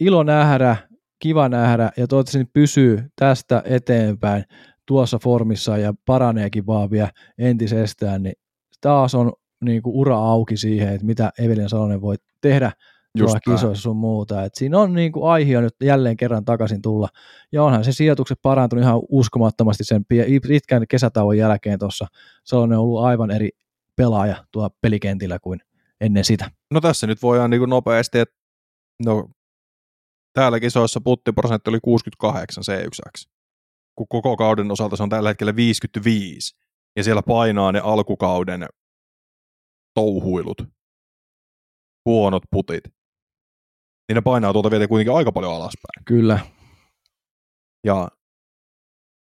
ilo 0.01 0.23
nähdä, 0.23 0.77
kiva 1.19 1.49
nähdä 1.49 1.91
ja 1.97 2.07
toivottavasti 2.07 2.51
pysyy 2.53 3.05
tästä 3.17 3.63
eteenpäin 3.65 4.45
tuossa 4.87 5.19
formissa 5.19 5.79
ja 5.79 5.95
paraneekin 6.07 6.67
vaan 6.67 6.91
vielä 6.91 7.11
entisestään, 7.39 8.23
niin 8.23 8.35
taas 8.81 9.15
on 9.15 9.33
niin 9.65 9.83
kuin 9.83 9.97
ura 9.97 10.19
auki 10.19 10.57
siihen, 10.57 10.95
että 10.95 11.07
mitä 11.07 11.33
Evelin 11.39 11.69
Salonen 11.69 12.01
voi 12.01 12.17
tehdä 12.41 12.73
tuolla 13.19 13.41
kisoissa 13.41 13.83
sun 13.83 13.97
muuta. 13.97 14.45
Et 14.45 14.55
siinä 14.55 14.79
on 14.79 14.95
niin 14.95 15.13
kuin 15.13 15.31
aihio 15.31 15.61
nyt 15.61 15.75
jälleen 15.83 16.17
kerran 16.17 16.45
takaisin 16.45 16.83
tulla. 16.83 17.09
Ja 17.53 17.63
onhan 17.63 17.85
se 17.85 17.93
sijoitukset 17.93 18.39
parantunut 18.43 18.83
ihan 18.83 19.01
uskomattomasti 19.09 19.85
sen 19.85 20.05
pitkän 20.49 20.87
kesätauon 20.89 21.39
jälkeen 21.39 21.79
tuossa. 21.79 22.07
Salonen 22.45 22.79
on 22.79 22.85
ollut 22.85 23.05
aivan 23.05 23.31
eri 23.31 23.51
pelaaja 23.97 24.45
tuolla 24.53 24.71
pelikentillä 24.81 25.39
kuin 25.39 25.61
ennen 26.01 26.25
sitä. 26.25 26.51
No 26.71 26.81
tässä 26.81 27.07
nyt 27.07 27.23
voidaan 27.23 27.51
niin 27.51 27.71
nopeasti, 27.71 28.19
että 28.19 28.35
no, 29.05 29.29
täällä 30.37 30.61
kisoissa 30.61 31.01
puttiprosentti 31.01 31.71
oli 31.71 31.79
68 31.83 32.65
C1X. 32.65 33.31
Kun 33.95 34.07
koko 34.09 34.37
kauden 34.37 34.71
osalta 34.71 34.97
se 34.97 35.03
on 35.03 35.09
tällä 35.09 35.29
hetkellä 35.29 35.57
55. 35.57 36.57
Ja 36.97 37.05
siellä 37.05 37.23
painaa 37.23 37.73
ne 37.73 37.81
alkukauden 37.81 38.67
touhuilut. 39.95 40.63
Huonot 42.05 42.43
putit. 42.51 42.85
Niin 44.09 44.15
ne 44.15 44.21
painaa 44.21 44.53
tuolta 44.53 44.71
vielä 44.71 44.89
kuitenkin 44.89 45.15
aika 45.15 45.33
paljon 45.33 45.55
alaspäin. 45.55 46.05
Kyllä. 46.05 46.39
Ja 47.85 48.09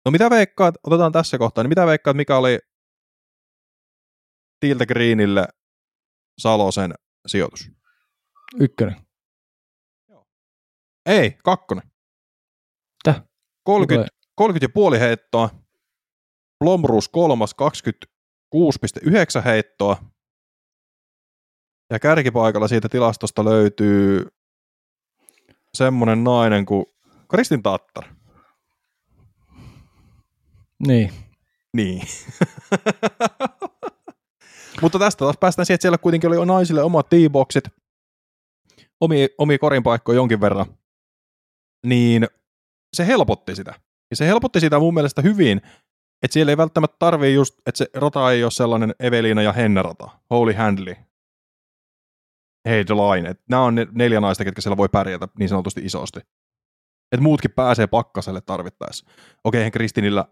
no 0.06 0.12
mitä 0.12 0.30
veikkaat, 0.30 0.76
otetaan 0.84 1.12
tässä 1.12 1.38
kohtaa, 1.38 1.64
niin 1.64 1.70
mitä 1.70 1.86
veikkaat, 1.86 2.18
mikä 2.18 2.38
oli 2.38 2.60
Tiltä 4.60 4.86
Greenille 4.86 5.48
Salosen 6.40 6.94
sijoitus? 7.28 7.72
Ykkönen. 8.60 9.03
Ei, 11.06 11.38
kakkonen. 11.44 11.92
Täh? 13.04 13.22
30, 13.64 14.10
30 14.36 14.66
ja 14.66 14.70
puoli 14.70 15.00
heittoa. 15.00 15.50
Blomruus 16.60 17.10
kolmas 17.10 17.56
26,9 18.56 19.42
heittoa. 19.46 19.98
Ja 21.90 22.00
kärkipaikalla 22.00 22.68
siitä 22.68 22.90
tilastosta 22.90 23.46
löytyy 23.46 24.28
semmonen 25.74 26.24
nainen 26.24 26.66
kuin 26.66 26.86
Kristin 27.30 27.64
Tattar. 27.64 28.04
Niin. 30.88 31.14
Niin. 31.74 32.02
Mutta 34.82 35.00
tästä 35.00 35.20
taas 35.20 35.38
päästään 35.40 35.66
siihen, 35.66 35.76
että 35.76 35.82
siellä 35.82 35.98
kuitenkin 35.98 36.28
oli 36.30 36.46
naisille 36.46 36.84
omat 36.84 37.10
T-boksit, 37.10 37.64
omi, 39.00 39.30
omi 39.38 39.58
korinpaikkoja 39.58 40.16
jonkin 40.16 40.42
verran, 40.42 40.66
niin 41.86 42.28
se 42.94 43.08
helpotti 43.08 43.56
sitä. 43.56 43.74
Ja 44.12 44.16
se 44.16 44.28
helpotti 44.28 44.60
sitä 44.60 44.80
mun 44.80 44.94
mielestä 44.94 45.22
hyvin, 45.22 45.62
että 46.24 46.34
siellä 46.34 46.52
ei 46.52 46.58
välttämättä 46.58 46.96
tarvii 47.00 47.34
just, 47.34 47.56
että 47.66 47.78
se 47.78 47.90
rata 47.94 48.32
ei 48.32 48.44
ole 48.44 48.52
sellainen 48.52 48.96
Eveliina 49.00 49.42
ja 49.42 49.54
Henna 49.54 49.82
rata, 49.82 50.10
Holy 50.30 50.54
Handley, 50.54 50.96
Hey 52.70 52.86
the 52.86 52.96
Line. 52.96 53.30
Et 53.30 53.42
nämä 53.50 53.64
on 53.64 53.76
ne 53.76 53.88
neljä 53.92 54.20
naista, 54.20 54.44
ketkä 54.44 54.62
siellä 54.62 54.78
voi 54.78 54.90
pärjätä 54.90 55.28
niin 55.40 55.50
sanotusti 55.50 55.82
isosti. 55.86 56.20
Että 57.12 57.24
muutkin 57.24 57.52
pääsee 57.52 57.88
pakkaselle 57.88 58.42
tarvittaessa. 58.42 59.06
Okei, 59.44 59.60
eihän 59.60 59.72
Kristinillä 59.72 60.26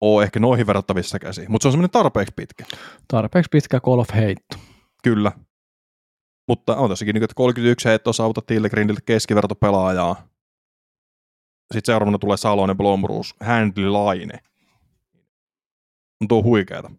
ole 0.00 0.22
ehkä 0.22 0.40
noihin 0.40 0.66
verrattavissa 0.66 1.18
käsi, 1.18 1.44
mutta 1.48 1.62
se 1.62 1.68
on 1.68 1.72
semmoinen 1.72 1.90
tarpeeksi 1.90 2.34
pitkä. 2.36 2.64
Tarpeeksi 3.08 3.48
pitkä 3.52 3.80
golf 3.80 4.08
heitto. 4.14 4.56
Kyllä. 5.02 5.32
Mutta 6.48 6.76
on 6.76 6.88
tossakin, 6.88 7.14
niin, 7.14 7.22
että 7.22 7.34
31 7.34 7.88
heittoa 7.88 8.12
saavutat 8.12 8.46
Tildegrindiltä 8.46 9.00
keskivertopelaajaa. 9.06 10.28
Sitten 11.74 11.92
seuraavana 11.92 12.18
tulee 12.18 12.36
Salonen, 12.36 12.76
Blomruus, 12.76 13.34
Handley, 13.40 13.88
Laine. 13.88 14.38
On 16.20 16.28
tuo 16.28 16.42
huikeeta. 16.42 16.90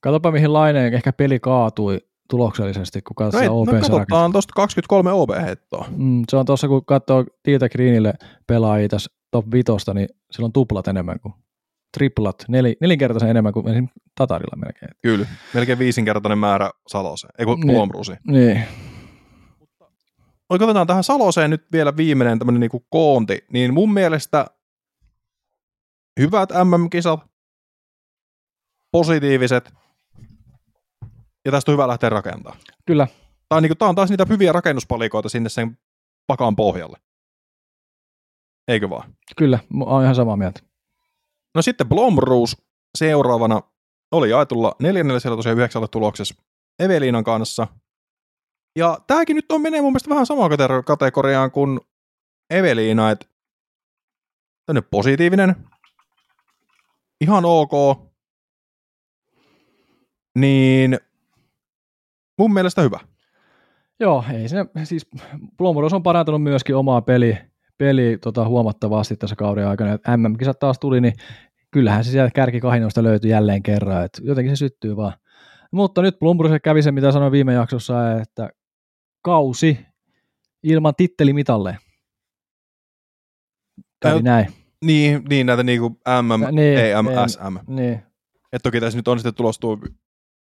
Katsopa 0.00 0.30
mihin 0.30 0.52
Laineen 0.52 0.94
ehkä 0.94 1.12
peli 1.12 1.40
kaatui 1.40 2.00
tuloksellisesti, 2.30 3.02
kun 3.02 3.14
katsoo 3.14 3.42
no, 3.42 3.72
no 3.72 3.80
katsotaan 3.80 4.32
tuosta 4.32 4.52
23 4.56 5.12
OB-heittoa. 5.12 5.86
Mm, 5.96 6.24
se 6.30 6.36
on 6.36 6.46
tuossa, 6.46 6.68
kun 6.68 6.84
katsoo 6.84 7.24
Tiiltä 7.42 7.68
Greenille 7.68 8.14
pelaajia 8.46 8.88
tässä 8.88 9.10
top 9.30 9.46
vitosta, 9.52 9.94
niin 9.94 10.08
sillä 10.30 10.46
on 10.46 10.52
tuplat 10.52 10.88
enemmän 10.88 11.20
kuin 11.20 11.34
triplat, 11.96 12.44
nel, 12.48 12.74
nelinkertaisen 12.80 13.30
enemmän 13.30 13.52
kuin 13.52 13.68
esimerkiksi 13.68 14.00
Tatarilla 14.14 14.56
melkein. 14.56 14.90
Kyllä. 15.02 15.26
Melkein 15.54 15.78
viisinkertainen 15.78 16.38
määrä 16.38 16.70
Saloseen. 16.88 17.32
Ei 17.38 17.46
kun 17.46 17.60
Niin. 17.60 17.74
Blomruusiin. 17.74 18.18
Niin, 18.26 18.64
otetaan 20.48 20.86
tähän 20.86 21.04
Saloseen 21.04 21.50
nyt 21.50 21.66
vielä 21.72 21.96
viimeinen 21.96 22.38
tämmöinen 22.38 22.60
niin 22.60 22.84
koonti. 22.90 23.44
Niin 23.52 23.74
mun 23.74 23.92
mielestä 23.92 24.46
hyvät 26.20 26.50
MM-kisat, 26.64 27.20
positiiviset, 28.92 29.70
ja 31.44 31.52
tästä 31.52 31.70
on 31.70 31.74
hyvä 31.74 31.88
lähteä 31.88 32.10
rakentamaan. 32.10 32.58
kyllä. 32.86 33.06
Tämä 33.48 33.56
on, 33.56 33.62
niin 33.62 33.70
kuin, 33.70 33.78
tämä 33.78 33.88
on 33.88 33.94
taas 33.94 34.10
niitä 34.10 34.26
hyviä 34.28 34.52
rakennuspalikoita 34.52 35.28
sinne 35.28 35.48
sen 35.48 35.78
pakan 36.26 36.56
pohjalle. 36.56 36.98
Eikö 38.68 38.90
vaan? 38.90 39.14
Kyllä, 39.36 39.58
mä 39.74 39.84
oon 39.84 40.02
ihan 40.02 40.14
samaa 40.14 40.36
mieltä. 40.36 40.60
No 41.54 41.62
sitten 41.62 41.88
Blomroos 41.88 42.56
seuraavana 42.98 43.62
oli 44.12 44.30
jaetulla 44.30 44.76
neljännellä 44.80 45.20
siellä 45.20 45.36
tosiaan 45.36 45.58
yhdeksällä 45.58 45.88
tuloksessa 45.88 46.34
Eveliinan 46.78 47.24
kanssa. 47.24 47.66
Ja 48.78 48.98
tämäkin 49.06 49.36
nyt 49.36 49.52
on 49.52 49.60
menee 49.60 49.80
mun 49.80 49.92
mielestä 49.92 50.10
vähän 50.10 50.26
samaan 50.26 50.50
kate- 50.50 50.82
kategoriaan 50.86 51.50
kuin 51.50 51.80
Eveliina, 52.50 53.10
että 53.10 53.26
tänne 54.66 54.80
positiivinen, 54.80 55.56
ihan 57.20 57.44
ok, 57.44 57.72
niin 60.38 60.98
mun 62.38 62.52
mielestä 62.52 62.82
hyvä. 62.82 63.00
Joo, 64.00 64.24
ei 64.34 64.48
se, 64.48 64.56
siis 64.84 65.06
Blomuros 65.56 65.92
on 65.92 66.02
parantanut 66.02 66.42
myöskin 66.42 66.76
omaa 66.76 67.00
peli, 67.02 67.38
peli 67.78 68.18
tota, 68.18 68.48
huomattavasti 68.48 69.16
tässä 69.16 69.36
kauden 69.36 69.68
aikana. 69.68 69.98
MM-kisat 70.16 70.58
taas 70.58 70.78
tuli, 70.78 71.00
niin 71.00 71.14
kyllähän 71.70 72.04
se 72.04 72.10
sieltä 72.10 72.30
kärkikahinoista 72.34 73.02
löytyi 73.02 73.30
jälleen 73.30 73.62
kerran, 73.62 74.04
että 74.04 74.20
jotenkin 74.24 74.56
se 74.56 74.58
syttyy 74.58 74.96
vaan. 74.96 75.12
Mutta 75.72 76.02
nyt 76.02 76.18
Blombrosille 76.18 76.60
kävi 76.60 76.82
se, 76.82 76.92
mitä 76.92 77.12
sanoin 77.12 77.32
viime 77.32 77.52
jaksossa, 77.52 78.12
että 78.12 78.50
kausi 79.22 79.78
ilman 80.62 80.94
tittelimitalleja. 80.96 81.78
Kävi 84.02 84.22
näin. 84.22 84.46
Niin, 84.84 85.22
niin 85.28 85.46
näitä 85.46 85.62
niinku 85.62 85.88
MM, 86.22 86.54
Niin, 86.54 86.78
EM, 86.78 87.06
EM. 87.06 87.28
SM. 87.28 87.74
Niin, 87.74 88.02
Et 88.52 88.62
toki 88.62 88.80
tässä 88.80 88.98
nyt 88.98 89.08
on 89.08 89.18
sitten 89.18 89.34
tulossa 89.34 89.60
tuo 89.60 89.78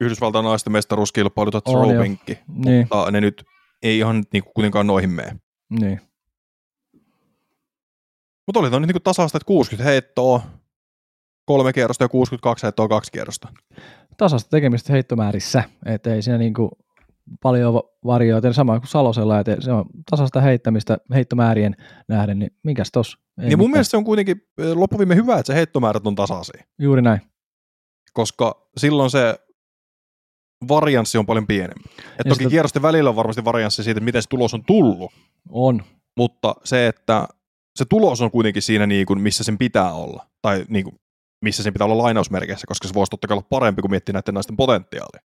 Yhdysvaltain 0.00 0.44
naisten 0.44 0.72
mestaruuskilpailu, 0.72 1.50
tuo 1.50 1.60
On 1.64 1.88
throwbankki, 1.88 2.38
niin, 2.48 2.78
mutta 2.80 3.10
ne 3.10 3.20
nyt 3.20 3.44
ei 3.82 3.98
ihan 3.98 4.24
niinku 4.32 4.50
kuitenkaan 4.54 4.86
noihin 4.86 5.10
mene. 5.10 5.36
niin. 5.80 6.00
Mutta 8.46 8.60
oli 8.60 8.70
toi 8.70 8.80
nyt 8.80 8.88
niinku 8.88 9.00
tasasta, 9.00 9.36
että 9.38 9.46
60 9.46 9.90
heittoa, 9.90 10.42
kolme 11.46 11.72
kierrosta 11.72 12.04
ja 12.04 12.08
62 12.08 12.62
heittoa 12.62 12.88
kaksi 12.88 13.12
kierrosta. 13.12 13.48
tasasta 14.16 14.50
tekemistä 14.50 14.92
heittomäärissä, 14.92 15.64
että 15.86 16.14
ei 16.14 16.22
siinä 16.22 16.38
niinku 16.38 16.70
paljon 17.42 17.74
va- 17.74 17.82
varjoita, 18.04 18.52
sama 18.52 18.80
kuin 18.80 18.88
Salosella, 18.88 19.38
että 19.40 19.56
se 19.60 19.72
on 19.72 19.84
tasasta 20.10 20.40
heittämistä 20.40 20.98
heittomäärien 21.14 21.76
nähden, 22.08 22.38
niin 22.38 22.50
mikäs 22.62 22.90
tos? 22.92 23.18
Ei 23.42 23.50
ja 23.50 23.56
mun 23.56 23.64
mitään. 23.64 23.70
mielestä 23.70 23.90
se 23.90 23.96
on 23.96 24.04
kuitenkin 24.04 24.42
eh, 24.58 24.72
loppuviime 24.76 25.14
hyvä, 25.14 25.34
että 25.38 25.46
se 25.46 25.54
heittomäärät 25.54 26.06
on 26.06 26.14
tasaisia, 26.14 26.64
Juuri 26.78 27.02
näin. 27.02 27.20
koska 28.12 28.68
silloin 28.76 29.10
se 29.10 29.38
varianssi 30.68 31.18
on 31.18 31.26
paljon 31.26 31.46
pienempi. 31.46 31.84
Et 31.98 32.04
Ja 32.18 32.24
toki 32.24 32.34
sitä- 32.36 32.50
kierrosten 32.50 32.82
välillä 32.82 33.10
on 33.10 33.16
varmasti 33.16 33.44
varianssi 33.44 33.82
siitä, 33.84 34.00
miten 34.00 34.22
se 34.22 34.28
tulos 34.28 34.54
on 34.54 34.64
tullut, 34.64 35.12
On. 35.48 35.82
mutta 36.16 36.54
se, 36.64 36.86
että 36.86 37.28
se 37.76 37.84
tulos 37.84 38.20
on 38.20 38.30
kuitenkin 38.30 38.62
siinä, 38.62 38.86
niin 38.86 39.06
kuin, 39.06 39.20
missä 39.20 39.44
sen 39.44 39.58
pitää 39.58 39.92
olla, 39.92 40.26
tai 40.42 40.64
niin 40.68 40.84
kuin, 40.84 41.00
missä 41.44 41.62
sen 41.62 41.72
pitää 41.72 41.84
olla 41.84 42.02
lainausmerkeissä, 42.02 42.66
koska 42.66 42.88
se 42.88 42.94
voisi 42.94 43.10
totta 43.10 43.26
kai 43.26 43.34
olla 43.34 43.46
parempi 43.50 43.82
kuin 43.82 43.90
miettiä 43.90 44.12
näiden 44.12 44.34
naisten 44.34 44.56
potentiaalia. 44.56 45.22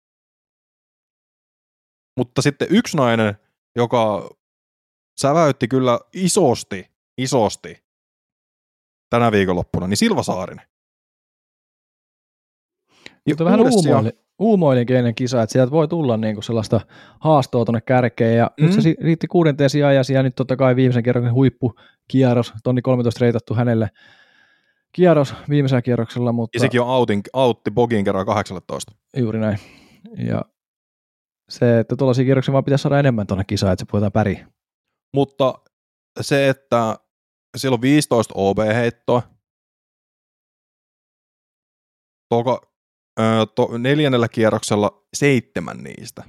Mutta 2.16 2.42
sitten 2.42 2.68
yksi 2.70 2.96
nainen, 2.96 3.34
joka 3.76 4.30
säväytti 5.20 5.68
kyllä 5.68 6.00
isosti, 6.12 6.90
isosti 7.18 7.84
tänä 9.10 9.32
viikonloppuna, 9.32 9.86
niin 9.86 9.96
Silva 9.96 10.22
Saarinen. 10.22 10.66
Mutta 13.28 13.44
vähän 13.44 13.60
uumoili, 13.60 14.10
uumoilinkin 14.38 14.96
ennen 14.96 15.14
kisaa, 15.14 15.42
että 15.42 15.52
sieltä 15.52 15.70
voi 15.70 15.88
tulla 15.88 16.16
niinku 16.16 16.42
sellaista 16.42 16.80
haastoa 17.20 17.64
tuonne 17.64 17.80
kärkeen, 17.80 18.36
ja 18.36 18.50
mm. 18.60 18.64
nyt 18.66 18.72
se 18.72 18.88
Mm. 18.88 19.04
riitti 19.04 19.26
kuudenteen 19.26 19.70
sijaan, 19.70 19.94
ja 19.94 20.04
siellä 20.04 20.22
nyt 20.22 20.34
totta 20.34 20.56
kai 20.56 20.76
viimeisen 20.76 21.02
kerroksen 21.02 21.34
huippukierros, 21.34 22.52
tonni 22.64 22.82
13 22.82 23.24
reitattu 23.24 23.54
hänelle 23.54 23.90
kierros 24.92 25.34
viimeisellä 25.48 25.82
kierroksella, 25.82 26.32
mutta 26.32 26.56
Ja 26.56 26.60
sekin 26.60 26.80
on 26.80 26.88
outin, 26.88 27.22
outti 27.32 27.70
Bogin 27.70 28.04
kerran 28.04 28.26
18. 28.26 28.92
juuri 29.16 29.38
näin. 29.38 29.58
Ja 30.18 30.42
se, 31.48 31.78
että 31.78 31.96
tuollaisia 31.96 32.24
kierroksia 32.24 32.52
vaan 32.52 32.64
pitäisi 32.64 32.82
saada 32.82 32.98
enemmän 32.98 33.26
tuonne 33.26 33.44
kisaan, 33.44 33.72
että 33.72 33.80
se 33.82 33.90
puhutaan 33.90 34.12
päri. 34.12 34.44
Mutta 35.14 35.54
se, 36.20 36.48
että 36.48 36.96
siellä 37.56 37.74
on 37.74 37.82
15 37.82 38.34
OB-heittoa, 38.36 39.22
Toka, 42.28 42.60
to, 43.54 43.78
neljännellä 43.78 44.28
kierroksella 44.28 45.06
seitsemän 45.14 45.78
niistä. 45.78 46.24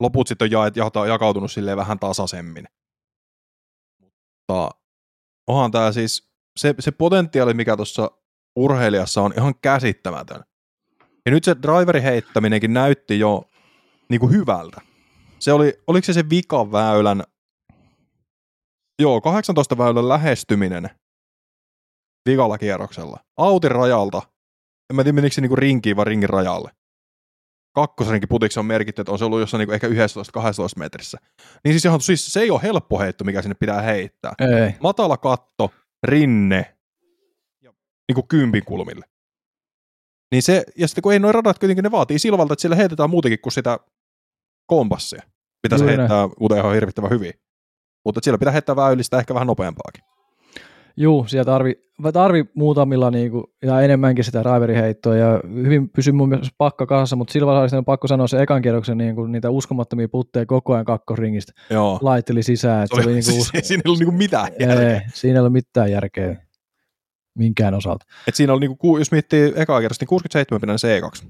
Loput 0.00 0.28
sitten 0.28 0.46
on 0.46 0.50
jaet, 0.50 0.76
jata, 0.76 1.06
jakautunut 1.06 1.52
silleen 1.52 1.76
vähän 1.76 1.98
tasaisemmin. 1.98 2.64
Mutta 4.02 4.70
onhan 5.46 5.70
tämä 5.70 5.92
siis, 5.92 6.30
se, 6.60 6.74
se 6.78 6.90
potentiaali, 6.90 7.54
mikä 7.54 7.76
tuossa 7.76 8.10
urheilijassa 8.56 9.22
on 9.22 9.32
ihan 9.36 9.54
käsittämätön. 9.62 10.44
Ja 11.26 11.32
nyt 11.32 11.44
se 11.44 11.56
driverin 11.62 12.02
heittäminenkin 12.02 12.72
näytti 12.72 13.18
jo 13.18 13.50
niin 14.08 14.20
kuin 14.20 14.32
hyvältä. 14.32 14.80
Se 15.38 15.52
oli, 15.52 15.82
oliko 15.86 16.04
se 16.04 16.12
se 16.12 16.30
vikaväylän 16.30 17.22
Joo, 19.02 19.20
18 19.20 19.78
väylän 19.78 20.08
lähestyminen 20.08 20.90
vikalla 22.28 22.58
kierroksella. 22.58 23.20
Autin 23.36 23.70
rajalta. 23.70 24.22
En 24.90 24.96
mä 24.96 25.04
tiedä, 25.04 25.14
menikö 25.14 25.34
se 25.34 25.40
niinku 25.40 25.56
rinkiin 25.56 25.96
vai 25.96 26.04
ringin 26.04 26.28
rajalle. 26.28 26.70
Kakkosrinkin 27.74 28.28
putiksi 28.28 28.60
on 28.60 28.66
merkitty, 28.66 29.02
että 29.02 29.12
on 29.12 29.18
se 29.18 29.24
ollut 29.24 29.40
jossain 29.40 29.58
niinku 29.58 29.72
ehkä 29.72 29.88
11-12 29.88 29.90
metrissä. 30.76 31.18
Niin 31.64 31.72
siis, 31.72 31.84
ihan, 31.84 32.00
siis 32.00 32.32
se 32.32 32.40
ei 32.40 32.50
ole 32.50 32.62
helppo 32.62 32.98
heitto, 32.98 33.24
mikä 33.24 33.42
sinne 33.42 33.54
pitää 33.54 33.82
heittää. 33.82 34.34
Ei. 34.38 34.74
Matala 34.80 35.16
katto, 35.16 35.70
rinne 36.02 36.76
ja 37.62 37.72
niinku 38.08 38.22
kympin 38.22 38.64
kulmille. 38.64 39.06
Niin 40.32 40.42
se, 40.42 40.64
ja 40.76 40.88
sitten 40.88 41.02
kun 41.02 41.12
ei 41.12 41.18
noin 41.18 41.34
radat 41.34 41.58
kuitenkin, 41.58 41.82
ne 41.82 41.90
vaatii 41.90 42.18
Silvalta, 42.18 42.52
että 42.52 42.60
siellä 42.60 42.76
heitetään 42.76 43.10
muutenkin 43.10 43.40
kuin 43.40 43.52
sitä 43.52 43.78
kompassia. 44.66 45.22
Mitä 45.62 45.78
se 45.78 45.86
heittää 45.86 46.28
muuten 46.40 46.58
ihan 46.58 46.74
hirvittävän 46.74 47.10
hyvin. 47.10 47.32
Mutta 48.04 48.20
siellä 48.24 48.38
pitää 48.38 48.52
heittää 48.52 48.76
väylistä 48.76 49.18
ehkä 49.18 49.34
vähän 49.34 49.46
nopeampaakin. 49.46 50.04
Juu, 50.96 51.26
siellä 51.26 51.44
tarvi, 51.44 51.74
tarvi 52.12 52.44
muutamilla 52.54 53.10
niinku, 53.10 53.54
ja 53.62 53.80
enemmänkin 53.80 54.24
sitä 54.24 54.42
driveriheittoa 54.44 55.16
ja 55.16 55.40
hyvin 55.54 55.88
pysy 55.90 56.12
mun 56.12 56.28
mielestä 56.28 56.54
pakka 56.58 56.86
kasassa, 56.86 57.16
mutta 57.16 57.32
Silva 57.32 57.52
Saaristen 57.54 57.78
on 57.78 57.84
pakko 57.84 58.06
sanoa 58.08 58.26
se 58.26 58.42
ekan 58.42 58.62
kierroksen 58.62 58.98
niinku, 58.98 59.26
niitä 59.26 59.50
uskomattomia 59.50 60.08
putteja 60.08 60.46
koko 60.46 60.72
ajan 60.74 60.84
kakkosringistä 60.84 61.52
Joo. 61.70 61.98
laitteli 62.02 62.42
sisään. 62.42 62.84
että 62.84 62.96
Se 62.96 63.02
Se 63.02 63.08
oli, 63.08 63.14
oli, 63.14 63.20
niinku, 63.22 63.30
siis, 63.52 63.66
siinä 63.68 63.80
ei 63.84 63.88
ollut 63.88 63.98
niinku 64.00 64.16
mitään 64.16 64.48
järkeä. 64.60 64.90
ei, 64.94 65.00
siinä 65.14 65.36
ei 65.36 65.40
ole 65.40 65.50
mitään 65.50 65.90
järkeä 65.90 66.36
minkään 67.38 67.74
osalta. 67.74 68.06
Et 68.28 68.34
siinä 68.34 68.52
oli, 68.52 68.60
niinku, 68.60 68.76
ku- 68.76 68.98
jos 68.98 69.12
miettii 69.12 69.52
ekaa 69.56 69.80
kerrasta, 69.80 70.02
niin 70.02 70.08
67 70.08 70.60
pinnan 70.60 70.78
C2. 71.22 71.28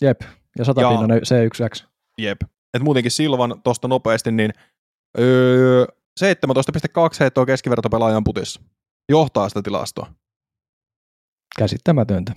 Jep, 0.00 0.20
ja 0.58 0.64
100 0.64 0.80
Ja- 0.80 0.88
pinnanen 0.88 1.18
C1X. 1.22 1.84
Jep. 2.18 2.38
Et 2.74 2.82
muutenkin 2.82 3.10
Silvan 3.10 3.60
tuosta 3.64 3.88
nopeasti, 3.88 4.32
niin 4.32 4.50
öö, 5.18 5.84
17,2 6.20 7.20
heittoa 7.20 7.46
keskivertopelaajan 7.46 8.24
putissa. 8.24 8.60
Johtaa 9.08 9.48
sitä 9.48 9.62
tilastoa. 9.62 10.12
Käsittämätöntä. 11.58 12.32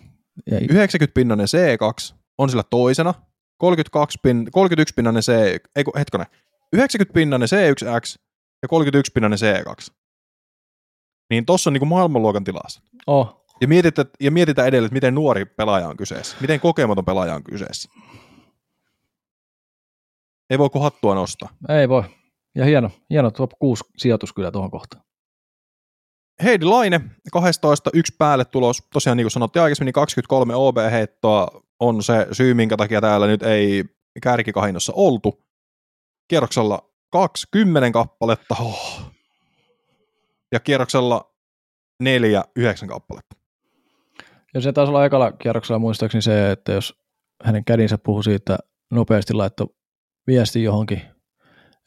Ja 0.51 0.59
90 0.59 1.13
pinnanen 1.13 1.47
C2 1.47 2.15
on 2.37 2.49
sillä 2.49 2.63
toisena. 2.69 3.13
32 3.57 4.19
pin, 4.23 4.47
31 4.51 4.93
pinnanen 4.93 5.21
C, 5.23 5.29
ei 5.75 5.83
kun, 5.83 5.93
hetkonen, 5.97 6.27
90 6.73 7.13
pinnanen 7.13 7.47
C1X 7.47 8.15
ja 8.61 8.67
31 8.67 9.11
pinnanen 9.11 9.39
C2. 9.39 9.93
Niin 11.29 11.45
tossa 11.45 11.69
on 11.69 11.73
niinku 11.73 11.85
maailmanluokan 11.85 12.43
tilassa. 12.43 12.81
oh, 13.07 13.45
Ja, 13.61 13.67
mietit, 13.67 13.99
et- 13.99 14.09
ja 14.19 14.31
mietitään 14.31 14.67
edelleen, 14.67 14.85
että 14.87 14.93
miten 14.93 15.15
nuori 15.15 15.45
pelaaja 15.45 15.87
on 15.87 15.97
kyseessä. 15.97 16.37
Miten 16.41 16.59
kokematon 16.59 17.05
pelaaja 17.05 17.35
on 17.35 17.43
kyseessä. 17.43 17.89
Ei 20.49 20.57
voi 20.57 20.69
kuin 20.69 20.81
hattua 20.83 21.15
nostaa. 21.15 21.49
ei 21.69 21.89
voi. 21.89 22.03
Ja 22.55 22.65
hieno, 22.65 22.91
hieno 23.09 23.31
top 23.31 23.51
6 23.59 23.83
sijoitus 23.97 24.33
kyllä 24.33 24.51
tuohon 24.51 24.71
kohtaan. 24.71 25.03
Heidi 26.43 26.65
Laine, 26.65 27.01
12, 27.31 27.89
yksi 27.93 28.15
päälle 28.17 28.45
tulos. 28.45 28.83
Tosiaan 28.93 29.17
niin 29.17 29.25
kuin 29.25 29.31
sanottiin 29.31 29.63
aikaisemmin, 29.63 29.85
niin 29.85 29.93
23 29.93 30.55
OB-heittoa 30.55 31.61
on 31.79 32.03
se 32.03 32.27
syy, 32.31 32.53
minkä 32.53 32.77
takia 32.77 33.01
täällä 33.01 33.27
nyt 33.27 33.43
ei 33.43 33.83
kärkikahinossa 34.23 34.93
oltu. 34.95 35.43
Kierroksella 36.27 36.89
20 37.11 37.91
kappaletta. 37.91 38.55
Oh. 38.59 39.01
Ja 40.51 40.59
kierroksella 40.59 41.33
4, 41.99 42.43
9 42.55 42.89
kappaletta. 42.89 43.35
Ja 44.53 44.61
se 44.61 44.73
taisi 44.73 44.89
olla 44.89 45.05
ekalla 45.05 45.31
kierroksella 45.31 45.79
muistaakseni 45.79 46.21
se, 46.21 46.51
että 46.51 46.71
jos 46.71 46.99
hänen 47.43 47.65
kädinsä 47.65 47.97
puhui 47.97 48.23
siitä 48.23 48.57
nopeasti 48.91 49.33
laitto 49.33 49.67
viesti 50.27 50.63
johonkin, 50.63 51.01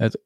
että 0.01 0.19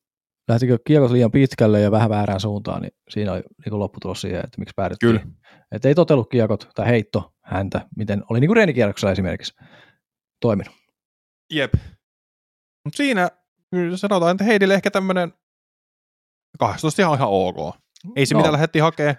lähtikö 0.49 0.79
kiekot 0.87 1.11
liian 1.11 1.31
pitkälle 1.31 1.81
ja 1.81 1.91
vähän 1.91 2.11
väärään 2.11 2.41
suuntaan, 2.41 2.83
niin 2.83 2.93
siinä 3.11 3.33
oli 3.33 3.43
niin 3.65 3.79
lopputulos 3.79 4.21
siihen, 4.21 4.41
että 4.45 4.59
miksi 4.59 4.73
päädyttiin. 4.77 5.21
Kyllä. 5.21 5.35
Että 5.73 5.89
ei 5.89 5.95
totellut 5.95 6.31
kiekot 6.31 6.69
tai 6.75 6.87
heitto 6.87 7.33
häntä, 7.45 7.89
miten 7.97 8.23
oli 8.31 8.41
niin 8.41 8.49
kuin 8.49 8.57
reenikierroksella 8.57 9.13
esimerkiksi 9.13 9.55
toiminut. 10.41 10.75
Jep. 11.53 11.75
Mutta 12.85 12.97
siinä 12.97 13.31
sanotaan, 13.97 14.31
että 14.31 14.45
Heidille 14.45 14.75
ehkä 14.75 14.91
tämmöinen 14.91 15.33
18 16.59 17.03
ihan, 17.03 17.15
ihan 17.15 17.29
ok. 17.31 17.77
Ei 18.17 18.27
se 18.27 18.35
No. 18.35 18.41
mitä 18.41 18.53
lähdettiin 18.53 18.83
hakemaan. 18.83 19.17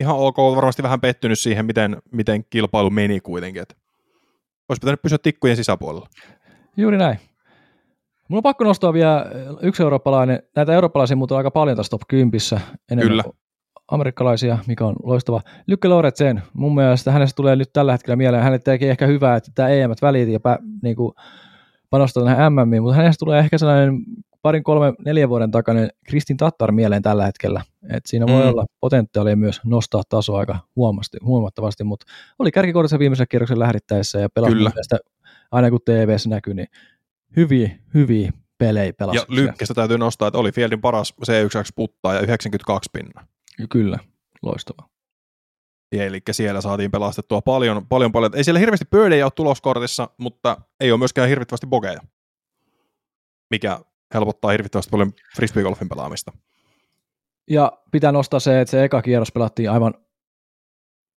Ihan 0.00 0.16
ok, 0.16 0.36
varmasti 0.36 0.82
vähän 0.82 1.00
pettynyt 1.00 1.38
siihen, 1.38 1.66
miten, 1.66 2.02
miten 2.12 2.44
kilpailu 2.50 2.90
meni 2.90 3.20
kuitenkin. 3.20 3.62
Et 3.62 3.76
olisi 4.68 4.80
pitänyt 4.80 5.02
pysyä 5.02 5.18
tikkujen 5.18 5.56
sisäpuolella. 5.56 6.08
Juuri 6.76 6.98
näin. 6.98 7.18
Mulla 8.28 8.38
on 8.38 8.42
pakko 8.42 8.64
nostaa 8.64 8.92
vielä 8.92 9.26
yksi 9.62 9.82
eurooppalainen. 9.82 10.42
Näitä 10.56 10.72
eurooppalaisia 10.72 11.16
muuten 11.16 11.34
on 11.34 11.38
aika 11.38 11.50
paljon 11.50 11.76
tässä 11.76 11.90
top 11.90 12.02
10. 12.08 12.40
Enemmän 12.90 13.08
Kyllä. 13.10 13.22
amerikkalaisia, 13.90 14.58
mikä 14.66 14.86
on 14.86 14.96
loistava. 15.02 15.40
Lykke 15.66 15.88
Loretsen, 15.88 16.42
mun 16.52 16.74
mielestä 16.74 17.12
hänestä 17.12 17.36
tulee 17.36 17.56
nyt 17.56 17.72
tällä 17.72 17.92
hetkellä 17.92 18.16
mieleen, 18.16 18.42
hänet 18.42 18.64
tekee 18.64 18.90
ehkä 18.90 19.06
hyvää, 19.06 19.36
että 19.36 19.50
tämä 19.54 19.68
EM 19.68 19.90
väliin 20.02 20.32
ja 20.32 20.40
pä, 20.40 20.58
niin 20.82 20.96
kuin 20.96 21.12
panostaa 21.90 22.24
tähän 22.24 22.52
MMiin, 22.52 22.82
mutta 22.82 22.96
hänestä 22.96 23.18
tulee 23.18 23.38
ehkä 23.38 23.58
sellainen 23.58 23.98
parin, 24.42 24.62
kolme, 24.62 24.92
neljän 25.04 25.28
vuoden 25.28 25.50
takainen 25.50 25.90
Kristin 26.08 26.36
Tattar 26.36 26.72
mieleen 26.72 27.02
tällä 27.02 27.24
hetkellä. 27.26 27.62
Et 27.90 28.06
siinä 28.06 28.26
voi 28.26 28.42
Mm. 28.42 28.48
olla 28.48 28.66
potentiaalia 28.80 29.36
myös 29.36 29.60
nostaa 29.64 30.02
tasoa 30.08 30.38
aika 30.38 30.58
huomasti, 30.76 31.18
huomattavasti, 31.24 31.84
mutta 31.84 32.06
oli 32.38 32.50
kärkikortissa 32.50 32.98
viimeisellä 32.98 33.26
kierroksella 33.26 33.64
lähdittäessä 33.64 34.18
ja 34.20 34.28
pelasi 34.34 34.54
aina 35.50 35.70
kun 35.70 35.80
TVssä 35.84 36.28
näkyy, 36.28 36.54
niin 36.54 36.66
hyviä, 37.36 37.70
hyviä 37.94 38.32
pelejä 38.58 38.92
pelasi. 38.92 39.18
Ja 39.18 39.24
Lykkestä 39.28 39.74
täytyy 39.74 39.98
nostaa, 39.98 40.28
että 40.28 40.38
oli 40.38 40.52
Fieldin 40.52 40.80
paras 40.80 41.14
C1 41.26 41.72
puttaa 41.76 42.14
ja 42.14 42.20
92 42.20 42.90
pinna. 42.92 43.26
Kyllä, 43.70 43.98
loistava. 44.42 44.88
Eli 45.92 46.20
siellä 46.30 46.60
saatiin 46.60 46.90
pelastettua 46.90 47.40
paljon, 47.40 47.86
paljon, 47.86 48.12
paljon. 48.12 48.36
Ei 48.36 48.44
siellä 48.44 48.60
hirveästi 48.60 48.84
birdejä 48.90 49.26
ole 49.26 49.32
tuloskortissa, 49.36 50.10
mutta 50.18 50.56
ei 50.80 50.92
ole 50.92 50.98
myöskään 50.98 51.28
hirvittävästi 51.28 51.66
bogeja, 51.66 52.00
mikä 53.50 53.80
helpottaa 54.14 54.50
hirvittävästi 54.50 54.90
paljon 54.90 55.12
frisbeegolfin 55.36 55.88
pelaamista. 55.88 56.32
Ja 57.50 57.72
pitää 57.90 58.12
nostaa 58.12 58.40
se, 58.40 58.60
että 58.60 58.70
se 58.70 58.84
eka 58.84 59.02
kierros 59.02 59.32
pelattiin 59.32 59.70
aivan 59.70 59.94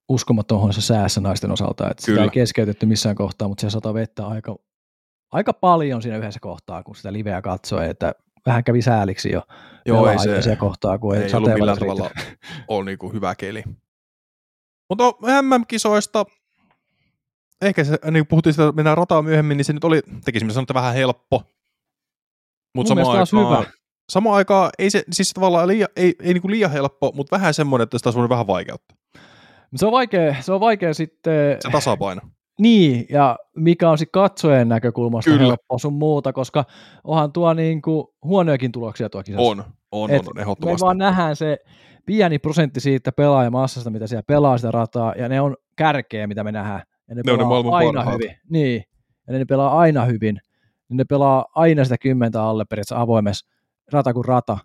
uskomaton 0.10 0.58
huonossa 0.60 0.82
säässä 0.82 1.22
naisten 1.22 1.52
osalta, 1.52 1.90
että 1.92 2.06
sitä 2.06 2.24
ei 2.24 2.30
keskeytetty 2.30 2.86
missään 2.86 3.16
kohtaa, 3.16 3.48
mutta 3.48 3.62
se 3.62 3.70
sata 3.70 3.94
vettä 3.94 4.28
aika, 4.28 4.56
aika 5.32 5.54
paljon 5.54 6.02
siinä 6.02 6.18
yhdessä 6.18 6.40
kohtaa, 6.40 6.84
kun 6.84 6.96
sitä 6.96 7.14
liveä 7.14 7.42
katsoi, 7.42 7.90
että 7.90 8.14
vähän 8.46 8.64
kävi 8.64 8.82
sääliksi 8.82 9.32
jo 9.32 9.42
Joo, 9.86 10.08
ei 10.08 10.42
se, 10.42 10.56
kohtaa, 10.56 10.98
kun 10.98 11.16
ei, 11.16 11.24
ei 11.24 11.34
ollut 11.34 11.54
millään 11.54 11.78
riitä. 11.78 11.96
tavalla 11.96 12.12
ole 12.68 12.86
niinku 12.86 13.14
hyvä 13.14 13.36
keli. 13.36 13.64
Mutta 14.90 15.04
MM-kisoista, 15.42 16.26
ehkä 17.62 17.84
se, 17.84 17.92
niin 17.92 18.14
kuin 18.14 18.28
puhuttiin 18.28 18.54
sitä, 18.54 18.72
mennään 18.72 18.98
rataa 18.98 19.22
myöhemmin, 19.22 19.58
niin 19.58 19.66
se 19.66 19.74
nyt 19.74 19.84
oli, 19.84 20.02
tekisimme 20.26 20.54
sanoa, 20.54 20.64
että 20.64 20.74
vähän 20.74 20.94
helppo. 20.94 21.44
Mutta 22.76 22.90
samaan 22.90 23.20
aikaan, 23.20 23.66
samaan 24.12 24.36
aikaan 24.36 24.70
ei 24.80 24.90
se 24.90 25.04
siis 25.12 25.32
tavallaan 25.34 25.68
liian, 25.68 25.90
ei, 25.96 26.16
ei 26.24 26.34
niinku 26.34 26.50
liian 26.50 26.72
helppo, 26.72 27.12
mutta 27.16 27.36
vähän 27.36 27.54
semmoinen, 27.54 27.84
että 27.84 27.98
sitä 27.98 28.14
voinut 28.14 28.30
vähän 28.30 28.48
vaikeutta. 28.48 28.96
Se 29.76 29.86
on 29.86 29.92
vaikea, 29.92 30.42
se 30.42 30.54
on 30.54 30.60
vaikea 30.60 30.94
sitten, 30.94 31.58
Se 31.60 31.70
tasapaino. 31.70 32.22
Niin, 32.60 33.06
ja 33.10 33.38
mikä 33.56 33.90
on 33.90 33.98
sitten 33.98 34.22
katsojen 34.22 34.70
näkökulmasta 34.70 35.32
Kyllä. 35.32 35.44
helppoa 35.44 35.78
sun 35.78 35.94
muuta, 35.94 36.34
koska 36.34 36.66
onhan 37.04 37.32
tuo 37.34 37.54
niin 37.54 37.82
kuin 37.82 38.08
huonojakin 38.24 38.72
tuloksia 38.72 39.10
tuo 39.10 39.24
kisassa. 39.24 39.42
On, 39.50 39.64
on, 39.92 40.12
Et 40.12 40.28
on, 40.28 40.34
Me 40.36 40.42
ehdottomasti. 40.42 40.86
vaan 40.86 40.98
nähdään 40.98 41.36
se 41.36 41.58
pieni 42.06 42.40
prosentti 42.40 42.80
siitä 42.80 43.12
pelaajamassasta, 43.12 43.90
mitä 43.90 44.08
siellä 44.08 44.24
pelaa 44.28 44.58
sitä 44.58 44.72
rataa, 44.72 45.14
ja 45.18 45.30
ne 45.30 45.42
on 45.42 45.56
kärkeä, 45.76 46.28
mitä 46.28 46.44
me 46.44 46.52
nähdään. 46.52 46.82
Ja 47.10 47.16
ne, 47.16 47.22
Ne 47.26 47.32
on 47.32 47.40
ne 47.40 47.46
aina 47.72 47.94
parhaat. 48.00 48.14
hyvin. 48.22 48.36
Niin, 48.50 48.84
ja 49.28 49.34
ne 49.34 49.46
pelaa 49.46 49.80
aina 49.80 50.06
hyvin. 50.06 50.38
Ne 50.90 51.04
pelaa 51.04 51.46
aina 51.56 51.84
sitä 51.84 51.98
kymmentä 51.98 52.44
alle 52.44 52.66
periaatteessa 52.66 53.02
avoimessa 53.02 53.48
rata 53.92 54.14
kuin 54.14 54.26
rata. 54.26 54.58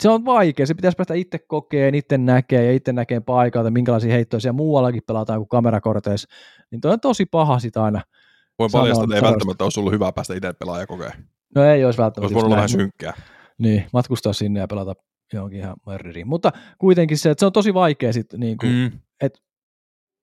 Se 0.00 0.08
on 0.08 0.24
vaikea, 0.24 0.66
se 0.66 0.74
pitäisi 0.74 0.96
päästä 0.96 1.14
itse 1.14 1.38
kokeen, 1.38 1.94
itse 1.94 2.18
näkee 2.18 2.64
ja 2.64 2.72
itse 2.72 2.92
näkee 2.92 3.20
paikalta, 3.20 3.70
minkälaisia 3.70 4.12
heittoja 4.12 4.40
siellä 4.40 4.56
muuallakin 4.56 5.02
pelataan 5.06 5.40
kuin 5.40 5.48
kamerakorteissa. 5.48 6.28
Niin 6.70 6.80
toi 6.80 6.92
on 6.92 7.00
tosi 7.00 7.26
paha 7.26 7.58
sitä 7.58 7.84
aina. 7.84 8.02
Voin 8.58 8.70
paljastaa, 8.72 9.04
että 9.04 9.14
ei 9.14 9.20
sanon- 9.20 9.32
välttämättä 9.32 9.64
olisi 9.64 9.80
ollut 9.80 9.92
hyvä 9.92 10.12
päästä 10.12 10.34
itse 10.34 10.52
pelaajakokeen. 10.52 11.12
No 11.54 11.64
ei 11.64 11.84
olisi 11.84 11.98
välttämättä. 11.98 12.20
Olisi 12.20 12.34
voinut 12.34 12.46
olla 12.46 12.56
vähän 12.56 12.68
synkkää. 12.68 13.12
Niin, 13.58 13.84
matkustaa 13.92 14.32
sinne 14.32 14.60
ja 14.60 14.66
pelata 14.66 14.94
johonkin 15.32 15.58
ihan 15.58 15.76
murderiin. 15.86 16.28
Mutta 16.28 16.52
kuitenkin 16.78 17.18
se, 17.18 17.30
että 17.30 17.40
se 17.40 17.46
on 17.46 17.52
tosi 17.52 17.74
vaikea 17.74 18.12
sitten, 18.12 18.40
niin 18.40 18.56
kuin, 18.58 18.72
mm. 18.72 18.98
Mm. 19.22 19.30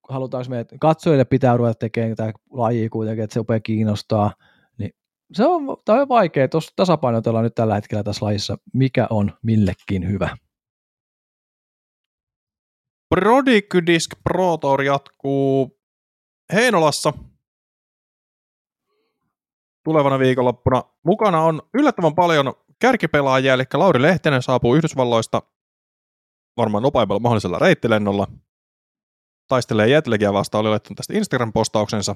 halutaanko 0.09 0.49
me, 0.49 0.59
että 0.59 0.75
katsojille 0.79 1.25
pitää 1.25 1.57
ruveta 1.57 1.79
tekemään 1.79 2.15
tämä 2.15 2.31
laji 2.51 2.89
kuitenkin, 2.89 3.23
että 3.23 3.33
se 3.33 3.39
rupeaa 3.39 3.59
kiinnostaa. 3.59 4.31
Se 5.33 5.45
on, 5.45 5.77
tämä 5.85 6.01
on 6.01 6.09
vaikea, 6.09 6.47
tuossa 6.47 6.73
tasapainotellaan 6.75 7.43
nyt 7.43 7.55
tällä 7.55 7.75
hetkellä 7.75 8.03
tässä 8.03 8.25
lajissa, 8.25 8.57
mikä 8.73 9.07
on 9.09 9.37
millekin 9.43 10.07
hyvä. 10.07 10.37
Prodigy 13.15 13.85
Disc 13.85 14.11
Pro 14.23 14.57
Tour 14.57 14.81
jatkuu 14.81 15.79
Heinolassa 16.53 17.13
tulevana 19.83 20.19
viikonloppuna. 20.19 20.83
Mukana 21.05 21.41
on 21.41 21.61
yllättävän 21.73 22.15
paljon 22.15 22.53
kärkipelaajia, 22.79 23.53
eli 23.53 23.63
Lauri 23.73 24.01
Lehtinen 24.01 24.41
saapuu 24.41 24.75
Yhdysvalloista 24.75 25.41
varmaan 26.57 26.83
nopeimmalla 26.83 27.19
mahdollisella 27.19 27.59
reittilennolla. 27.59 28.27
Taistelee 29.47 29.87
Jetlegia 29.87 30.33
vastaan, 30.33 30.61
oli 30.61 30.69
laittanut 30.69 30.97
tästä 30.97 31.13
Instagram-postauksensa. 31.13 32.15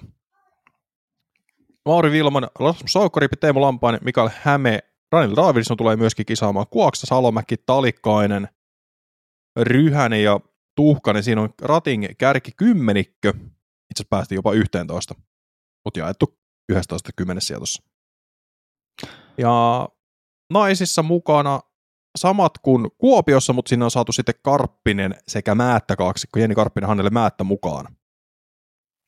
Mauri 1.86 2.12
Vilman, 2.12 2.48
Rasmus 2.60 2.94
Saukkaripi, 2.94 3.36
Teemu 3.36 3.62
Lampainen, 3.62 4.02
Mikael 4.04 4.30
Häme, 4.42 4.80
Daniel 5.16 5.36
Davidson 5.36 5.78
tulee 5.78 5.96
myöskin 5.96 6.26
kisaamaan. 6.26 6.68
Kuoksa, 6.70 7.08
Salomäki, 7.08 7.58
Talikkainen, 7.58 8.48
Ryhänen 9.60 10.24
ja 10.24 10.40
Tuhkanen. 10.76 11.24
Siinä 11.24 11.42
on 11.42 11.50
Rating 11.62 12.06
kärki 12.18 12.52
kymmenikkö. 12.58 13.30
Itse 13.30 13.44
asiassa 13.96 14.08
päästiin 14.10 14.36
jopa 14.36 14.54
11, 14.54 15.16
mutta 15.86 16.00
jaettu 16.00 16.40
11 16.70 17.10
kymmenessä 17.16 17.56
tuossa. 17.56 17.84
Ja 19.38 19.88
naisissa 20.54 21.04
mukana 21.04 21.60
samat 22.18 22.58
kuin 22.58 22.92
Kuopiossa, 22.98 23.54
mutta 23.54 23.70
sinne 23.70 23.86
on 23.86 23.92
saatu 23.92 24.12
sitten 24.12 24.36
Karppinen 24.42 25.16
sekä 25.28 25.56
Määttä 25.56 25.96
kaksikko. 25.96 26.40
Jenni 26.40 26.56
Karppinen 26.56 26.88
Hannele 26.88 27.10
Määttä 27.10 27.44
mukaan. 27.44 27.96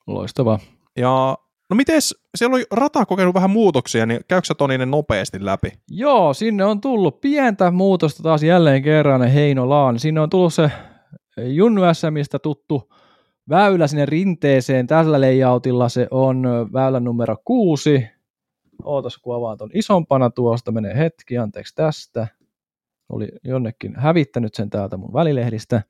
Loistavaa. 0.07 0.59
Ja 0.97 1.37
no 1.69 1.75
mites, 1.75 2.15
siellä 2.35 2.55
oli 2.55 2.65
rata 2.71 3.05
kokenut 3.05 3.33
vähän 3.35 3.49
muutoksia, 3.49 4.05
niin 4.05 4.19
käykö 4.27 4.53
Toninen 4.57 4.91
nopeasti 4.91 5.45
läpi? 5.45 5.71
Joo, 5.89 6.33
sinne 6.33 6.65
on 6.65 6.81
tullut 6.81 7.21
pientä 7.21 7.71
muutosta 7.71 8.23
taas 8.23 8.43
jälleen 8.43 8.83
kerran 8.83 9.27
Heinolaan. 9.27 9.99
Sinne 9.99 10.21
on 10.21 10.29
tullut 10.29 10.53
se 10.53 10.71
Junnu 11.37 11.81
SMistä 11.93 12.39
tuttu 12.39 12.93
väylä 13.49 13.87
sinne 13.87 14.05
rinteeseen. 14.05 14.87
Tällä 14.87 15.21
layoutilla 15.21 15.89
se 15.89 16.07
on 16.11 16.43
väylä 16.73 16.99
numero 16.99 17.35
kuusi. 17.45 18.07
Ootas, 18.83 19.17
kun 19.17 19.35
avaan 19.35 19.57
ton 19.57 19.69
isompana 19.73 20.29
tuosta, 20.29 20.71
menee 20.71 20.97
hetki, 20.97 21.37
anteeksi 21.37 21.75
tästä. 21.75 22.27
Oli 23.09 23.27
jonnekin 23.43 23.95
hävittänyt 23.95 24.55
sen 24.55 24.69
täältä 24.69 24.97
mun 24.97 25.13
välilehdistä. 25.13 25.81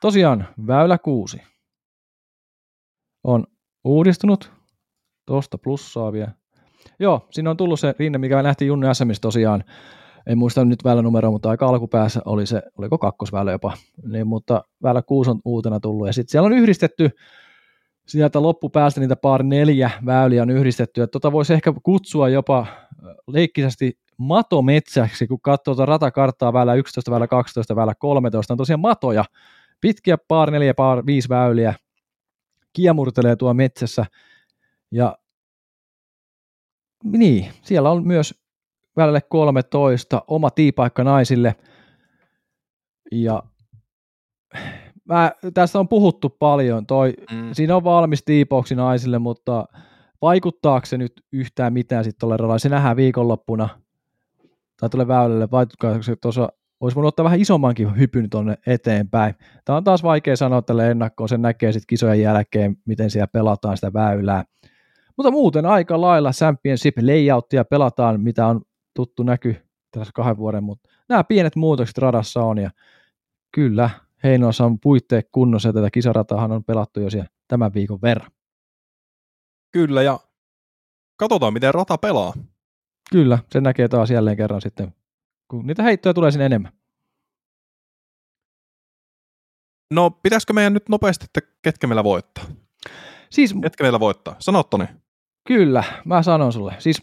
Tosiaan, 0.00 0.48
väylä 0.66 0.98
kuusi 0.98 1.42
on 3.24 3.46
uudistunut. 3.84 4.59
Tuosta 5.30 5.58
plussaa 5.58 6.12
vielä. 6.12 6.30
Joo, 6.98 7.26
siinä 7.30 7.50
on 7.50 7.56
tullut 7.56 7.80
se 7.80 7.94
rinne, 7.98 8.18
mikä 8.18 8.42
nähtiin 8.42 8.66
Junnu 8.66 8.94
SMistä 8.94 9.22
tosiaan. 9.22 9.64
En 10.26 10.38
muista 10.38 10.64
nyt 10.64 10.84
väylä 10.84 11.02
numeroa, 11.02 11.30
mutta 11.30 11.50
aika 11.50 11.66
alkupäässä 11.68 12.20
oli 12.24 12.46
se, 12.46 12.62
oliko 12.78 12.98
kakkosväylä 12.98 13.52
jopa. 13.52 13.72
Niin, 14.06 14.26
mutta 14.26 14.64
väylä 14.82 15.02
kuusi 15.02 15.30
on 15.30 15.40
uutena 15.44 15.80
tullut. 15.80 16.06
Ja 16.06 16.12
sitten 16.12 16.30
siellä 16.30 16.46
on 16.46 16.52
yhdistetty 16.52 17.10
sieltä 18.06 18.42
loppupäästä 18.42 19.00
niitä 19.00 19.16
pari 19.16 19.44
neljä 19.44 19.90
väyliä 20.06 20.42
on 20.42 20.50
yhdistetty. 20.50 21.02
Että 21.02 21.12
tota 21.12 21.32
voisi 21.32 21.52
ehkä 21.52 21.72
kutsua 21.82 22.28
jopa 22.28 22.66
leikkisesti 23.26 23.98
matometsäksi, 24.16 25.26
kun 25.26 25.40
katsoo 25.40 25.74
tuota 25.74 25.86
ratakarttaa 25.86 26.52
väylä 26.52 26.74
11, 26.74 27.10
väylä 27.10 27.26
12, 27.26 27.76
väylä 27.76 27.94
13. 27.94 28.54
On 28.54 28.58
tosiaan 28.58 28.80
matoja, 28.80 29.24
pitkiä 29.80 30.18
pari 30.28 30.52
neljä, 30.52 30.74
pari 30.74 31.02
viisi 31.06 31.28
väyliä, 31.28 31.74
kiemurtelee 32.72 33.36
tuo 33.36 33.54
metsässä. 33.54 34.04
Ja 34.92 35.16
niin, 37.04 37.46
siellä 37.62 37.90
on 37.90 38.06
myös 38.06 38.34
välille 38.96 39.20
13 39.20 40.22
oma 40.26 40.50
tiipaikka 40.50 41.04
naisille. 41.04 41.56
Ja 43.12 43.42
mä, 45.04 45.32
tästä 45.54 45.78
on 45.78 45.88
puhuttu 45.88 46.30
paljon. 46.30 46.86
Toi, 46.86 47.14
Mm. 47.32 47.48
Siinä 47.52 47.76
on 47.76 47.84
valmis 47.84 48.22
tiipauksi 48.24 48.74
naisille, 48.74 49.18
mutta 49.18 49.64
vaikuttaako 50.22 50.86
se 50.86 50.98
nyt 50.98 51.12
yhtään 51.32 51.72
mitään 51.72 52.04
sitten 52.04 52.20
tuolle 52.20 52.36
radalle? 52.36 52.58
Se 52.58 52.68
nähdään 52.68 52.96
viikonloppuna 52.96 53.68
tai 54.80 54.88
tuolle 54.88 55.08
väylälle. 55.08 55.50
Vaikuttaako 55.50 56.02
se 56.02 56.16
tuossa, 56.16 56.48
olisi 56.80 56.94
voinut 56.94 57.08
ottaa 57.08 57.24
vähän 57.24 57.40
isommankin 57.40 57.98
hypyn 57.98 58.30
tuonne 58.30 58.58
eteenpäin. 58.66 59.34
Tämä 59.64 59.76
on 59.76 59.84
taas 59.84 60.02
vaikea 60.02 60.36
sanoa 60.36 60.62
tälle 60.62 60.90
ennakkoon. 60.90 61.28
Sen 61.28 61.42
näkee 61.42 61.72
sitten 61.72 61.86
kisojen 61.88 62.20
jälkeen, 62.20 62.76
miten 62.86 63.10
siellä 63.10 63.26
pelataan 63.26 63.76
sitä 63.76 63.92
väylää. 63.92 64.44
Mutta 65.20 65.30
muuten 65.30 65.66
aika 65.66 66.00
lailla 66.00 66.30
Championship 66.30 66.94
layouttia 67.02 67.64
pelataan, 67.64 68.20
mitä 68.20 68.46
on 68.46 68.62
tuttu 68.94 69.22
näky 69.22 69.56
tässä 69.90 70.12
kahden 70.14 70.36
vuoden, 70.36 70.64
mutta 70.64 70.88
nämä 71.08 71.24
pienet 71.24 71.56
muutokset 71.56 71.98
radassa 71.98 72.42
on 72.42 72.58
ja 72.58 72.70
kyllä 73.52 73.90
Heinolassa 74.24 74.64
on 74.64 74.80
puitteet 74.80 75.28
kunnossa 75.32 75.68
ja 75.68 75.72
tätä 75.72 75.90
kisarataahan 75.90 76.52
on 76.52 76.64
pelattu 76.64 77.00
jo 77.00 77.10
siellä 77.10 77.28
tämän 77.48 77.74
viikon 77.74 77.98
verran. 78.02 78.30
Kyllä, 79.72 80.02
ja 80.02 80.20
katsotaan, 81.16 81.52
miten 81.52 81.74
rata 81.74 81.98
pelaa. 81.98 82.32
Kyllä, 83.10 83.38
se 83.52 83.60
näkee 83.60 83.88
taas 83.88 84.10
jälleen 84.10 84.36
kerran 84.36 84.60
sitten, 84.60 84.94
kun 85.48 85.66
niitä 85.66 85.82
heittoja 85.82 86.14
tulee 86.14 86.30
sinne 86.30 86.46
enemmän. 86.46 86.72
No, 89.90 90.10
pitäisikö 90.10 90.52
meidän 90.52 90.74
nyt 90.74 90.88
nopeasti, 90.88 91.24
että 91.24 91.40
ketkä 91.62 91.86
meillä 91.86 92.04
voittaa? 92.04 92.44
Siis 93.30 93.54
Ketkä 93.62 93.84
meillä 93.84 94.00
voittaa? 94.00 94.36
Sano 94.38 94.62
Toni. 94.62 94.99
Kyllä, 95.50 95.84
mä 96.04 96.22
sanon 96.22 96.52
sulle. 96.52 96.74
Siis 96.78 97.02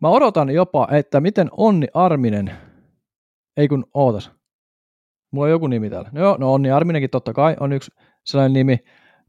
mä 0.00 0.08
odotan 0.08 0.50
jopa, 0.50 0.88
että 0.90 1.20
miten 1.20 1.48
Onni 1.56 1.86
Arminen, 1.94 2.52
ei 3.56 3.68
kun 3.68 3.84
ootas, 3.94 4.30
mulla 5.30 5.44
on 5.44 5.50
joku 5.50 5.66
nimi 5.66 5.90
täällä. 5.90 6.10
No, 6.12 6.20
joo, 6.20 6.36
no 6.36 6.52
Onni 6.54 6.70
Arminenkin 6.70 7.10
totta 7.10 7.32
kai 7.32 7.56
on 7.60 7.72
yksi 7.72 7.90
sellainen 8.26 8.52
nimi, 8.52 8.78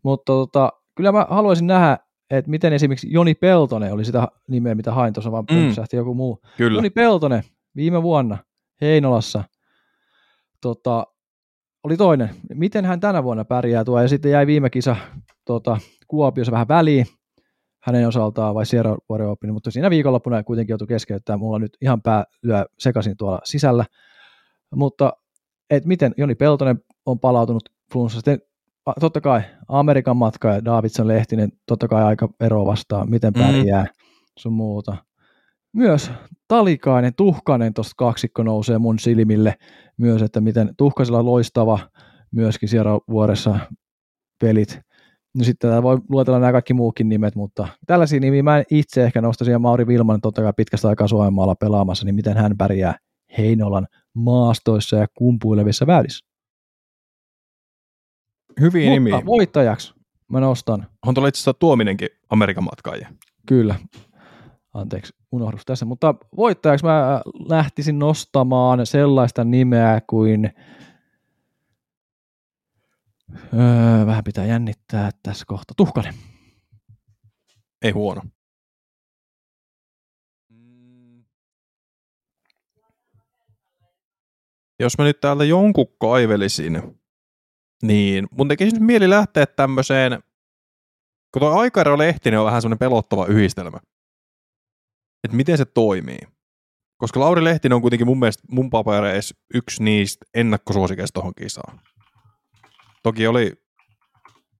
mutta 0.03 0.25
tota, 0.33 0.69
kyllä 0.95 1.11
mä 1.11 1.25
haluaisin 1.29 1.67
nähdä, 1.67 1.97
että 2.29 2.51
miten 2.51 2.73
esimerkiksi 2.73 3.07
Joni 3.11 3.33
Peltonen 3.35 3.93
oli 3.93 4.05
sitä 4.05 4.27
nimeä, 4.47 4.75
mitä 4.75 4.91
hain 4.91 5.13
tuossa, 5.13 5.31
vaan 5.31 5.45
Mm. 5.51 5.57
mm. 5.57 5.73
joku 5.93 6.13
muu. 6.13 6.39
Kyllä. 6.57 6.77
Joni 6.77 6.89
Peltonen 6.89 7.43
viime 7.75 8.03
vuonna 8.03 8.37
Heinolassa 8.81 9.43
tota, 10.61 11.07
oli 11.83 11.97
toinen. 11.97 12.29
Miten 12.53 12.85
hän 12.85 12.99
tänä 12.99 13.23
vuonna 13.23 13.45
pärjää 13.45 13.83
tuo? 13.83 14.01
Ja 14.01 14.07
sitten 14.07 14.31
jäi 14.31 14.47
viime 14.47 14.69
kisa 14.69 14.95
tota, 15.45 15.77
Kuopiossa 16.07 16.51
vähän 16.51 16.67
väliin 16.67 17.05
hänen 17.83 18.07
osaltaan 18.07 18.55
vai 18.55 18.65
Sierra 18.65 18.97
Vuoren 19.09 19.27
Open, 19.27 19.53
mutta 19.53 19.71
siinä 19.71 19.89
viikonloppuna 19.89 20.43
kuitenkin 20.43 20.71
joutui 20.73 20.87
keskeyttämään. 20.87 21.39
Mulla 21.39 21.59
nyt 21.59 21.77
ihan 21.81 22.01
pää 22.01 22.23
lyö 22.43 22.65
sekaisin 22.79 23.17
tuolla 23.17 23.39
sisällä. 23.43 23.85
Mutta 24.75 25.13
et 25.69 25.85
miten 25.85 26.13
Joni 26.17 26.35
Peltonen 26.35 26.79
on 27.05 27.19
palautunut 27.19 27.63
flunssasta. 27.93 28.31
Sitten 28.31 28.47
totta 28.99 29.21
kai 29.21 29.41
Amerikan 29.67 30.17
matka 30.17 30.53
ja 30.53 30.65
Davidson 30.65 31.07
Lehtinen 31.07 31.51
totta 31.67 31.87
kai 31.87 32.03
aika 32.03 32.29
ero 32.39 32.65
vastaan, 32.65 33.09
miten 33.09 33.33
pärjää 33.33 33.85
sun 34.39 34.53
muuta. 34.53 34.97
Myös 35.73 36.11
Talikainen, 36.47 37.15
Tuhkanen 37.15 37.73
tuosta 37.73 37.93
kaksikko 37.97 38.43
nousee 38.43 38.77
mun 38.77 38.99
silmille 38.99 39.55
myös, 39.97 40.21
että 40.21 40.41
miten 40.41 40.75
Tuhkasella 40.77 41.25
loistava 41.25 41.79
myöskin 42.31 42.69
Sierra 42.69 42.99
vuoressa 43.09 43.59
pelit. 44.41 44.79
No 45.37 45.43
sitten 45.43 45.69
täällä 45.69 45.83
voi 45.83 45.97
luetella 46.09 46.39
nämä 46.39 46.51
kaikki 46.51 46.73
muukin 46.73 47.09
nimet, 47.09 47.35
mutta 47.35 47.67
tällaisia 47.87 48.19
nimiä 48.19 48.43
mä 48.43 48.63
itse 48.71 49.03
ehkä 49.03 49.21
nostaisin, 49.21 49.51
ja 49.51 49.59
Mauri 49.59 49.87
Vilman 49.87 50.21
totta 50.21 50.41
kai 50.41 50.53
pitkästä 50.57 50.87
aikaa 50.87 51.07
Suomenmaalla 51.07 51.55
pelaamassa, 51.55 52.05
niin 52.05 52.15
miten 52.15 52.37
hän 52.37 52.57
pärjää 52.57 52.97
Heinolan 53.37 53.87
maastoissa 54.13 54.95
ja 54.95 55.07
kumpuilevissa 55.13 55.87
väylissä. 55.87 56.25
Hyviä 58.59 58.89
nimiä. 58.89 59.15
Mutta 59.15 59.25
voittajaksi 59.25 59.93
mä 60.31 60.39
nostan, 60.39 60.87
On 61.07 61.13
tuolla 61.13 61.27
itse 61.27 61.37
asiassa 61.37 61.53
Tuominenkin 61.53 62.09
Amerikan 62.29 62.63
matkaajia. 62.63 63.09
kyllä, 63.47 63.75
anteeksi, 64.73 65.13
unohdus 65.31 65.65
tässä, 65.65 65.85
mutta 65.85 66.15
voittajaksi 66.37 66.85
mä 66.85 67.21
lähtisin 67.49 67.99
nostamaan 67.99 68.85
sellaista 68.85 69.43
nimeä 69.43 70.01
kuin, 70.07 70.51
öö, 73.53 74.05
vähän 74.05 74.23
pitää 74.23 74.45
jännittää 74.45 75.09
tässä 75.23 75.45
kohta, 75.47 75.73
Tuhkanen. 75.77 76.13
Ei 77.81 77.91
huono. 77.91 78.21
Jos 84.79 84.97
mä 84.97 85.05
nyt 85.05 85.19
täältä 85.19 85.43
jonkun 85.43 85.87
kaivelisin, 85.99 86.99
niin 87.83 88.27
mun 88.31 88.47
tekisi 88.47 88.75
nyt 88.75 88.85
mieli 88.85 89.09
lähteä 89.09 89.45
tämmöiseen, 89.45 90.23
kun 91.33 91.39
tuo 91.39 91.49
Aikaro 91.49 91.97
Lehtinen 91.97 92.39
on 92.39 92.45
vähän 92.45 92.61
semmoinen 92.61 92.79
pelottava 92.79 93.25
yhdistelmä. 93.25 93.79
Että 95.23 95.37
miten 95.37 95.57
se 95.57 95.65
toimii. 95.65 96.19
Koska 96.97 97.19
Lauri 97.19 97.43
Lehtinen 97.43 97.75
on 97.75 97.81
kuitenkin 97.81 98.07
mun 98.07 98.19
mielestä 98.19 98.43
mun 98.51 98.69
papereissa 98.69 99.35
yksi 99.53 99.83
niistä 99.83 100.25
ennakkosuosikeista 100.33 101.13
tuohon 101.13 101.33
kisaan. 101.35 101.79
Toki 103.03 103.27
oli 103.27 103.53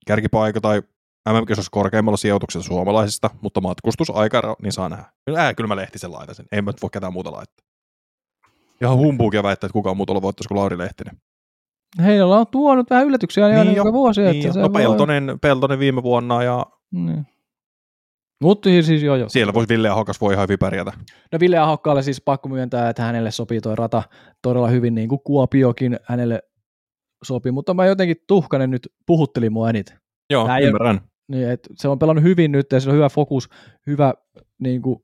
kärkipaikka 0.07 0.61
tai 0.61 0.81
MM-kisossa 1.29 1.69
korkeimmalla 1.71 2.17
sijoituksella 2.17 2.65
suomalaisista, 2.65 3.29
mutta 3.41 3.61
matkustusaika, 3.61 4.55
niin 4.61 4.71
saa 4.71 4.89
nähdä. 4.89 5.05
Ää, 5.37 5.53
kyllä 5.53 5.67
mä 5.67 5.75
Lehtisen 5.75 6.11
laitan 6.11 6.35
sen. 6.35 6.45
Ei 6.51 6.61
mä 6.61 6.71
nyt 6.71 6.81
voi 6.81 6.89
ketään 6.93 7.13
muuta 7.13 7.31
laittaa. 7.31 7.65
Ihan 8.81 8.97
humpuukia 8.97 9.43
väittää, 9.43 9.65
että 9.67 9.73
kukaan 9.73 9.97
muu 9.97 10.05
tuolla 10.05 10.21
voittaisi 10.21 10.47
kuin 10.47 10.57
Lauri 10.59 10.77
Lehtinen. 10.77 11.17
Heinolla 12.03 12.37
on 12.39 12.47
tuonut 12.51 12.89
vähän 12.89 13.05
yllätyksiä 13.07 13.47
niin 13.47 13.65
Niin 13.67 13.75
joka 13.75 13.89
jo, 13.89 13.93
vuosi. 13.93 14.21
Niin, 14.21 14.35
että 14.35 14.47
jo. 14.47 14.53
se 14.53 14.59
no 14.59 14.73
voi- 14.73 14.81
Peltonen, 14.81 15.37
Peltonen 15.41 15.79
viime 15.79 16.03
vuonna 16.03 16.43
ja 16.43 16.65
Niin. 16.91 17.25
Mutta 18.41 18.69
siis 18.69 19.03
joo 19.03 19.15
joo. 19.15 19.29
siellä 19.29 19.53
voisi 19.53 19.69
Ville 19.69 19.89
Ahokas 19.89 20.21
voi 20.21 20.33
ihan 20.33 20.43
hyvin 20.43 20.59
pärjätä. 20.59 20.91
No 21.31 21.39
Ville 21.39 21.57
Ahokkaalle 21.57 22.03
siis 22.03 22.21
pakko 22.21 22.49
myöntää, 22.49 22.89
että 22.89 23.03
hänelle 23.03 23.31
sopii 23.31 23.61
tuo 23.61 23.75
rata 23.75 24.03
todella 24.41 24.67
hyvin, 24.67 24.95
niin 24.95 25.09
kuin 25.09 25.21
Kuopiokin 25.23 25.99
hänelle 26.03 26.43
sopii, 27.23 27.51
mutta 27.51 27.73
mä 27.73 27.85
jotenkin 27.85 28.17
Tuhkanen 28.27 28.71
nyt 28.71 28.87
puhutteli 29.05 29.49
mua 29.49 29.69
eniten. 29.69 29.99
Joo, 30.29 30.55
ei 30.55 30.65
ymmärrän. 30.65 31.01
Niin, 31.27 31.49
et 31.49 31.69
se 31.75 31.87
on 31.87 31.99
pelannut 31.99 32.23
hyvin 32.23 32.51
nyt 32.51 32.71
ja 32.71 32.79
sillä 32.79 32.91
on 32.91 32.97
hyvä 32.97 33.09
fokus, 33.09 33.49
hyvä 33.87 34.13
niin 34.59 34.81
kuin, 34.81 35.03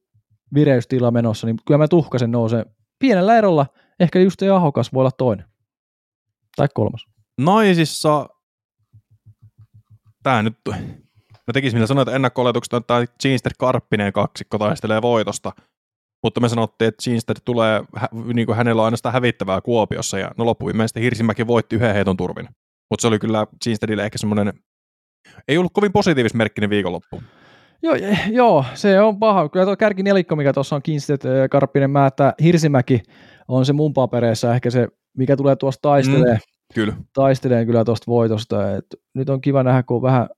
vireystila 0.54 1.12
menossa, 1.12 1.48
niin 1.48 1.58
kyllä 1.66 1.78
mä 1.78 1.88
Tuhkasen 1.88 2.32
nousee 2.32 2.66
pienellä 3.00 3.38
erolla. 3.38 3.66
Ehkä 4.00 4.20
just 4.20 4.40
se 4.40 4.50
Ahokas 4.50 4.94
voi 4.94 5.02
olla 5.02 5.12
toinen. 5.12 5.46
Tai 6.56 6.68
kolmas. 6.74 7.06
Naisissa, 7.42 8.30
tää 10.24 10.44
nyt, 10.44 10.58
mä 11.48 11.54
tekisin 11.54 11.78
millä 11.78 11.88
sanoa, 11.88 12.02
että 12.02 12.16
ennakko-oletukset 12.16 12.74
on, 12.74 12.80
että 12.80 13.06
Ginster 13.22 13.54
Karppinen 13.60 14.14
kaksikko 14.14 14.58
taistelee 14.58 15.02
voitosta, 15.02 15.52
mutta 16.28 16.42
me 16.42 16.50
sanottiin, 16.50 16.88
että 16.88 17.04
Ginster 17.04 17.38
tulee, 17.46 17.84
niin 18.34 18.46
kuin 18.46 18.56
hänellä 18.56 18.82
on 18.82 18.86
aina 18.86 18.98
sitä 18.98 19.12
hävittävää 19.12 19.62
Kuopiossa, 19.62 20.20
ja 20.20 20.32
no 20.38 20.46
loppuviimeisesti 20.46 21.02
Hirsimäki 21.02 21.48
voitti 21.48 21.76
yhden 21.76 21.94
heiton 21.94 22.18
turvin. 22.18 22.48
Mutta 22.90 23.02
se 23.02 23.08
oli 23.08 23.20
kyllä 23.20 23.48
Ginsterille 23.64 24.06
ehkä 24.06 24.18
semmoinen, 24.18 24.54
ei 25.48 25.58
ollut 25.58 25.74
kovin 25.74 25.92
positiivismerkkinen 25.92 26.70
viikonloppu. 26.70 27.22
Joo, 27.84 27.96
je- 27.96 28.20
joo, 28.30 28.66
se 28.74 29.02
on 29.02 29.20
paha. 29.20 29.50
Kyllä 29.50 29.66
tuo 29.66 29.78
kärkinelikko, 29.78 30.36
mikä 30.36 30.54
tuossa 30.54 30.76
on 30.76 30.82
Kinsted, 30.82 31.26
äh, 31.26 31.50
Karppinen, 31.50 31.92
Määttä, 31.92 32.34
Hirsimäki 32.44 33.02
on 33.48 33.66
se 33.66 33.74
mun 33.74 33.94
papereissa 33.94 34.56
ehkä 34.56 34.70
se, 34.70 34.88
mikä 35.18 35.38
tulee 35.38 35.56
tuosta 35.56 35.82
taistelee, 35.82 36.34
mm. 36.34 36.74
Kyllä. 36.74 36.94
taistelee 37.14 37.66
kyllä 37.66 37.86
tuosta 37.86 38.12
voitosta. 38.12 38.76
Et 38.76 38.86
nyt 39.16 39.30
on 39.30 39.42
kiva 39.42 39.64
nähdä, 39.64 39.84
kun 39.84 39.96
on 39.96 40.02
vähän 40.02 40.30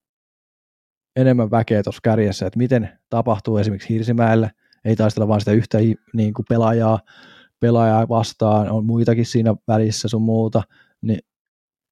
enemmän 1.15 1.51
väkeä 1.51 1.83
tuossa 1.83 2.01
kärjessä, 2.03 2.45
että 2.45 2.59
miten 2.59 2.89
tapahtuu 3.09 3.57
esimerkiksi 3.57 3.89
Hirsimäellä. 3.89 4.49
Ei 4.85 4.95
taistella 4.95 5.27
vain 5.27 5.41
sitä 5.41 5.51
yhtä 5.51 5.77
niin 6.13 6.33
kuin 6.33 6.45
pelaajaa, 6.49 6.99
pelaajaa 7.59 8.09
vastaan, 8.09 8.69
on 8.69 8.85
muitakin 8.85 9.25
siinä 9.25 9.55
välissä 9.67 10.07
sun 10.07 10.21
muuta. 10.21 10.63
Niin 11.01 11.19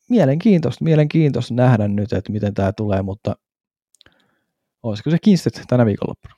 mielenkiintoista, 0.09 0.83
mielenkiintoista 0.83 1.53
nähdä 1.53 1.87
nyt, 1.87 2.13
että 2.13 2.31
miten 2.31 2.53
tämä 2.53 2.71
tulee, 2.73 3.01
mutta 3.01 3.35
olisiko 4.83 5.09
se 5.09 5.17
Kinstet 5.19 5.63
tänä 5.67 5.85
viikonloppuna? 5.85 6.35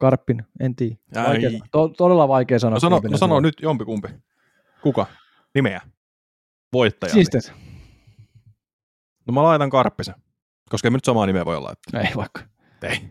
Karppin, 0.00 0.42
en 0.60 0.76
tiedä. 0.76 0.96
Ai. 1.16 1.26
Vaikea, 1.26 1.50
to, 1.72 1.88
todella 1.88 2.28
vaikea 2.28 2.58
sanoa. 2.58 2.74
No 2.76 2.80
sano, 2.80 3.00
no 3.10 3.18
sano 3.18 3.40
nyt 3.40 3.54
jompikumpi. 3.62 4.08
Kuka? 4.82 5.06
Nimeä. 5.54 5.80
Voittaja. 6.72 7.12
Kinstet. 7.12 7.52
No 9.26 9.32
mä 9.32 9.42
laitan 9.42 9.70
Karppisen, 9.70 10.14
koska 10.70 10.88
ei 10.88 10.92
nyt 10.92 11.04
samaa 11.04 11.26
nimeä 11.26 11.44
voi 11.44 11.56
olla. 11.56 11.72
Että 11.72 12.00
Ei 12.00 12.14
vaikka. 12.16 12.40
ei. 12.82 13.10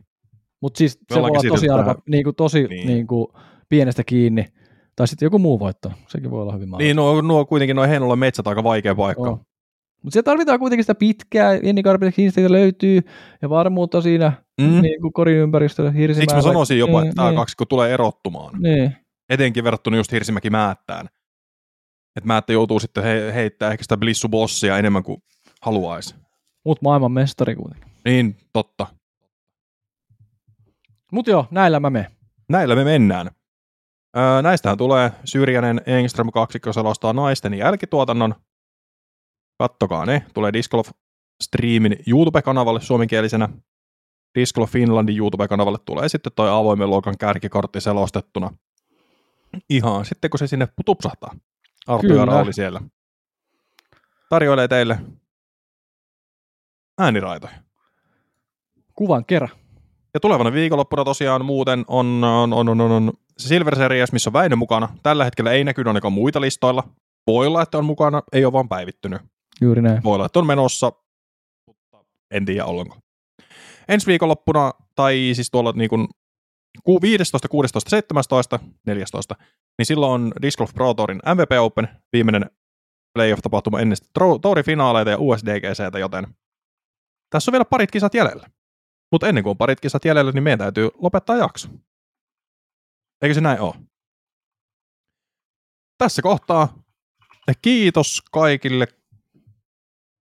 Mutta 0.63 0.77
siis 0.77 0.91
se 1.13 1.21
voi 1.21 1.29
olla 1.29 1.39
tosi, 1.49 1.69
arva, 1.69 1.95
niin 2.09 2.23
kuin 2.23 2.35
tosi 2.35 2.67
Niin. 2.67 2.87
niin. 2.87 3.07
Kuin 3.07 3.27
pienestä 3.69 4.03
kiinni. 4.03 4.45
Tai 4.95 5.07
sitten 5.07 5.25
joku 5.25 5.39
muu 5.39 5.59
voittaa. 5.59 5.93
Sekin 6.07 6.31
voi 6.31 6.41
olla 6.41 6.53
hyvin 6.53 6.69
mahdollista. 6.69 6.87
Niin, 6.87 6.95
nuo, 6.95 7.21
nuo 7.21 7.45
kuitenkin 7.45 7.75
nuo 7.75 7.87
Heinolan 7.87 8.19
metsät 8.19 8.47
aika 8.47 8.63
vaikea 8.63 8.95
paikka. 8.95 9.29
On. 9.29 9.39
Mutta 10.03 10.13
siellä 10.13 10.25
tarvitaan 10.25 10.59
kuitenkin 10.59 10.83
sitä 10.83 10.95
pitkää, 10.95 11.53
Jenni 11.55 11.83
Karpinen 11.83 12.13
Kiinsteitä 12.13 12.51
löytyy, 12.51 13.01
ja 13.41 13.49
varmuutta 13.49 14.01
siinä 14.01 14.31
Mm. 14.61 14.81
niin 14.81 15.01
kuin 15.01 15.13
korin 15.13 15.37
ympäristöllä 15.37 15.91
hirsimäärä. 15.91 16.21
Siksi 16.21 16.35
mä 16.35 16.41
sanoisin 16.41 16.79
jopa, 16.79 16.99
niin, 17.01 17.09
että 17.09 17.15
tämä 17.15 17.29
niin, 17.29 17.37
kaksikko 17.37 17.65
tulee 17.65 17.93
erottumaan. 17.93 18.61
Niin. 18.61 18.95
Etenkin 19.29 19.63
verrattuna 19.63 19.97
just 19.97 20.11
Hirsimäki 20.11 20.49
Määttään. 20.49 21.05
Että 22.15 22.27
Määttä 22.27 22.53
joutuu 22.53 22.79
sitten 22.79 23.03
he, 23.03 23.31
heittää 23.35 23.71
ehkä 23.71 23.83
sitä 23.83 23.97
blissubossia 23.97 24.77
enemmän 24.77 25.03
kuin 25.03 25.23
haluaisi. 25.61 26.15
Mut 26.65 26.81
maailman 26.81 27.11
mestari 27.11 27.55
kuitenkin. 27.55 27.91
Niin, 28.05 28.35
totta. 28.53 28.87
Mut 31.13 31.27
joo, 31.27 31.47
näillä 31.51 31.79
mä 31.79 31.89
menen. 31.89 32.11
Näillä 32.49 32.75
me 32.75 32.83
mennään. 32.83 33.31
Öö, 34.17 34.41
näistähän 34.41 34.77
tulee 34.77 35.11
Syrjänen 35.25 35.81
Engström 35.85 36.31
kaksikko 36.31 36.73
selostaa 36.73 37.13
naisten 37.13 37.53
jälkituotannon. 37.53 38.35
Kattokaa 39.57 40.05
ne. 40.05 40.25
Tulee 40.33 40.53
Disc 40.53 40.71
Golf 40.71 40.89
Streamin 41.43 41.95
YouTube-kanavalle 42.07 42.81
suomenkielisenä. 42.81 43.49
Disc 44.39 44.55
Golf 44.55 44.71
Finlandin 44.71 45.17
YouTube-kanavalle 45.17 45.77
tulee 45.85 46.09
sitten 46.09 46.33
toi 46.35 46.49
avoimen 46.49 46.89
luokan 46.89 47.17
kärkikortti 47.17 47.81
selostettuna. 47.81 48.49
Ihan 49.69 50.05
sitten, 50.05 50.29
kun 50.29 50.39
se 50.39 50.47
sinne 50.47 50.67
tupsahtaa. 50.85 51.35
Arttu 51.87 52.07
oli 52.41 52.53
siellä. 52.53 52.81
Tarjoilee 54.29 54.67
teille 54.67 54.99
ääniraitoja. 56.99 57.53
Kuvan 58.93 59.25
kerran. 59.25 59.62
Ja 60.13 60.19
tulevana 60.19 60.53
viikonloppuna 60.53 61.05
tosiaan 61.05 61.45
muuten 61.45 61.85
on, 61.87 62.23
on, 62.23 62.53
on, 62.53 62.69
on, 62.69 62.81
on, 62.81 62.91
on 62.91 63.13
se 63.37 63.47
Silver 63.47 63.75
Series, 63.75 64.11
missä 64.11 64.29
on 64.29 64.33
Väinö 64.33 64.55
mukana. 64.55 64.89
Tällä 65.03 65.23
hetkellä 65.23 65.51
ei 65.51 65.63
näkynyt 65.63 65.87
ainakaan 65.87 66.13
muita 66.13 66.41
listoilla. 66.41 66.83
Voi 67.27 67.47
olla, 67.47 67.61
että 67.61 67.77
on 67.77 67.85
mukana, 67.85 68.23
ei 68.33 68.45
ole 68.45 68.53
vaan 68.53 68.69
päivittynyt. 68.69 69.21
Juuri 69.61 69.81
näin. 69.81 70.03
Voi 70.03 70.15
olla, 70.15 70.25
että 70.25 70.39
on 70.39 70.47
menossa, 70.47 70.91
mutta 71.67 71.97
en 72.31 72.45
tiedä 72.45 72.65
ollenko. 72.65 72.97
Ensi 73.87 74.07
viikonloppuna, 74.07 74.71
tai 74.95 75.31
siis 75.33 75.51
tuolla 75.51 75.71
niin 75.71 75.89
kuin 75.89 76.07
15, 77.01 77.47
16, 77.47 77.89
17, 77.89 78.59
14, 78.87 79.35
niin 79.77 79.85
silloin 79.85 80.11
on 80.11 80.33
Disc 80.41 80.57
Golf 80.57 80.73
Pro 80.73 80.93
Tourin 80.93 81.21
MVP 81.35 81.51
Open, 81.59 81.87
viimeinen 82.13 82.49
playoff-tapahtuma 83.13 83.79
ennen 83.79 83.97
Touri-finaaleita 84.41 85.09
ja 85.09 85.17
USDGCtä, 85.19 85.99
joten 85.99 86.27
tässä 87.29 87.51
on 87.51 87.53
vielä 87.53 87.65
parit 87.65 87.91
kisat 87.91 88.13
jäljellä. 88.13 88.47
Mutta 89.13 89.27
ennen 89.27 89.43
kuin 89.43 89.51
on 89.51 89.57
parit 89.57 89.79
kisat 89.79 90.05
jäljellä, 90.05 90.31
niin 90.31 90.43
meidän 90.43 90.59
täytyy 90.59 90.89
lopettaa 90.97 91.37
jakso. 91.37 91.67
Eikö 93.21 93.33
se 93.33 93.41
näin 93.41 93.59
ole? 93.59 93.75
Tässä 95.97 96.21
kohtaa 96.21 96.83
kiitos 97.61 98.21
kaikille 98.31 98.87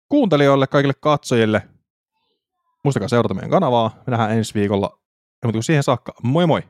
kuuntelijoille, 0.10 0.68
kaikille 0.68 0.94
katsojille. 1.00 1.70
Muistakaa 2.84 3.08
seurata 3.08 3.34
meidän 3.34 3.50
kanavaa. 3.50 4.04
Me 4.08 4.12
nähdään 4.12 4.38
ensi 4.38 4.54
viikolla. 4.54 5.00
Ja 5.44 5.62
siihen 5.62 5.84
saakka, 5.84 6.14
moi 6.24 6.48
moi! 6.48 6.62